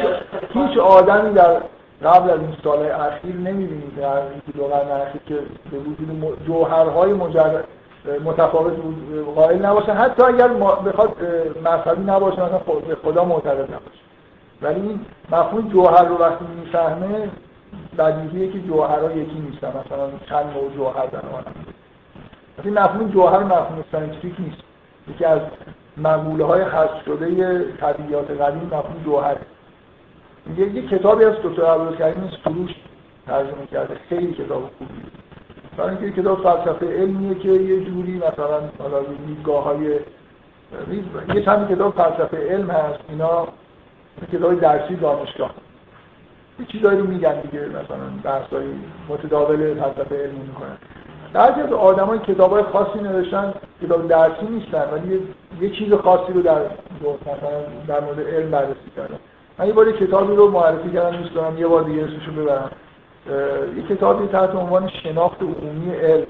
هیچ 0.53 0.77
آدمی 0.77 1.33
در 1.33 1.61
قبل 2.03 2.29
از 2.29 2.39
این 2.39 2.55
سال 2.63 2.91
اخیر 2.91 3.35
نمی‌بینید 3.35 3.95
در 3.95 4.15
این 4.15 4.41
دو 4.55 4.63
قرن 4.63 5.01
اخیر 5.01 5.21
که 5.25 5.35
به 5.71 5.77
وجود 5.77 6.37
جوهرهای 6.47 7.13
مجرد 7.13 7.63
متفاوت 8.25 8.73
قائل 9.35 9.65
نباشن. 9.65 9.93
حتی 9.93 10.23
اگر 10.23 10.47
بخواد 10.85 11.17
مذهبی 11.65 12.03
نباشه 12.03 12.43
مثلا 12.43 12.57
به 12.87 12.95
خدا 12.95 13.25
معتقد 13.25 13.61
نباشه. 13.61 14.03
ولی 14.61 14.81
این 14.81 14.99
مفهوم 15.31 15.69
جوهر 15.69 16.05
رو 16.05 16.17
وقتی 16.17 16.45
می‌فهمه 16.59 17.29
بدیهیه 17.97 18.51
که 18.51 18.59
جوهرها 18.59 19.11
یکی 19.11 19.39
نیستن. 19.39 19.67
مثلا 19.67 20.07
چند 20.29 20.45
نوع 20.53 20.73
جوهر 20.75 21.05
در 21.05 21.29
عالم 21.33 21.53
این 22.63 22.79
مفهوم 22.79 23.09
جوهر 23.09 23.43
مفهوم 23.43 23.83
scientific 23.91 24.33
نیست. 24.39 24.61
یکی 25.07 25.25
از 25.25 25.39
مقوله 25.97 26.45
های 26.45 26.65
خاص 26.65 26.89
شده 27.05 27.27
طبیعیات 27.71 28.31
قدیم 28.31 28.63
مفهوم 28.65 29.03
جوهر 29.05 29.35
یه, 30.57 30.75
یه 30.75 30.87
کتابی 30.87 31.25
از 31.25 31.33
دکتر 31.43 31.65
عبدالکریم 31.65 32.31
سروش 32.43 32.71
ترجمه 33.27 33.65
کرده. 33.71 33.97
خیلی 34.09 34.33
کتاب 34.33 34.71
خوبی. 34.77 34.93
برای 35.77 35.97
اینکه 35.97 36.21
کتاب 36.21 36.43
فلسفه 36.43 36.85
علمیه 36.85 37.35
که 37.35 37.49
یه 37.49 37.85
جوری 37.85 38.17
مثلا 38.17 38.61
حالا 38.79 38.99
دیدگاه 39.27 39.63
های 39.63 39.99
یه 41.35 41.41
چند 41.45 41.69
کتاب 41.75 41.95
فلسفه 41.95 42.37
علم 42.49 42.69
هست. 42.69 42.99
اینا 43.09 43.47
کتاب 44.33 44.59
درسی 44.59 44.95
دانشگاه. 44.95 45.51
یه 46.59 46.65
چیزایی 46.65 46.99
رو 46.99 47.07
میگن 47.07 47.41
دیگه 47.41 47.65
مثلا 47.65 48.07
بحثای 48.23 48.65
متداول 49.09 49.73
فلسفه 49.73 50.15
علمی 50.15 50.39
می‌کنن. 50.39 50.77
بعضی 51.33 51.61
از 51.61 51.73
آدمای 51.73 52.19
کتابای 52.19 52.63
خاصی 52.63 52.99
نوشتن 52.99 53.53
کتاب 53.81 54.07
درسی 54.07 54.45
نیستن 54.45 54.83
ولی 54.91 55.19
یه 55.61 55.69
چیز 55.69 55.93
خاصی 55.93 56.33
رو 56.33 56.41
در 56.41 56.61
در 57.87 57.99
مورد 57.99 58.19
علم 58.19 58.51
بررسی 58.51 58.91
کردن. 58.95 59.19
من 59.59 59.67
یه 59.67 59.73
بار 59.73 59.91
کتابی 59.91 60.35
رو 60.35 60.51
معرفی 60.51 60.89
کردم 60.89 61.17
دوست 61.17 61.33
دارم 61.35 61.57
یه 61.57 61.67
بار 61.67 61.83
دیگه 61.83 62.03
اسمشو 62.03 62.31
ببرم. 62.31 62.71
یه 63.77 63.83
کتابی 63.95 64.27
تحت 64.27 64.55
عنوان 64.55 64.89
شناخت 64.89 65.41
عمومی 65.41 65.95
علم. 65.95 66.25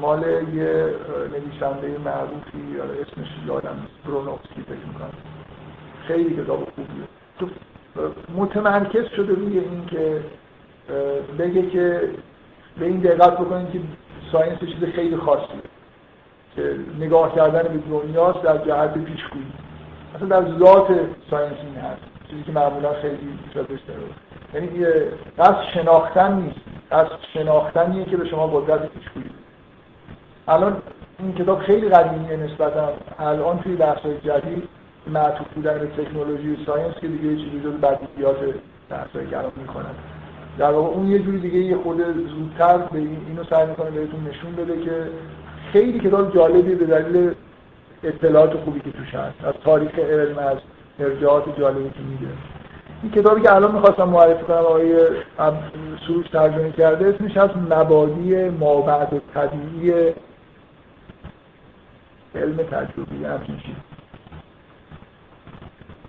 مال 0.00 0.22
یه 0.22 0.94
نویسنده 1.32 1.98
معروفی 2.04 2.80
اسمش 3.02 3.28
یادم 3.46 3.76
برونوفسکی 4.06 4.62
فکر 4.62 4.86
می‌کنم. 4.86 5.10
خیلی 6.06 6.36
کتاب 6.36 6.58
خوبیه. 6.58 7.06
تو 7.38 7.46
متمرکز 8.36 9.04
شده 9.16 9.34
روی 9.34 9.58
این 9.58 9.86
که 9.86 10.20
بگه 11.38 11.70
که 11.70 12.10
به 12.78 12.86
این 12.86 13.00
دقت 13.00 13.38
بکنید 13.38 13.70
که 13.72 13.80
science 14.32 14.58
چیز 14.58 14.84
خیلی 14.94 15.16
خاصیه. 15.16 15.60
که 16.56 16.76
نگاه 17.00 17.34
کردن 17.34 17.62
به 17.62 17.78
دنیاست 17.90 18.42
در 18.42 18.58
جهت 18.58 18.94
پیشگویی. 18.94 19.52
اصلا 20.14 20.28
در 20.28 20.58
ذات 20.58 20.88
science 21.30 21.56
این 21.62 21.74
هست. 21.74 22.15
چیزی 22.30 22.42
که 22.42 22.52
معمولا 22.52 22.92
خیلی 22.92 23.16
بیشتر 23.68 23.92
یعنی 24.54 24.68
قصد 25.38 25.62
شناختن 25.74 26.32
نیست. 26.32 26.60
قصد 26.92 27.18
شناختنیه 27.34 28.04
که 28.04 28.16
به 28.16 28.28
شما 28.28 28.46
قدرت 28.46 28.88
پیشگویی 28.88 29.30
الان 30.48 30.76
این 31.18 31.34
کتاب 31.34 31.58
خیلی 31.58 31.88
قدیمیه 31.88 32.36
نسبتا. 32.36 32.92
الان 33.18 33.58
توی 33.58 33.76
بحث‌های 33.76 34.18
جدید 34.18 34.68
معطوف 35.06 35.46
بودن 35.54 35.78
به 35.78 35.86
تکنولوژی 35.86 36.52
و 36.52 36.56
ساینس 36.66 36.94
که 36.94 37.08
دیگه 37.08 37.24
یه 37.24 37.36
چیزی 37.36 37.60
جز 37.60 37.72
بدیهیات 37.72 38.36
بحث‌های 38.90 39.26
کلام 39.26 39.52
می‌کنن. 39.56 39.94
در 40.58 40.70
واقع 40.70 40.88
اون 40.88 41.06
یه 41.08 41.18
جوری 41.18 41.38
دیگه 41.38 41.58
یه 41.58 41.76
خود 41.76 41.96
زودتر 42.28 42.78
به 42.78 42.98
اینو 42.98 43.44
سعی 43.50 43.66
می‌کنه 43.66 43.90
بهتون 43.90 44.26
نشون 44.30 44.52
بده 44.52 44.84
که 44.84 45.06
خیلی 45.72 45.98
کتاب 46.00 46.34
جالبی 46.34 46.74
به 46.74 46.86
دلیل 46.86 47.34
اطلاعات 48.02 48.56
خوبی 48.56 48.80
که 48.80 48.90
توش 48.90 49.14
هست. 49.14 49.44
از 49.44 49.54
تاریخ 49.64 49.98
علم 49.98 50.38
از 50.38 50.58
ارجاعات 51.00 51.58
جالبی 51.58 51.90
که 51.90 52.00
میده. 52.00 52.26
این 53.02 53.12
کتابی 53.12 53.40
که 53.40 53.54
الان 53.54 53.72
می‌خواستم 53.72 54.08
معرفی 54.08 54.44
کنم 54.44 54.56
آقای 54.56 54.96
سروش 56.06 56.28
ترجمه 56.28 56.72
کرده 56.72 57.06
اسمش 57.06 57.36
از 57.36 57.50
مبادی 57.70 58.48
مابعد 58.48 59.12
و 59.12 59.20
طبیعی 59.34 60.12
علم 62.34 62.56
تجربی 62.56 63.24
همچین 63.24 63.56
چیز 63.56 63.74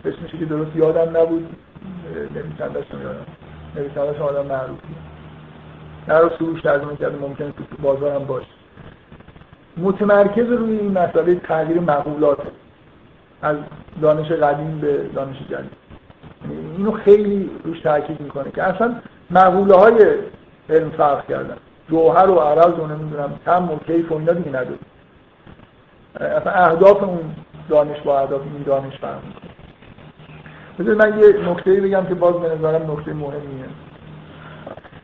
اسمش 0.05 0.31
که 0.31 0.45
درست 0.45 0.75
یادم 0.75 1.17
نبود 1.17 1.55
نویسندش 2.35 2.85
یادم 2.91 3.25
نویسندش 3.75 4.21
آدم 4.21 4.45
معروفی. 4.45 4.95
نه 6.07 6.17
رو 6.17 6.29
سروش 6.39 6.61
ترجمه 6.61 6.95
کرده 6.95 7.17
ممکنه 7.17 7.51
تو 7.51 7.63
بازار 7.81 8.15
هم 8.15 8.25
باشه. 8.25 8.47
متمرکز 9.77 10.51
روی 10.51 10.77
این 10.77 10.91
مسئله 10.91 11.35
تغییر 11.35 11.79
مقولات. 11.79 12.37
از 13.41 13.57
دانش 14.01 14.31
قدیم 14.31 14.79
به 14.79 15.09
دانش 15.15 15.37
جدید. 15.49 15.71
اینو 16.77 16.91
خیلی 16.91 17.49
روش 17.63 17.79
تاکید 17.79 18.21
می‌کنه 18.21 18.51
که 18.51 18.63
اصلا 18.63 18.95
مقوله 19.31 19.75
های 19.75 20.05
علم 20.69 20.89
فرق 20.89 21.27
کردن. 21.27 21.57
جوهر 21.89 22.29
و 22.29 22.39
عرض 22.39 22.79
و 22.79 22.87
نمی‌دونم 22.87 23.39
کم 23.45 23.71
و 23.71 23.77
کیف 23.77 24.11
و 24.11 24.15
اینا 24.15 24.33
دیگه 24.33 24.49
نداره. 24.49 24.77
اصلا 26.15 26.51
اهداف 26.51 27.03
اون 27.03 27.35
دانش 27.69 28.01
با 28.01 28.19
اهداف 28.19 28.41
این 28.41 28.63
دانش 28.63 28.97
فرق 28.97 29.19
می‌کنه. 29.25 30.95
من 30.95 31.19
یه 31.19 31.49
نکته 31.49 31.81
بگم 31.81 32.05
که 32.05 32.15
باز 32.15 32.33
به 32.33 32.55
نظرم 32.55 32.91
نکته 32.91 33.13
مهمیه. 33.13 33.65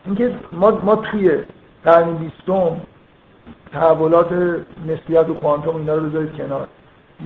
اینکه 0.06 0.36
ما, 0.52 0.72
ما 0.72 0.96
توی 0.96 1.38
قرن 1.86 2.14
بیستم 2.14 2.82
تحولات 3.72 4.32
نسبیت 4.88 5.30
و 5.30 5.34
کوانتوم 5.34 5.76
اینا 5.76 5.96
رو 5.96 6.10
بذارید 6.10 6.34
کنار. 6.34 6.68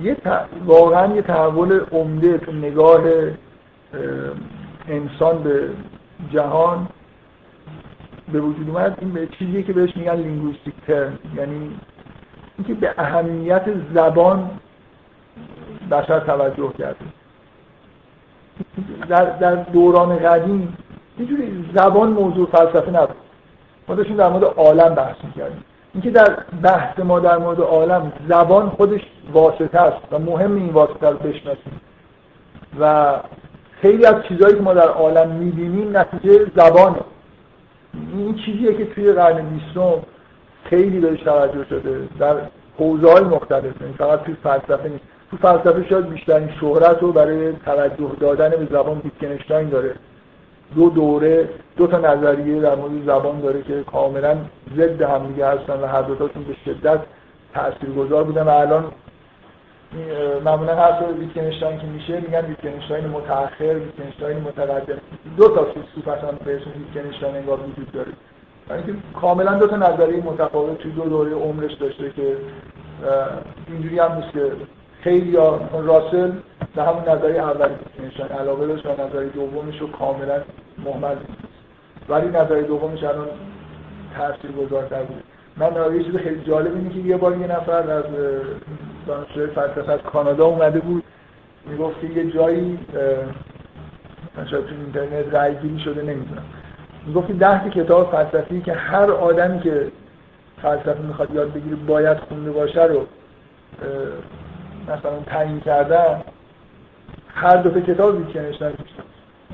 یه 0.02 0.16
واقعا 0.64 1.14
یه 1.14 1.22
تحول 1.22 1.80
عمده 1.92 2.38
تو 2.38 2.52
نگاه 2.52 3.00
انسان 4.88 5.42
به 5.42 5.68
جهان 6.32 6.88
به 8.32 8.40
وجود 8.40 8.68
اومد. 8.68 8.98
این 9.00 9.12
به 9.12 9.26
چیزی 9.26 9.62
که 9.62 9.72
بهش 9.72 9.96
میگن 9.96 10.14
لینگویستیک 10.14 10.74
ترم 10.86 11.18
یعنی 11.36 11.80
اینکه 12.58 12.74
به 12.74 12.94
اهمیت 12.98 13.64
زبان 13.94 14.50
بشر 15.90 16.20
توجه 16.20 16.72
کرده. 16.78 17.04
در, 19.08 19.24
در 19.24 19.54
دوران 19.54 20.16
قدیم 20.16 20.76
اینجوری 21.18 21.64
زبان 21.74 22.08
موضوع 22.08 22.46
فلسفه 22.46 22.90
نبود. 22.90 23.16
ما 23.88 23.94
داشتیم 23.94 24.16
در 24.16 24.28
مورد 24.28 24.44
عالم 24.44 24.94
بحث 24.94 25.16
می‌کردیم. 25.24 25.64
اینکه 25.94 26.10
در 26.10 26.36
بحث 26.62 26.98
ما 26.98 27.20
در 27.20 27.38
مورد 27.38 27.60
عالم 27.60 28.12
زبان 28.28 28.68
خودش 28.68 29.00
واسطه 29.32 29.78
است 29.78 29.96
و 30.12 30.18
مهم 30.18 30.54
این 30.54 30.68
واسطه 30.68 31.10
رو 31.10 31.16
بشناسیم. 31.16 31.80
و 32.80 33.14
خیلی 33.82 34.06
از 34.06 34.14
چیزهایی 34.28 34.54
که 34.54 34.62
ما 34.62 34.74
در 34.74 34.88
عالم 34.88 35.30
می‌بینیم 35.30 35.96
نتیجه 35.96 36.46
زبانه. 36.56 37.00
این 38.12 38.34
چیزیه 38.34 38.74
که 38.74 38.84
توی 38.84 39.12
قرن 39.12 39.48
بیستم 39.48 39.94
خیلی 40.64 41.00
بهش 41.00 41.20
توجه 41.20 41.64
شده. 41.64 42.08
در 42.18 42.36
حوزه 42.78 43.12
های 43.12 43.24
مختلف 43.24 43.80
یعنی 43.80 43.94
فقط 43.98 44.22
توی 44.22 44.36
فلسفه 44.42 44.88
نیست. 44.88 45.04
تو 45.30 45.36
فلسفه 45.36 45.88
شاید 45.88 46.08
بیشترین 46.08 46.50
شهرت 46.60 46.98
رو 47.00 47.12
برای 47.12 47.52
توجه 47.52 48.12
دادن 48.20 48.50
به 48.50 48.68
زبان 48.70 49.00
ویتکنشتاین 49.04 49.68
داره. 49.68 49.94
دو 50.74 50.90
دوره 50.90 51.48
دو 51.76 51.86
تا 51.86 51.98
نظریه 51.98 52.60
در 52.60 52.74
مورد 52.74 53.04
زبان 53.06 53.40
داره 53.40 53.62
که 53.62 53.82
کاملا 53.82 54.36
ضد 54.76 55.02
هم 55.02 55.26
دیگه 55.26 55.46
هستن 55.46 55.80
و 55.80 55.86
هر 55.86 56.02
دوتاشون 56.02 56.44
به 56.44 56.54
شدت 56.64 57.00
تاثیرگذار 57.54 58.24
بودن 58.24 58.42
و 58.42 58.48
الان 58.48 58.84
معمولا 60.44 60.74
حرف 60.74 61.04
ویتکنشتاین 61.18 61.78
که 61.78 61.86
میشه 61.86 62.20
میگن 62.20 62.44
ویتکنشتاین 62.46 63.06
متأخر 63.06 63.74
ویتکنشتاین 63.74 64.38
متقدم 64.38 64.98
دو 65.36 65.48
تا 65.48 65.64
فیلسوف 65.64 66.08
اصلا 66.08 66.32
به 66.44 66.56
اسم 66.56 66.70
ویتکنشتاین 66.78 67.36
انگار 67.36 67.58
وجود 67.60 67.92
داره. 67.92 68.12
اینکه 68.70 68.92
کاملا 69.20 69.54
دو 69.54 69.66
تا 69.66 69.76
نظریه 69.76 70.22
متفاوت 70.22 70.78
توی 70.78 70.92
دو 70.92 71.02
دوره 71.02 71.34
عمرش 71.34 71.72
داشته 71.72 72.10
که 72.10 72.36
اینجوری 73.68 73.98
هم 73.98 74.12
نیست 74.12 74.32
که 74.32 74.52
خیلی 75.00 75.38
راسل 75.72 76.32
به 76.78 76.84
همون 76.84 77.08
نظری 77.08 77.38
اولی 77.38 77.74
نشان 78.06 78.28
علاقه 78.28 78.66
داشت 78.66 78.86
و 78.86 78.88
نظری 78.88 79.28
دومش 79.28 79.80
رو 79.80 79.90
کاملا 79.90 80.40
مهمل 80.78 81.16
ولی 82.08 82.28
نظری 82.28 82.62
دومش 82.62 83.04
الان 83.04 83.26
تاثیر 84.16 84.50
گذارتر 84.50 85.02
بود. 85.02 85.22
من 85.56 85.96
یه 85.96 86.04
چیز 86.04 86.16
خیلی 86.16 86.44
جالب 86.44 86.74
اینه 86.74 86.90
که 86.90 86.98
یه 86.98 87.16
بار 87.16 87.36
یه 87.36 87.46
نفر 87.46 87.90
از 87.90 88.04
دانشجوی 89.06 89.46
فلسفه 89.46 89.92
از 89.92 90.00
کانادا 90.00 90.46
اومده 90.46 90.80
بود. 90.80 91.04
می‌گفت 91.66 92.04
یه 92.04 92.30
جایی 92.30 92.78
شاید 94.50 94.66
تو 94.66 94.74
اینترنت 94.74 95.34
رای 95.34 95.54
گیری 95.54 95.78
شده 95.78 96.02
نمی‌دونم. 96.02 96.44
می‌گفت 97.06 97.32
ده 97.32 97.70
کتاب 97.70 98.10
فلسفی 98.10 98.60
که 98.60 98.72
هر 98.72 99.10
آدمی 99.10 99.60
که 99.60 99.92
فلسفه 100.62 101.02
می‌خواد 101.02 101.34
یاد 101.34 101.52
بگیره 101.52 101.76
باید 101.76 102.18
خونده 102.18 102.50
باشه 102.50 102.84
رو 102.84 103.06
مثلا 104.88 105.18
تعیین 105.26 105.60
کردن 105.60 106.20
هر 107.38 107.56
دو 107.56 107.80
کتاب 107.80 108.16
ویتکنشتاین 108.16 108.74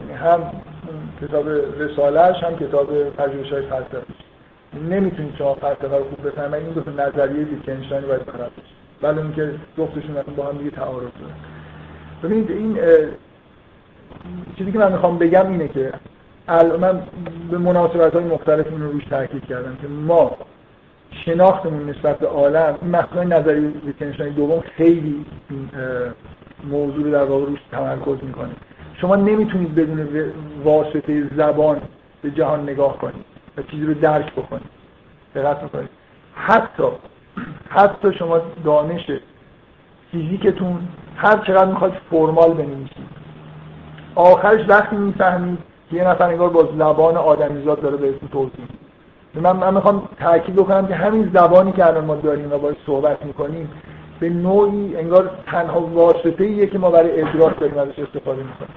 یعنی 0.01 0.13
هم 0.13 0.41
کتاب 1.23 1.49
رسالهش 1.79 2.43
هم 2.43 2.57
کتاب 2.57 3.11
پژوهش 3.11 3.53
های 3.53 3.63
فلسفه 3.63 4.03
نمی‌تونید 4.91 5.35
شما 5.39 5.55
فلسفه 5.55 5.97
رو 5.97 6.05
خوب 6.05 6.27
بفهمید 6.27 6.55
این 6.55 6.73
دو 6.73 6.81
تا 6.81 6.91
نظریه 6.91 7.45
ویتکنشتاین 7.45 8.03
باید 8.03 8.23
خراب 8.23 8.53
بشه 8.53 8.75
ولی 9.03 9.19
اینکه 9.19 9.55
جفتشون 9.79 10.23
با 10.37 10.47
هم 10.47 10.59
دیگه 10.59 10.71
تعارض 10.71 11.03
دارن. 11.21 11.35
ببینید 12.23 12.51
این 12.51 12.79
چیزی 14.59 14.73
که 14.73 14.79
من 14.79 14.93
می‌خوام 14.93 15.19
بگم 15.19 15.51
اینه 15.51 15.69
که 15.69 15.93
من 16.81 17.03
به 17.51 17.59
مناسبت 17.59 18.15
های 18.15 18.25
مختلف 18.25 18.67
این 18.67 18.83
رو 18.83 18.93
روش 18.93 19.05
تاکید 19.05 19.47
کردم 19.47 19.77
که 19.83 19.89
ما 19.89 20.37
شناختمون 21.25 21.91
نسبت 21.91 22.19
به 22.19 22.27
عالم 22.27 22.79
این 22.83 22.91
مفهوم 22.91 23.33
نظری 23.33 23.61
ویتکنشتاین 23.61 24.33
دوم 24.33 24.61
خیلی 24.61 25.25
موضوع 26.71 27.11
در 27.11 27.25
واقع 27.25 27.47
روش 27.47 27.59
تمرکز 27.73 28.25
می‌کنه 28.25 28.51
شما 29.01 29.17
نمی‌تونید 29.17 29.75
بدون 29.75 30.09
واسطه 30.65 31.29
زبان 31.37 31.81
به 32.23 32.31
جهان 32.31 32.63
نگاه 32.63 32.99
کنید 32.99 33.25
و 33.57 33.63
چیزی 33.63 33.87
رو 33.87 33.95
درک 33.95 34.33
بکنید. 34.33 34.71
دقت 35.35 35.63
می‌کنید. 35.63 35.89
حتی 36.35 36.83
حتی 37.69 38.13
شما 38.13 38.41
دانش 38.65 39.11
فیزیکتون 40.13 40.89
هر 41.17 41.39
چقدر 41.39 41.65
می‌خواد 41.65 41.93
فرمال 42.11 42.55
بنویسید. 42.55 43.15
آخرش 44.15 44.69
وقتی 44.69 44.97
می‌فهمید 44.97 45.59
که 45.91 45.97
یه 45.97 46.09
نفر 46.09 46.25
انگار 46.25 46.49
با 46.49 46.69
زبان 46.79 47.17
آدمیزاد 47.17 47.81
داره 47.81 47.97
بهتون 47.97 48.29
توضیح 48.29 48.67
من 49.35 49.57
من 49.57 49.75
می‌خوام 49.75 50.09
تاکید 50.21 50.57
بکنم 50.57 50.87
که 50.87 50.95
همین 50.95 51.31
زبانی 51.35 51.73
که 51.73 51.87
الان 51.87 52.05
ما 52.05 52.17
داریم 52.17 52.53
و 52.53 52.59
باهاش 52.59 52.77
صحبت 52.87 53.27
می‌کنیم 53.27 53.71
به 54.21 54.29
نوعی 54.29 54.97
انگار 54.97 55.31
تنها 55.47 55.81
واسطه 55.81 56.45
ایه 56.45 56.67
که 56.67 56.79
ما 56.79 56.91
برای 56.91 57.21
ادراک 57.21 57.61
داریم 57.61 57.79
ازش 57.79 57.99
استفاده 57.99 58.43
می‌کنیم. 58.43 58.75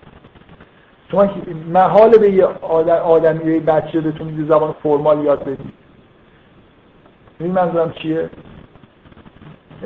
شما 1.11 1.30
محال 1.73 2.18
به 2.18 2.31
یه 2.31 2.45
آدمی 3.03 3.53
یه 3.53 3.59
بچه 3.59 4.01
بتونید 4.01 4.47
زبان 4.47 4.76
formal 4.84 5.24
یاد 5.23 5.43
بدید. 5.43 5.73
این 7.39 7.51
منظورم 7.51 7.91
چیه؟ 7.91 8.30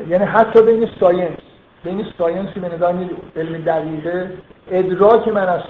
یعنی 0.09 0.25
حتی 0.25 0.61
بین 0.61 0.89
science 0.99 1.37
بین 1.83 2.05
science 2.17 2.49
به 2.49 2.75
نظر 2.75 2.93
علم 3.35 3.61
دقیقه 3.61 4.31
ادراک 4.71 5.27
من 5.27 5.49
از 5.49 5.61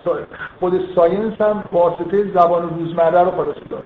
خود 0.59 0.81
ساینس 0.95 1.41
هم 1.41 1.63
واسطه 1.71 2.31
زبان 2.33 2.69
روزمره 2.69 3.23
رو 3.23 3.31
خلاص 3.31 3.55
داره. 3.69 3.83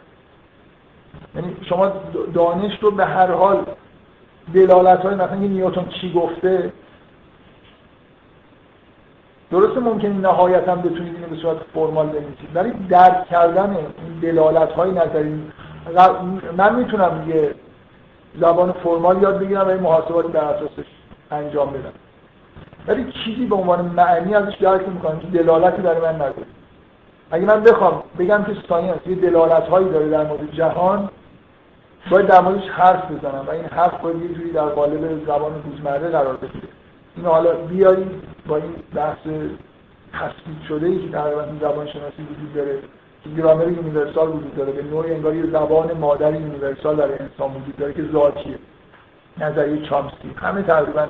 یعنی 1.35 1.55
شما 1.69 1.91
دانش 2.33 2.79
رو 2.81 2.91
به 2.91 3.05
هر 3.05 3.31
حال 3.31 3.65
دلالت 4.55 4.99
های 4.99 5.15
مثلا 5.15 5.35
نیوتن 5.35 5.85
چی 6.01 6.13
گفته؟ 6.13 6.73
درسته 9.51 9.79
ممکنه 9.79 10.13
نهایتا 10.13 10.75
بتونید 10.75 11.15
اینو 11.15 11.27
به 11.27 11.35
صورت 11.35 11.57
فرمال 11.73 12.07
بنویسید 12.07 12.49
ولی 12.55 12.71
درک 12.89 13.27
کردن 13.27 13.69
این 13.69 14.19
دلالت 14.21 14.71
های 14.71 14.91
نظری 14.91 15.51
من 16.57 16.75
می‌تونم 16.75 17.29
یه 17.29 17.55
زبان 18.39 18.71
فرمال 18.71 19.21
یاد 19.21 19.39
بگیرم 19.39 19.61
و 19.61 19.69
این 19.69 19.79
محاسباتی 19.79 20.31
در 20.31 20.43
اساسش 20.43 20.85
انجام 21.31 21.69
بدم. 21.69 21.93
ولی 22.87 23.13
چیزی 23.25 23.45
به 23.45 23.55
عنوان 23.55 23.85
معنی 23.85 24.35
ازش 24.35 24.55
درک 24.55 24.89
می‌کنم 24.89 25.19
که 25.19 25.27
دلالتی 25.27 25.81
برای 25.81 26.01
من 26.01 26.15
نداره 26.15 26.45
اگه 27.31 27.45
من 27.45 27.63
بخوام 27.63 28.03
بگم 28.19 28.43
که 28.43 28.55
science 28.69 28.97
یه 29.07 29.15
دلالت 29.15 29.67
هایی 29.67 29.89
داره 29.89 30.09
در 30.09 30.23
مورد 30.23 30.51
جهان 30.51 31.09
باید 32.11 32.27
در 32.27 32.41
موردش 32.41 32.69
حرف 32.69 33.11
بزنم 33.11 33.45
و 33.47 33.51
این 33.51 33.65
حرف 33.65 34.01
باید 34.01 34.21
یه 34.21 34.27
جوری 34.27 34.51
در 34.51 34.65
قالب 34.65 35.25
زبان 35.25 35.63
روزمره 35.63 36.09
قرار 36.09 36.35
بگیره. 36.35 36.67
این 37.15 37.25
حالا 37.25 37.55
بیایید 37.55 38.23
با 38.47 38.55
این 38.55 38.75
بحث 38.95 39.17
تثبیت 40.13 40.61
شده 40.67 40.85
ای 40.85 40.99
که 40.99 41.11
تقریبا 41.11 41.43
این 41.43 41.59
زبان 41.59 41.87
شناسی 41.87 42.21
وجود 42.21 42.53
داره 42.55 42.79
که 43.23 43.29
grammar 43.29 43.67
universal 43.67 44.27
وجود 44.27 44.55
داره 44.55 44.71
به 44.71 44.83
نوعی 44.83 45.13
انگار 45.13 45.35
یه 45.35 45.45
زبان 45.45 45.97
مادر 45.97 46.33
universal 46.33 46.95
در 46.95 47.21
انسان 47.21 47.49
وجود 47.49 47.77
داره 47.77 47.93
که 47.93 48.03
ذاتیه. 48.13 48.57
نظریه 49.37 49.85
چامسکی 49.85 50.31
همه 50.35 50.61
تقریبا 50.61 51.07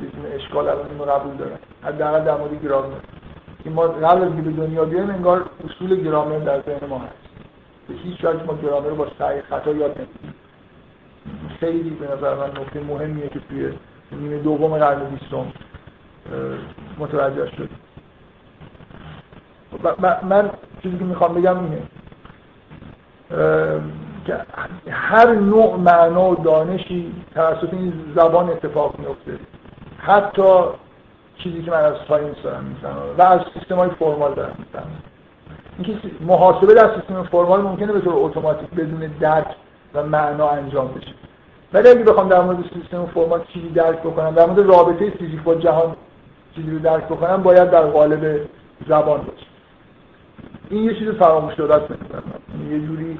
بدون 0.00 0.32
اشکال 0.32 0.68
الان 0.68 0.86
اینو 0.90 1.04
قبول 1.04 1.36
دارن. 1.36 1.58
حداقل 1.82 2.24
در 2.24 2.36
مورد 2.36 2.64
گرامر. 2.64 2.96
این 3.64 3.74
ما 3.74 3.82
قبل 3.82 4.22
از 4.22 4.32
به 4.32 4.50
دنیا 4.50 4.84
بیایم 4.84 5.10
انگار 5.10 5.44
اصول 5.64 6.02
گرامر 6.02 6.38
در 6.38 6.60
ذهن 6.60 6.88
ما 6.88 6.98
هست. 6.98 7.19
به 7.90 7.96
هیچ 7.96 8.24
وجه 8.24 8.42
ما 8.42 8.58
گرامر 8.62 8.88
رو 8.88 8.96
با 8.96 9.06
سعی 9.18 9.42
خطا 9.42 9.72
یاد 9.72 9.98
نمیدیم 9.98 10.34
خیلی 11.60 11.90
به 11.90 12.06
نظر 12.16 12.34
من 12.34 12.50
نکته 12.50 12.80
مهمیه 12.80 13.28
که 13.28 13.40
توی 13.40 13.72
نیمه 14.12 14.38
دوم 14.38 14.78
قرن 14.78 15.04
بیستم 15.04 15.46
متوجه 16.98 17.50
شد 17.56 17.68
من 20.22 20.50
چیزی 20.82 20.98
که 20.98 21.04
می‌خوام 21.04 21.34
بگم 21.34 21.64
اینه 21.64 21.82
که 24.26 24.40
هر 24.90 25.32
نوع 25.34 25.76
معنا 25.76 26.30
و 26.30 26.34
دانشی 26.34 27.14
توسط 27.34 27.74
این 27.74 27.92
زبان 28.16 28.50
اتفاق 28.50 28.98
میفته 28.98 29.38
حتی 29.98 30.62
چیزی 31.38 31.62
که 31.62 31.70
من 31.70 31.84
از 31.84 31.94
science 32.08 32.36
دارم 32.42 32.64
می‌فهمم 32.64 33.16
و 33.18 33.22
از 33.22 33.40
سیستم 33.54 33.76
های 33.76 33.90
formal 33.90 34.34
دارم 34.34 34.54
می‌فهمم. 34.58 35.09
اینکه 35.80 36.08
محاسبه 36.20 36.74
در 36.74 36.94
سیستم 36.94 37.22
formal 37.22 37.60
ممکنه 37.60 37.92
به 37.92 38.00
طور 38.00 38.12
اتوماتیک 38.16 38.70
بدون 38.70 39.10
درک 39.20 39.46
و 39.94 40.02
معنا 40.02 40.48
انجام 40.48 40.88
بشه. 40.88 41.14
ولی 41.72 41.88
اگه 41.88 42.04
بخوام 42.04 42.28
در 42.28 42.40
مورد 42.40 42.58
سیستم 42.74 43.06
formal 43.06 43.44
چیزی 43.52 43.68
درک 43.68 43.98
بکنم 43.98 44.30
در 44.30 44.46
مورد 44.46 44.60
رابطه 44.60 45.10
فیزیک 45.10 45.42
با 45.42 45.54
جهان 45.54 45.96
چیزی 46.54 46.70
رو 46.70 46.78
درک 46.78 47.04
بکنم 47.04 47.42
باید 47.42 47.70
در 47.70 47.82
قالب 47.82 48.40
زبان 48.88 49.20
باشه. 49.20 49.46
این 50.70 50.84
یه 50.84 50.94
چیز 50.94 51.08
فراموش 51.08 51.54
شده 51.54 51.74
است 51.74 51.90
یه 52.70 52.80
جوری 52.80 53.18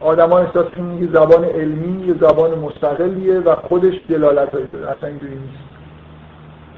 آدما 0.00 0.38
احساس 0.38 0.66
که 0.66 1.08
زبان 1.12 1.44
علمی 1.44 2.06
یه 2.06 2.14
زبان 2.20 2.58
مستقلیه 2.58 3.40
و 3.40 3.54
خودش 3.54 3.94
دلالت 4.08 4.52
داره. 4.52 4.90
اصلا 4.96 5.08
اینجوری 5.08 5.34
نیست. 5.34 5.64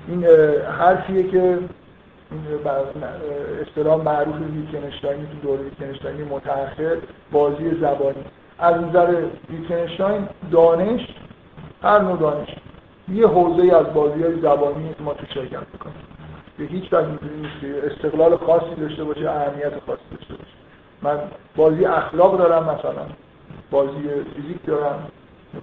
این 0.09 0.25
حرفیه 0.79 1.23
که 1.23 1.59
اصطلاح 3.63 3.97
معروف 4.05 4.35
ویتکنشتاینی 4.55 5.27
تو 5.27 5.49
دوره 5.49 5.63
ویتکنشتاینی 5.63 6.23
متأخر 6.23 6.97
بازی 7.33 7.71
زبانی. 7.81 8.25
از 8.59 8.75
نظر 8.75 9.23
ویتکنشتاین 9.51 10.29
دانش 10.53 11.01
هر 11.83 11.99
نوع 11.99 12.19
دانش. 12.19 12.49
یه 13.09 13.27
حوزه 13.27 13.77
از 13.77 13.95
بازی 13.95 14.23
های 14.23 14.41
زبانی 14.41 14.95
ما 15.01 15.15
تو 15.15 15.27
شرکت 15.35 15.63
می‌کنیم. 15.73 15.95
به 16.59 16.65
هیچ 16.65 16.93
وجه 16.93 17.09
نیست 17.09 17.85
استقلال 17.85 18.37
خاصی 18.37 18.75
داشته 18.81 19.05
باشه 19.05 19.31
اهمیت 19.31 19.73
خاصی 19.87 20.03
داشته 20.17 20.35
باشه. 20.35 20.53
من 21.03 21.19
بازی 21.57 21.85
اخلاق 21.85 22.39
دارم 22.39 22.65
مثلا. 22.65 23.07
بازی 23.71 24.09
فیزیک 24.37 24.65
دارم. 24.67 25.09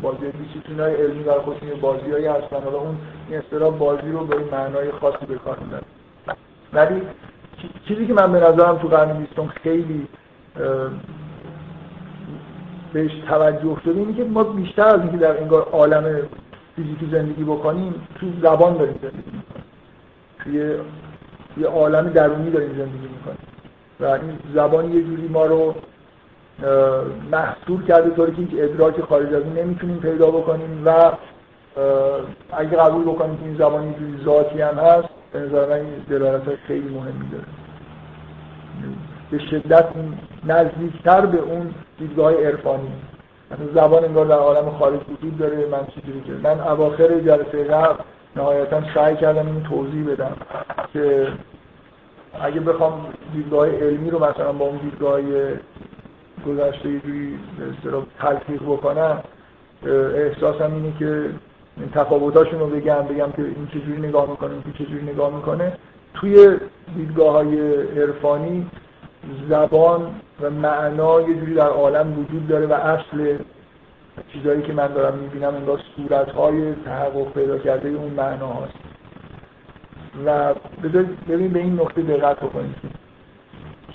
بازی 0.02 0.32
دیسیپلین 0.32 0.80
های 0.80 0.96
علمی 0.96 1.24
در 1.24 1.40
خودشون 1.40 1.70
بازی 1.82 2.12
هایی 2.12 2.26
هستن. 2.26 2.64
حالا 2.64 2.78
اون 2.78 2.98
این 3.30 3.40
اصطلاح 3.40 3.78
بازی 3.78 4.12
رو 4.12 4.26
به 4.26 4.38
معنای 4.52 4.92
خاصی 4.92 5.26
به 5.26 5.36
کار 5.36 5.58
ولی 6.74 7.02
چیزی 7.88 8.08
که 8.08 8.14
من 8.14 8.32
به 8.32 8.40
نظرم 8.40 8.78
تو 8.78 8.88
قرن 8.88 9.18
بیستم 9.18 9.48
خیلی 9.48 10.08
بهش 12.94 13.12
توجه 13.28 13.78
شده 13.84 14.00
اینه 14.00 14.14
که 14.14 14.24
ما 14.24 14.44
بیشتر 14.44 14.86
از 14.86 15.02
اینکه 15.02 15.18
در 15.18 15.42
انگار 15.42 15.62
عالم 15.62 16.22
فیزیکی 16.76 17.10
زندگی 17.12 17.44
بکنیم 17.44 18.08
تو 18.20 18.28
زبان 18.42 18.78
داریم 18.78 19.00
زندگی 19.02 19.32
می‌کنیم. 19.32 19.64
توی 20.44 20.76
یه 21.58 21.68
عالم 21.68 22.10
درونی 22.10 22.52
داریم 22.52 22.70
زندگی 22.70 23.08
می‌کنیم. 23.08 23.38
و 24.00 24.06
این 24.06 24.40
زبان 24.54 24.94
یه 24.94 25.04
جوری 25.04 25.28
ما 25.28 25.46
رو 25.46 25.76
محصول 27.32 27.86
کرده 27.86 28.10
طوری 28.10 28.32
که 28.32 28.42
هیچ 28.42 28.50
ادراک 28.58 29.02
خارج 29.02 29.34
از 29.34 29.44
نمی‌تونیم 29.56 29.98
پیدا 29.98 30.32
بکنیم 30.32 30.84
و 30.86 31.12
اگه 32.52 32.78
قبول 32.78 33.04
بکنیم 33.04 33.38
که 33.38 33.44
این 33.46 33.58
زبان 33.58 33.88
یه 33.88 33.94
جوری 33.94 34.24
ذاتی 34.26 34.62
هم 34.62 34.76
هست 34.76 35.15
به 35.36 35.42
نظر 35.42 35.70
من 35.70 35.86
این 35.86 36.06
دلالت 36.10 36.56
خیلی 36.68 36.90
مهمی 36.90 37.30
داره. 37.32 37.44
به 39.32 39.40
شدت 39.40 39.86
نزدیکتر 40.46 41.26
به 41.26 41.40
اون 41.40 41.74
دیدگاه 42.00 42.34
عرفانی. 42.34 42.92
زبان 43.74 44.06
انگار 44.06 44.26
در 44.26 44.36
عالم 44.36 44.70
خارج 44.70 45.00
وجود 45.10 45.38
داره 45.38 45.68
من 45.68 45.88
چیزی 45.88 46.22
که 46.22 46.32
من 46.44 46.60
اواخر 46.60 47.20
جلسه 47.20 47.64
قبل 47.64 48.04
نهایتا 48.36 48.82
سعی 48.94 49.16
کردم 49.16 49.46
این 49.46 49.64
توضیح 49.64 50.06
بدم 50.08 50.36
که 50.94 51.28
اگه 52.42 52.60
بخوام 52.60 53.06
دیدگاه 53.34 53.70
علمی 53.70 54.10
رو 54.10 54.26
مثلا 54.26 54.54
با 54.54 54.66
اون 54.66 54.78
دیدگاه 54.78 55.22
گذشته 56.48 56.90
یه 56.90 57.00
جوری 57.00 57.40
تلفیق 58.20 58.62
بکنم 58.64 59.24
احساسم 60.16 60.74
اینه 60.74 60.94
که 61.00 61.30
تفاوتاشون 61.94 62.60
رو 62.60 62.68
بگم 62.68 63.02
بگم 63.02 63.32
که 63.32 63.42
این 63.42 63.68
چجوری 63.74 64.08
نگاه 64.08 64.30
می‌کنه 64.30 64.52
این 64.52 64.74
چجوری 64.74 65.04
نگاه 65.04 65.36
می‌کنه. 65.36 65.74
توی 66.14 66.58
دیدگاه 66.96 67.34
های 67.34 67.82
عرفانی 68.02 68.68
زبان 69.50 70.16
و 70.42 70.50
معنا 70.50 71.22
یه 71.22 71.36
جوری 71.36 71.54
در 71.54 71.68
عالم 71.68 72.20
وجود 72.20 72.48
داره 72.48 72.66
و 72.68 72.74
اصل 72.74 73.38
چیزایی 74.34 74.62
که 74.62 74.74
من 74.74 74.88
دارم 74.88 75.18
می‌بینم 75.18 75.56
انگار 75.56 75.80
صورت 75.96 76.32
های 76.32 76.74
تحقق 76.74 77.34
پیدا 77.34 77.58
کرده 77.58 77.90
اون 77.90 78.12
معنا 78.12 78.48
هاست. 78.48 78.74
و 80.26 80.54
ببین 81.30 81.54
به 81.54 81.60
این 81.60 81.74
نقطه 81.74 82.02
دقت 82.02 82.40
بکنید 82.40 82.76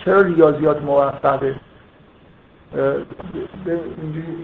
چرا 0.05 0.20
ریاضیات 0.20 0.82
موفقه؟ 0.82 1.55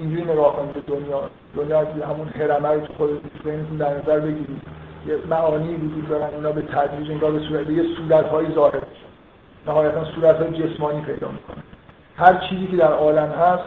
اینجوری 0.00 0.22
نگاه 0.22 0.56
کنید 0.56 0.72
به 0.72 0.80
دنیا. 0.80 1.30
دنیا 1.56 1.78
همون 1.80 2.28
هرمه 2.28 2.68
رو 2.68 2.80
خود 2.96 3.42
بینتون 3.44 3.76
در 3.76 3.98
نظر 3.98 4.20
بگیرید. 4.20 4.62
یه 5.06 5.18
معانی 5.30 5.74
وجود 5.74 6.08
دارن 6.08 6.34
اونا 6.34 6.52
به 6.52 6.62
تدریج 6.62 7.10
انگار 7.10 7.32
به 7.32 7.40
صورت 7.40 7.70
یه 7.70 7.84
صورت 7.96 8.26
های 8.26 8.46
ظاهر 8.54 8.74
میشن 8.74 9.06
نهایتا 9.66 10.04
صورت 10.04 10.36
های 10.36 10.50
جسمانی 10.50 11.00
پیدا 11.00 11.28
می‌کنن 11.28 11.62
هر 12.16 12.46
چیزی 12.48 12.66
که 12.66 12.76
در 12.76 12.92
عالم 12.92 13.28
هست 13.28 13.62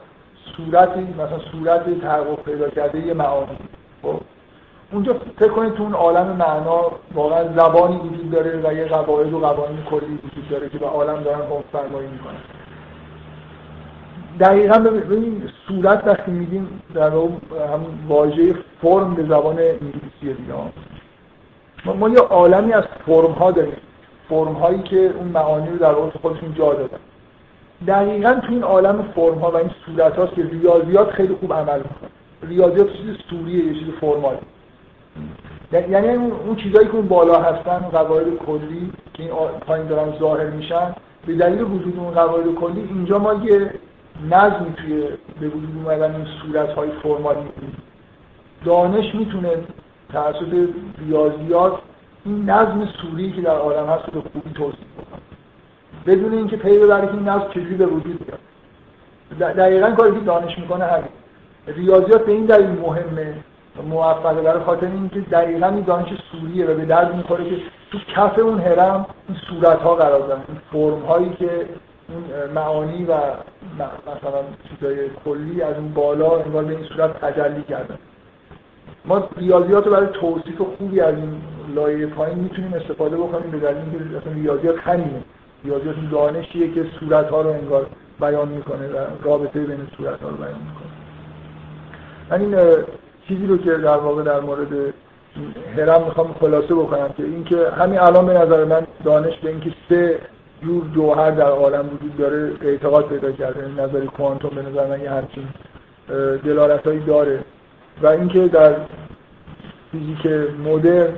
صورتی 0.57 0.99
مثلا 0.99 1.39
صورت 1.51 2.01
تحقق 2.01 2.43
پیدا 2.43 2.69
کرده 2.69 2.99
یه 2.99 3.13
معانی. 3.13 3.57
خب. 4.01 4.21
اونجا 4.91 5.15
فکر 5.39 5.51
کنید 5.51 5.73
تو 5.73 5.83
اون 5.83 5.93
عالم 5.93 6.27
معنا 6.27 6.91
واقعا 7.13 7.43
زبانی 7.43 7.97
وجود 7.97 8.31
داره 8.31 8.61
و 8.63 8.73
یه 8.73 8.85
قواعد 8.85 9.33
و 9.33 9.39
قوانین 9.39 9.83
کلی 9.83 10.19
وجود 10.23 10.49
داره 10.49 10.69
که 10.69 10.77
به 10.77 10.85
عالم 10.85 11.23
دارن 11.23 11.41
حکم 11.41 11.63
فرمایی 11.71 12.07
می‌کنن. 12.07 12.58
دقیقا 14.39 14.79
ببینید 14.79 15.49
صورت 15.67 16.07
وقتی 16.07 16.31
میگیم 16.31 16.81
در 16.93 17.09
همون 17.09 17.99
واژه 18.07 18.55
فرم 18.81 19.13
به 19.13 19.23
زبان 19.23 19.59
انگلیسی 19.59 20.41
دیگه. 20.41 20.53
ما, 21.85 21.93
ما 21.93 22.09
یه 22.09 22.19
عالمی 22.19 22.73
از 22.73 22.83
فرم 23.05 23.31
ها 23.31 23.51
داریم. 23.51 23.77
فرم 24.29 24.53
هایی 24.53 24.79
که 24.79 25.13
اون 25.17 25.27
معانی 25.27 25.69
رو 25.69 25.77
در 25.77 25.91
واقع 25.91 26.09
خودشون 26.21 26.53
جا 26.53 26.73
دادن. 26.73 26.97
دقیقا 27.87 28.33
تو 28.33 28.47
این 28.49 28.63
عالم 28.63 29.11
فرم 29.15 29.39
ها 29.39 29.51
و 29.51 29.55
این 29.55 29.71
صورت 29.85 30.15
هاست 30.15 30.33
که 30.33 30.43
ریاضیات 30.43 31.11
خیلی 31.11 31.35
خوب 31.39 31.53
عمل 31.53 31.77
می‌کنه 31.77 32.09
ریاضیات 32.43 32.87
چیز 32.93 33.15
سوریه 33.29 33.65
یه 33.65 33.73
چیز 33.73 33.87
فرمال 34.01 34.37
یعنی 35.71 36.07
اون 36.47 36.55
چیزایی 36.55 36.87
که 36.87 36.95
اون 36.95 37.07
بالا 37.07 37.41
هستن 37.41 37.77
قواعد 37.77 38.37
کلی 38.45 38.91
که 39.13 39.23
این 39.23 39.31
پایین 39.67 39.87
دارن 39.87 40.19
ظاهر 40.19 40.49
میشن 40.49 40.95
به 41.25 41.33
دلیل 41.33 41.61
وجود 41.61 41.99
اون 41.99 42.11
قواعد 42.11 42.55
کلی 42.55 42.89
اینجا 42.93 43.19
ما 43.19 43.33
یه 43.33 43.71
نظمی 44.25 44.73
توی 44.73 45.03
به 45.39 45.47
وجود 45.47 45.75
اومدن 45.75 46.15
این 46.15 46.25
صورت 46.41 46.69
های 46.69 46.89
فرمالی. 47.03 47.39
دانش 48.65 49.15
می‌تونه 49.15 49.49
توسط 50.11 50.69
ریاضیات 50.97 51.73
این 52.25 52.49
نظم 52.49 52.85
سوری 52.85 53.31
که 53.31 53.41
در 53.41 53.55
عالم 53.55 53.89
هست 53.89 54.03
رو 54.13 54.21
به 54.21 54.29
خوبی 54.29 54.53
توصیف 54.53 54.87
بکنه 54.97 55.21
بدون 56.05 56.33
اینکه 56.33 56.57
پی 56.57 56.79
ببره 56.79 57.07
که 57.07 57.13
این 57.13 57.29
نظم 57.29 57.47
چجوری 57.49 57.75
به 57.75 57.85
وجود 57.85 58.25
بیاد. 58.25 59.55
دقیقا 59.55 59.91
کاری 59.91 60.11
که 60.11 60.25
دانش 60.25 60.59
می‌کنه 60.59 60.85
همین. 60.85 61.09
ریاضیات 61.67 62.25
به 62.25 62.31
این 62.31 62.45
دلیل 62.45 62.69
مهمه 62.69 63.33
موفقه 63.89 64.41
برای 64.41 64.63
خاطر 64.63 64.85
اینکه 64.85 65.19
دقیقا 65.19 65.67
این 65.67 65.81
دانش 65.81 66.09
سوریه 66.31 66.65
و 66.65 66.73
به 66.73 66.85
درد 66.85 67.15
می‌خوره 67.15 67.49
که 67.49 67.55
تو 67.91 67.97
کف 68.15 68.39
اون 68.39 68.59
هرم 68.59 69.05
این 69.27 69.37
صورت 69.49 69.79
ها 69.79 69.95
قرار 69.95 70.19
دارن. 70.19 70.41
این 70.47 70.57
فرم 70.71 71.05
هایی 71.05 71.29
که 71.29 71.69
اون 72.13 72.51
معانی 72.55 73.03
و 73.03 73.13
مثلا 74.01 74.41
چیزای 74.69 75.09
کلی 75.25 75.61
از 75.61 75.75
اون 75.75 75.93
بالا 75.93 76.39
انگار 76.39 76.63
به 76.63 76.75
این 76.75 76.85
صورت 76.85 77.19
تجلی 77.19 77.63
کردن. 77.63 77.97
ما 79.05 79.29
ریاضیات 79.37 79.85
رو 79.85 79.91
برای 79.91 80.07
توصیف 80.07 80.61
خوبی 80.77 81.01
از 81.01 81.15
این 81.15 81.41
لایه 81.75 82.05
پایین 82.05 82.39
می‌تونیم 82.39 82.73
استفاده 82.73 83.17
بکنیم 83.17 83.51
به 83.51 83.59
دلیل 83.59 83.77
اینکه 83.77 84.17
اصلا 84.17 84.33
ریاضیات 84.33 84.79
همینه. 84.79 85.23
ریاضیات 85.63 85.95
دانشیه 86.11 86.73
که 86.73 86.85
صورت 86.99 87.29
ها 87.29 87.41
رو 87.41 87.49
انگار 87.49 87.87
بیان 88.21 88.47
می‌کنه 88.47 88.87
و 88.87 89.05
رابطه 89.23 89.59
بین 89.59 89.87
صورت 89.97 90.21
ها 90.21 90.29
رو 90.29 90.35
بیان 90.35 90.59
می‌کنه. 90.59 90.89
من 92.29 92.41
این 92.41 92.75
چیزی 93.27 93.47
رو 93.47 93.57
که 93.57 93.71
در 93.71 93.97
واقع 93.97 94.23
در 94.23 94.39
مورد 94.39 94.93
هرم 95.77 96.03
می‌خوام 96.03 96.35
خلاصه 96.39 96.75
بکنم 96.75 97.09
که 97.17 97.23
اینکه 97.23 97.69
همین 97.69 97.99
الان 97.99 98.25
به 98.25 98.33
نظر 98.33 98.65
من 98.65 98.87
دانش 99.03 99.37
به 99.37 99.49
اینکه 99.49 99.71
سه 99.89 100.19
جور 100.61 100.83
جوهر 100.95 101.31
در 101.31 101.49
عالم 101.49 101.89
وجود 101.93 102.17
داره 102.17 102.51
اعتقاد 102.61 103.07
پیدا 103.07 103.31
کرده 103.31 103.67
نظری 103.67 104.07
کوانتوم 104.07 104.49
به 104.49 104.61
نظر 104.61 104.87
من 104.87 105.01
یه 105.01 105.11
همچین 105.11 105.47
دلالتهایی 106.45 106.99
داره. 106.99 107.39
و 108.01 108.07
اینکه 108.07 108.47
در 108.47 108.75
فیزیک 109.91 110.25
مدرن 110.65 111.13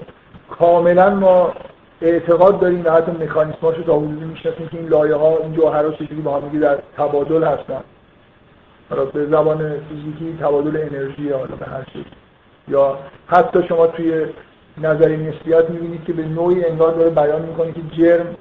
کاملا 0.50 1.10
ما 1.10 1.54
اعتقاد 2.02 2.60
داریم 2.60 2.86
و 2.86 2.90
حتی 2.90 3.12
مکانیسماش 3.12 3.78
رو 3.78 3.84
تا 3.84 4.00
حدودی 4.00 4.26
می‌شناسیم 4.26 4.68
که 4.68 4.78
این 4.78 4.88
لایه 4.88 5.16
ها 5.16 5.38
این 5.38 5.54
جوهرها 5.54 5.92
چجوری 5.92 6.22
با 6.22 6.40
هم 6.40 6.60
در 6.60 6.78
تبادل 6.98 7.44
هستن. 7.44 7.82
حالا 8.90 9.06
به 9.06 9.26
زبان 9.26 9.80
فیزیکی 9.90 10.38
تبادل 10.42 10.78
انرژی 10.78 11.30
حالا 11.30 11.56
به 11.56 11.66
هر 11.66 11.84
چیز. 11.94 12.06
یا 12.68 12.98
حتی 13.28 13.64
شما 13.68 13.88
توی 13.88 14.26
نظری 14.78 15.18
نسبیت 15.18 15.70
می‌بینید 15.70 16.04
که 16.04 16.14
به 16.14 16.26
نوعی 16.26 16.66
انگار 16.66 16.94
داره 16.94 17.10
بیان 17.10 17.42
می‌کنه 17.42 17.72
که 17.72 17.82
جرم 17.98 18.36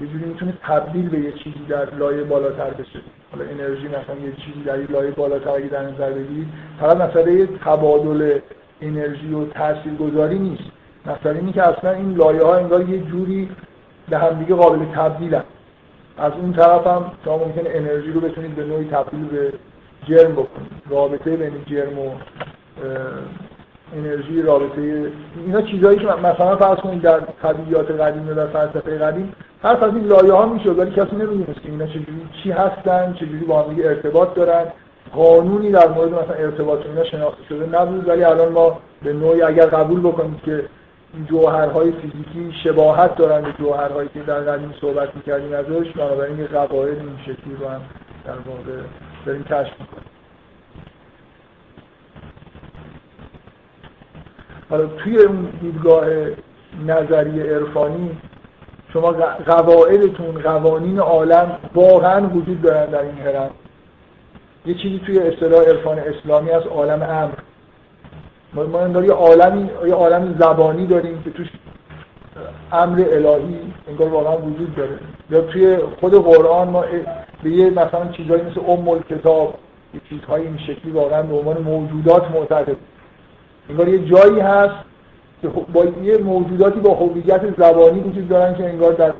یه 0.00 0.06
جوری 0.06 0.24
می‌تونه 0.24 0.54
تبدیل 0.62 1.08
به 1.08 1.18
یه 1.18 1.32
چیزی 1.32 1.64
در 1.68 1.94
لایه 1.94 2.24
بالاتر 2.24 2.70
بشه. 2.70 3.00
حالا 3.32 3.44
انرژی 3.50 3.88
مثلا 3.88 4.16
یه 4.24 4.32
چیزی 4.32 4.62
در 4.64 4.74
این 4.74 4.86
لایه 4.90 5.10
بالاتر 5.10 5.50
اگه 5.50 5.66
در 5.66 5.82
نظر 5.82 6.10
بگیرید 6.10 6.48
فقط 6.80 6.96
مسئله 6.96 7.46
تبادل 7.46 8.38
انرژی 8.80 9.34
و 9.34 9.44
تاثیرگذاری 9.44 10.38
نیست. 10.38 10.64
مثلا 11.06 11.32
اینی 11.32 11.52
که 11.52 11.62
اصلا 11.62 11.90
این 11.90 12.14
لایه 12.14 12.42
ها 12.42 12.56
انگار 12.56 12.88
یه 12.88 12.98
جوری 12.98 13.48
به 14.08 14.18
همدیگه 14.18 14.54
قابل 14.54 14.84
تبدیلن. 14.84 15.44
از 16.18 16.32
اون 16.32 16.52
طرف 16.52 16.86
هم 16.86 17.12
شما 17.24 17.38
ممکنه 17.38 17.70
انرژی 17.70 18.12
رو 18.12 18.20
بتونید 18.20 18.54
به 18.56 18.64
نوعی 18.64 18.84
تبدیل 18.84 19.24
به 19.24 19.52
جرم 20.08 20.32
بکنید. 20.32 20.72
رابطه 20.90 21.36
بین 21.36 21.52
جرم 21.66 21.98
و 21.98 22.10
انرژی 23.96 24.42
رابطه 24.42 25.12
اینا 25.46 25.62
چیزهایی 25.62 25.98
که 25.98 26.06
مثلا 26.06 26.56
فرض 26.56 26.78
کنید 26.78 27.02
در 27.02 27.20
طبیعیات 27.42 27.90
قدیم 27.90 28.28
و 28.28 28.34
در 28.34 28.46
فلسفه 28.46 28.98
قدیم 28.98 29.32
هر 29.62 29.84
از 29.84 29.94
این 29.94 30.06
لایه 30.06 30.32
ها 30.32 30.46
میشه 30.46 30.70
ولی 30.70 30.90
کسی 30.90 31.16
نمی‌دونست 31.16 31.62
که 31.62 31.68
اینا 31.68 31.86
چجوری 31.86 32.28
چی 32.42 32.50
هستن 32.50 33.12
چجوری 33.12 33.44
با 33.44 33.62
هم 33.62 33.76
ارتباط 33.84 34.34
دارن. 34.34 34.64
قانونی 35.12 35.70
در 35.70 35.88
مورد 35.88 36.10
مثلا 36.10 36.34
ارتباط 36.34 36.86
اینا 36.86 37.04
شناخته 37.04 37.44
شده 37.48 37.80
نبود 37.80 38.08
ولی 38.08 38.24
الان 38.24 38.52
ما 38.52 38.78
به 39.02 39.12
نوعی 39.12 39.42
اگر 39.42 39.66
قبول 39.66 40.00
بکنید 40.00 40.42
که 40.44 40.64
این 41.14 41.26
جوهرهای 41.26 41.92
فیزیکی 41.92 42.58
شباهت 42.64 43.16
دارن 43.16 43.42
به 43.42 43.52
جوهرهایی 43.58 44.08
که 44.14 44.20
در 44.20 44.40
قدیم 44.40 44.74
صحبت 44.80 45.16
می‌کردیم 45.16 45.52
ازش 45.52 45.90
بنابراین 45.90 46.38
یه 46.38 46.46
قواعد 46.46 46.98
این 46.98 47.18
شکلی 47.22 47.56
رو 47.60 47.68
هم 47.68 47.80
در 48.24 48.32
واقع 48.32 48.82
داریم 49.26 49.44
کشف 49.44 49.80
می‌کنیم. 49.80 50.13
حالا 54.70 54.86
توی 54.86 55.18
اون 55.18 55.48
دیدگاه 55.60 56.04
نظری 56.86 57.40
عرفانی 57.40 58.10
شما 58.92 59.12
قواعدتون 59.46 60.42
قوانین 60.42 60.98
عالم 60.98 61.58
واقعا 61.74 62.28
وجود 62.28 62.62
دارن 62.62 62.86
در 62.86 63.02
این 63.02 63.18
هرم 63.18 63.50
یه 64.66 64.74
چیزی 64.74 65.00
توی 65.06 65.18
اصطلاح 65.18 65.64
عرفان 65.64 65.98
اسلامی 65.98 66.50
از 66.50 66.62
عالم 66.62 67.02
امر. 67.02 67.32
ما 68.54 68.86
ما 68.86 69.02
یه 69.02 69.12
عالمی 69.12 69.70
یه 69.86 69.94
عالم 69.94 70.36
زبانی 70.40 70.86
داریم 70.86 71.22
که 71.22 71.30
توش 71.30 71.48
امر 72.72 73.04
الهی 73.12 73.58
انگار 73.88 74.08
واقعا 74.08 74.36
وجود 74.36 74.74
داره. 74.76 74.98
یا 75.30 75.40
توی 75.40 75.78
خود 76.00 76.14
قرآن 76.14 76.68
ما 76.68 76.84
به 77.42 77.50
یه 77.50 77.70
مثلا 77.70 78.08
چیزهایی 78.16 78.42
مثل 78.42 78.60
ام 78.68 79.02
کتاب 79.02 79.54
یه 79.94 80.00
چیزهای 80.08 80.42
این 80.42 80.58
شکلی 80.58 80.92
واقعا 80.92 81.22
به 81.22 81.36
عنوان 81.36 81.58
موجودات 81.58 82.30
معتقد 82.30 82.76
انگار 83.70 83.88
یه 83.88 83.98
جایی 83.98 84.40
هست 84.40 84.74
که 85.42 85.48
با 85.48 85.84
یه 85.84 86.18
موجوداتی 86.18 86.80
با 86.80 86.94
هویت 86.94 87.60
زبانی 87.60 88.00
وجود 88.00 88.28
دارن 88.28 88.54
که 88.54 88.68
انگار 88.68 88.92
در 88.92 89.12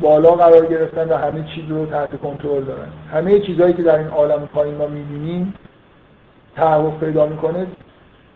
بالا 0.00 0.30
قرار 0.30 0.66
گرفتن 0.66 1.08
و 1.08 1.16
همه 1.16 1.44
چیز 1.54 1.70
رو 1.70 1.86
تحت 1.86 2.20
کنترل 2.20 2.64
دارن. 2.64 2.88
همه 3.12 3.38
چیزهایی 3.38 3.74
که 3.74 3.82
در 3.82 3.98
این 3.98 4.08
عالم 4.08 4.48
پایین 4.54 4.74
ما 4.74 4.86
می‌بینیم 4.86 5.54
تحقق 6.56 7.00
پیدا 7.00 7.26
می‌کنه 7.26 7.66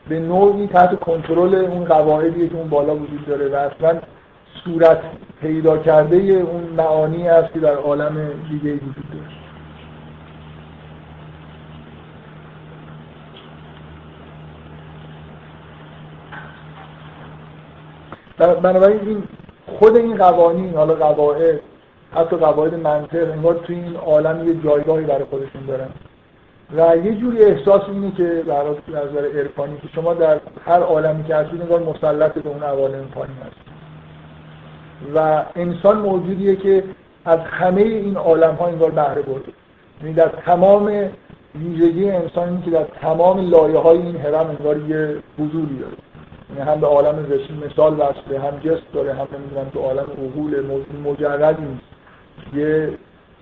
به 0.09 0.20
نوعی 0.20 0.66
تحت 0.66 1.01
کنترل 1.01 1.55
اون 1.55 1.85
قواعدی 1.85 2.49
که 2.49 2.55
اون 2.55 2.69
بالا 2.69 2.95
وجود 2.95 3.27
داره 3.27 3.49
و 3.49 3.55
اصلا 3.55 3.99
صورت 4.65 5.01
پیدا 5.41 5.78
کرده 5.78 6.16
اون 6.16 6.62
معانی 6.77 7.28
است 7.28 7.53
که 7.53 7.61
در 7.61 7.74
عالم 7.74 8.15
دیگه 8.51 8.74
وجود 8.74 9.05
داره. 9.12 9.45
بنابراین 18.39 19.01
این 19.01 19.23
خود 19.79 19.97
این 19.97 20.17
قوانین 20.17 20.75
حالا 20.75 20.95
قواعد 20.95 21.61
حتی 22.15 22.37
قواعد 22.37 22.75
منطق 22.75 23.31
انگار 23.33 23.55
توی 23.55 23.77
این 23.77 23.97
عالم 23.97 24.49
یه 24.49 24.55
جایگاهی 24.65 25.05
برای 25.05 25.25
خودشون 25.25 25.67
دارن. 25.67 25.89
و 26.77 26.97
یه 26.97 27.15
جوری 27.15 27.45
احساس 27.45 27.83
اینه 27.89 28.13
که 28.17 28.43
برای 28.47 28.77
نظر 28.89 29.39
عرفانی 29.39 29.77
که 29.77 29.89
شما 29.95 30.15
در 30.15 30.41
هر 30.67 30.81
عالمی 30.81 31.25
که 31.25 31.37
هستید 31.37 31.61
انگار 31.61 31.83
مسلط 31.83 32.33
به 32.33 32.49
اون 32.49 32.63
عوالم 32.63 33.05
پایین 33.15 33.37
هست 33.47 33.57
و 35.15 35.45
انسان 35.57 35.99
موجودیه 35.99 36.57
که 36.57 36.85
از 37.25 37.39
همه 37.39 37.81
این 37.81 38.17
عالم 38.17 38.55
ها 38.55 38.67
انگار 38.67 38.91
بهره 38.91 39.23
برده. 39.23 39.53
یعنی 40.03 40.15
در 40.15 40.29
تمام 40.29 41.11
ویژگی 41.55 42.11
انسانی 42.11 42.63
که 42.63 42.71
در 42.71 42.85
تمام 42.85 43.51
لایه 43.51 43.79
های 43.79 43.99
این 43.99 44.17
هرم 44.17 44.57
انگار 44.59 44.79
یه 44.79 45.17
حضوری 45.39 45.79
داره. 45.79 45.97
هم 46.66 46.81
به 46.81 46.86
عالم 46.86 47.27
رسم 47.31 47.66
مثال 47.66 47.93
وصله 47.93 48.40
هم 48.40 48.59
جست 48.64 48.93
داره 48.93 49.14
هم 49.14 49.27
نمی‌دونم 49.39 49.68
تو 49.73 49.81
عالم 49.81 50.06
عقول 50.18 50.66
مجرد 51.05 51.60
نیست. 51.60 51.86
یه 52.55 52.90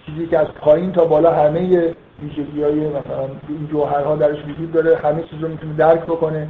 چیزی 0.06 0.26
که 0.26 0.38
از 0.38 0.46
پایین 0.46 0.92
تا 0.92 1.04
بالا 1.04 1.32
همه 1.32 1.94
ویژگی 2.22 2.62
های 2.62 2.80
مثلا 2.88 3.28
این 3.48 3.68
جوهرها 3.70 4.16
درش 4.16 4.38
وجود 4.48 4.72
داره 4.72 4.96
همه 4.96 5.22
چیز 5.22 5.40
رو 5.40 5.48
می‌تونه 5.48 5.74
درک 5.76 6.02
بکنه. 6.02 6.48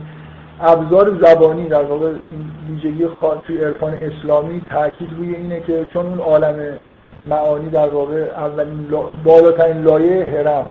ابزار 0.60 1.18
زبانی 1.22 1.68
در 1.68 1.82
واقع 1.82 2.06
این 2.06 2.50
ویژگی 2.68 3.08
توی 3.46 3.64
عرفان 3.64 3.94
اسلامی 3.94 4.62
تاکید 4.70 5.08
روی 5.18 5.34
اینه 5.34 5.60
که 5.60 5.86
چون 5.92 6.06
اون 6.06 6.18
عالم 6.18 6.78
معانی 7.26 7.70
در 7.70 7.88
واقع 7.88 8.20
اولین 8.36 8.88
بالاترین 9.24 9.82
لایه 9.82 10.24
هرم 10.24 10.66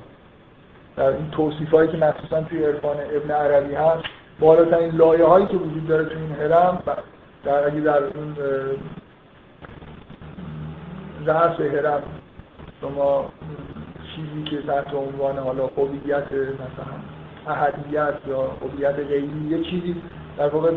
در 0.98 1.08
این 1.08 1.30
توصیف 1.32 1.74
هایی 1.74 1.92
که 1.92 1.98
مخصوصا 1.98 2.42
توی 2.42 2.66
عرفان 2.66 2.96
ابن 3.16 3.32
عربی 3.32 3.76
هست 3.76 4.04
بالاترین 4.40 4.96
لایه 4.96 5.26
هایی 5.26 5.46
که 5.46 5.58
وجود 5.58 5.88
داره 5.88 6.06
توی 6.06 6.18
این 6.18 6.32
هرم 6.32 6.84
در 7.44 7.66
اگه 7.66 7.80
در 7.80 8.04
اون 8.04 8.36
رأس 11.26 11.60
هرم 11.60 12.04
شما 12.82 13.26
چیزی 14.16 14.44
که 14.44 14.68
تحت 14.68 14.94
عنوان 14.94 15.38
حالا 15.38 15.68
هویت 15.68 16.32
مثلا 16.32 16.96
احدیت 17.48 18.14
یا 18.28 18.42
هویت 18.42 18.96
غیری 18.96 19.48
یه 19.50 19.64
چیزی 19.64 19.96
در 20.38 20.48
واقع 20.48 20.72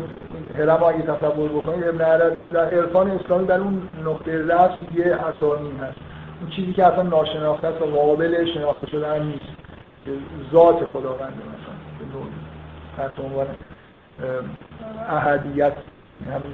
هرم 0.57 0.83
اگه 0.83 1.01
تصور 1.01 1.49
بکنید 1.49 1.83
ابن 1.83 1.97
در 2.51 2.65
عرفان 2.65 3.11
اسلامی 3.11 3.47
در 3.47 3.59
اون 3.59 3.89
نقطه 4.05 4.45
رأس 4.45 4.71
یه 4.95 5.05
اسامی 5.05 5.77
هست. 5.77 5.97
اون 6.41 6.49
چیزی 6.49 6.73
که 6.73 6.85
اصلا 6.85 7.03
ناشناخته 7.03 7.67
است 7.67 7.81
و 7.81 7.85
قابل 7.85 8.45
شناخته 8.53 8.87
شدن 8.87 9.23
نیست. 9.23 9.45
ذات 10.51 10.85
خداونده 10.93 11.25
مثلا. 11.25 12.36
تحت 12.97 13.19
عنوان 13.19 13.47
احدیت. 15.09 15.73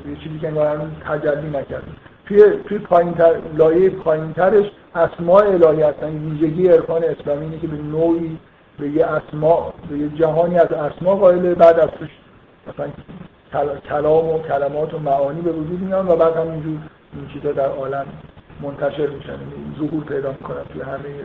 یه 0.10 0.16
چیزی 0.24 0.40
که 0.40 0.48
انگار 0.48 0.68
هنوز 0.68 0.90
تجلی 1.06 1.50
نکرده. 1.50 1.92
توی 2.26 2.44
توی 2.68 2.78
پایینتر 2.78 3.36
لایه 3.58 3.90
پایینترش 3.90 4.66
اسماء 4.96 5.44
الهی 5.44 5.82
هستن. 5.82 6.10
ویژگی 6.10 6.68
عرفان 6.68 7.04
اسلامی 7.04 7.46
اینه 7.46 7.60
که 7.60 7.68
به 7.68 7.78
نوعی 7.78 8.38
به 8.80 8.90
یه 8.90 9.06
اسما 9.06 9.74
به 9.90 9.98
یه 9.98 10.10
جهانی 10.10 10.60
از 10.60 10.72
اسما 10.72 11.16
قائله 11.16 11.56
بعد 11.56 11.80
از 11.80 11.90
توش 11.90 12.10
مثلا 12.68 12.90
کلام 13.90 14.30
و 14.30 14.40
کلمات 14.40 14.94
و 14.94 15.00
معانی 15.00 15.42
به 15.42 15.52
وجود 15.52 15.80
میان 15.80 16.08
و 16.08 16.16
بعد 16.16 16.38
همینجور 16.38 16.78
این 17.14 17.28
چیزا 17.28 17.52
در 17.52 17.68
عالم 17.68 18.06
منتشر 18.62 19.08
میشن. 19.08 19.32
یعنی 19.32 19.76
ظهور 19.80 20.04
پیدا 20.04 20.32
می‌کنن 20.32 20.64
توی 20.74 20.82
همه 20.82 21.16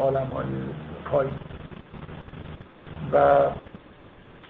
عالم 0.00 0.26
های 0.26 0.44
پایین. 1.04 1.32
و 3.12 3.36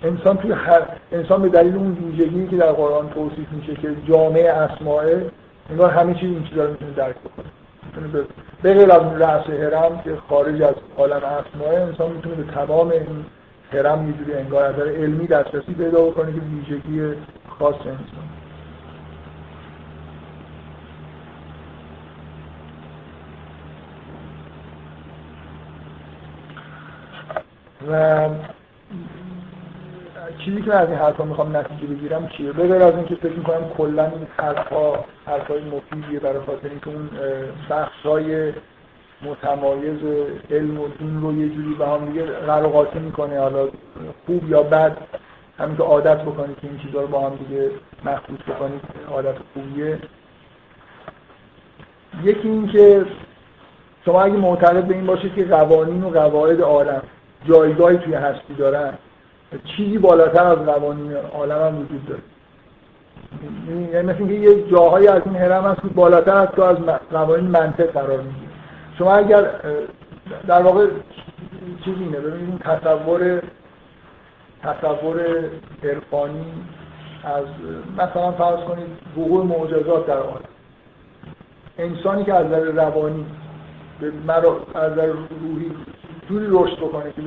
انسان 0.03 0.37
توی 0.37 0.53
هر 0.53 0.83
انسان 1.13 1.43
به 1.43 1.49
دلیل 1.49 1.77
اون 1.77 1.93
ویژگی 1.93 2.47
که 2.47 2.57
در 2.57 2.73
قرآن 2.73 3.09
توصیف 3.11 3.53
میشه 3.53 3.75
که 3.75 3.97
جامعه 4.09 4.53
اسماء 4.53 5.05
انگار 5.71 5.91
همه 5.91 6.15
چیز 6.15 6.31
این 6.31 6.45
چیزا 6.45 6.65
رو 6.65 6.71
می‌تونه 6.71 6.93
درک 6.93 7.17
بکنه. 7.17 7.47
به 8.63 8.75
غیر 8.75 8.93
از 8.93 9.21
رأس 9.21 9.47
هرم 9.47 10.01
که 10.05 10.17
خارج 10.29 10.63
از 10.63 10.75
عالم 10.97 11.17
اسماء 11.17 11.87
انسان 11.87 12.13
می‌تونه 12.13 12.35
به 12.35 12.53
تمام 12.53 12.91
این 12.91 13.25
هرم 13.73 14.15
یه 14.29 14.37
انگار 14.37 14.65
از 14.65 14.79
علمی 14.79 15.27
دسترسی 15.27 15.75
پیدا 15.75 16.03
بکنه 16.03 16.33
که 16.33 16.41
ویژگی 16.41 17.15
خاص 17.49 17.75
انسان. 17.75 18.27
و 27.91 28.29
چیزی 30.45 30.63
که 30.63 30.75
از 30.75 30.89
این 30.89 30.99
حرفا 30.99 31.25
می‌خوام 31.25 31.57
نتیجه 31.57 31.87
بگیرم 31.87 32.29
چیه؟ 32.29 32.53
به 32.53 32.63
غیر 32.63 32.83
از 32.83 32.95
اینکه 32.95 33.15
فکر 33.15 33.33
می‌کنم 33.33 33.69
کلا 33.79 34.05
این 34.05 34.27
حرفا 34.37 34.93
حرفای 35.27 35.65
مفیدیه 35.65 36.21
برای 36.21 36.41
خاطر 36.47 36.69
اینکه 36.69 36.89
اون 36.91 37.11
بخشای 37.71 38.53
متمایز 39.23 39.99
علم 40.51 40.81
و 40.81 40.89
دین 40.99 41.21
رو 41.21 41.39
یه 41.39 41.49
جوری 41.49 41.75
به 41.75 41.87
هم 41.87 42.07
دیگه 42.07 42.25
قرار 42.25 42.89
می‌کنه. 42.95 43.41
حالا 43.41 43.69
خوب 44.27 44.51
یا 44.51 44.63
بد 44.63 44.97
همین 45.59 45.77
که 45.77 45.83
عادت 45.83 46.23
بکنید 46.23 46.57
که 46.61 46.69
این 46.69 46.79
چیزها 46.79 47.01
رو 47.01 47.07
با 47.07 47.21
هم 47.21 47.37
دیگه 47.37 47.71
مخلوط 48.05 48.43
بکنید 48.43 48.81
عادت 49.11 49.35
خوبیه. 49.55 49.99
یکی 52.23 52.49
این 52.49 52.69
که 52.69 53.07
شما 54.05 54.23
اگه 54.23 54.37
معتقد 54.37 54.85
به 54.85 54.95
این 54.95 55.07
باشید 55.07 55.35
که 55.35 55.45
قوانین 55.45 56.05
و 56.05 56.11
قواعد 56.11 56.61
عالم 56.61 57.03
جایگاهی 57.49 57.99
توی 57.99 58.15
هستی 58.15 58.55
دارن 58.55 58.93
چیزی 59.65 59.99
بالاتر 59.99 60.45
از 60.45 60.59
قوانین 60.59 61.13
عالم 61.13 61.67
هم 61.67 61.79
وجود 61.79 62.07
داره. 62.07 62.23
یعنی 63.93 64.07
مثل 64.09 64.19
اینکه 64.19 64.35
یه 64.35 64.71
جاهایی 64.71 65.09
از 65.09 65.23
این 65.25 65.37
هرم 65.37 65.65
هست 65.65 65.81
که 65.81 65.89
بالاتر 65.89 66.37
از 66.37 66.49
تو 66.49 66.63
از 66.63 66.77
قوانین 67.11 67.47
منطق 67.47 67.87
قرار 67.87 68.21
می‌گیره. 68.21 68.51
شما 68.99 69.15
اگر 69.15 69.51
در 70.47 70.63
واقع 70.63 70.87
چیزی 71.85 72.03
اینه 72.03 72.21
ببینید 72.21 72.59
تصور 72.59 73.43
تصور 74.63 75.21
عرفانی 75.85 76.53
از 77.25 77.45
مثلا 77.99 78.33
فرض 78.33 78.61
کنید 78.61 78.87
وقوع 79.17 79.45
معجزات 79.45 80.07
در 80.07 80.19
عالم 80.19 80.41
انسانی 81.79 82.25
که 82.25 82.35
از 82.35 82.47
نظر 82.47 82.73
روانی 82.73 83.27
به 84.01 84.13
مرا 84.27 84.61
از 84.75 84.93
نظر 84.93 85.07
روحی 85.07 85.71
جوری 86.29 86.47
رشد 86.51 86.77
بکنه 86.77 87.13
که 87.13 87.23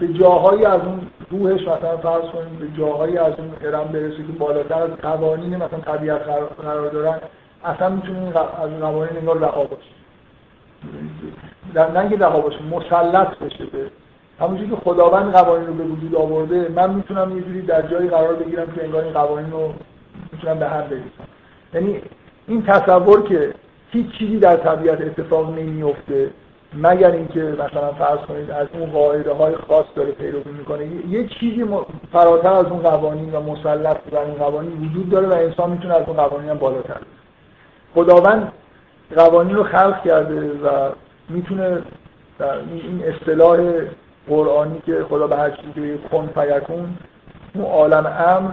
به 0.00 0.08
جاهایی 0.08 0.64
از 0.64 0.80
اون 0.80 1.00
روحش 1.30 1.60
مثلا 1.60 1.96
فرض 1.96 2.30
کنید 2.30 2.58
به 2.58 2.78
جاهایی 2.78 3.18
از 3.18 3.32
اون 3.38 3.50
هرم 3.62 3.84
برسه 3.84 4.16
که 4.16 4.32
بالاتر 4.38 4.82
از 4.82 4.90
قوانین 4.90 5.56
مثلا 5.56 5.78
طبیعت 5.78 6.20
قرار 6.62 6.90
دارن 6.90 7.20
اصلا 7.64 7.88
می‌تونه 7.88 8.28
از 8.38 8.70
قوانین 8.80 9.16
انگار 9.16 9.38
رها 9.38 9.64
باشه. 9.64 9.94
نه 11.74 12.00
اینکه 12.00 12.16
رها 12.16 12.40
باشه 12.40 12.58
مسلط 12.62 13.38
بشه 13.38 13.64
به. 13.64 13.90
همونجوری 14.40 14.70
که 14.70 14.76
خداوند 14.76 15.32
قوانین 15.32 15.66
رو 15.66 15.74
به 15.74 15.84
وجود 15.84 16.14
آورده 16.14 16.68
من 16.76 16.94
می‌تونم 16.94 17.36
یه 17.36 17.42
جوری 17.42 17.62
در 17.62 17.82
جایی 17.82 18.08
قرار 18.08 18.34
بگیرم 18.34 18.66
که 18.72 18.84
انگار 18.84 19.04
این 19.04 19.12
قوانین 19.12 19.50
رو 19.50 19.72
می‌تونم 20.32 20.58
به 20.58 20.68
هم 20.68 20.80
بریزم. 20.80 21.04
یعنی 21.74 22.02
این 22.48 22.62
تصور 22.62 23.22
که 23.22 23.54
هیچ 23.90 24.10
چیزی 24.18 24.38
در 24.38 24.56
طبیعت 24.56 25.00
اتفاق 25.00 25.58
نمیفته 25.58 26.30
مگر 26.76 27.10
اینکه 27.10 27.40
مثلا 27.40 27.92
فرض 27.92 28.18
کنید 28.18 28.50
از 28.50 28.66
اون 28.72 28.90
قاعده 28.90 29.32
های 29.32 29.54
خاص 29.68 29.84
داره 29.94 30.12
پیروی 30.12 30.52
می‌کنه. 30.52 30.86
یه 31.08 31.28
چیزی 31.28 31.64
فراتر 32.12 32.52
از 32.52 32.66
اون 32.66 32.82
قوانین 32.82 33.34
و 33.34 33.40
مسلط 33.40 33.96
بر 34.12 34.22
اون 34.22 34.34
قوانین 34.34 34.72
وجود 34.72 35.10
داره 35.10 35.26
و 35.26 35.32
انسان 35.32 35.70
می‌تونه 35.70 35.94
از 35.94 36.02
اون 36.06 36.16
قوانین 36.16 36.50
هم 36.50 36.58
بالاتر 36.58 37.00
خداوند 37.94 38.52
قوانین 39.16 39.56
رو 39.56 39.64
خلق 39.64 40.02
کرده 40.04 40.40
و 40.40 40.90
می‌تونه 41.28 41.82
این 42.70 43.02
اصطلاح 43.04 43.58
قرآنی 44.28 44.82
که 44.86 45.04
خدا 45.08 45.26
به 45.26 45.36
هر 45.36 45.50
چیزی 45.50 45.98
کن 46.12 46.26
فیکون 46.26 46.96
اون 47.54 47.64
عالم 47.64 48.06
امر 48.06 48.50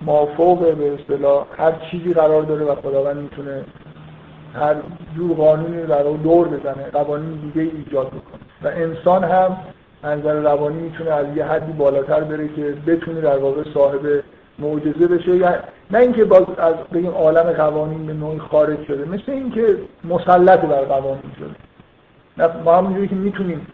مافوق 0.00 0.74
به 0.74 0.94
اصطلاح 0.94 1.46
هر 1.58 1.72
چیزی 1.90 2.14
قرار 2.14 2.42
داره 2.42 2.64
و 2.64 2.74
خداوند 2.74 3.16
می‌تونه 3.16 3.64
هر 4.58 4.74
جور 5.16 5.36
قانونی 5.36 5.82
رو 5.82 6.16
دور 6.16 6.48
بزنه 6.48 6.84
قوانین 6.92 7.32
دیگه 7.32 7.70
ایجاد 7.76 8.06
بکنه. 8.06 8.40
و 8.62 8.68
انسان 8.68 9.24
هم 9.24 9.56
نظر 10.04 10.34
روانی 10.34 10.82
می‌تونه 10.82 11.10
از 11.10 11.26
یه 11.36 11.44
حدی 11.44 11.72
بالاتر 11.72 12.20
بره 12.20 12.48
که 12.48 12.74
بتونه 12.86 13.20
در 13.20 13.38
واقع 13.38 13.62
صاحب 13.74 14.00
معجزه 14.58 15.06
بشه. 15.06 15.36
یا 15.36 15.54
نه 15.90 15.98
اینکه 15.98 16.24
باز 16.24 16.42
از 16.58 16.74
بگیم 16.92 17.10
عالم 17.10 17.52
قوانین 17.52 18.06
به 18.06 18.12
نوعی 18.12 18.38
خارج 18.38 18.86
شده 18.86 19.04
مثل 19.04 19.32
اینکه 19.32 19.76
مسلط 20.04 20.60
بر 20.60 20.84
قوانین 20.84 21.32
شده. 21.38 22.48
ما 22.64 22.76
همونجوری 22.76 23.08
که 23.08 23.14
می‌تونیم 23.14 23.66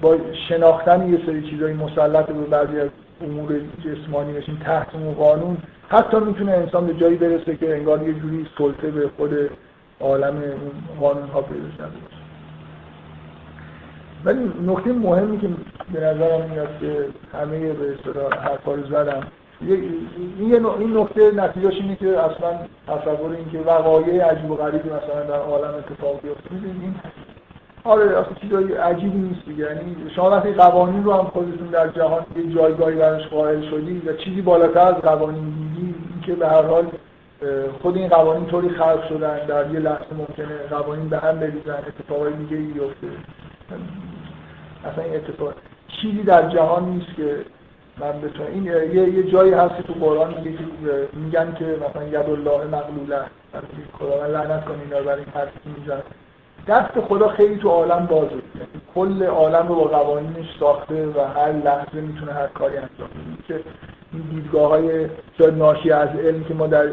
با 0.00 0.16
شناختن 0.48 1.08
یه 1.08 1.26
سری 1.26 1.50
چیزایی 1.50 1.74
مسلط 1.74 2.26
به 2.26 2.32
بعضی 2.32 2.80
از 2.80 2.88
امور 3.24 3.60
جسمانی 3.84 4.32
بشیم 4.32 4.60
تحت 4.64 4.94
اون 4.94 5.14
قانون 5.14 5.56
حتی 5.88 6.16
می‌تونه 6.16 6.52
انسان 6.52 6.86
به 6.86 6.94
جایی 6.94 7.16
برسه 7.16 7.56
که 7.56 7.76
انگار 7.76 8.02
یه 8.02 8.14
جوری 8.14 8.46
سلطه 8.58 8.90
به 8.90 9.10
خود 9.16 9.50
عالم 10.00 10.42
قانون 11.00 11.28
ها 11.28 11.40
پیدا 11.40 11.70
شده 11.76 11.86
ولی 14.24 14.52
نکته 14.66 14.92
مهمی 14.92 15.38
که 15.38 15.48
به 15.92 16.00
نظرم 16.00 16.50
میاد 16.50 16.68
که 16.80 17.06
همه 17.38 17.72
به 17.72 17.94
اصطلاح 17.94 18.34
حرفا 18.34 18.74
رو 18.74 18.86
زدم 18.86 19.22
این 19.60 20.66
این 20.78 20.96
نکته 20.96 21.30
نتیجهش 21.34 21.74
اینه 21.74 21.96
که 21.96 22.08
اصلا 22.08 22.58
تصور 22.86 23.30
این 23.30 23.50
که 23.52 23.58
وقایع 23.58 24.24
عجیب 24.24 24.50
و 24.50 24.54
غریبی 24.56 24.88
مثلا 24.88 25.22
در 25.28 25.40
عالم 25.40 25.74
اتفاق 25.74 26.20
بیفته. 26.22 26.54
می‌بینید 26.54 26.94
آره 27.84 28.18
اصلا 28.18 28.34
چیزای 28.40 28.72
عجیبی 28.72 29.18
نیست 29.18 29.44
دیگه. 29.46 29.64
یعنی 29.64 29.96
شما 30.16 30.30
وقتی 30.30 30.52
قوانین 30.52 31.04
رو 31.04 31.12
هم 31.12 31.24
خودتون 31.24 31.66
در 31.66 31.88
جهان 31.88 32.26
یه 32.36 32.54
جایگاهی 32.54 32.96
براش 32.96 33.26
قائل 33.26 33.70
شدی 33.70 34.02
و 34.06 34.12
چیزی 34.12 34.42
بالاتر 34.42 34.80
از 34.80 34.94
قوانین 34.94 35.54
دیدی 35.76 35.94
که 36.26 36.34
به 36.34 36.48
هر 36.48 36.62
حال 36.62 36.86
خود 37.82 37.96
این 37.96 38.08
قوانین 38.08 38.46
طوری 38.46 38.68
خلق 38.68 39.08
شدن 39.08 39.46
در 39.46 39.70
یه 39.70 39.80
لحظه 39.80 40.14
ممکنه 40.18 40.56
قوانین 40.70 41.08
به 41.08 41.18
هم 41.18 41.40
بریزن 41.40 41.84
اتفاقای 41.86 42.32
دیگه 42.32 42.56
ای 42.56 42.66
بیفته. 42.66 43.06
اصلا 44.84 45.04
این 45.04 45.14
اتفاق 45.14 45.54
چیزی 45.88 46.22
در 46.22 46.48
جهان 46.48 46.84
نیست 46.84 47.16
که 47.16 47.36
من 48.00 48.20
بتونم 48.20 48.48
این 48.52 48.64
یه, 48.64 49.08
یه 49.14 49.22
جایی 49.22 49.52
هست 49.52 49.82
تو 49.86 49.92
قرآن 49.92 50.34
میگه 50.34 50.52
که 50.52 50.64
میگن 51.12 51.54
که 51.58 51.64
مثلا 51.64 52.04
ید 52.04 52.16
الله 52.16 52.64
مغلوله 52.64 53.20
خدا 53.98 54.20
من 54.20 54.30
لعنت 54.30 54.64
کنه 54.64 54.78
اینا 54.82 55.00
برای 55.00 55.18
این 55.18 55.32
حرفی 55.34 55.70
میزن 55.78 56.02
دست 56.66 57.00
خدا 57.00 57.28
خیلی 57.28 57.56
تو 57.56 57.68
عالم 57.68 58.06
بازه. 58.06 58.30
یعنی 58.30 58.80
کل 58.94 59.22
عالم 59.22 59.68
رو 59.68 59.74
با 59.74 59.84
قوانینش 59.84 60.46
ساخته 60.60 61.06
و 61.06 61.20
هر 61.20 61.52
لحظه 61.52 62.00
می‌تونه 62.00 62.32
هر 62.32 62.46
کاری 62.46 62.76
انجام 62.76 63.08
بده. 63.08 63.42
که 63.48 63.64
این 64.12 64.22
دیدگاه 64.30 64.68
های 64.68 65.08
شاید 65.38 65.54
ناشی 65.54 65.90
از 65.90 66.08
علم 66.08 66.44
که 66.44 66.54
ما 66.54 66.66
در 66.66 66.88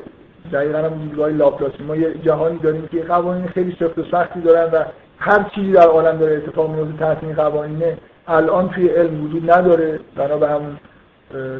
دقیقا 0.53 0.77
هم 0.77 0.97
دیدگاه 0.97 1.29
لاپلاسی. 1.29 1.83
ما 1.83 1.95
یه 1.95 2.13
جهانی 2.13 2.57
داریم 2.57 2.87
که 2.87 3.03
قوانین 3.03 3.47
خیلی 3.47 3.77
سفت 3.79 3.97
و 3.97 4.03
سختی 4.11 4.41
دارن 4.41 4.71
و 4.71 4.83
هر 5.19 5.49
چیزی 5.55 5.71
در 5.71 5.87
عالم 5.87 6.17
داره 6.17 6.35
اتفاق 6.35 6.69
میفته 6.69 6.97
تحت 7.05 7.23
این 7.23 7.33
قوانینه. 7.35 7.97
الان 8.27 8.69
توی 8.69 8.87
علم 8.87 9.23
وجود 9.23 9.51
نداره. 9.51 9.99
بنا 10.15 10.37
به 10.37 10.49
همون 10.49 10.77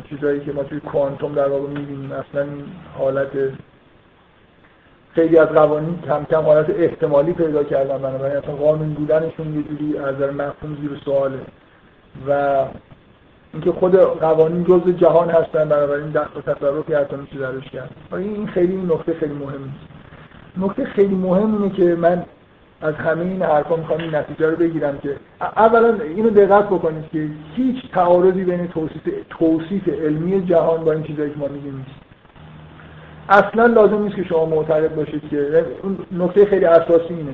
چیزایی 0.09 0.39
که 0.39 0.51
ما 0.51 0.63
توی 0.63 0.79
کوانتوم 0.79 1.33
در 1.33 1.47
واقع 1.47 1.67
می‌بینیم 1.67 2.11
اصلا 2.11 2.45
حالت 2.97 3.29
خیلی 5.15 5.37
از 5.37 5.47
قوانین 5.47 5.99
کم 6.07 6.25
کم 6.31 6.41
حالت 6.41 6.69
احتمالی 6.69 7.33
پیدا 7.33 7.63
کردن. 7.63 7.97
بنابراین 7.97 8.37
اصلا 8.37 8.55
قانون 8.55 8.93
بودنشون 8.93 9.55
یه 9.55 9.63
جوری 9.63 9.97
از 9.97 10.15
نظر 10.15 10.31
مفهوم 10.31 10.77
زیر 10.81 11.01
سواله. 11.05 11.39
و 12.27 12.65
اینکه 13.57 13.71
خود 13.71 13.95
قوانین 13.95 14.63
جز 14.63 14.89
جهان 14.89 15.29
هستن 15.29 15.69
بنابراین 15.69 16.09
دست 16.09 16.37
و 16.37 16.41
تصرفی 16.41 16.93
حتی 16.93 17.15
میشه 17.15 17.37
درش 17.39 17.69
کرد. 17.69 17.89
این 18.13 18.47
خیلی 18.47 18.75
این 18.75 18.91
نکته 18.91 19.13
خیلی 19.13 19.33
مهم 19.33 19.73
نکته 20.57 20.85
خیلی 20.85 21.15
مهم 21.15 21.61
اینه 21.61 21.75
که 21.75 21.95
من 21.95 22.23
از 22.81 22.93
همه 22.93 23.21
این 23.21 23.41
حرفا 23.41 23.75
می‌خوام 23.75 23.99
این 23.99 24.15
نتیجه 24.15 24.49
رو 24.49 24.55
بگیرم 24.55 24.97
که 24.97 25.15
اولا 25.41 25.93
اینو 26.15 26.29
دقت 26.29 26.65
بکنید 26.65 27.09
که 27.11 27.27
هیچ 27.55 27.91
تعارضی 27.91 28.43
بین 28.43 28.67
توصیف 28.67 29.01
توصیف 29.29 29.89
علمی 29.89 30.45
جهان 30.45 30.83
با 30.83 30.91
این 30.91 31.03
چیزایی 31.03 31.29
که 31.31 31.37
ما 31.39 31.47
میگیم 31.47 31.77
نیست. 31.77 31.99
اصلا 33.29 33.65
لازم 33.65 34.03
نیست 34.03 34.15
که 34.15 34.23
شما 34.23 34.45
معتقد 34.45 34.95
باشید 34.95 35.29
که. 35.29 35.65
اون 35.83 35.97
نکته 36.11 36.45
خیلی 36.45 36.65
اساسی 36.65 37.13
اینه. 37.13 37.33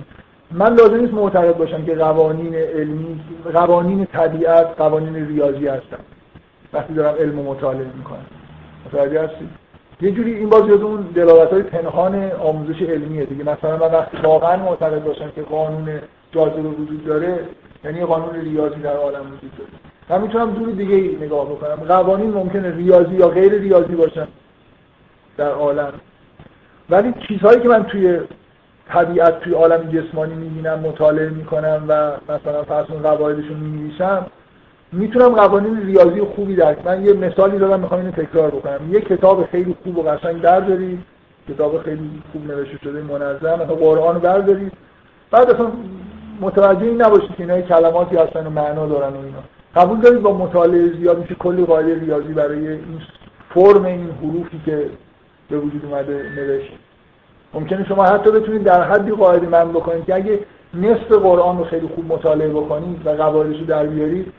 من 0.54 0.76
لازم 0.76 0.96
نیست 0.96 1.14
معتقد 1.14 1.58
باشم 1.58 1.86
که 1.86 1.96
قوانین 1.96 2.56
علمی 2.56 3.22
قوانین 3.54 4.06
طبیعت 4.06 4.68
قوانین 4.78 5.28
ریاضی 5.28 5.68
هستن. 5.68 6.00
وقتی 6.74 6.94
دارم 6.94 7.16
علم 7.16 7.36
مطالعه 7.36 7.88
می‌کنم. 7.98 8.26
متوجه 8.86 9.22
هستید؟ 9.24 9.50
یه 10.02 10.12
جوری 10.12 10.34
این 10.34 10.50
باز 10.50 10.70
اون 10.70 11.02
دلالت 11.02 11.54
های 11.54 11.64
پنهان 11.64 12.32
آموزش 12.32 12.82
علمیه 12.82 13.26
دیگه. 13.26 13.44
مثلا 13.44 13.78
من 13.78 13.92
وقتی 13.92 14.18
واقعا 14.24 14.58
معتقد 14.58 15.04
باشم 15.04 15.32
که 15.36 15.42
قانون 15.42 16.00
جاذبه 16.32 16.62
وجود 16.62 17.06
داره 17.06 17.40
یعنی 17.84 18.06
قانون 18.06 18.36
ریاضی 18.36 18.80
در 18.80 18.96
عالم 18.96 19.22
وجود 19.22 19.52
داره. 19.58 19.70
من 20.10 20.22
می‌تونم 20.22 20.52
دور 20.52 20.70
دیگه 20.70 20.96
ای 20.96 21.18
نگاه 21.22 21.46
بکنم. 21.46 21.76
قوانین 21.76 22.32
ممکنه 22.32 22.76
ریاضی 22.76 23.16
یا 23.16 23.28
غیر 23.28 23.54
ریاضی 23.54 23.96
باشن 23.96 24.28
در 25.38 25.52
عالم. 25.52 25.94
ولی 26.90 27.14
چیزهایی 27.28 27.60
که 27.60 27.68
من 27.68 27.84
توی 27.84 28.20
طبیعت 28.88 29.40
توی 29.40 29.54
عالم 29.54 29.92
جسمانی 29.92 30.34
می‌بینم 30.34 30.80
مطالعه 30.80 31.30
می‌کنم 31.30 31.86
و 31.88 32.12
مثلا 32.30 32.64
فرض 32.64 32.86
قواعدش 32.86 33.46
رو 33.48 33.56
می‌نویسم 33.56 34.26
می‌تونم 34.92 35.30
قوانین 35.30 35.86
ریاضی 35.86 36.22
خوبی 36.22 36.56
درک 36.56 36.86
من 36.86 37.06
یه 37.06 37.14
مثالی 37.14 37.58
دادم 37.58 37.80
می‌خوام 37.80 38.00
اینو 38.00 38.12
تکرار 38.12 38.52
بکنم. 38.52 38.94
یه 38.94 39.02
کتاب 39.02 39.46
خیلی 39.46 39.76
خوب 39.84 39.98
و 39.98 40.02
قشنگ 40.02 40.42
بردارید 40.42 41.00
کتاب 41.50 41.82
خیلی 41.82 42.10
خوب 42.32 42.52
نوشته 42.52 42.78
شده 42.84 43.02
منظم. 43.02 43.54
مثلا 43.54 43.76
قرآن 43.76 44.20
بردارید 44.20 44.72
بعد 45.32 45.50
اصلا 45.50 45.72
متوجه 46.42 46.86
این 46.86 47.02
نباشید 47.02 47.36
که 47.36 47.44
اینا 47.44 47.62
کلماتی 47.62 48.16
هستن 48.16 48.48
و 48.48 48.50
معنا 48.50 48.88
دارن 48.88 49.14
و 49.14 49.18
اینا. 49.18 49.44
قبول 49.76 50.00
دارید 50.00 50.22
با 50.22 50.38
مطالعه 50.38 50.94
زیاد 51.00 51.20
میشه 51.20 51.36
کلی 51.36 51.66
قاعده 51.66 52.00
ریاضی 52.00 52.34
برای 52.34 52.68
این 52.68 53.02
فرم 53.54 53.86
این 53.86 54.10
حروفی 54.22 54.62
که 54.66 54.90
به 55.50 55.58
وجود 55.58 55.86
اومده 55.86 56.24
نوشت. 56.38 56.72
ممکنه 57.54 57.86
شما 57.88 58.04
حتی 58.04 58.32
بتونید 58.32 58.64
در 58.64 58.84
حدی 58.84 59.12
قاعده 59.12 59.48
من 59.48 59.70
بکنید 59.70 60.06
که 60.06 60.16
اگه 60.16 60.40
نصف 60.74 61.12
قرآن 61.12 61.58
رو 61.58 61.64
خیلی 61.64 61.88
خوب 61.96 62.12
مطالعه 62.14 62.50
بکنید 62.50 63.08
و 63.08 63.10
قواعدش 63.10 63.60
رو 63.60 63.66
در 63.66 63.86
بیارید 63.86 64.34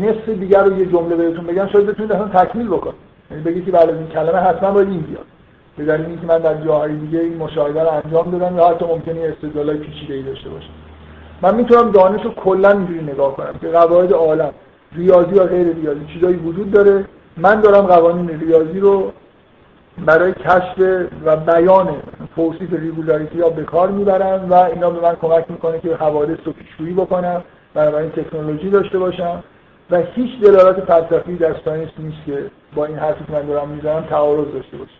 نصف 0.00 0.28
دیگر 0.28 0.64
رو 0.64 0.78
یه 0.78 0.86
جمله 0.86 1.16
بهتون 1.16 1.46
بگم 1.46 1.66
شاید 1.66 1.86
بتونید 1.86 2.12
اصلا 2.12 2.28
تکمیل 2.28 2.68
بکنید. 2.68 2.94
یعنی 3.30 3.42
بگید 3.42 3.64
که 3.64 3.70
بعد 3.70 3.90
این 3.90 4.06
کلمه 4.06 4.38
حتما 4.38 4.70
باید 4.70 4.88
این 4.88 5.00
بیاد. 5.00 5.24
به 5.76 5.84
دلیل 5.84 6.06
اینکه 6.06 6.26
من 6.26 6.38
در 6.38 6.64
جاهای 6.64 6.96
دیگه 6.96 7.20
این 7.20 7.36
مشاهده 7.36 7.82
رو 7.82 7.88
انجام 8.04 8.30
دادم 8.30 8.56
یا 8.56 8.68
حتی 8.68 8.84
ممکنه 8.84 9.20
استدلالای 9.20 9.76
پیچیده‌ای 9.76 10.22
داشته 10.22 10.50
باشه 10.50 10.68
من 11.42 11.54
می‌تونم 11.54 11.90
دانش 11.90 12.24
رو 12.24 12.30
کلا 12.30 12.70
اینجوری 12.70 13.02
نگاه 13.02 13.36
کنم 13.36 13.54
که 13.60 13.68
قواعد 13.68 14.12
عالم 14.12 14.50
ریاضی 14.92 15.34
یا 15.34 15.44
غیر 15.44 15.66
ریاضی 15.66 16.00
چیزایی 16.14 16.36
وجود 16.36 16.70
داره. 16.70 17.04
من 17.36 17.60
دارم 17.60 17.86
قوانین 17.86 18.40
ریاضی 18.40 18.80
رو 18.80 19.12
برای 20.06 20.32
کشف 20.32 21.06
و 21.24 21.36
بیان 21.36 21.88
توصیف 22.38 22.72
regularity 22.72 23.40
ها 23.40 23.50
به 23.50 23.64
کار 23.64 23.90
می‌برم 23.90 24.50
و 24.50 24.54
اینا 24.54 24.90
به 24.90 25.00
من 25.00 25.16
کمک 25.16 25.50
می‌کنه 25.50 25.80
که 25.80 25.94
حوادث 25.94 26.38
رو 26.44 26.52
پیشگویی 26.52 26.92
بکنم 26.92 27.44
این 27.76 28.10
تکنولوژی 28.10 28.70
داشته 28.70 28.98
باشم. 28.98 29.42
و 29.90 29.96
هیچ 29.96 30.40
دلالت 30.40 30.80
فلسفی 30.80 31.36
در 31.36 31.56
science 31.64 31.88
نیست 31.98 32.16
که 32.26 32.50
با 32.74 32.84
این 32.84 32.96
حرفی 32.96 33.24
که 33.24 33.32
من 33.32 33.46
دارم 33.46 33.68
می‌زنم 33.68 34.00
تعارض 34.00 34.52
داشته 34.52 34.76
باشه. 34.76 34.92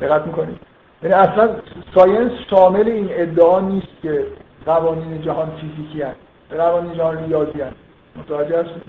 دقت 0.00 0.26
می‌کنید؟ 0.26 0.58
یعنی 1.02 1.14
اصلا 1.14 1.56
science 1.94 2.32
شامل 2.50 2.88
این 2.88 3.08
ادعا 3.10 3.60
نیست 3.60 4.02
که 4.02 4.26
قوانین 4.66 5.22
جهان 5.22 5.50
فیزیکی 5.50 6.02
هست 6.02 6.20
قوانین 6.50 6.94
جهان 6.94 7.24
ریاضی 7.24 7.60
هست. 7.60 7.76
متوجه 8.16 8.60
هستید؟ 8.60 8.82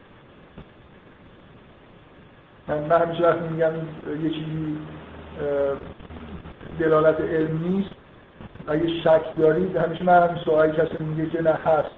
من 2.68 3.02
همیشه 3.02 3.24
وقتی 3.24 3.48
میگم 3.50 3.72
یه 4.24 4.30
چیزی 4.30 4.78
دلالت 6.80 7.22
علم 7.22 7.64
نیست. 7.64 7.92
اگه 8.68 8.88
شک 8.88 9.36
دارید 9.38 9.78
همیشه 9.78 10.04
من 10.04 10.28
همین 10.28 10.44
سوال 10.46 10.72
کسی 10.72 11.04
میگه 11.04 11.30
که 11.30 11.42
نه 11.42 11.50
هست. 11.50 11.96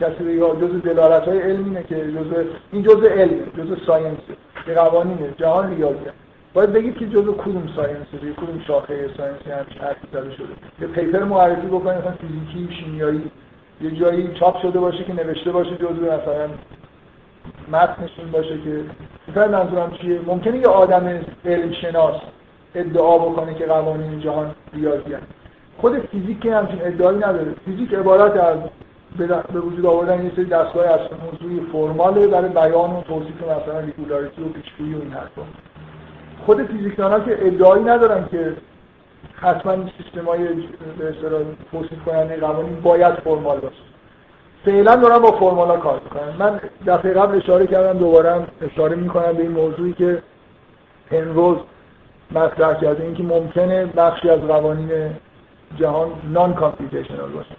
کسی 0.00 0.32
یا 0.32 0.54
جز 0.54 0.82
دلالت 0.82 1.28
های 1.28 1.40
علم 1.40 1.82
که 1.82 1.94
جز 1.94 2.46
این 2.72 2.82
جز 2.82 3.04
علم 3.04 3.40
جز 3.58 3.86
science. 3.86 4.18
که 4.66 4.74
قوانینه. 4.74 5.34
جهان 5.38 5.76
ریاضی 5.76 5.98
باید 6.54 6.72
بگید 6.72 6.98
که 6.98 7.06
جز 7.06 7.24
کدوم 7.24 7.68
science 7.76 8.06
یه 8.24 8.32
کدوم 8.32 8.60
شاخه 8.66 9.10
science 9.16 9.46
ی 9.46 9.50
همچین 9.50 9.82
حرفی 9.82 10.06
زده 10.12 10.34
شده. 10.34 10.48
یه 10.80 10.86
paper 10.86 11.24
معرفی 11.24 11.66
بکنید 11.66 11.98
مثلا 11.98 12.12
فیزیکی 12.12 12.74
شیمیایی. 12.74 13.30
یه 13.80 13.90
جایی 13.90 14.34
چاپ 14.34 14.62
شده 14.62 14.80
باشه 14.80 15.04
که 15.04 15.12
نوشته 15.12 15.52
باشه 15.52 15.76
جزو 15.76 16.02
مثلا 16.02 16.48
متنش 17.72 18.10
این 18.18 18.30
باشه 18.30 18.58
که 18.64 18.84
مثلا 19.28 19.48
منظورم 19.48 19.90
چیه؟ 19.90 20.20
ممکنه 20.26 20.58
یه 20.58 20.66
آدم 20.66 21.20
علم 21.44 21.72
شناس 21.72 22.20
ادعا 22.74 23.18
بکنه 23.18 23.54
که 23.54 23.66
قوانین 23.66 24.20
جهان 24.20 24.54
ریاضی 24.72 25.12
هست 25.12 25.26
خود 25.78 25.98
فیزیک 25.98 26.40
که 26.40 26.56
همچین 26.56 26.78
ادعایی 26.82 27.18
نداره. 27.18 27.54
فیزیک 27.64 27.94
عبارت 27.94 28.36
از 28.36 28.58
به 29.52 29.60
وجود 29.60 29.86
آوردن 29.86 30.24
یه 30.24 30.32
سری 30.36 30.44
دستگاه 30.44 30.86
از 30.86 31.00
موضوعی 31.24 31.60
formal 31.72 32.18
ه 32.18 32.26
برای 32.26 32.48
بیان 32.48 32.90
و 32.90 33.02
توصیف 33.02 33.42
مثلا 33.42 33.80
regularity 33.80 34.42
و 34.42 34.48
پیشگویی 34.48 34.94
و 34.94 34.98
این 35.00 35.12
حرفا. 35.12 35.42
خود 36.46 36.62
فیزیکدان‌ها 36.62 37.20
که 37.20 37.46
ادعایی 37.46 37.84
ندارن 37.84 38.28
که 38.30 38.52
حتما 39.34 39.76
سیستم‌های 39.98 40.44
به 40.98 41.08
اصطلاح 41.08 41.42
توصیف 41.72 42.04
کننده 42.06 42.36
قوانین 42.36 42.80
باید 42.80 43.14
فرمال 43.14 43.60
باشه. 43.60 43.82
فعلا 44.64 44.96
دارم 44.96 45.18
با 45.18 45.32
فرمالا 45.32 45.76
کار 45.76 46.00
می‌کنم 46.04 46.36
من 46.38 46.60
دفعه 46.86 47.12
قبل 47.12 47.36
اشاره 47.36 47.66
کردم 47.66 47.98
دوباره 47.98 48.46
اشاره 48.62 48.96
می‌کنم 48.96 49.32
به 49.32 49.42
این 49.42 49.52
موضوعی 49.52 49.92
که 49.92 50.22
پنروز 51.10 51.56
مطرح 52.32 52.80
کرده 52.80 53.02
اینکه 53.02 53.22
ممکنه 53.22 53.86
بخشی 53.86 54.30
از 54.30 54.40
قوانین 54.40 54.90
جهان 55.76 56.08
نان 56.32 56.54
کامپیوتیشنال 56.54 57.30
باشه. 57.30 57.56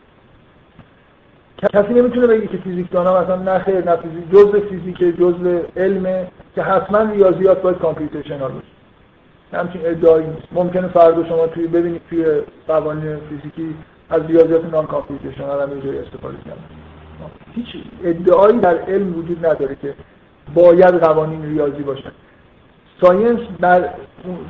کسی 1.74 1.94
نمی‌تونه 1.94 2.28
بگه 2.28 2.48
که 2.48 2.58
فیزیکدان 2.58 3.08
ها 3.08 3.22
مثلا 3.22 3.36
نه 3.36 3.60
خیر 3.60 3.86
نه 3.86 3.96
فیزیک 3.96 4.32
جزء 4.32 4.60
فیزیک 4.60 4.98
جزء 4.98 5.60
علمه 5.78 6.28
که 6.56 6.62
حتما 6.62 7.00
ریاضیات 7.02 7.62
باید 7.62 7.78
computational 7.78 8.52
باشه. 8.52 8.66
همچین 9.54 9.82
ادعایی 9.86 10.28
نیست. 10.28 10.48
ممکنه 10.52 10.88
فردا 10.88 11.26
شما 11.26 11.48
توی 11.48 11.68
ببینید 11.68 12.02
توی 12.10 12.42
قوانین 12.68 13.18
فیزیکی 13.30 13.76
از 14.10 14.22
ریاضیات 14.26 14.66
non 14.66 14.88
computational 14.88 15.62
هم 15.62 15.72
اینجوری 15.72 16.00
استفاده 16.00 16.38
کردن. 16.38 16.64
هیچ 17.56 17.68
ادعایی 18.04 18.60
در 18.60 18.78
علم 18.78 19.20
وجود 19.20 19.46
نداره 19.46 19.76
که 19.82 19.94
باید 20.54 21.04
قوانین 21.04 21.46
ریاضی 21.46 21.84
باشن. 21.84 22.12
science 23.02 23.40
در 23.62 23.90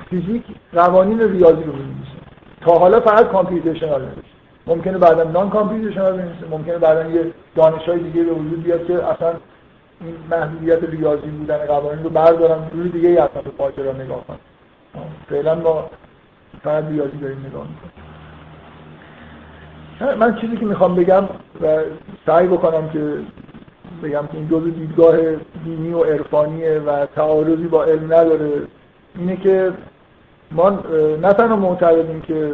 فیزیک 0.10 0.44
قوانین 0.74 1.20
ریاضی 1.20 1.64
رو 1.64 1.74
می‌نویسه 1.74 2.18
تا 2.62 2.80
حالا 2.80 3.00
فقط 3.00 3.28
computational 3.28 4.02
نوشته 4.02 4.22
ممکنه 4.68 4.98
بعدا 4.98 5.24
non 5.24 5.50
computational 5.50 6.18
بنویسه 6.18 6.48
ممکنه 6.52 6.78
بعدا 6.78 7.10
یه 7.10 7.34
دانش‌های 7.56 8.00
دیگه 8.00 8.24
به 8.24 8.32
وجود 8.32 8.64
بیاد 8.64 8.88
که 8.88 8.94
اصلا 8.94 9.34
این 10.02 10.16
محدودیت 10.32 10.84
ریاضی 10.84 11.28
بودن 11.28 11.58
قوانین 11.58 12.04
رو 12.04 12.10
بردارن 12.10 12.60
روی 12.74 12.90
دیگه 12.90 13.10
ای 13.10 13.18
اصلا 13.18 13.42
به 13.42 13.52
ماجرا 13.60 13.92
نگاه 13.92 14.24
کنن. 14.28 14.38
فعلا 15.30 15.56
ما 15.56 15.90
فقط 16.64 16.84
ریاضی 16.90 17.18
داریم 17.18 17.46
نگاه 17.50 17.68
می‌کنیم. 17.68 17.92
من 20.20 20.36
چیزی 20.36 20.58
که 20.58 20.66
می‌خوام 20.66 20.96
بگم 20.96 21.24
و 21.62 21.78
سعی 22.26 22.48
بکنم 22.48 22.90
که 22.90 23.18
بگم 24.04 24.28
که 24.32 24.38
این 24.38 24.50
جزء 24.50 24.70
دیدگاه 24.70 25.18
دینی 25.64 25.94
و 25.94 26.04
عرفانیه 26.04 26.80
و 26.80 27.06
تعارضی 27.06 27.68
با 27.68 27.84
علم 27.84 28.06
نداره. 28.06 28.52
اینه 29.18 29.38
که 29.38 29.74
ما 30.52 30.70
نه 31.22 31.34
تنها 31.34 31.56
معتقدیم 31.56 32.22
که 32.22 32.54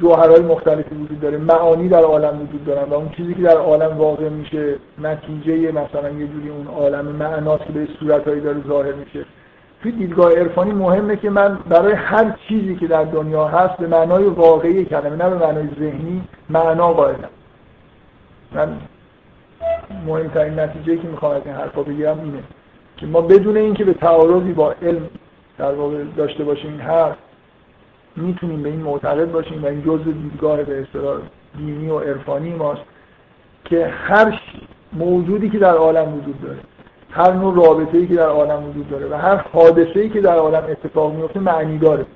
جوهرهای 0.00 0.40
مختلفی 0.40 0.94
وجود 0.94 1.20
داره 1.20 1.38
معانی 1.38 1.88
در 1.88 2.02
عالم 2.02 2.42
وجود 2.42 2.64
دارن 2.64 2.90
و 2.90 2.94
اون 2.94 3.08
چیزی 3.08 3.34
که 3.34 3.42
در 3.42 3.56
عالم 3.56 3.98
واقع 3.98 4.28
میشه 4.28 4.76
نتیجه 5.02 5.72
مثلا 5.72 6.10
یه 6.10 6.26
جوری 6.26 6.48
اون 6.48 6.66
عالم 6.66 7.04
معناست 7.04 7.64
که 7.64 7.72
به 7.72 7.88
صورتهایی 8.00 8.40
داره 8.40 8.62
ظاهر 8.68 8.92
میشه. 8.92 9.24
توی 9.82 9.92
دیدگاه 9.92 10.32
عرفانی 10.32 10.72
مهمه 10.72 11.16
که 11.16 11.30
من 11.30 11.58
برای 11.68 11.92
هر 11.92 12.36
چیزی 12.48 12.76
که 12.76 12.86
در 12.86 13.04
دنیا 13.04 13.48
هست 13.48 13.76
به 13.76 13.86
معنای 13.86 14.24
واقعی 14.24 14.84
کلمه 14.84 15.16
نه 15.16 15.30
به 15.30 15.46
معنای 15.46 15.68
ذهنی 15.78 16.22
معنا 16.50 16.92
قائلم. 16.92 17.28
من 18.52 18.68
مهمترین 20.06 20.58
نتیجه 20.58 20.96
که 20.96 21.08
می‌خوام 21.08 21.32
از 21.32 21.42
این 21.44 21.54
حرفا 21.54 21.82
بگیرم 21.82 22.20
اینه 22.20 22.42
که 22.96 23.06
ما 23.06 23.20
بدون 23.20 23.56
اینکه 23.56 23.84
به 23.84 23.94
تعارضی 23.94 24.52
با 24.52 24.74
علم 24.82 25.08
در 25.58 25.72
واقع 25.72 26.04
داشته 26.16 26.44
باشیم 26.44 26.70
این 26.70 26.80
حرف 26.80 27.16
می‌تونیم 28.16 28.62
به 28.62 28.68
این 28.68 28.80
معتقد 28.80 29.32
باشیم 29.32 29.64
و 29.64 29.66
این 29.66 29.82
جزء 29.82 30.10
دیدگاه 30.10 30.62
به 30.62 30.80
اصطلاح 30.80 31.18
دینی 31.56 31.88
و 31.88 31.98
عرفانی 31.98 32.54
ماست 32.54 32.82
که 33.64 33.86
هر 33.86 34.40
موجودی 34.92 35.50
که 35.50 35.58
در 35.58 35.74
عالم 35.74 36.14
وجود 36.14 36.42
داره 36.42 36.58
هر 37.10 37.32
نوع 37.32 37.66
رابطه 37.66 37.98
ای 37.98 38.06
که 38.06 38.14
در 38.14 38.28
عالم 38.28 38.68
وجود 38.68 38.90
داره 38.90 39.06
و 39.06 39.14
هر 39.14 39.36
حادثه 39.36 40.00
ای 40.00 40.08
که 40.08 40.20
در 40.20 40.36
عالم 40.36 40.64
اتفاق 40.68 41.14
میفته 41.14 41.40
معنی 41.40 41.78
داره. 41.78 42.06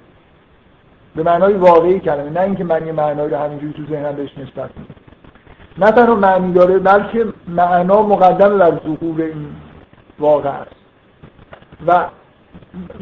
به 1.17 1.23
معنای 1.23 1.55
واقعی 1.55 2.01
کلمه 2.01 2.31
نه 2.31 2.41
اینکه 2.41 2.65
من 2.65 2.87
یه 2.87 2.93
معنایی 2.93 3.31
رو 3.31 3.37
همینجوری 3.37 3.73
تو 3.73 3.83
ذهنم 3.93 4.13
بهش 4.13 4.39
نسبت 4.39 4.71
میدم. 4.77 5.04
نه 5.79 5.91
تنها 5.91 6.15
معنی 6.15 6.53
داره 6.53 6.79
بلکه 6.79 7.27
معنا 7.49 8.03
مقدم 8.03 8.59
بر 8.59 8.71
ظهور 8.71 9.23
این 9.23 9.47
واقع 10.19 10.49
است. 10.49 10.71
و 11.87 12.05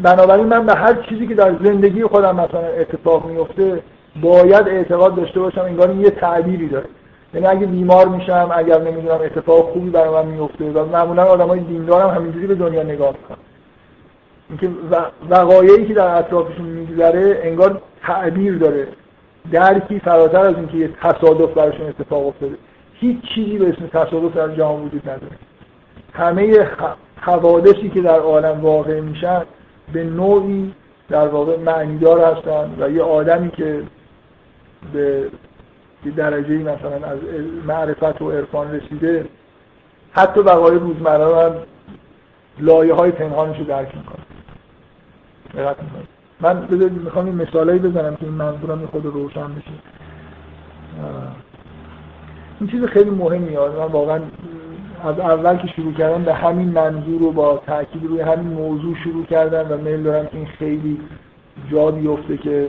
بنابراین 0.02 0.46
من 0.46 0.66
به 0.66 0.74
هر 0.74 0.94
چیزی 1.08 1.26
که 1.26 1.34
در 1.34 1.54
زندگی 1.64 2.04
خودم 2.04 2.36
مثلا 2.36 2.60
اتفاق 2.60 3.26
میفته 3.26 3.82
باید 4.22 4.68
اعتقاد 4.68 5.14
داشته 5.14 5.40
باشم 5.40 5.60
انگار 5.60 5.94
یه 5.94 6.10
تعبیری 6.10 6.68
داره. 6.68 6.86
یعنی 7.34 7.46
اگه 7.46 7.66
بیمار 7.66 8.08
میشم 8.08 8.50
اگر 8.54 8.80
نمی‌دونم 8.80 9.20
اتفاق 9.20 9.72
خوبی 9.72 9.90
برای 9.90 10.24
من 10.24 10.26
میفته 10.26 10.64
و 10.64 10.84
معمولا 10.84 11.24
آدمای 11.24 11.60
دیندار 11.60 12.02
هم 12.02 12.16
همینجوری 12.16 12.46
به 12.46 12.54
دنیا 12.54 12.82
نگاه 12.82 13.08
می‌کنن. 13.08 13.38
اینکه 14.48 14.70
وقایعی 15.30 15.86
که 15.86 15.94
در 15.94 16.18
اطرافشون 16.18 16.66
میگذره 16.66 17.40
انگار 17.42 17.82
تعبیر 18.02 18.58
داره. 18.58 18.88
درکی 19.50 19.98
فراتر 19.98 20.40
از 20.40 20.56
اینکه 20.56 20.76
یه 20.76 20.88
تصادف 20.88 21.54
براشون 21.54 21.86
اتفاق 21.86 22.26
افتاده. 22.26 22.54
هیچ 22.94 23.18
چیزی 23.34 23.58
به 23.58 23.68
اسم 23.68 23.86
تصادف 23.86 24.36
در 24.36 24.48
جهان 24.48 24.82
وجود 24.82 25.08
نداره. 25.08 25.36
همه 26.12 26.68
حوادثی 27.16 27.90
که 27.90 28.00
در 28.00 28.20
عالم 28.20 28.60
واقع 28.60 29.00
میشن 29.00 29.42
به 29.92 30.04
نوعی 30.04 30.74
در 31.08 31.28
واقع 31.28 31.56
معنیدار 31.56 32.24
هستن 32.24 32.74
و 32.80 32.90
یه 32.90 33.02
آدمی 33.02 33.50
که 33.50 33.82
به 34.92 35.30
درجه 36.16 36.54
مثلا 36.54 37.06
از 37.06 37.18
معرفت 37.66 38.22
و 38.22 38.30
عرفان 38.30 38.74
رسیده 38.74 39.26
حتی 40.12 40.40
وقایع 40.40 40.78
روزمره 40.78 41.44
هم 41.44 41.54
لایه 42.58 42.94
های 42.94 43.10
پنهانش 43.10 43.58
رو 43.58 43.64
درک 43.64 43.96
می‌کنه. 43.96 44.22
من 46.42 46.68
می‌خوام 47.04 47.24
این 47.26 47.34
مثالایی 47.34 47.78
بزنم 47.78 48.16
که 48.16 48.24
این 48.24 48.34
منظورم 48.34 48.86
خود 48.86 49.06
روشن 49.06 49.54
بشه 49.54 49.70
این 52.60 52.70
چیز 52.70 52.84
خیلی 52.84 53.10
مهمی 53.10 53.56
من 53.56 53.86
واقعا 53.92 54.20
از 55.04 55.18
اول 55.18 55.56
که 55.56 55.68
شروع 55.68 55.92
کردم 55.92 56.22
به 56.22 56.34
همین 56.34 56.68
منظور 56.68 57.20
رو 57.20 57.32
با 57.32 57.62
تاکید 57.66 58.04
روی 58.04 58.20
همین 58.20 58.48
موضوع 58.48 58.96
شروع 59.04 59.24
کردم 59.24 59.72
و 59.72 59.76
میل 59.76 60.02
دارم 60.02 60.28
این 60.32 60.46
خیلی 60.46 61.00
جا 61.70 61.90
بیفته 61.90 62.36
که 62.36 62.68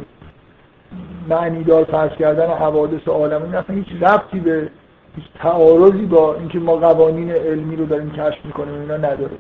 معنیدار 1.30 1.84
فرض 1.84 2.12
کردن 2.12 2.48
حوادث 2.48 3.08
عالم. 3.08 3.42
اصلا 3.42 3.76
هیچ 3.76 3.88
ربطی 4.02 4.40
به 4.40 4.70
هیچ 5.16 5.26
تعارضی 5.40 6.06
با 6.06 6.36
اینکه 6.36 6.60
ما 6.60 6.76
قوانین 6.76 7.32
علمی 7.32 7.76
رو 7.76 7.86
داریم 7.86 8.12
کشف 8.12 8.46
می‌کنیم 8.46 8.74
اینا 8.74 8.98
نداره. 8.98 9.38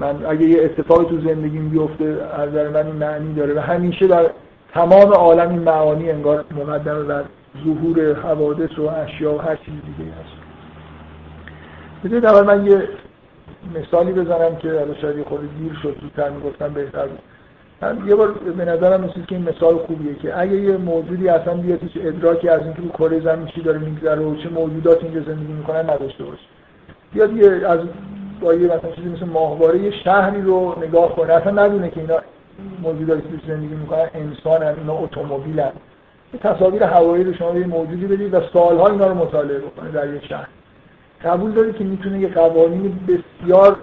من 0.00 0.26
اگه 0.26 0.46
یه 0.46 0.64
اتفاقی 0.64 1.04
تو 1.04 1.28
زندگیم 1.28 1.68
بیفته 1.68 2.04
از 2.32 2.48
نظر 2.48 2.68
من 2.68 2.86
این 2.86 2.96
معنی 2.96 3.34
داره. 3.34 3.54
و 3.54 3.58
همیشه 3.58 4.06
در 4.06 4.30
تمام 4.74 5.12
عالم 5.12 5.48
این 5.48 5.58
معانی 5.58 6.10
انگار 6.10 6.44
مقدم 6.56 7.06
در 7.06 7.22
ظهور 7.64 8.14
حوادث 8.14 8.78
و 8.78 8.88
اشیا 8.88 9.34
و 9.34 9.38
هر 9.38 9.56
چیز 9.56 9.74
دیگه 9.74 10.10
هست. 10.10 10.40
بذارید 12.04 12.26
اول 12.26 12.56
من 12.56 12.66
یه 12.66 12.88
مثالی 13.74 14.12
بزنم 14.12 14.56
که 14.56 14.68
الان 14.68 14.94
شاید 15.00 15.26
خورده 15.26 15.46
دیر 15.58 15.72
شد 15.82 15.96
زودتر 16.00 16.30
می‌گفتم 16.30 16.68
بهتر 16.68 17.06
بود. 17.06 17.18
یه 18.08 18.14
بار 18.14 18.32
به 18.32 18.64
نظرم 18.64 19.00
مثل 19.00 19.24
که 19.24 19.34
این 19.34 19.48
مثال 19.48 19.76
خوبیه 19.76 20.14
که 20.14 20.40
اگه 20.40 20.56
یه 20.56 20.76
موجودی 20.76 21.28
اصلا 21.28 21.54
بیاد 21.54 21.82
هیچ 21.82 21.92
ادراکی 22.04 22.48
از 22.48 22.60
اینکه 22.62 22.82
رو 22.82 22.88
کره 22.88 23.20
زمین 23.20 23.46
چی 23.46 23.62
داره 23.62 23.78
میگذره 23.78 24.20
و 24.20 24.36
چه 24.36 24.48
موجودات 24.48 25.04
اینجا 25.04 25.20
زندگی 25.20 25.52
می‌کنن 25.52 25.90
نداشته 25.90 26.24
باشه. 26.24 26.42
بیاد 27.12 27.36
یه 27.36 27.68
از 27.68 27.80
با 28.40 28.54
یه 28.54 28.66
مثلا 28.66 28.90
چیزی 28.90 29.08
مثل 29.08 29.24
ماهواره 29.26 29.78
یه 29.78 29.90
شهری 29.90 30.42
رو 30.42 30.74
نگاه 30.82 31.16
کنه. 31.16 31.32
اصلا 31.32 31.66
ندونه 31.66 31.90
که 31.90 32.00
اینا 32.00 32.16
موجوداتی 32.82 33.22
که 33.22 33.52
زندگی 33.52 33.74
می‌کنن 33.74 34.08
انسان 34.14 34.62
هم 34.62 34.74
اینا 34.78 34.98
اتومبیل 34.98 35.60
هم 35.60 35.72
تصاویر 36.42 36.82
هوایی 36.82 37.24
رو 37.24 37.34
شما 37.34 37.52
به 37.52 37.66
موجودی 37.66 38.06
بدید 38.06 38.34
و 38.34 38.40
سالها 38.52 38.88
اینا 38.88 39.06
رو 39.06 39.14
مطالعه 39.14 39.58
بکنه 39.58 39.90
در 39.90 40.14
یک 40.14 40.26
شهر. 40.26 40.48
قبول 41.24 41.50
دارید 41.52 41.76
که 41.76 41.84
می‌تونه 41.84 42.20
یه 42.20 42.28
قوانین 42.28 42.98
بسیار 43.08 43.76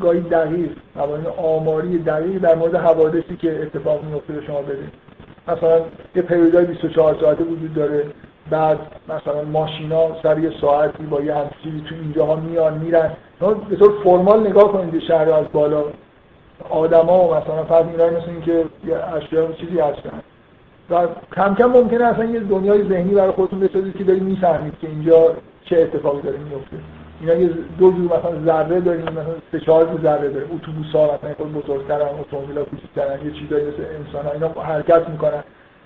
گاهی 0.00 0.20
دقیق 0.20 0.70
قوانین 0.94 1.26
آماری 1.26 1.98
دقیق 1.98 2.38
در 2.38 2.54
مورد 2.54 2.74
حوادثی 2.74 3.36
که 3.36 3.62
اتفاق 3.62 4.04
میفته 4.04 4.32
به 4.32 4.46
شما 4.46 4.62
بده. 4.62 4.84
مثلا 5.48 5.80
یه 6.14 6.22
پریودای 6.22 6.64
24 6.64 7.16
ساعته 7.20 7.44
وجود 7.44 7.74
داره. 7.74 8.04
بعد 8.50 8.78
مثلا 9.08 9.42
ماشینا 9.42 10.22
سر 10.22 10.38
یه 10.38 10.52
ساعتی 10.60 11.02
با 11.02 11.20
یه 11.20 11.34
همچیزی 11.34 11.84
تو 11.88 11.94
اینجاها 11.94 12.36
میان 12.36 12.78
میرن. 12.78 13.10
به 13.70 13.76
طور 13.76 13.92
فرمال 14.04 14.46
نگاه 14.46 14.72
کنید 14.72 15.02
شهر 15.02 15.30
از 15.30 15.46
بالا. 15.52 15.84
آدما 16.70 17.26
مثلا 17.26 17.64
فرض 17.64 17.86
میرن 17.86 18.16
مثل 18.16 18.30
اینکه 18.30 18.64
یه 18.86 19.56
چیزی 19.60 19.80
هستن. 19.80 20.20
و 20.90 21.06
کم 21.36 21.54
کم 21.54 21.66
ممکنه 21.66 22.04
اصلا 22.04 22.24
یه 22.24 22.40
دنیای 22.40 22.88
ذهنی 22.88 23.14
برای 23.14 23.30
خودتون 23.30 23.60
بسازید 23.60 23.96
که 23.96 24.04
دارید 24.04 24.22
می‌فهمید 24.22 24.74
که 24.80 24.88
اینجا 24.88 25.34
چه 25.64 25.80
اتفاقی 25.80 26.22
داره 26.22 26.38
میفته 26.38 26.76
اینا 27.20 27.34
یه 27.34 27.50
دو 27.78 27.90
جور 27.92 28.04
مثلا 28.04 28.44
ذره 28.44 28.80
داریم 28.80 29.02
مثلا 29.02 29.34
سه 29.52 29.60
چهار 29.60 29.84
جور 29.84 30.00
ذره 30.02 30.28
داره. 30.28 30.46
اتوبوس 30.54 30.92
ها 30.94 31.04
مثلا 31.04 31.34
خود 31.36 31.52
بزرگترن 31.52 32.08
اتومبیل 32.20 32.58
ها 32.58 32.64
کوچیک‌ترن 32.64 33.26
یه 33.26 33.32
چیزایی 33.32 33.64
مثل 33.64 33.82
انسان 33.98 34.26
ها 34.26 34.32
اینا 34.32 34.48
حرکت 34.48 35.08
می‌کنن. 35.08 35.44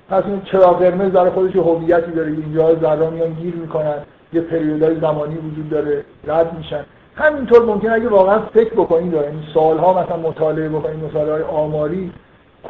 پس 0.09 0.23
این 0.27 0.43
چراغ 0.43 0.79
قرمز 0.79 1.13
برای 1.13 1.31
خودش 1.31 1.57
هویتی 1.57 2.11
داره. 2.11 2.31
اینجا 2.31 2.75
ذره 2.75 3.11
میان 3.11 3.33
گیر 3.33 3.55
می‌کنن. 3.55 3.95
یه 4.33 4.41
پریودای 4.41 5.01
زمانی 5.01 5.35
وجود 5.35 5.71
داره. 5.71 6.05
رد 6.27 6.59
میشن. 6.59 6.85
همینطور 7.17 7.65
ممکن 7.65 7.91
اگه 7.91 8.09
واقعا 8.09 8.39
فکر 8.39 8.75
بکنید 8.75 9.15
این 9.15 9.43
سالها 9.55 10.03
مثلا 10.03 10.17
مطالعه 10.17 10.69
بکنید 10.69 11.05
مطالعه 11.05 11.45
آماری 11.45 12.13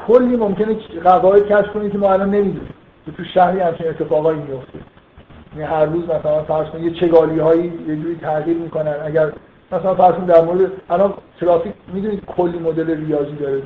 کلی 0.06 0.36
ممکنه 0.36 0.76
قواعد 1.04 1.46
کشف 1.46 1.72
کنید 1.72 1.92
که 1.92 1.98
ما 1.98 2.12
الان 2.12 2.30
نمی‌دونیم. 2.30 2.68
تو 3.16 3.24
شهری 3.24 3.60
همچین 3.60 3.88
اتفاقایی 3.88 4.38
میفته 4.38 4.78
یعنی 5.56 5.70
هر 5.70 5.84
روز 5.84 6.04
مثلا 6.04 6.42
فرض 6.42 6.66
کنید 6.66 6.84
یه 6.84 7.00
چگالی 7.00 7.38
هایی 7.38 7.72
یه 7.88 7.96
جوری 7.96 8.16
تغییر 8.16 8.56
می‌کنن. 8.56 8.94
اگر 9.04 9.32
مثلا 9.72 9.94
فرض 9.94 10.14
کنید 10.14 10.28
در 10.28 10.44
مورد 10.44 10.70
الان 10.90 11.14
ترافیک 11.40 11.72
می‌دونید 11.94 12.24
کلی 12.24 12.58
مدل 12.58 13.06
ریاضی 13.06 13.36
داره 13.36 13.62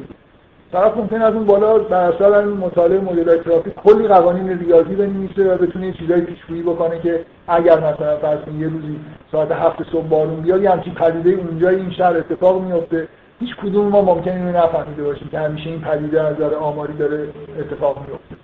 طرف 0.72 0.96
ممکن 0.96 1.22
از 1.22 1.34
اون 1.34 1.44
بالا 1.44 1.78
بر 1.78 2.22
این 2.32 2.48
مطالعه 2.48 3.00
مدل 3.00 3.36
ترافیک 3.36 3.74
کلی 3.74 4.08
قوانین 4.08 4.58
ریاضی 4.58 4.94
بنویسه 4.94 5.54
و 5.54 5.58
بتونه 5.58 5.86
یه 5.86 5.92
چیزایی 5.92 6.22
پیشگویی 6.22 6.62
بکنه 6.62 7.00
که 7.00 7.24
اگر 7.48 7.78
مثلا 7.78 8.16
فرض 8.16 8.40
کنید 8.40 8.60
یه 8.60 8.68
روزی 8.68 9.00
ساعت 9.32 9.52
هفت 9.52 9.82
صبح 9.92 10.06
بارون 10.08 10.40
بیاد 10.40 10.62
یه 10.62 10.70
همچین 10.70 10.94
پدیده 10.94 11.30
اونجا 11.30 11.68
این 11.68 11.90
شهر 11.90 12.16
اتفاق 12.16 12.62
میفته 12.62 13.08
هیچ 13.40 13.56
کدوم 13.56 13.88
ما 13.88 14.02
ممکنه 14.02 14.34
اینو 14.34 14.58
نفهمیده 14.58 15.02
باشیم 15.02 15.28
که 15.28 15.38
همیشه 15.38 15.70
این 15.70 15.80
پدیده 15.80 16.22
از 16.22 16.36
نظر 16.36 16.54
آماری 16.54 16.92
داره 16.92 17.28
اتفاق 17.58 17.98
میفته 17.98 18.36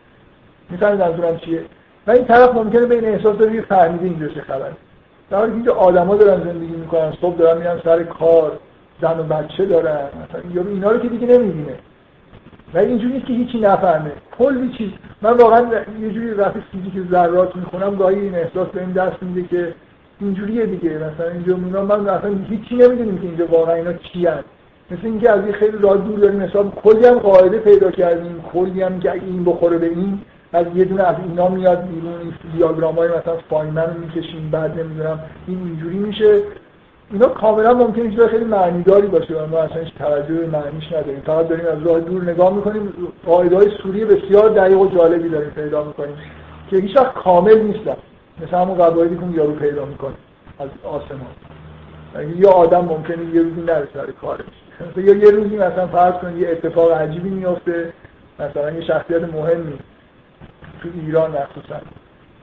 می‌فهمید 0.70 1.00
منظورم 1.00 1.36
چیه؟ 1.36 1.64
و 2.06 2.10
این 2.10 2.24
طرف 2.24 2.54
ممکنه 2.54 2.86
بین 2.86 3.04
احساس 3.04 3.36
داره 3.36 3.60
فهمیده 3.60 4.04
اینجا 4.04 4.28
چه 4.28 4.40
خبره. 4.40 4.72
در 5.30 5.38
حالی 5.38 5.62
که 5.62 5.70
آدما 5.70 6.16
دارن 6.16 6.44
زندگی 6.44 6.76
می‌کنن 6.76 7.12
صبح 7.20 7.36
دارن 7.36 7.58
میرن 7.58 7.80
سر 7.84 8.02
کار 8.02 8.58
زن 9.02 9.20
و 9.20 9.22
بچه 9.22 9.66
دارن 9.66 9.96
مثلا 9.96 10.70
اینا 10.70 10.90
رو 10.90 10.98
که 10.98 11.08
دیگه 11.08 11.26
نمی‌بینه. 11.26 11.74
و 12.74 12.78
اینجوری 12.78 13.12
نیست 13.12 13.26
که 13.26 13.32
هیچی 13.32 13.60
نفهمه. 13.60 14.12
کلی 14.38 14.72
چیز. 14.78 14.90
من 15.22 15.32
واقعا 15.32 15.60
یه 16.00 16.10
جوری 16.10 16.30
وقتی 16.30 16.60
فیزیک 16.72 17.10
ذرات 17.10 17.56
می‌خونم 17.56 17.94
گاهی 17.96 18.20
این 18.20 18.34
احساس 18.34 18.68
به 18.68 18.80
این 18.80 18.92
دست 18.92 19.22
میده 19.22 19.48
که 19.48 19.74
اینجوریه 20.20 20.66
دیگه. 20.66 20.90
مثلا 20.90 21.30
اینجا 21.32 21.56
مینا 21.56 21.84
من 21.84 22.08
اصلا 22.08 22.34
هیچی 22.48 22.74
نمی‌دونیم 22.74 23.18
که 23.18 23.26
اینجا 23.26 23.46
واقعا 23.46 23.74
اینا 23.74 23.92
چی 23.92 24.26
هست 24.26 24.44
مثل 24.90 25.00
اینکه 25.04 25.30
از 25.30 25.44
این 25.44 25.52
خیلی 25.52 25.78
راه 25.80 25.96
دور 25.96 26.18
داریم 26.18 26.42
حساب 26.42 26.74
کلی 26.74 27.06
هم 27.06 27.18
قاعده 27.18 27.58
پیدا 27.58 27.90
کردیم. 27.90 28.44
کلی 28.52 28.82
هم 28.82 29.00
که 29.00 29.12
این 29.12 29.44
بخوره 29.44 29.78
به 29.78 29.86
این 29.86 30.20
از 30.52 30.66
یه 30.74 30.84
دونه 30.84 31.02
از 31.02 31.16
اینا 31.28 31.48
میاد 31.48 31.88
بیرون. 31.88 32.20
این 32.20 32.32
دیاگرام 32.56 32.94
های 32.94 33.08
مثلا 33.08 33.36
فاینمن 33.50 33.96
می‌کشیم 34.00 34.50
بعد 34.50 34.80
نمی‌دونم 34.80 35.20
این 35.46 35.58
اینجوری 35.66 35.98
میشه. 35.98 36.40
اینا 37.14 37.28
کاملا 37.28 37.74
ممکنه 37.74 38.16
که 38.16 38.26
خیلی 38.26 38.44
معنیداری 38.44 39.06
باشه 39.06 39.34
و 39.34 39.46
ما 39.46 39.58
اصلا 39.58 39.82
هیچ 39.82 39.94
توجه 39.94 40.34
به 40.34 40.46
معنیش 40.46 40.92
نداریم. 40.92 41.22
فقط 41.26 41.48
داریم 41.48 41.66
از 41.66 41.86
راه 41.86 42.00
دور 42.00 42.22
نگاه 42.22 42.54
می‌کنیم 42.54 42.92
قاعده 43.26 43.56
های 43.56 43.70
سوری 43.82 44.04
بسیار 44.04 44.48
دقیق 44.48 44.78
و 44.78 44.86
جالبی 44.86 45.28
داریم 45.28 45.50
پیدا 45.50 45.84
می‌کنیم 45.84 46.16
که 46.70 46.76
هیچ 46.76 46.96
وقت 46.96 47.14
کامل 47.14 47.58
نیستن 47.60 47.96
مثل 48.42 48.56
همون 48.56 48.74
قواعدی 48.74 49.16
که 49.16 49.36
یارو 49.36 49.52
پیدا 49.52 49.84
می‌کنه 49.84 50.14
از 50.58 50.68
آسمان. 50.84 52.34
یا 52.36 52.50
آدم 52.50 52.84
ممکنه 52.84 53.24
یه 53.34 53.42
روزی 53.42 53.60
نره 53.60 53.88
سر 53.94 54.06
کارش 54.20 54.44
یا 54.96 55.14
یه 55.14 55.30
روزی 55.30 55.56
مثلا 55.56 55.86
فرض 55.86 56.14
کنید 56.14 56.38
یه 56.38 56.48
اتفاق 56.48 56.92
عجیبی 56.92 57.30
میفته 57.30 57.92
مثلا 58.38 58.70
یه 58.70 58.80
شخصیت 58.80 59.22
مهمی 59.22 59.78
تو 60.82 60.88
ایران 60.94 61.30
مخصوصا. 61.30 61.80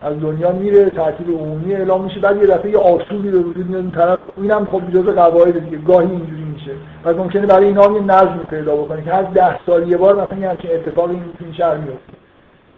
از 0.01 0.19
دنیا 0.21 0.51
میره 0.51 0.89
تعطیل 0.89 1.33
عمومی 1.33 1.75
اعلام 1.75 2.03
میشه. 2.03 2.19
بعد 2.19 2.37
یه 2.37 2.47
دفعه 2.47 2.71
یه 2.71 2.77
آسوبی 2.77 3.31
به 3.31 3.39
وجود 3.39 3.69
میاد 3.69 3.81
این 3.81 3.91
طرف. 3.91 4.19
اینم 4.37 4.67
خب 4.71 4.81
جزء 4.93 5.11
قواعد 5.11 5.63
دیگه. 5.65 5.77
گاهی 5.77 6.11
اینجوری 6.11 6.43
میشه. 6.43 6.71
و 7.05 7.13
ممکنه 7.13 7.45
برای 7.45 7.65
اینا 7.65 7.83
هم 7.83 7.95
یه 7.95 8.01
نظم 8.01 8.39
پیدا 8.49 8.75
بکنه 8.75 9.03
که 9.03 9.11
هر 9.11 9.23
ده 9.23 9.59
سال 9.65 9.89
یه 9.89 9.97
بار 9.97 10.23
مثلا 10.23 10.37
یه 10.37 10.49
همچین 10.49 10.71
اتفاقی 10.71 11.21
این 11.39 11.53
شهر 11.53 11.77
میفته. 11.77 12.13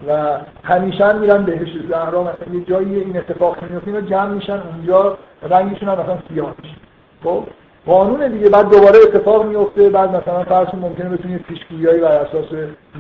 و 0.08 0.38
همیشه 0.64 1.14
میرن 1.14 1.44
بهش. 1.44 1.70
زهرا 1.90 2.22
مثلا 2.22 2.54
یه 2.54 2.66
جایی 2.66 2.96
این 2.96 3.18
اتفاق 3.18 3.58
میفته 3.70 3.88
اینا 3.88 4.02
جمع 4.02 4.34
میشن 4.34 4.62
اونجا 4.74 5.18
رنگشون 5.50 5.90
هم 5.90 6.00
مثلا 6.00 6.18
سیاه 6.30 6.56
میشه. 6.64 6.76
خب؟ 7.24 7.44
قانون 7.86 8.28
دیگه. 8.28 8.50
بعد 8.50 8.70
دوباره 8.70 9.00
اتفاق 9.04 9.46
میفته. 9.46 9.90
بعد 9.90 10.16
مثلا 10.16 10.44
فرض 10.44 10.68
ممکنه 10.82 11.10
بتونه 11.10 11.38
پیشگویی 11.38 12.00
بر 12.00 12.12
اساس 12.12 12.46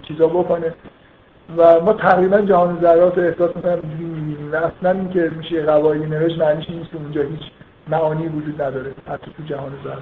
چیزا 0.07 0.27
بکنه. 0.27 0.73
و 1.57 1.79
ما 1.79 1.93
تقریبا 1.93 2.41
جهان 2.41 2.77
ذرات 2.81 3.17
رو 3.17 3.23
احساس 3.23 3.55
می‌کنم 3.55 3.79
می‌بینیم 3.83 4.53
و 4.53 4.55
اصلا 4.55 4.91
این 4.91 5.09
که 5.09 5.31
میشه 5.37 5.65
قواعدی 5.65 6.05
نوشت 6.05 6.37
معنیش 6.37 6.69
نیست 6.69 6.91
که 6.91 6.97
اونجا 6.97 7.21
هیچ 7.21 7.41
معانی 7.87 8.27
وجود 8.27 8.61
نداره 8.61 8.91
حتی 9.07 9.31
تو 9.37 9.43
جهان 9.43 9.71
ذرات. 9.83 9.97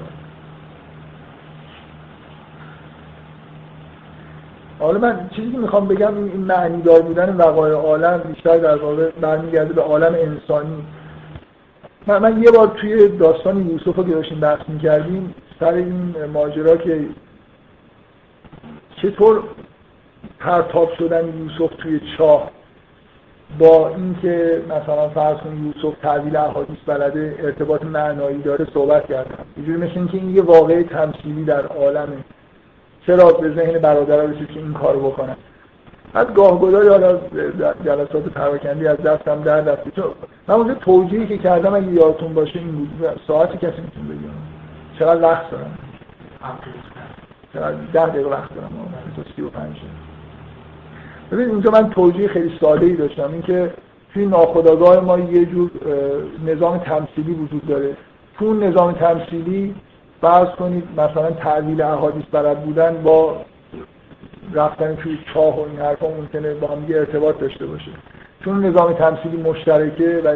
حالا 4.80 5.00
من 5.00 5.30
چیزی 5.36 5.52
که 5.52 5.58
می‌خوام 5.58 5.88
بگم 5.88 6.18
این 6.18 6.42
معنی 6.42 6.82
دار 6.82 7.02
بودن 7.02 7.36
وقایع 7.36 7.76
عالم 7.76 8.18
بیشتر 8.18 8.58
در 8.58 8.76
واقع 8.76 9.10
برمیگرده 9.22 9.74
به 9.74 9.82
عالم 9.82 10.14
انسانی. 10.14 10.84
من, 12.08 12.18
من 12.18 12.44
یه 12.44 12.52
بار 12.52 12.68
توی 12.68 13.08
داستان 13.08 13.70
یوسف 13.70 13.96
رو 13.96 14.04
که 14.04 14.12
داشتیم 14.12 14.40
بحث 14.40 14.60
می‌کردیم 14.68 15.36
سر 15.60 15.74
این 15.74 16.16
ماجرا 16.34 16.76
که 16.76 17.06
چطور 19.02 19.44
پرتاب 20.40 20.90
شدن 21.00 21.28
یوسف 21.28 21.76
توی 21.76 22.02
چاه. 22.18 22.52
با 23.60 23.90
اینکه 23.90 24.62
مثلا 24.66 25.10
فرض 25.10 25.38
کنید 25.38 25.76
یوسف 25.76 25.98
تعویل 26.02 26.36
احادیث 26.36 26.78
بلده 26.86 27.36
ارتباط 27.40 27.84
معنایی 27.84 28.42
داره 28.42 28.68
صحبت 28.74 29.08
کردم. 29.08 29.46
اینجوری 29.56 29.78
مثل 29.78 29.94
اینکه 29.96 30.18
این 30.18 30.36
یه 30.36 30.42
واقعی 30.42 30.84
تمثیلی 30.84 31.44
در 31.44 31.66
عالمه. 31.66 32.18
چرا 33.08 33.32
به 33.32 33.50
ذهن 33.50 33.80
برادرها 33.80 34.26
رسید 34.26 34.48
که 34.48 34.60
این 34.60 34.74
کارو 34.74 35.10
بکنن؟ 35.12 35.36
از 36.14 36.28
گاه 36.34 36.60
گداری 36.60 36.88
حالا 36.88 37.20
جلسات 37.86 38.24
پراکندی 38.24 38.88
از 38.88 38.98
دستم 38.98 39.44
در 39.44 39.62
دستی 39.62 39.92
چون 39.92 40.06
من 40.48 40.56
اونجا 40.56 40.74
توجیهی 40.74 41.28
که 41.28 41.38
کردم 41.38 41.74
اگه 41.74 41.92
یادتون 41.92 42.34
باشه 42.34 42.60
این 42.60 42.72
بود. 42.72 43.20
ساعتی 43.28 43.58
کسی 43.58 43.82
می‌تونه 43.82 44.08
بگیم 44.08 44.34
چقدر 45.00 45.22
وقت 45.22 45.52
دارم؟ 45.52 45.78
چقدر 47.54 47.76
ده 47.94 48.06
دقیقه 48.06 48.30
وقت 48.30 48.56
دارم؟ 48.56 48.70
تا 49.16 49.24
سی 49.36 49.42
و 49.42 49.50
پنج 49.50 49.76
ببین 51.32 51.50
اینجا 51.50 51.72
من 51.72 51.90
توجیه 51.90 52.28
خیلی 52.28 52.58
ساده 52.62 52.86
ای 52.86 52.94
داشتم. 52.94 53.30
اینکه 53.32 53.74
توی 54.14 54.26
ناخودآگاه 54.26 55.00
ما 55.00 55.20
یه 55.20 55.46
جور 55.46 55.72
نظام 56.46 56.78
تمثیلی 56.78 57.32
وجود 57.32 57.68
داره. 57.68 57.98
تو 58.40 58.46
اون 58.46 58.64
نظام 58.64 58.92
تمثیلی 58.92 59.76
فرض 60.22 60.50
کنید 60.50 60.84
مثلا 60.98 61.32
تعویل 61.32 61.82
احادیث 61.82 62.24
بلد 62.32 62.64
بودن 62.64 63.02
با 63.04 63.38
رفتن 64.54 64.96
توی 64.96 65.18
چاه 65.34 65.60
و 65.60 65.62
این 65.62 65.80
حرفا 65.80 66.08
ممکنه 66.08 66.54
با 66.54 66.68
هم 66.68 66.86
ارتباط 66.90 67.40
داشته 67.40 67.66
باشه. 67.66 67.92
چون 68.46 68.66
نظام 68.66 68.94
تمثیلی 68.94 69.38
مشترکه 69.38 70.22
و 70.26 70.36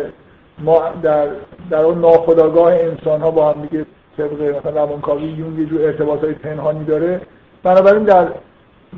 ما 0.59 0.81
در 1.03 1.27
در 1.69 1.79
اون 1.79 1.99
ناخودآگاه 1.99 2.73
انسان 2.73 3.21
ها 3.21 3.31
با 3.31 3.51
هم 3.51 3.61
دیگه 3.61 3.85
طبق 4.17 4.41
مثلا 4.41 4.83
روانکاوی 4.83 5.23
یون 5.23 5.59
یه 5.59 5.65
جور 5.65 5.81
ارتباط 5.81 6.23
های 6.23 6.33
پنهانی 6.33 6.85
داره. 6.85 7.21
بنابراین 7.63 8.03
در 8.03 8.27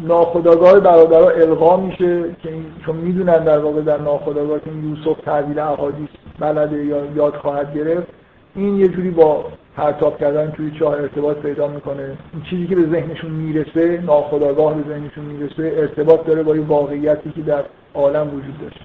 ناخداگاه 0.03 0.79
برادرها 0.79 1.29
القا 1.29 1.77
میشه 1.77 2.23
که 2.43 2.53
چون 2.85 2.95
می‌دونن 2.95 3.43
در 3.43 3.59
واقع 3.59 3.81
در 3.81 4.01
ناخداگاه 4.01 4.59
که 4.59 4.69
یوسف 4.71 5.21
تعبیل 5.21 5.59
احادیث 5.59 6.09
بلده 6.39 6.85
یا 6.85 7.05
یاد 7.15 7.35
خواهد 7.35 7.75
گرفت. 7.75 8.07
این 8.55 8.77
یه 8.77 8.87
جوری 8.87 9.09
با 9.09 9.45
پرتاب 9.77 10.17
کردن 10.17 10.51
توی 10.51 10.71
چاه 10.71 10.93
ارتباط 10.93 11.37
پیدا 11.37 11.67
می‌کنه. 11.67 12.17
این 12.33 12.41
چیزی 12.49 12.67
که 12.67 12.75
به 12.75 12.81
ذهنشون 12.81 13.31
می‌رسه 13.31 14.01
ناخداگاه 14.05 14.73
به 14.73 14.89
ذهنشون 14.89 15.25
می‌رسه 15.25 15.73
ارتباط 15.77 16.25
داره 16.25 16.43
با 16.43 16.53
این 16.53 16.63
واقعیتی 16.63 17.31
که 17.31 17.41
در 17.41 17.63
عالم 17.93 18.27
وجود 18.27 18.61
داشته 18.61 18.81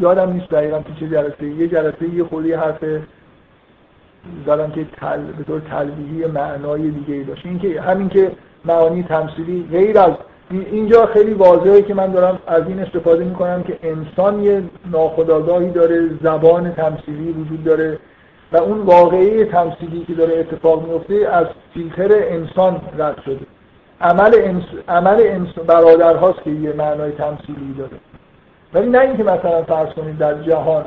یادم 0.00 0.32
نیست 0.32 0.50
دقیقا 0.50 0.78
تو 0.78 0.94
چه 1.00 1.08
جلسه 1.08 1.46
یه 1.46 1.68
جلسه 1.68 2.14
یه 2.14 2.24
خودی 2.24 2.52
حرف 2.52 2.84
زدم 4.46 4.70
که 4.70 4.86
تل... 4.92 5.22
به 5.38 5.44
طور 5.44 5.60
تلویحی 5.60 6.26
معنای 6.26 6.90
دیگه 6.90 7.14
ای 7.14 7.24
داشت. 7.24 7.46
اینکه 7.46 7.80
همین 7.80 8.08
که 8.08 8.32
معانی 8.64 9.02
تمثیلی 9.02 9.68
غیر 9.70 9.98
از 9.98 10.12
اینجا 10.50 11.06
خیلی 11.06 11.34
واضحه 11.34 11.82
که 11.82 11.94
من 11.94 12.12
دارم 12.12 12.38
از 12.46 12.62
این 12.68 12.80
استفاده 12.80 13.24
می‌کنم 13.24 13.62
که 13.62 13.78
انسان 13.82 14.42
یه 14.42 14.62
ناخداگاهی 14.92 15.70
داره 15.70 16.10
زبان 16.22 16.72
تمثیلی 16.72 17.32
وجود 17.32 17.64
داره 17.64 17.98
و 18.52 18.56
اون 18.56 18.80
واقعی 18.80 19.44
تمثیلی 19.44 20.04
که 20.04 20.14
داره 20.14 20.38
اتفاق 20.38 20.88
میفته 20.88 21.28
از 21.32 21.46
فیلتر 21.74 22.08
انسان 22.12 22.80
رد 22.98 23.22
شده. 23.24 23.46
عمل 24.00 24.34
انس... 24.34 24.64
عمل 24.88 25.20
انس... 25.20 25.48
برادر 25.66 26.16
هاست 26.16 26.42
که 26.42 26.50
یه 26.50 26.72
معنای 26.72 27.12
تمثیلی 27.12 27.74
داره. 27.78 27.96
ولی 28.74 28.88
نه 28.88 28.98
اینکه 29.00 29.22
مثلا 29.22 29.62
فرض 29.62 29.88
کنید 29.94 30.18
در 30.18 30.42
جهان 30.42 30.84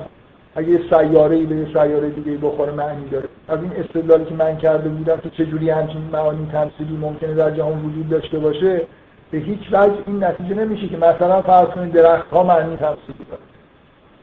اگه 0.56 0.70
یه 0.70 0.80
سیاره 0.90 1.36
ای 1.36 1.46
به 1.46 1.56
یه 1.56 1.68
سیاره 1.74 2.10
دیگه 2.10 2.38
بخوره 2.38 2.72
معنی 2.72 3.10
داره 3.10 3.26
از 3.48 3.60
این 3.62 3.72
استدلالی 3.78 4.26
که 4.26 4.34
من 4.34 4.58
کرده 4.58 4.90
بودم 4.90 5.18
که 5.18 5.30
چجوری 5.30 5.70
همچین 5.70 6.02
معانی 6.14 6.50
تمثیلی 6.52 6.98
ممکنه 6.98 7.34
در 7.34 7.52
جهان 7.52 7.86
وجود 7.86 8.10
داشته 8.10 8.40
باشه 8.40 8.82
به 9.32 9.38
هیچ 9.38 9.60
وجه 9.72 9.94
این 10.08 10.24
نتیجه 10.24 10.56
نمیشه 10.56 10.88
که 10.88 10.98
مثلا 10.98 11.42
فرض 11.42 11.68
کنید 11.68 11.94
درخت 11.94 12.30
ها 12.30 12.44
معنی 12.44 12.78
تمثیلی 12.78 13.26
داره 13.30 13.42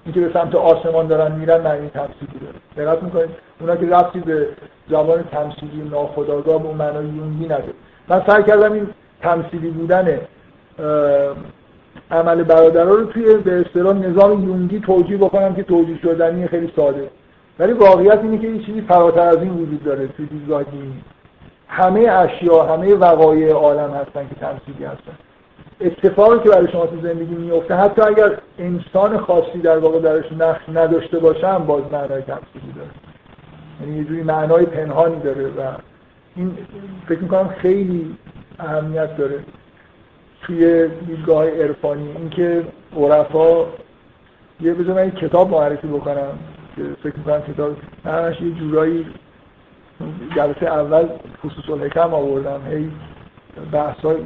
اینکه 0.05 0.21
به 0.21 0.33
سمت 0.33 0.55
آسمان 0.55 1.07
دارن 1.07 1.33
میرن 1.33 1.61
معنی 1.61 1.89
تمثیلی 1.89 2.41
داره. 2.41 2.87
دقت 2.91 3.03
می‌کنید؟ 3.03 3.31
اونا 3.61 3.77
که 3.77 3.87
رفتی 3.87 4.21
به 4.21 4.49
زبان 4.91 5.23
تمثیلی 5.23 5.89
ناخودآگاه 5.91 6.63
به 6.63 6.73
معنای 6.73 7.07
یونگی 7.07 7.45
نداره. 7.45 7.73
من 8.09 8.23
سعی 8.27 8.43
کردم 8.43 8.73
این 8.73 8.89
تمثیلی 9.23 9.71
بودن 9.71 10.21
عمل 12.11 12.43
برادرها 12.43 12.95
رو 12.95 13.05
توی 13.05 13.37
به 13.37 13.61
اصطلاح 13.61 13.97
نظام 13.97 14.45
یونگی 14.45 14.81
توجیه 14.81 15.17
بکنم 15.17 15.55
که 15.55 15.63
توجیه 15.63 15.99
شدنی 15.99 16.47
خیلی 16.47 16.73
ساده. 16.77 17.11
ولی 17.59 17.73
واقعیت 17.73 18.19
اینه 18.23 18.39
که 18.39 18.47
این 18.47 18.63
چیزی 18.63 18.81
فراتر 18.81 19.29
از 19.29 19.37
این 19.37 19.53
وجود 19.53 19.85
داره 19.85 20.07
توی 20.07 20.27
دیدگاه 20.27 20.63
دینی 20.63 21.05
همه 21.69 22.01
اشیا 22.01 22.63
همه 22.63 22.95
وقایع 22.95 23.53
عالم 23.53 23.91
هستن 23.91 24.29
که 24.29 24.35
تمثیلی 24.41 24.85
هستن. 24.85 25.13
اتفاقی 25.81 26.39
که 26.39 26.49
برای 26.49 26.73
شما 26.73 26.87
تو 26.87 26.97
زندگی 27.03 27.35
میفته 27.35 27.75
حتی 27.75 28.03
اگر 28.03 28.39
انسان 28.59 29.19
خاصی 29.19 29.59
در 29.59 29.79
واقع 29.79 30.01
درش 30.01 30.33
نقش 30.33 30.61
نداشته 30.75 31.19
باشم 31.19 31.65
باز 31.67 31.83
معنای 31.93 32.23
تمثیلی 32.23 32.73
داره. 32.77 32.91
یعنی 33.81 33.99
یه 33.99 34.05
جوری 34.05 34.23
معنای 34.23 34.67
پنهانی 34.67 35.21
داره 35.21 35.47
و 35.47 35.61
این 36.37 36.57
فکر 37.09 37.19
می‌کنم 37.19 37.49
خیلی 37.49 38.17
اهمیت 38.59 39.17
داره. 39.17 39.39
توی 40.51 40.89
دیدگاه 41.07 41.51
عرفانی. 41.51 42.09
اینکه 42.17 42.65
عرفا 42.97 43.65
یه 44.61 44.75
بذار 44.75 44.95
من 44.95 45.11
کتاب 45.11 45.51
معرفی 45.51 45.87
بکنم 45.87 46.39
که 46.77 46.83
فکر 47.03 47.17
می‌کنم 47.17 47.41
کتاب 47.41 47.77
همش 48.05 48.41
یه 48.41 48.51
جورایی 48.51 49.07
جلسه 50.37 50.67
اول 50.67 51.09
خصوص 51.45 51.71
الحکم 51.71 52.15
آوردم. 52.15 52.61
هی 52.71 52.91
بحثای 53.73 54.17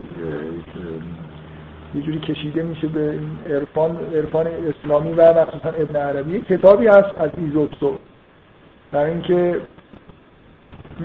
یه 1.94 2.02
جوری 2.02 2.18
کشیده 2.18 2.62
میشه 2.62 2.86
به 2.86 3.18
عرفان 3.50 3.98
عرفان 4.14 4.46
اسلامی 4.46 5.12
و 5.12 5.40
مخصوصا 5.40 5.68
ابن 5.68 5.96
عربی. 5.96 6.40
کتابی 6.40 6.86
هست 6.86 7.20
از 7.20 7.30
ایزوتسو 7.36 7.98
برای 8.92 9.10
اینکه 9.10 9.60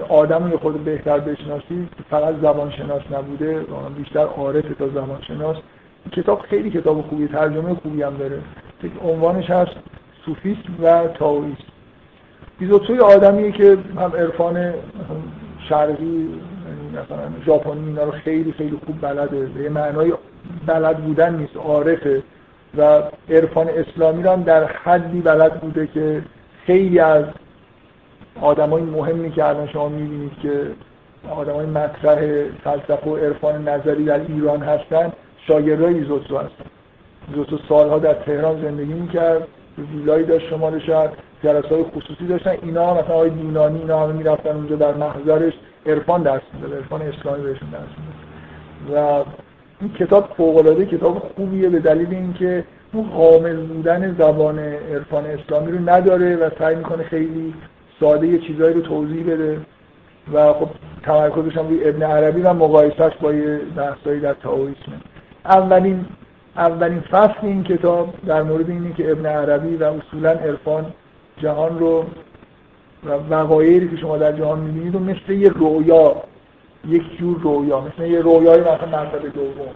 آدم 0.10 0.52
رو 0.52 0.58
خود 0.58 0.84
بهتر 0.84 1.20
بشناسید 1.20 1.90
فقط 2.10 2.36
زبان 2.42 2.72
شناس 2.72 3.02
نبوده 3.12 3.66
بیشتر 3.98 4.26
عارف 4.26 4.66
تا 4.80 4.88
زبان 4.88 5.22
شناس 5.28 5.58
کتاب 6.12 6.40
خیلی 6.40 6.70
کتاب 6.70 7.02
خوبی 7.02 7.28
ترجمه 7.28 7.74
خوبی 7.74 8.02
هم 8.02 8.18
داره. 8.18 8.42
عنوانش 9.04 9.50
هست 9.50 9.72
سوفیسم 10.26 10.84
و 10.84 11.08
تاویسم 11.08 11.64
بیزوتسوی 12.60 13.00
آدمیه 13.00 13.52
که 13.52 13.78
هم 13.96 14.12
عرفان 14.16 14.74
شرقی 15.70 16.06
یعنی 16.06 16.90
مثلا 16.92 17.46
ژاپنی 17.46 17.88
اینا 17.88 18.04
رو 18.04 18.12
خیلی 18.12 18.52
خیلی 18.52 18.78
خوب 18.86 19.02
بلده. 19.02 19.46
به 19.46 19.70
معنای 19.70 20.14
بلد 20.66 20.98
بودن 20.98 21.36
نیست 21.36 21.58
عارفه. 21.58 22.24
و 22.78 23.02
عرفان 23.30 23.70
اسلامی 23.70 24.24
رو 24.24 24.30
هم 24.30 24.44
در 24.44 24.64
حدی 24.64 25.22
بلد 25.22 25.62
بوده 25.62 25.88
که 25.88 26.22
خیلی 26.66 27.00
از 27.00 27.26
آدمای 28.42 28.84
مهمی 28.84 29.32
که 29.32 29.46
الان 29.46 29.68
شما 29.68 29.90
می‌بینید 29.90 30.32
که 30.42 30.72
آدمای 31.30 31.66
مطرح 31.66 32.44
فلسفه 32.64 33.10
و 33.10 33.16
عرفان 33.16 33.68
نظری 33.68 34.06
در 34.06 34.20
ایران 34.20 34.62
هستن 34.62 35.12
شاگردای 35.48 35.94
ایزوتسو 35.94 36.38
هستن. 36.38 36.66
ایزوتسو 37.28 37.58
سالها 37.70 38.00
در 38.00 38.14
تهران 38.14 38.62
زندگی 38.62 38.94
می‌کرد 38.94 39.48
ویلایی 39.94 40.26
داشت 40.26 40.50
شمال 40.50 40.80
شهر 40.80 41.10
جلسه 41.44 41.76
های 41.76 41.84
خصوصی 41.84 42.28
داشتن. 42.28 42.56
اینا 42.62 42.94
مثلا 42.94 43.16
آقای 43.16 43.30
دینانی 43.30 43.80
اینا 43.80 44.00
همه 44.04 44.14
می‌رفتن 44.14 44.50
اونجا 44.50 44.76
در 44.76 44.94
محضرش. 44.94 45.54
عرفان 45.86 46.24
درس 46.24 46.42
می‌داد 46.54 46.74
عرفان 46.74 47.02
اسلامی 47.02 47.44
بهشون 47.44 47.70
درس 47.70 47.82
می‌داد. 47.82 49.26
و 49.26 49.26
این 49.82 49.94
کتاب 49.94 50.30
فوق 50.38 50.84
کتاب 50.84 51.18
خوبیه 51.36 51.70
به 51.70 51.80
دلیل 51.80 52.08
اینکه 52.10 52.64
اون 52.94 53.06
حامل 53.06 53.56
بودن 53.56 54.16
زبان 54.20 54.60
عرفان 54.60 55.26
اسلامی 55.26 55.72
رو 55.72 55.90
نداره 55.90 56.36
و 56.36 56.50
سعی 56.60 56.76
می‌کنه 56.76 57.04
خیلی 57.04 57.54
ساده 58.00 58.28
یه 58.28 58.40
چیزایی 58.40 58.74
رو 58.74 58.82
توضیح 58.82 59.24
بده. 59.24 59.62
و 60.34 60.54
خب 60.54 60.70
تمرکزش 61.04 61.58
هم 61.58 61.68
روی 61.68 61.90
ابن 61.90 62.04
عربی 62.04 62.42
و 62.42 62.54
مقایسهش 62.54 63.14
با 63.22 63.34
یه 63.34 63.58
بحثایی 63.58 64.20
در 64.20 64.34
تاویسمه 64.34 64.96
اولین 65.46 66.06
اولین 66.56 67.00
فصل 67.00 67.40
این 67.42 67.64
کتاب 67.64 68.14
در 68.28 68.44
مورد 68.44 68.70
اینه 68.70 68.94
که 68.94 69.12
ابن 69.12 69.26
عربی 69.26 69.76
و 69.76 69.84
اصولا 69.84 70.30
عرفان 70.30 70.86
جهان 71.38 71.80
رو 71.80 72.06
و 73.06 73.12
وقایعی 73.30 73.88
که 73.88 73.98
شما 73.98 74.18
در 74.18 74.32
جهان 74.32 74.60
می‌بینید 74.60 74.96
و 74.96 75.00
مثل 75.00 75.32
یه 75.32 75.50
رویا 75.50 76.16
یک 76.88 77.18
جور 77.18 77.40
رویا 77.40 77.82
مثل 77.82 78.08
یه 78.08 78.20
رویای 78.20 78.62
مثلا 78.62 78.86
مرتبه 78.92 79.30
دوم. 79.30 79.74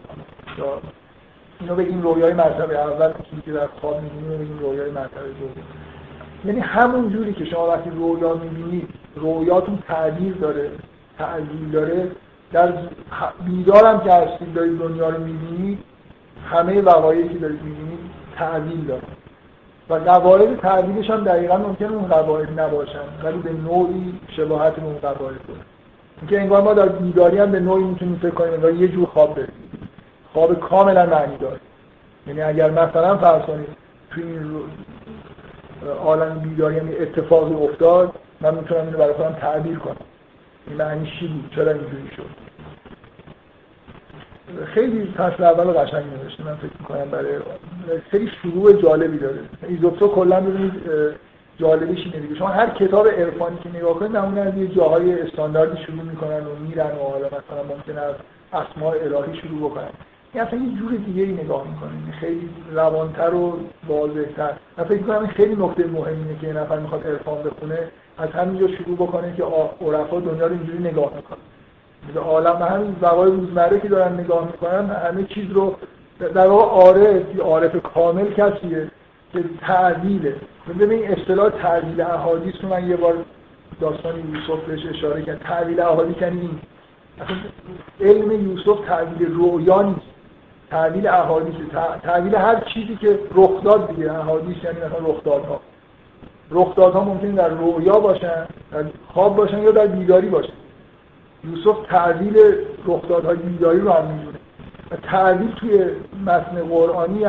اینو 1.60 1.76
بگیم 1.76 2.02
رویای 2.02 2.34
مرتبه 2.34 2.80
اول 2.80 3.12
که 3.46 3.52
در 3.52 3.68
خواب 3.68 4.02
می‌بینید 4.02 4.40
بگیم 4.40 4.60
رویای 4.60 4.92
مرتبه 4.92 5.28
دوم. 5.40 5.64
یعنی 6.46 6.60
همون 6.60 7.10
جوری 7.10 7.34
که 7.34 7.46
شما 7.46 7.68
وقتی 7.68 7.90
رویا 7.90 8.34
می‌بینید 8.34 8.90
رویاتون 9.16 9.80
تعبیر 9.88 10.34
داره 10.34 10.72
تعبیر 11.18 11.70
داره. 11.72 12.12
در 12.52 12.74
بیدارم 13.46 14.00
که 14.00 14.14
هستید 14.14 14.54
دارید 14.54 14.80
دنیا 14.80 15.10
رو 15.10 15.24
می‌بینید 15.24 15.80
همه 16.52 16.82
وقایعی 16.82 17.30
که 17.30 17.38
دارید 17.40 17.64
می‌بینید 17.64 18.00
تعبیر 18.36 18.80
داره. 18.88 19.04
و 19.90 19.94
قواعد 19.94 20.60
تعبیرش 20.60 21.10
هم 21.10 21.24
دقیقا 21.24 21.58
ممکنه 21.58 21.92
اون 21.92 22.08
قواعد 22.08 22.60
نباشن 22.60 23.00
ولی 23.24 23.38
به 23.38 23.54
نوعی 23.54 24.20
شباهت 24.38 24.80
اون 24.80 24.96
قواعد 24.96 25.18
داره. 25.48 25.60
اینکه 26.22 26.42
انگار 26.42 26.62
ما 26.62 26.74
در 26.74 26.90
بیداری 26.90 27.38
هم 27.38 27.52
به 27.52 27.60
نوعی 27.60 27.84
می‌تونیم 27.84 28.20
فکر 28.22 28.32
کنیم 28.32 28.54
انگار 28.54 28.74
یه 28.74 28.88
جور 28.88 29.06
خواب 29.06 29.36
بریم 29.36 29.54
خواب 30.34 30.60
کاملا 30.60 31.06
معنی 31.06 31.38
داره. 31.38 31.60
یعنی 32.28 32.42
اگر 32.42 32.72
مثلا 32.72 33.18
فرض 33.18 33.42
کنید 33.42 33.68
تو 34.12 34.22
این 34.22 34.40
عالم 35.92 36.40
بیداری 36.40 36.80
هم 36.80 36.88
اتفاقی 37.00 37.54
افتاد 37.54 38.14
من 38.42 38.56
می‌تونم 38.56 38.86
اینو 38.86 38.98
برای 38.98 39.14
خودم 39.14 39.34
تعبیر 39.34 39.80
کنم. 39.80 39.96
این 40.68 40.78
معنی 40.78 41.12
چی 41.20 41.28
بود؟ 41.28 41.52
چرا 41.56 41.72
اینجوری 41.72 42.10
شد؟ 42.16 42.44
خیلی 44.66 45.14
فصل 45.18 45.44
اول 45.44 45.64
قشنگ 45.64 46.04
نوشته 46.24 46.44
من 46.44 46.56
فکر 46.56 46.72
می‌کنم 46.80 47.12
برای 47.12 47.40
خیلی 48.12 48.32
شروع 48.42 48.82
جالبی 48.82 49.18
داره. 49.18 49.40
ایزوپسو 49.68 50.08
کلا 50.08 50.42
ببینید 50.42 50.74
جالبش 51.60 52.00
اینه 52.00 52.20
دیگه. 52.20 52.36
شما 52.36 52.48
هر 52.48 52.70
کتاب 52.70 53.08
عرفانی 53.08 53.58
که 53.64 53.70
نگاه 53.70 53.94
کنید 53.94 54.12
معمولا 54.12 54.44
از 54.44 54.58
یه 54.58 54.68
جاهای 54.68 55.22
استانداردی 55.22 55.84
شروع 55.84 56.02
می‌کنن 56.04 56.46
و 56.46 56.56
میرن 56.68 56.92
و 56.92 57.12
حالا 57.12 57.26
مثلا 57.28 57.64
ممکن 57.76 57.98
از 57.98 58.16
اسماء 58.54 58.94
الهی 58.94 59.42
شروع 59.42 59.70
بکنن. 59.70 59.84
این 59.84 59.94
اصلا 60.42 60.60
یه 60.60 60.78
جور 60.80 60.92
دیگه 60.92 61.24
ای 61.24 61.32
نگاه 61.32 61.68
می‌کنه. 61.68 62.18
خیلی 62.20 62.50
روانتر 62.72 63.34
و 63.34 63.60
واضحتر. 63.88 64.54
من 64.78 64.84
فکر 64.84 65.02
کنم 65.02 65.28
خیلی 65.28 65.56
نکته 65.56 65.88
مهمیه 65.88 66.38
که 66.42 66.48
یه 66.48 66.54
نفر 66.54 66.80
می‌خواد 66.80 67.08
عرفان 67.08 67.44
بخونه 67.44 67.80
از 68.18 68.30
همینجا 68.30 68.68
شروع 68.68 68.96
بکنه 68.96 69.36
که 69.36 69.44
عرفا 69.82 70.20
دنیا 70.20 70.48
رو 70.48 70.54
اینجوری 70.54 70.80
نگاه 70.80 71.12
می‌کنه. 71.16 71.38
عالم 72.26 72.62
همین 72.62 72.96
زوای 73.02 73.32
روزمره 73.32 73.80
که 73.80 73.88
دارن 73.88 74.14
نگاه 74.14 74.46
می‌کنن 74.46 74.90
همه 74.90 75.24
چیز 75.24 75.52
رو 75.52 75.76
در 76.20 76.48
واقع 76.48 76.66
عارف 76.66 77.36
یا 77.36 77.44
عارف 77.44 77.76
کامل 77.94 78.34
کسیه 78.34 78.92
که 79.34 79.44
تعویله 79.62 80.36
ببین 80.80 81.12
اصطلاح 81.12 81.50
تعویل 81.50 82.02
احادیث 82.02 82.54
رو 82.62 82.70
من 82.70 82.90
یه 82.90 82.96
بار 82.96 83.14
داستان 83.82 84.16
یوسف 84.20 84.64
بهش 84.68 84.86
اشاره 84.86 85.22
کرد 85.22 85.40
تعویل 85.40 85.80
احادیث 85.80 86.22
یعنی 86.22 86.40
این. 86.42 86.60
علم 88.02 88.50
یوسف 88.50 88.86
تعویل 88.88 89.34
رویا 89.34 89.82
نیست. 89.82 90.13
تعویل 90.74 91.08
احادیث 91.08 91.56
تعویل 92.04 92.36
هر 92.36 92.64
چیزی 92.74 92.96
که 92.96 93.20
رخ 93.36 93.64
داد 93.64 93.88
دیگه 93.88 94.14
احادیث 94.14 94.64
یعنی 94.64 94.78
مثلا 94.78 95.10
رخدادها 95.10 95.60
رخدادها 96.52 97.04
ممکن 97.04 97.28
در 97.28 97.50
رویا 97.50 98.00
باشن 98.00 98.46
در 98.72 98.84
خواب 99.14 99.36
باشن 99.36 99.60
یا 99.60 99.72
در 99.72 99.88
بیداری 99.88 100.30
باشن. 100.30 100.54
یوسف 101.44 101.88
تعویل 101.90 102.38
رخدادهای 102.86 103.36
بیداری 103.36 103.80
رو 103.80 103.92
هم 103.92 104.06
می‌دونه. 104.06 104.38
و 104.92 104.96
تعویل 104.96 105.52
توی 105.52 105.86
متن 106.26 106.68
قرآنی 106.70 107.26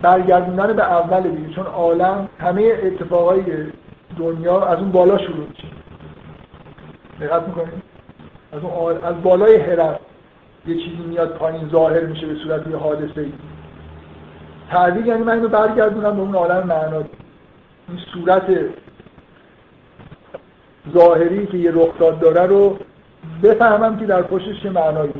برگردوندن 0.00 0.72
به 0.72 0.82
اول 0.82 1.22
دیگه 1.22 1.54
چون 1.54 1.66
عالم 1.66 2.28
همه 2.38 2.72
اتفاقای 2.82 3.42
دنیا 4.18 4.64
از 4.64 4.78
اون 4.78 4.90
بالا 4.92 5.18
شروع 5.18 5.46
میشه. 5.48 5.68
دقت 7.20 7.48
می‌کنید؟ 7.48 7.82
از 8.52 8.62
اون 8.62 9.04
از 9.04 9.22
بالای 9.22 9.56
هرم. 9.56 9.98
یه 10.66 10.74
چیزی 10.74 11.02
میاد 11.08 11.28
پایین 11.28 11.68
ظاهر 11.68 12.06
میشه 12.06 12.26
به 12.26 12.34
صورت 12.34 12.66
یه 12.66 12.76
حادثه 12.76 13.20
ای 13.20 13.32
تعویل 14.70 15.06
یعنی 15.06 15.22
من 15.22 15.32
اینو 15.32 15.48
برگردونم 15.48 16.16
به 16.16 16.22
اون 16.22 16.34
عالم 16.34 16.66
معنا. 16.66 17.04
این 17.88 17.98
صورت 18.12 18.46
ظاهری 20.94 21.46
که 21.46 21.58
یه 21.58 21.72
رخداد 21.74 22.20
داره 22.20 22.46
رو 22.46 22.78
بفهمم 23.42 23.98
که 23.98 24.06
در 24.06 24.22
پشتش 24.22 24.62
چه 24.62 24.70
معنایی 24.70 25.12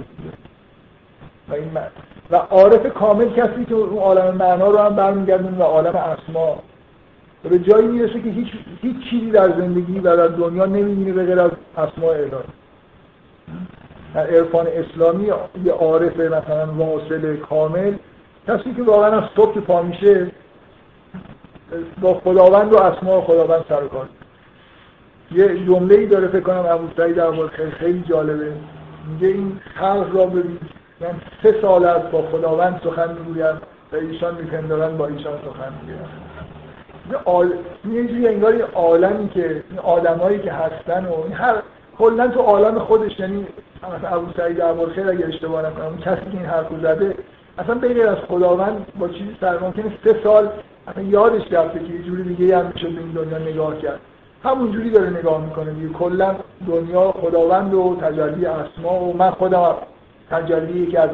و 1.48 1.54
این 1.54 1.70
و 2.30 2.36
عارف 2.36 2.86
کامل 2.94 3.28
کسی 3.28 3.64
که 3.64 3.74
اون 3.74 3.98
عالم 3.98 4.36
معنا 4.36 4.70
رو 4.70 4.78
هم 4.78 4.96
برمیگردونه 4.96 5.58
و 5.58 5.62
عالم 5.62 5.96
اسما. 5.96 6.62
به 7.42 7.58
جایی 7.58 7.86
می‌رسه 7.86 8.22
که 8.22 8.30
هیچ, 8.30 8.48
هیچ 8.82 8.96
چیزی 9.10 9.30
در 9.30 9.48
زندگی 9.48 9.98
و 9.98 10.16
در 10.16 10.26
دنیا 10.26 10.66
نمی‌بینه 10.66 11.12
به 11.12 11.24
غیر 11.24 11.40
از 11.40 11.50
اسماء 11.76 12.12
الهی. 12.12 12.30
در 14.16 14.26
عرفان 14.26 14.66
اسلامی 14.66 15.32
یه 15.64 15.72
عارف 15.72 16.16
مثلا 16.16 16.66
واصل 16.66 17.36
کامل 17.36 17.94
کسی 18.48 18.74
که 18.74 18.82
واقعا 18.82 19.18
از 19.20 19.24
صبح 19.36 19.54
که 19.54 19.60
پا 19.60 19.82
میشه 19.82 20.30
با 22.00 22.14
خداوند 22.14 22.72
و 22.72 22.76
اسماء 22.76 23.20
خداوند 23.20 23.64
سر 23.68 23.86
کار. 23.86 24.08
یه 25.30 25.66
جمله 25.66 25.94
ای 25.94 26.06
داره 26.06 26.28
فکر 26.28 26.40
کنم 26.40 26.66
ابو 26.68 26.88
سعید 26.96 27.48
خیلی 27.48 27.70
خیلی 27.70 28.04
جالبه. 28.08 28.52
میگه 29.10 29.28
این 29.28 29.60
خلق 29.74 30.16
را 30.16 30.26
ببین. 30.26 30.58
من 31.00 31.20
سه 31.42 31.60
سال 31.62 31.84
از 31.84 32.10
با 32.10 32.22
خداوند 32.22 32.80
سخن 32.84 33.12
می‌گویم 33.12 33.60
و 33.92 33.96
ایشان 33.96 34.34
میپندارن 34.34 34.96
با 34.96 35.06
ایشان 35.06 35.38
سخن 35.38 35.72
می‌گویم. 35.80 36.08
آل... 37.24 37.52
یه 37.90 38.06
جوری 38.06 38.28
انگار 38.28 38.62
عالمی 38.62 39.28
که 39.28 39.62
این 39.70 39.78
آدمایی 39.78 40.38
که 40.38 40.52
هستن 40.52 41.04
و 41.04 41.34
هر 41.34 41.54
کلا 41.98 42.28
تو 42.28 42.40
عالم 42.40 42.78
خودش 42.78 43.20
یعنی 43.20 43.46
مثلا 43.82 44.16
ابو 44.16 44.32
سعید 44.36 44.62
خیلی 44.94 45.08
اگه 45.08 45.26
اشتباه 45.26 45.66
نکنم 45.66 45.98
کسی 45.98 46.30
که 46.30 46.38
این 46.38 46.46
حرفو 46.46 46.80
زده 46.80 47.14
اصلا 47.58 47.74
بغیر 47.74 48.08
از 48.08 48.16
خداوند 48.28 48.86
با 48.98 49.08
چیزی 49.08 49.36
سر 49.40 49.58
ممکنه 49.58 49.92
سه 50.04 50.20
سال 50.24 50.48
اصلا 50.88 51.02
یادش 51.02 51.52
رفته 51.52 51.78
که 51.78 51.92
یه 51.92 52.02
جوری 52.02 52.22
دیگه 52.22 52.58
هم 52.58 52.72
میشه 52.74 52.88
به 52.88 53.00
این 53.00 53.10
دنیا 53.10 53.38
نگاه 53.38 53.78
کرد. 53.78 54.00
همونجوری 54.44 54.90
داره 54.90 55.10
نگاه 55.10 55.44
می‌کنه 55.44 55.70
دیگه. 55.72 55.88
کلا 55.88 56.34
دنیا 56.68 57.12
خداوند 57.12 57.74
و 57.74 57.96
تجلی 58.00 58.46
اسما 58.46 59.00
و 59.00 59.16
من 59.16 59.30
خودم 59.30 59.74
تجلی 60.30 60.86
که 60.86 61.00
از 61.00 61.10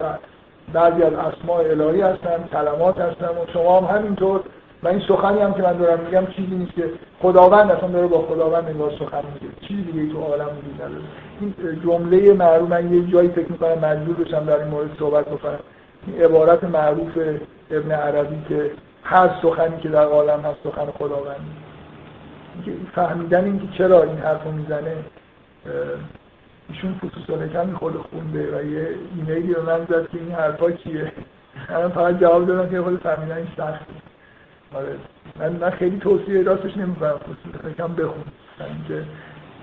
بعضی 0.72 1.02
از 1.02 1.12
اسماء 1.12 1.60
الهی 1.60 2.00
هستم 2.00 2.44
کلمات 2.52 2.98
هستم 2.98 3.30
و 3.30 3.52
شما 3.52 3.80
هم 3.80 3.96
همینطور. 3.96 4.40
و 4.82 4.88
این 4.88 5.00
سخنی 5.08 5.40
هم 5.40 5.54
که 5.54 5.62
من 5.62 5.72
دارم 5.72 6.00
میگم 6.04 6.26
چیزی 6.26 6.54
نیست 6.54 6.72
که 6.74 6.90
خداوند 7.22 7.70
اصلا 7.70 7.88
داره 7.88 8.06
با 8.06 8.22
خداوند 8.22 8.68
انگار 8.68 8.90
سخن 8.90 9.22
میگه. 9.34 9.54
چیزی 9.60 9.82
دیگه 9.82 10.12
تو 10.12 10.20
عالم 10.20 10.46
وجود 10.46 10.82
نداره. 10.82 11.04
این 11.40 11.54
جمله 11.84 12.32
معروف 12.32 12.70
من 12.70 12.94
یه 12.94 13.12
جایی 13.12 13.28
فکر 13.28 13.52
می‌کنم 13.52 13.78
مجبور 13.78 14.16
بشم 14.16 14.44
در 14.44 14.58
این 14.58 14.68
مورد 14.68 14.90
صحبت 14.98 15.24
بکنم. 15.24 15.58
این 16.06 16.22
عبارت 16.22 16.64
معروف 16.64 17.18
ابن 17.70 17.92
عربی 17.92 18.42
که 18.48 18.70
هر 19.02 19.30
سخنی 19.42 19.80
که 19.80 19.88
در 19.88 20.04
عالم 20.04 20.40
هست 20.40 20.58
سخن 20.64 20.86
خداوند. 20.98 21.40
فهمیدن 22.94 23.44
اینکه 23.44 23.66
چرا 23.78 24.02
این 24.02 24.18
حرفو 24.18 24.50
می‌زنه 24.50 24.96
ایشون 26.68 26.94
خصوص 26.98 27.50
کمی 27.52 27.74
خود 27.74 27.96
خونده 27.96 28.58
و 28.58 28.64
یه 28.64 28.88
ایمیلی 29.16 29.54
به 29.54 29.62
من 29.62 29.84
زد 29.84 30.08
که 30.08 30.18
این 30.18 30.32
حرفا 30.32 30.70
کیه؟ 30.70 31.12
من 31.70 31.88
فقط 31.88 32.20
جواب 32.20 32.46
دادم 32.46 32.70
که 32.70 32.82
خود 32.82 33.00
فهمیدن 33.00 33.48
سخت 33.56 33.86
آره. 34.74 34.96
من, 35.38 35.52
من 35.52 35.70
خیلی 35.70 35.98
توصیه 35.98 36.42
راستش 36.42 36.76
نمی‌کنم. 36.76 37.20
کم 37.78 37.94
بخون. 37.94 38.24
اینکه 38.60 39.04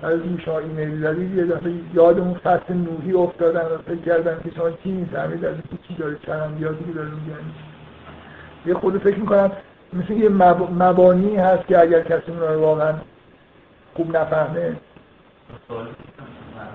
از 0.02 0.20
این 0.20 0.40
شما 0.44 0.58
ایمیل 0.58 1.36
یه 1.36 1.44
دفعه 1.44 1.72
یادمون 1.94 2.34
فصل 2.34 2.74
نوحی 2.74 3.12
افتادن 3.12 3.60
و 3.60 3.78
فکر 3.86 4.00
کردم 4.00 4.40
که 4.44 4.50
شما 4.56 4.70
چی 4.70 4.90
می‌فهمید 4.90 5.44
از 5.44 5.54
اینکه 5.54 5.88
چی 5.88 5.94
داره 5.94 6.16
چند 6.26 6.58
بیادی 6.58 6.84
که 6.84 6.92
داره 6.92 7.08
میگن 7.08 7.44
یه 8.66 8.74
خود 8.74 8.98
فکر 8.98 9.18
می‌کنم 9.18 9.52
مثل 9.92 10.12
یه 10.12 10.28
مبانی 10.78 11.36
هست 11.36 11.66
که 11.66 11.80
اگر 11.80 12.00
کسی 12.00 12.30
اون 12.30 12.40
رو 12.40 12.60
واقعا 12.60 12.94
خوب 13.94 14.16
نفهمه. 14.16 14.76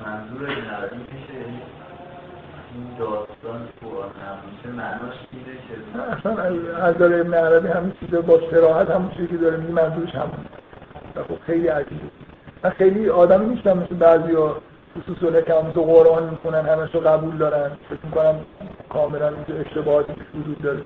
منظور 0.05 0.49
این 2.75 2.83
یعنی 2.83 2.97
داستان 2.99 3.61
قرآن 3.81 4.11
همیشه 4.27 4.69
معناش 4.77 5.15
اینه 5.31 5.57
که 5.67 6.17
اصلا 6.17 6.43
از 6.83 6.97
داره 6.97 7.19
ابن 7.19 7.33
عربی 7.33 7.67
همین 7.67 7.93
چیزا 7.99 8.21
با 8.21 8.39
سراحت 8.51 8.89
همون 8.89 9.11
چیزی 9.11 9.27
که 9.27 9.37
داره 9.37 9.57
میگه 9.57 9.73
منظورش 9.73 10.15
همون 10.15 10.45
خب 11.27 11.39
خیلی 11.45 11.67
عجیبه. 11.67 12.01
من 12.63 12.69
خیلی 12.69 13.09
آدمی 13.09 13.45
نیستم 13.45 13.77
مثل 13.77 13.95
بعضی 13.95 14.33
ها 14.33 14.57
خصوص 14.97 15.43
که 15.43 15.53
هم 15.53 15.71
تو 15.71 15.83
قرآن 15.83 16.29
می‌کنن 16.29 16.65
همش 16.65 16.95
رو 16.95 16.99
قبول 16.99 17.37
دارن. 17.37 17.71
فکر 17.89 17.99
می‌کنم 18.03 18.35
کاملا 18.89 19.27
اینجا 19.27 19.55
اشتباهاتی 19.65 20.13
وجود 20.39 20.61
داره. 20.61 20.81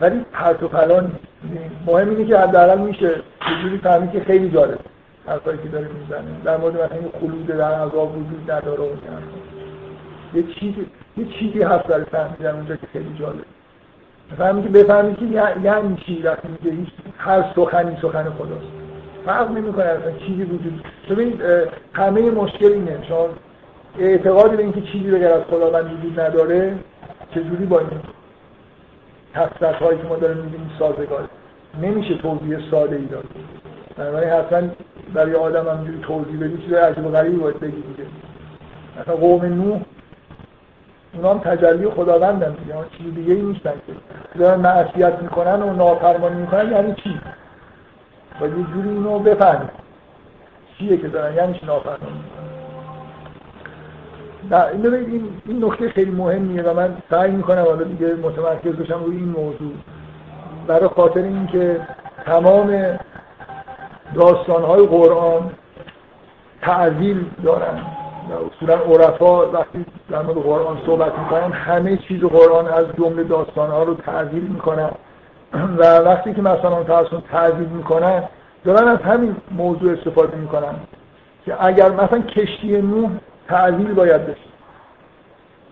ولی 0.00 0.24
پرت 0.32 0.62
و 0.62 0.68
پلان 0.68 1.12
مهم 1.86 2.08
اینه 2.10 2.24
که 2.24 2.38
حداقل 2.38 2.78
میشه 2.78 3.10
یه 3.50 3.62
جوری 3.62 3.78
فهمید 3.78 4.12
که 4.12 4.20
خیلی 4.20 4.50
جالب. 4.50 4.78
حرفایی 5.26 5.58
که 5.58 5.68
داره 5.68 5.88
می‌زنه. 5.88 6.30
در 6.44 6.56
مورد 6.56 6.74
مثلا 6.74 7.20
خلود 7.20 7.46
در 7.46 7.74
عذاب 7.74 8.16
وجود 8.16 8.50
نداره 8.50 8.82
و 8.82 8.96
یه 10.34 10.42
چیزی 10.42 10.86
یه 11.16 11.24
چیزی 11.24 11.62
هست 11.62 11.86
برای 11.86 12.04
فهمیدن 12.04 12.54
اونجا 12.54 12.76
که 12.76 12.86
خیلی 12.92 13.14
جالب 13.18 13.44
فهمی 14.38 14.62
که 14.62 14.68
بفهمی 14.68 15.14
که 15.14 15.24
یعنی 15.62 15.96
چی 16.06 16.22
وقتی 16.22 16.48
میگه 16.48 16.76
هیچ 16.76 16.88
هر 17.18 17.44
سخنی 17.56 17.96
سخن 18.02 18.30
خداست. 18.30 18.66
فرق 19.26 19.50
نمی‌کنه 19.50 19.84
اصلا 19.84 20.12
چیزی 20.12 20.42
وجود 20.42 20.84
ببینید 21.10 21.42
همه 21.92 22.30
مشکل 22.30 22.72
اینه. 22.72 23.04
شما 23.08 23.28
اعتقادی 23.98 24.56
به 24.56 24.62
اینکه 24.62 24.80
چیزی 24.80 25.10
غیر 25.10 25.26
از 25.26 25.42
خداوند 25.42 25.98
وجود 25.98 26.20
نداره 26.20 26.76
چجوری 27.34 27.66
با 27.66 27.78
این 27.78 27.88
تفسیر 29.34 29.68
هایی 29.68 29.98
که 29.98 30.04
ما 30.04 30.16
داریم 30.16 30.36
می‌بینیم 30.36 30.70
سازگار 30.78 31.28
نمیشه 31.82 32.14
توضیح 32.14 32.70
ساده 32.70 32.96
ای 32.96 33.04
داد. 33.04 33.24
بنابراین 33.96 34.30
حتما 34.30 34.68
برای 35.14 35.34
آدم 35.34 35.68
همینجوری 35.68 35.98
توضیح 36.02 36.40
بدی 36.40 36.62
چیز 36.62 36.72
عجب 36.72 37.12
غریبی 37.12 37.36
باید 37.36 37.60
بگی 37.60 37.72
دیگه. 37.72 38.08
مثلا 39.00 39.16
قوم 39.16 39.44
نوح 39.44 39.80
اونا 41.14 41.30
هم 41.30 41.38
تجلی 41.38 41.90
خداوندن 41.90 42.52
دیگه 42.52 42.74
چیز 42.98 43.14
دیگه 43.14 43.34
ای 43.34 43.42
نیستن 43.42 43.72
که. 43.86 43.92
دارن 44.38 44.60
معصیت 44.60 45.22
می‌کنن 45.22 45.62
و 45.62 45.72
نافرمانی 45.72 46.40
می‌کنن 46.40 46.72
یعنی 46.72 46.94
چی؟ 46.94 47.20
باید 48.40 48.58
یه 48.58 48.64
جوری 48.64 48.88
اینو 48.88 49.18
بفهمید 49.18 49.70
چیه 50.78 50.96
که 50.96 51.08
دارن؟ 51.08 51.34
یعنی 51.34 51.54
چی 51.58 51.66
نافرمانی 51.66 52.12
می‌کنن؟ 52.12 52.52
این 54.72 54.94
این 54.94 55.28
این 55.46 55.64
نکته 55.64 55.88
خیلی 55.88 56.10
مهمیه 56.10 56.62
و 56.62 56.74
من 56.74 56.96
سعی 57.10 57.30
می‌کنم 57.30 57.62
حالا 57.62 57.84
دیگه 57.84 58.14
متمرکز 58.14 58.72
بشم 58.72 59.04
روی 59.04 59.16
این 59.16 59.28
موضوع. 59.28 59.72
برای 60.66 60.88
خاطر 60.88 61.22
اینکه 61.22 61.80
تمام 62.26 62.98
داستانهای 64.14 64.86
قرآن 64.86 65.50
تعویل 66.62 67.24
دارن. 67.44 67.78
و 67.78 68.01
اصولا 68.30 68.74
عرفا 68.74 69.50
وقتی 69.50 69.86
در 70.10 70.22
مورد 70.22 70.38
قرآن 70.38 70.78
صحبت 70.86 71.18
می‌کنن 71.18 71.52
همه 71.52 71.96
چیز 71.96 72.20
قرآن 72.20 72.66
از 72.66 72.84
جمله 72.98 73.24
داستانها 73.24 73.82
رو 73.82 73.94
تعویل 73.94 74.42
می‌کنن. 74.42 74.90
و 75.78 75.98
وقتی 75.98 76.34
که 76.34 76.42
مثلا 76.42 76.84
فرسون 76.84 77.22
تعویل 77.32 77.68
می‌کنن 77.68 78.22
دارن 78.64 78.88
از 78.88 78.98
همین 78.98 79.36
موضوع 79.50 79.92
استفاده 79.92 80.36
می‌کنن 80.36 80.74
که 81.44 81.64
اگر 81.64 81.90
مثلا 81.90 82.18
کشتی 82.18 82.82
نوح 82.82 83.10
تعویل 83.48 83.94
باید 83.94 84.26
بشه. 84.26 84.52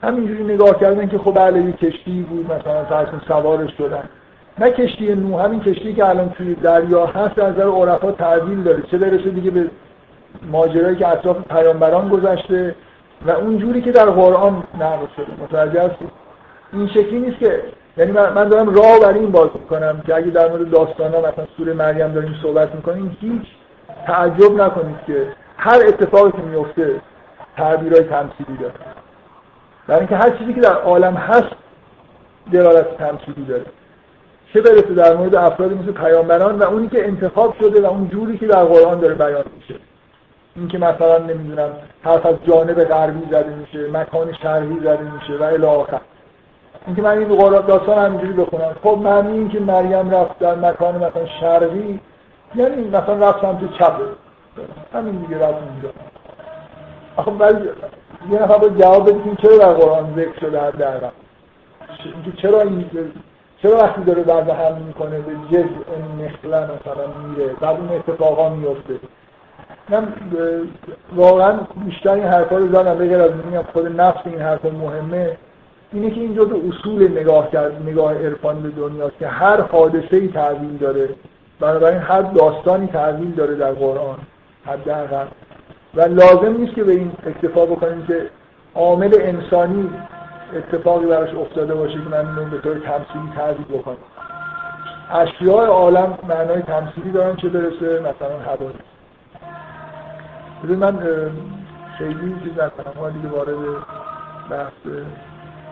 همینجوری 0.03 0.45
نگاه 0.45 0.81
کردن 0.81 1.09
که 1.09 1.19
خب 1.19 1.35
بله 1.35 1.73
کشتی 1.73 2.23
بود 2.23 2.53
مثلا 2.53 2.85
فرسون 2.85 3.21
سوارش 3.29 3.71
شدن. 3.79 4.09
نه 4.59 4.71
کشتی 4.71 5.15
نو 5.15 5.39
همین 5.39 5.61
کشتی 5.61 5.95
که 5.95 6.09
الان 6.09 6.31
توی 6.31 6.55
دریا 6.55 7.07
هست 7.07 7.39
از 7.39 7.55
نظر 7.55 7.69
عرفا 7.69 8.13
تعبیل 8.13 8.63
داره. 8.63 8.83
چه 8.91 8.99
برسه 8.99 9.31
دیگه 9.31 9.51
به 9.51 9.71
ماجرایی 10.43 10.97
که 10.97 11.09
اطراف 11.09 11.37
پیامبران 11.51 12.09
گذشته 12.09 12.75
و 13.27 13.31
اون 13.31 13.59
جوری 13.59 13.83
که 13.83 13.93
در 13.93 14.11
قرآن 14.11 14.63
نقل 14.81 15.07
شده 15.17 15.43
متوجه 15.43 15.83
هستید 15.83 16.11
این 16.73 16.89
شکلی 16.89 17.19
نیست 17.19 17.39
که 17.39 17.63
یعنی 17.97 18.13
من 18.13 18.49
دارم 18.49 18.75
راه 18.75 19.01
برای 19.03 19.19
این 19.19 19.31
باز 19.31 19.49
کنم 19.71 20.03
که 20.07 20.17
اگه 20.17 20.31
در 20.31 20.49
مورد 20.49 20.71
داستانا 20.71 21.19
مثلا 21.19 21.47
سوره 21.57 21.73
مریم 21.73 22.13
داریم 22.13 22.35
صحبت 22.43 22.75
می‌کنیم 22.75 23.17
هیچ 23.21 23.47
تعجب 24.07 24.63
نکنید 24.63 24.97
که 25.07 25.27
هر 25.57 25.81
اتفاقی 25.89 26.31
که 26.31 26.43
میفته 26.43 27.01
تعبیرهای 27.57 28.03
تمثیلی 28.03 28.57
داره. 28.61 28.75
در 29.89 29.99
اینکه 29.99 30.17
هر 30.17 30.31
چیزی 30.31 30.55
که 30.55 30.61
در 30.61 30.75
عالم 30.75 31.15
هست 31.15 31.53
دلالت 32.53 32.99
تمثیلی 32.99 33.45
داره. 33.49 33.65
چه 34.55 34.61
برسه 34.61 34.95
در 34.95 35.17
مورد 35.17 35.35
افرادی 35.35 35.75
مثل 35.75 35.93
پیامبران 35.93 36.59
و 36.59 36.63
اونی 36.63 36.89
که 36.89 37.07
انتخاب 37.07 37.55
شده 37.61 37.83
و 37.83 37.87
اون 37.87 38.09
جوری 38.09 38.39
که 38.39 38.47
در 38.47 38.65
قرآن 38.65 39.01
داره 39.01 39.15
بیان 39.15 39.45
میشه. 39.57 39.75
این 40.57 40.69
که 40.69 40.79
مثلا 40.79 41.19
نمی‌دونم 41.19 41.71
حرف 42.03 42.27
از 42.27 42.35
جانب 42.47 42.85
غربی 42.85 43.27
زده 43.31 43.55
میشه 43.55 43.91
مکان 43.91 44.33
شرقی 44.33 44.81
زده 44.81 45.13
میشه 45.13 45.37
و 45.41 45.43
الی 45.43 45.67
آخر. 45.67 46.01
اینکه 46.87 47.03
من 47.03 47.19
این 47.19 47.29
قرآن 47.29 47.67
داستان 47.67 47.99
همینجوری 47.99 48.33
بخونم. 48.33 48.77
خب 48.83 48.99
معنی 49.03 49.33
این 49.33 49.49
که 49.49 49.61
مریم 49.61 50.11
رفت 50.11 50.39
در 50.39 50.55
مکان 50.55 50.97
مثلا 50.97 51.27
شرقی 51.41 52.01
یعنی 52.55 52.89
مثلا 52.89 53.29
رفت 53.29 53.41
سمت 53.41 53.73
چپ. 53.79 54.01
همین 54.95 55.17
دیگه 55.17 55.39
رفت 55.39 55.55
اونجا 55.55 55.89
آخه 57.17 57.31
ولی 57.31 57.69
یه 58.31 58.43
نفر 58.43 58.59
باید 58.59 58.81
جواب 58.81 59.11
بده 59.11 59.37
چرا 59.43 59.59
در 59.59 59.73
قرآن 59.73 60.15
ذکر 60.17 60.41
شده 60.41 60.61
حداقل 60.61 61.09
اینکه 62.05 62.43
چرا 62.43 62.61
این 62.61 62.91
چرا 63.63 63.77
وقتی 63.77 64.05
داره 64.05 64.23
بعد 64.23 64.49
هم 64.49 64.77
می‌کنه 64.77 65.19
به 65.19 65.33
جز 65.51 65.65
اون 65.65 66.25
نخله 66.25 66.65
مثلا 66.65 67.07
میره 67.29 67.53
بعد 67.61 67.77
اون 67.77 67.89
اتفاقا 67.89 68.49
میفته 68.49 68.95
من 69.91 70.09
واقعا 71.17 71.59
بیشتر 71.85 72.11
این 72.11 72.25
حرفا 72.25 72.57
رو 72.57 72.69
زدم 72.69 72.99
بگر 72.99 73.21
از 73.21 73.31
میگم 73.47 73.63
خود 73.73 74.01
نفس 74.01 74.21
این 74.25 74.41
حرف 74.41 74.65
مهمه 74.65 75.37
اینه 75.93 76.11
که 76.11 76.21
این 76.21 76.35
جزء 76.35 76.57
اصول 76.69 77.21
نگاه 77.21 77.51
کرد 77.51 77.83
نگاه 77.87 78.15
عرفانی 78.15 78.61
به 78.61 78.69
دنیاست 78.69 79.19
که 79.19 79.27
هر 79.27 79.61
حادثه 79.61 80.17
ای 80.17 80.29
تعویل 80.29 80.77
داره 80.77 81.09
بنابراین 81.61 81.99
هر 81.99 82.23
داستانی 82.23 82.87
تعویل 82.87 83.31
داره 83.31 83.55
در 83.55 83.73
قرآن 83.73 84.19
حداقل. 84.67 85.27
و 85.95 86.01
لازم 86.01 86.57
نیست 86.57 86.75
که 86.75 86.85
به 86.85 86.93
این 86.93 87.13
اکتفا 87.27 87.67
بکنیم 87.67 88.07
که 88.07 88.31
عامل 88.75 89.17
انسانی 89.21 89.91
اتفاقی 90.57 91.07
براش 91.07 91.35
افتاده 91.35 91.75
باشه 91.75 91.95
که 91.95 92.09
من 92.11 92.29
اینو 92.29 92.51
به 92.51 92.59
طور 92.59 92.75
تمثیلی 92.75 93.33
تعریف 93.37 93.67
بکنم. 93.71 93.97
اشیاء 95.13 95.67
عالم 95.67 96.19
معنای 96.29 96.63
تمثیلی 96.63 97.11
دارن 97.11 97.37
چه 97.37 97.49
برسه؟ 97.49 98.01
مثلا 98.01 98.39
حوادث. 98.47 98.90
ببین 100.65 100.79
من 100.79 100.99
خیلی 101.99 102.35
چیز 102.45 102.53
نکنم 102.53 103.11
دیگه 103.11 103.29
وارد 103.29 103.57
بحث 104.51 104.95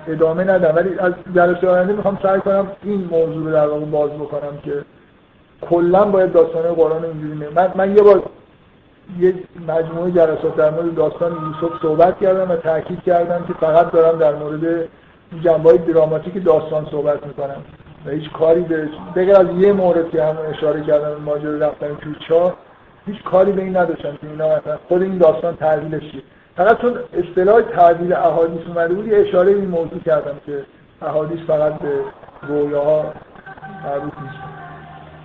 ادامه 0.09 0.45
ندم 0.45 0.77
ولی 0.77 0.99
از 0.99 1.13
جلسه 1.35 1.69
آینده 1.69 1.93
می‌خوام 1.93 2.19
سعی 2.23 2.41
کنم 2.41 2.67
این 2.83 3.09
موضوع 3.11 3.45
رو 3.45 3.53
در 3.53 3.67
واقع 3.67 3.85
باز 3.85 4.11
بکنم 4.11 4.59
که 4.65 4.85
کلا 5.71 6.05
باید 6.05 6.33
داستان 6.33 6.63
قرآن 6.63 7.05
اینجوری 7.05 7.51
من, 7.55 7.73
من 7.77 7.97
یه 7.97 8.03
بار 8.03 8.23
یه 9.19 9.35
مجموعه 9.69 10.11
جلسات 10.11 10.57
در 10.57 10.71
مورد 10.71 10.95
داستان 10.95 11.33
یوسف 11.33 11.83
صحبت 11.83 12.21
کردم 12.21 12.51
و 12.51 12.57
تاکید 12.57 13.03
کردم 13.03 13.45
که 13.47 13.53
فقط 13.53 13.91
دارم 13.91 14.19
در 14.19 14.35
مورد 14.35 14.89
جنبه 15.45 15.79
دراماتیک 15.79 16.45
داستان 16.45 16.87
صحبت 16.91 17.27
می‌کنم. 17.27 17.65
و 18.07 18.11
هیچ 18.11 18.31
کاری 18.33 18.61
به 18.61 18.89
بغیر 19.17 19.37
از 19.37 19.47
یه 19.59 19.73
مورد 19.73 20.11
که 20.11 20.25
همون 20.25 20.47
اشاره 20.47 20.83
کردم 20.83 21.23
ماجرا 21.23 21.59
رفتن 21.59 21.95
تو 21.95 22.15
چاه 22.29 22.57
هیچ 23.09 23.23
کاری 23.23 23.53
به 23.53 23.63
این 23.63 23.77
نداشتن 23.77 24.19
که 24.21 24.27
اینا 24.31 24.57
مثلا 24.57 24.79
خود 24.89 25.03
این 25.03 25.19
داستان 25.19 25.57
تعدیلش 25.57 26.03
فقط 26.57 26.81
چون 26.81 26.99
اصطلاح 27.13 27.61
تعدیل 27.61 28.13
احادیث 28.13 28.67
اومده 28.67 28.95
بود 28.95 29.07
یه 29.07 29.19
اشاره 29.19 29.51
این 29.51 29.69
موضوع 29.69 29.99
کردم 30.07 30.35
که 30.47 30.65
احادیث 31.03 31.39
فقط 31.47 31.75
به 31.79 31.93
رویاها 32.49 33.13
مربوط 33.85 34.13
نیست. 34.23 34.39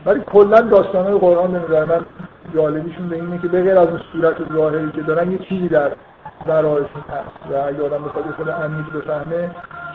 ولی 0.05 0.19
کلا 0.19 0.61
داستانهای 0.61 1.17
قرآن 1.17 1.51
به 1.51 1.85
من 1.85 2.05
جالبیشون 2.55 3.09
به 3.09 3.15
اینه 3.15 3.39
که 3.41 3.47
بغیر 3.47 3.77
از 3.77 3.87
اون 3.87 4.01
صورت 4.11 4.53
ظاهری 4.53 4.91
که 4.91 5.01
دارن 5.01 5.31
یه 5.31 5.37
چیزی 5.37 5.67
در 5.67 5.91
ورایشون 6.45 7.01
هست. 7.09 7.51
و 7.51 7.67
اگه 7.67 7.83
آدم 7.83 8.03
بخواد 8.03 8.25
خود 8.37 8.49
عمیق 8.49 8.93
بفهمه 8.95 9.51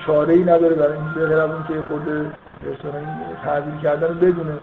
چاره 0.07 0.35
ای 0.35 0.43
نداره 0.43 0.75
برای 0.75 0.93
این 0.93 1.13
بغیر 1.17 1.39
از 1.39 1.51
اون 1.51 1.65
که 1.69 1.75
خود 1.89 2.09
این 2.09 2.33
تعبیر 3.45 3.75
کردن 3.83 4.19
بدونه 4.19 4.59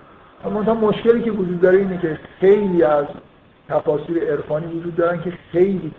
اما 0.45 0.73
مشکلی 0.73 1.23
که 1.23 1.31
وجود 1.31 1.61
داره 1.61 1.77
اینه 1.77 1.97
که 1.97 2.19
خیلی 2.39 2.83
از 2.83 3.05
تفاسیر 3.69 4.31
عرفانی 4.31 4.65
وجود 4.65 4.95
دارن 4.95 5.21
که 5.21 5.33
خیلی 5.51 5.93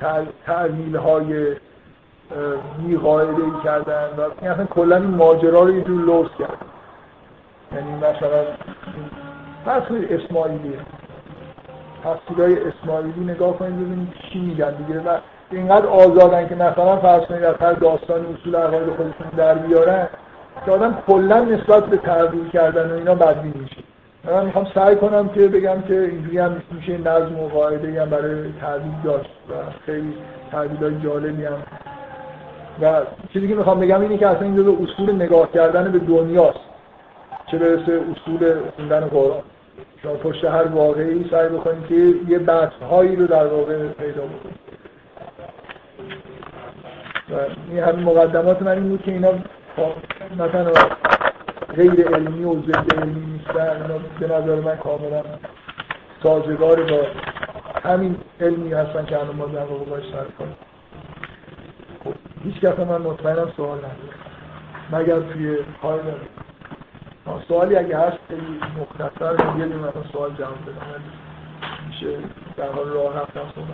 تعمیل 0.47 0.97
های 0.97 1.56
کردن 3.64 4.09
و 4.18 4.20
این 4.40 4.51
اصلا 4.51 4.64
کلا 4.64 4.97
این 4.97 5.10
ماجرا 5.10 5.62
رو 5.62 5.77
یه 5.77 5.82
جور 5.82 6.02
لوس 6.02 6.28
کرد. 6.39 6.59
یعنی 7.73 7.97
مثلا 7.97 8.44
فرض 9.64 9.82
اسماعیلی 10.10 10.78
تفسیرهای 12.05 12.56
اسماعیلی 12.68 13.24
نگاه 13.24 13.59
کنید 13.59 13.77
ببینید 13.77 14.12
چی 14.32 14.40
میگن 14.40 14.74
دیگه. 14.74 15.01
و 15.01 15.18
اینقدر 15.51 15.86
آزادن 15.86 16.48
که 16.48 16.55
مثلا 16.55 16.97
فرض 16.97 17.23
کنید 17.23 17.44
از 17.44 17.56
هر 17.60 17.73
داستان 17.73 18.27
اصول 18.27 18.56
عقاید 18.56 18.89
خودشون 18.89 19.27
در 19.36 19.55
بیارن 19.55 20.09
که 20.64 20.70
آدم 20.70 20.98
کلا 21.06 21.40
نسبت 21.40 21.86
به 21.86 21.97
تعبیر 21.97 22.48
کردن 22.48 22.90
و 22.90 22.94
اینا 22.94 23.14
بدبین 23.14 23.55
میشه. 23.62 23.86
من 24.32 24.44
می‌خوام 24.44 24.66
سعی 24.74 24.97
کنم 24.97 25.28
که 25.28 25.48
بگم 25.48 25.82
که 25.82 26.01
اینجوری 26.01 26.39
هم 26.39 26.62
میشه 26.70 26.98
نظم 26.98 27.39
و 27.39 27.48
قاعده 27.48 28.03
هم 28.03 28.11
برای 28.11 28.53
تعبیر 28.61 28.93
داشت 29.05 29.31
و 29.51 29.53
خیلی 29.86 30.15
تعبیرهای 30.51 30.94
جالبی 31.05 31.44
هم. 31.44 31.62
و 32.82 33.01
چیزی 33.32 33.48
که 33.48 33.55
می‌خوام 33.55 33.81
بگم 33.81 34.01
اینه 34.01 34.19
که 34.19 34.27
اصلا 34.27 34.43
این 34.43 34.57
جزو 34.57 34.77
اصول 34.82 35.15
نگاه 35.15 35.53
کردن 35.53 35.93
به 35.93 35.98
دنیاست 35.98 36.61
چه 37.47 37.59
برسه 37.59 38.01
اصول 38.11 38.55
خوندن 38.77 39.01
قرآن. 39.01 39.43
شما 40.03 40.15
پشت 40.15 40.44
هر 40.44 40.66
واقعی 40.66 41.28
سعی 41.31 41.48
بکنید 41.48 41.86
که 41.86 41.94
یه 42.28 42.39
بحث 42.39 42.73
هایی 42.90 43.16
رو 43.16 43.27
در 43.27 43.47
واقع 43.47 43.89
پیدا 43.89 44.23
بکنید. 44.23 44.66
و 47.31 47.35
این 47.70 47.82
همین 47.82 48.05
مقدمات 48.05 48.62
من 48.62 48.73
این 48.73 48.89
بود 48.89 49.03
که 49.03 49.12
اینا 49.12 49.28
مثلا 50.39 50.73
غیر 51.74 52.09
علمی 52.09 52.44
و 52.44 52.62
ضد 52.62 52.94
علمی 52.94 53.26
نیستن. 53.26 53.82
اینا 53.82 53.98
به 54.20 54.26
نظر 54.26 54.60
من 54.60 54.76
کاملا 54.76 55.22
سازگار 56.22 56.82
با 56.82 57.06
همین 57.90 58.16
علمی 58.40 58.72
هستن 58.72 59.05
که 59.05 59.18
الان 59.18 59.36
ما 59.36 59.47
در 59.47 59.64
واقع 59.64 59.84
باش 59.84 60.02
سر 60.12 60.24
کنیم. 60.38 60.56
خب 62.05 62.14
هیچ 62.44 62.60
کس 62.60 62.78
من 62.78 63.02
مطمئنم 63.02 63.52
سوال 63.56 63.78
نداره. 63.78 64.16
مگر 64.93 65.32
توی 65.32 65.59
کار 65.82 66.01
سوالی 67.48 67.76
اگه 67.76 67.98
هست 67.98 68.18
خیلی 68.28 68.60
مختصر 68.80 69.59
یه 69.59 69.66
دونه 69.66 69.93
سوال 70.12 70.30
جواب 70.30 70.59
بدم. 70.62 71.02
میشه 71.88 72.18
در 72.56 72.72
حال 72.72 72.88
راه 72.88 73.16
رفتن 73.16 73.40
صحبت 73.55 73.68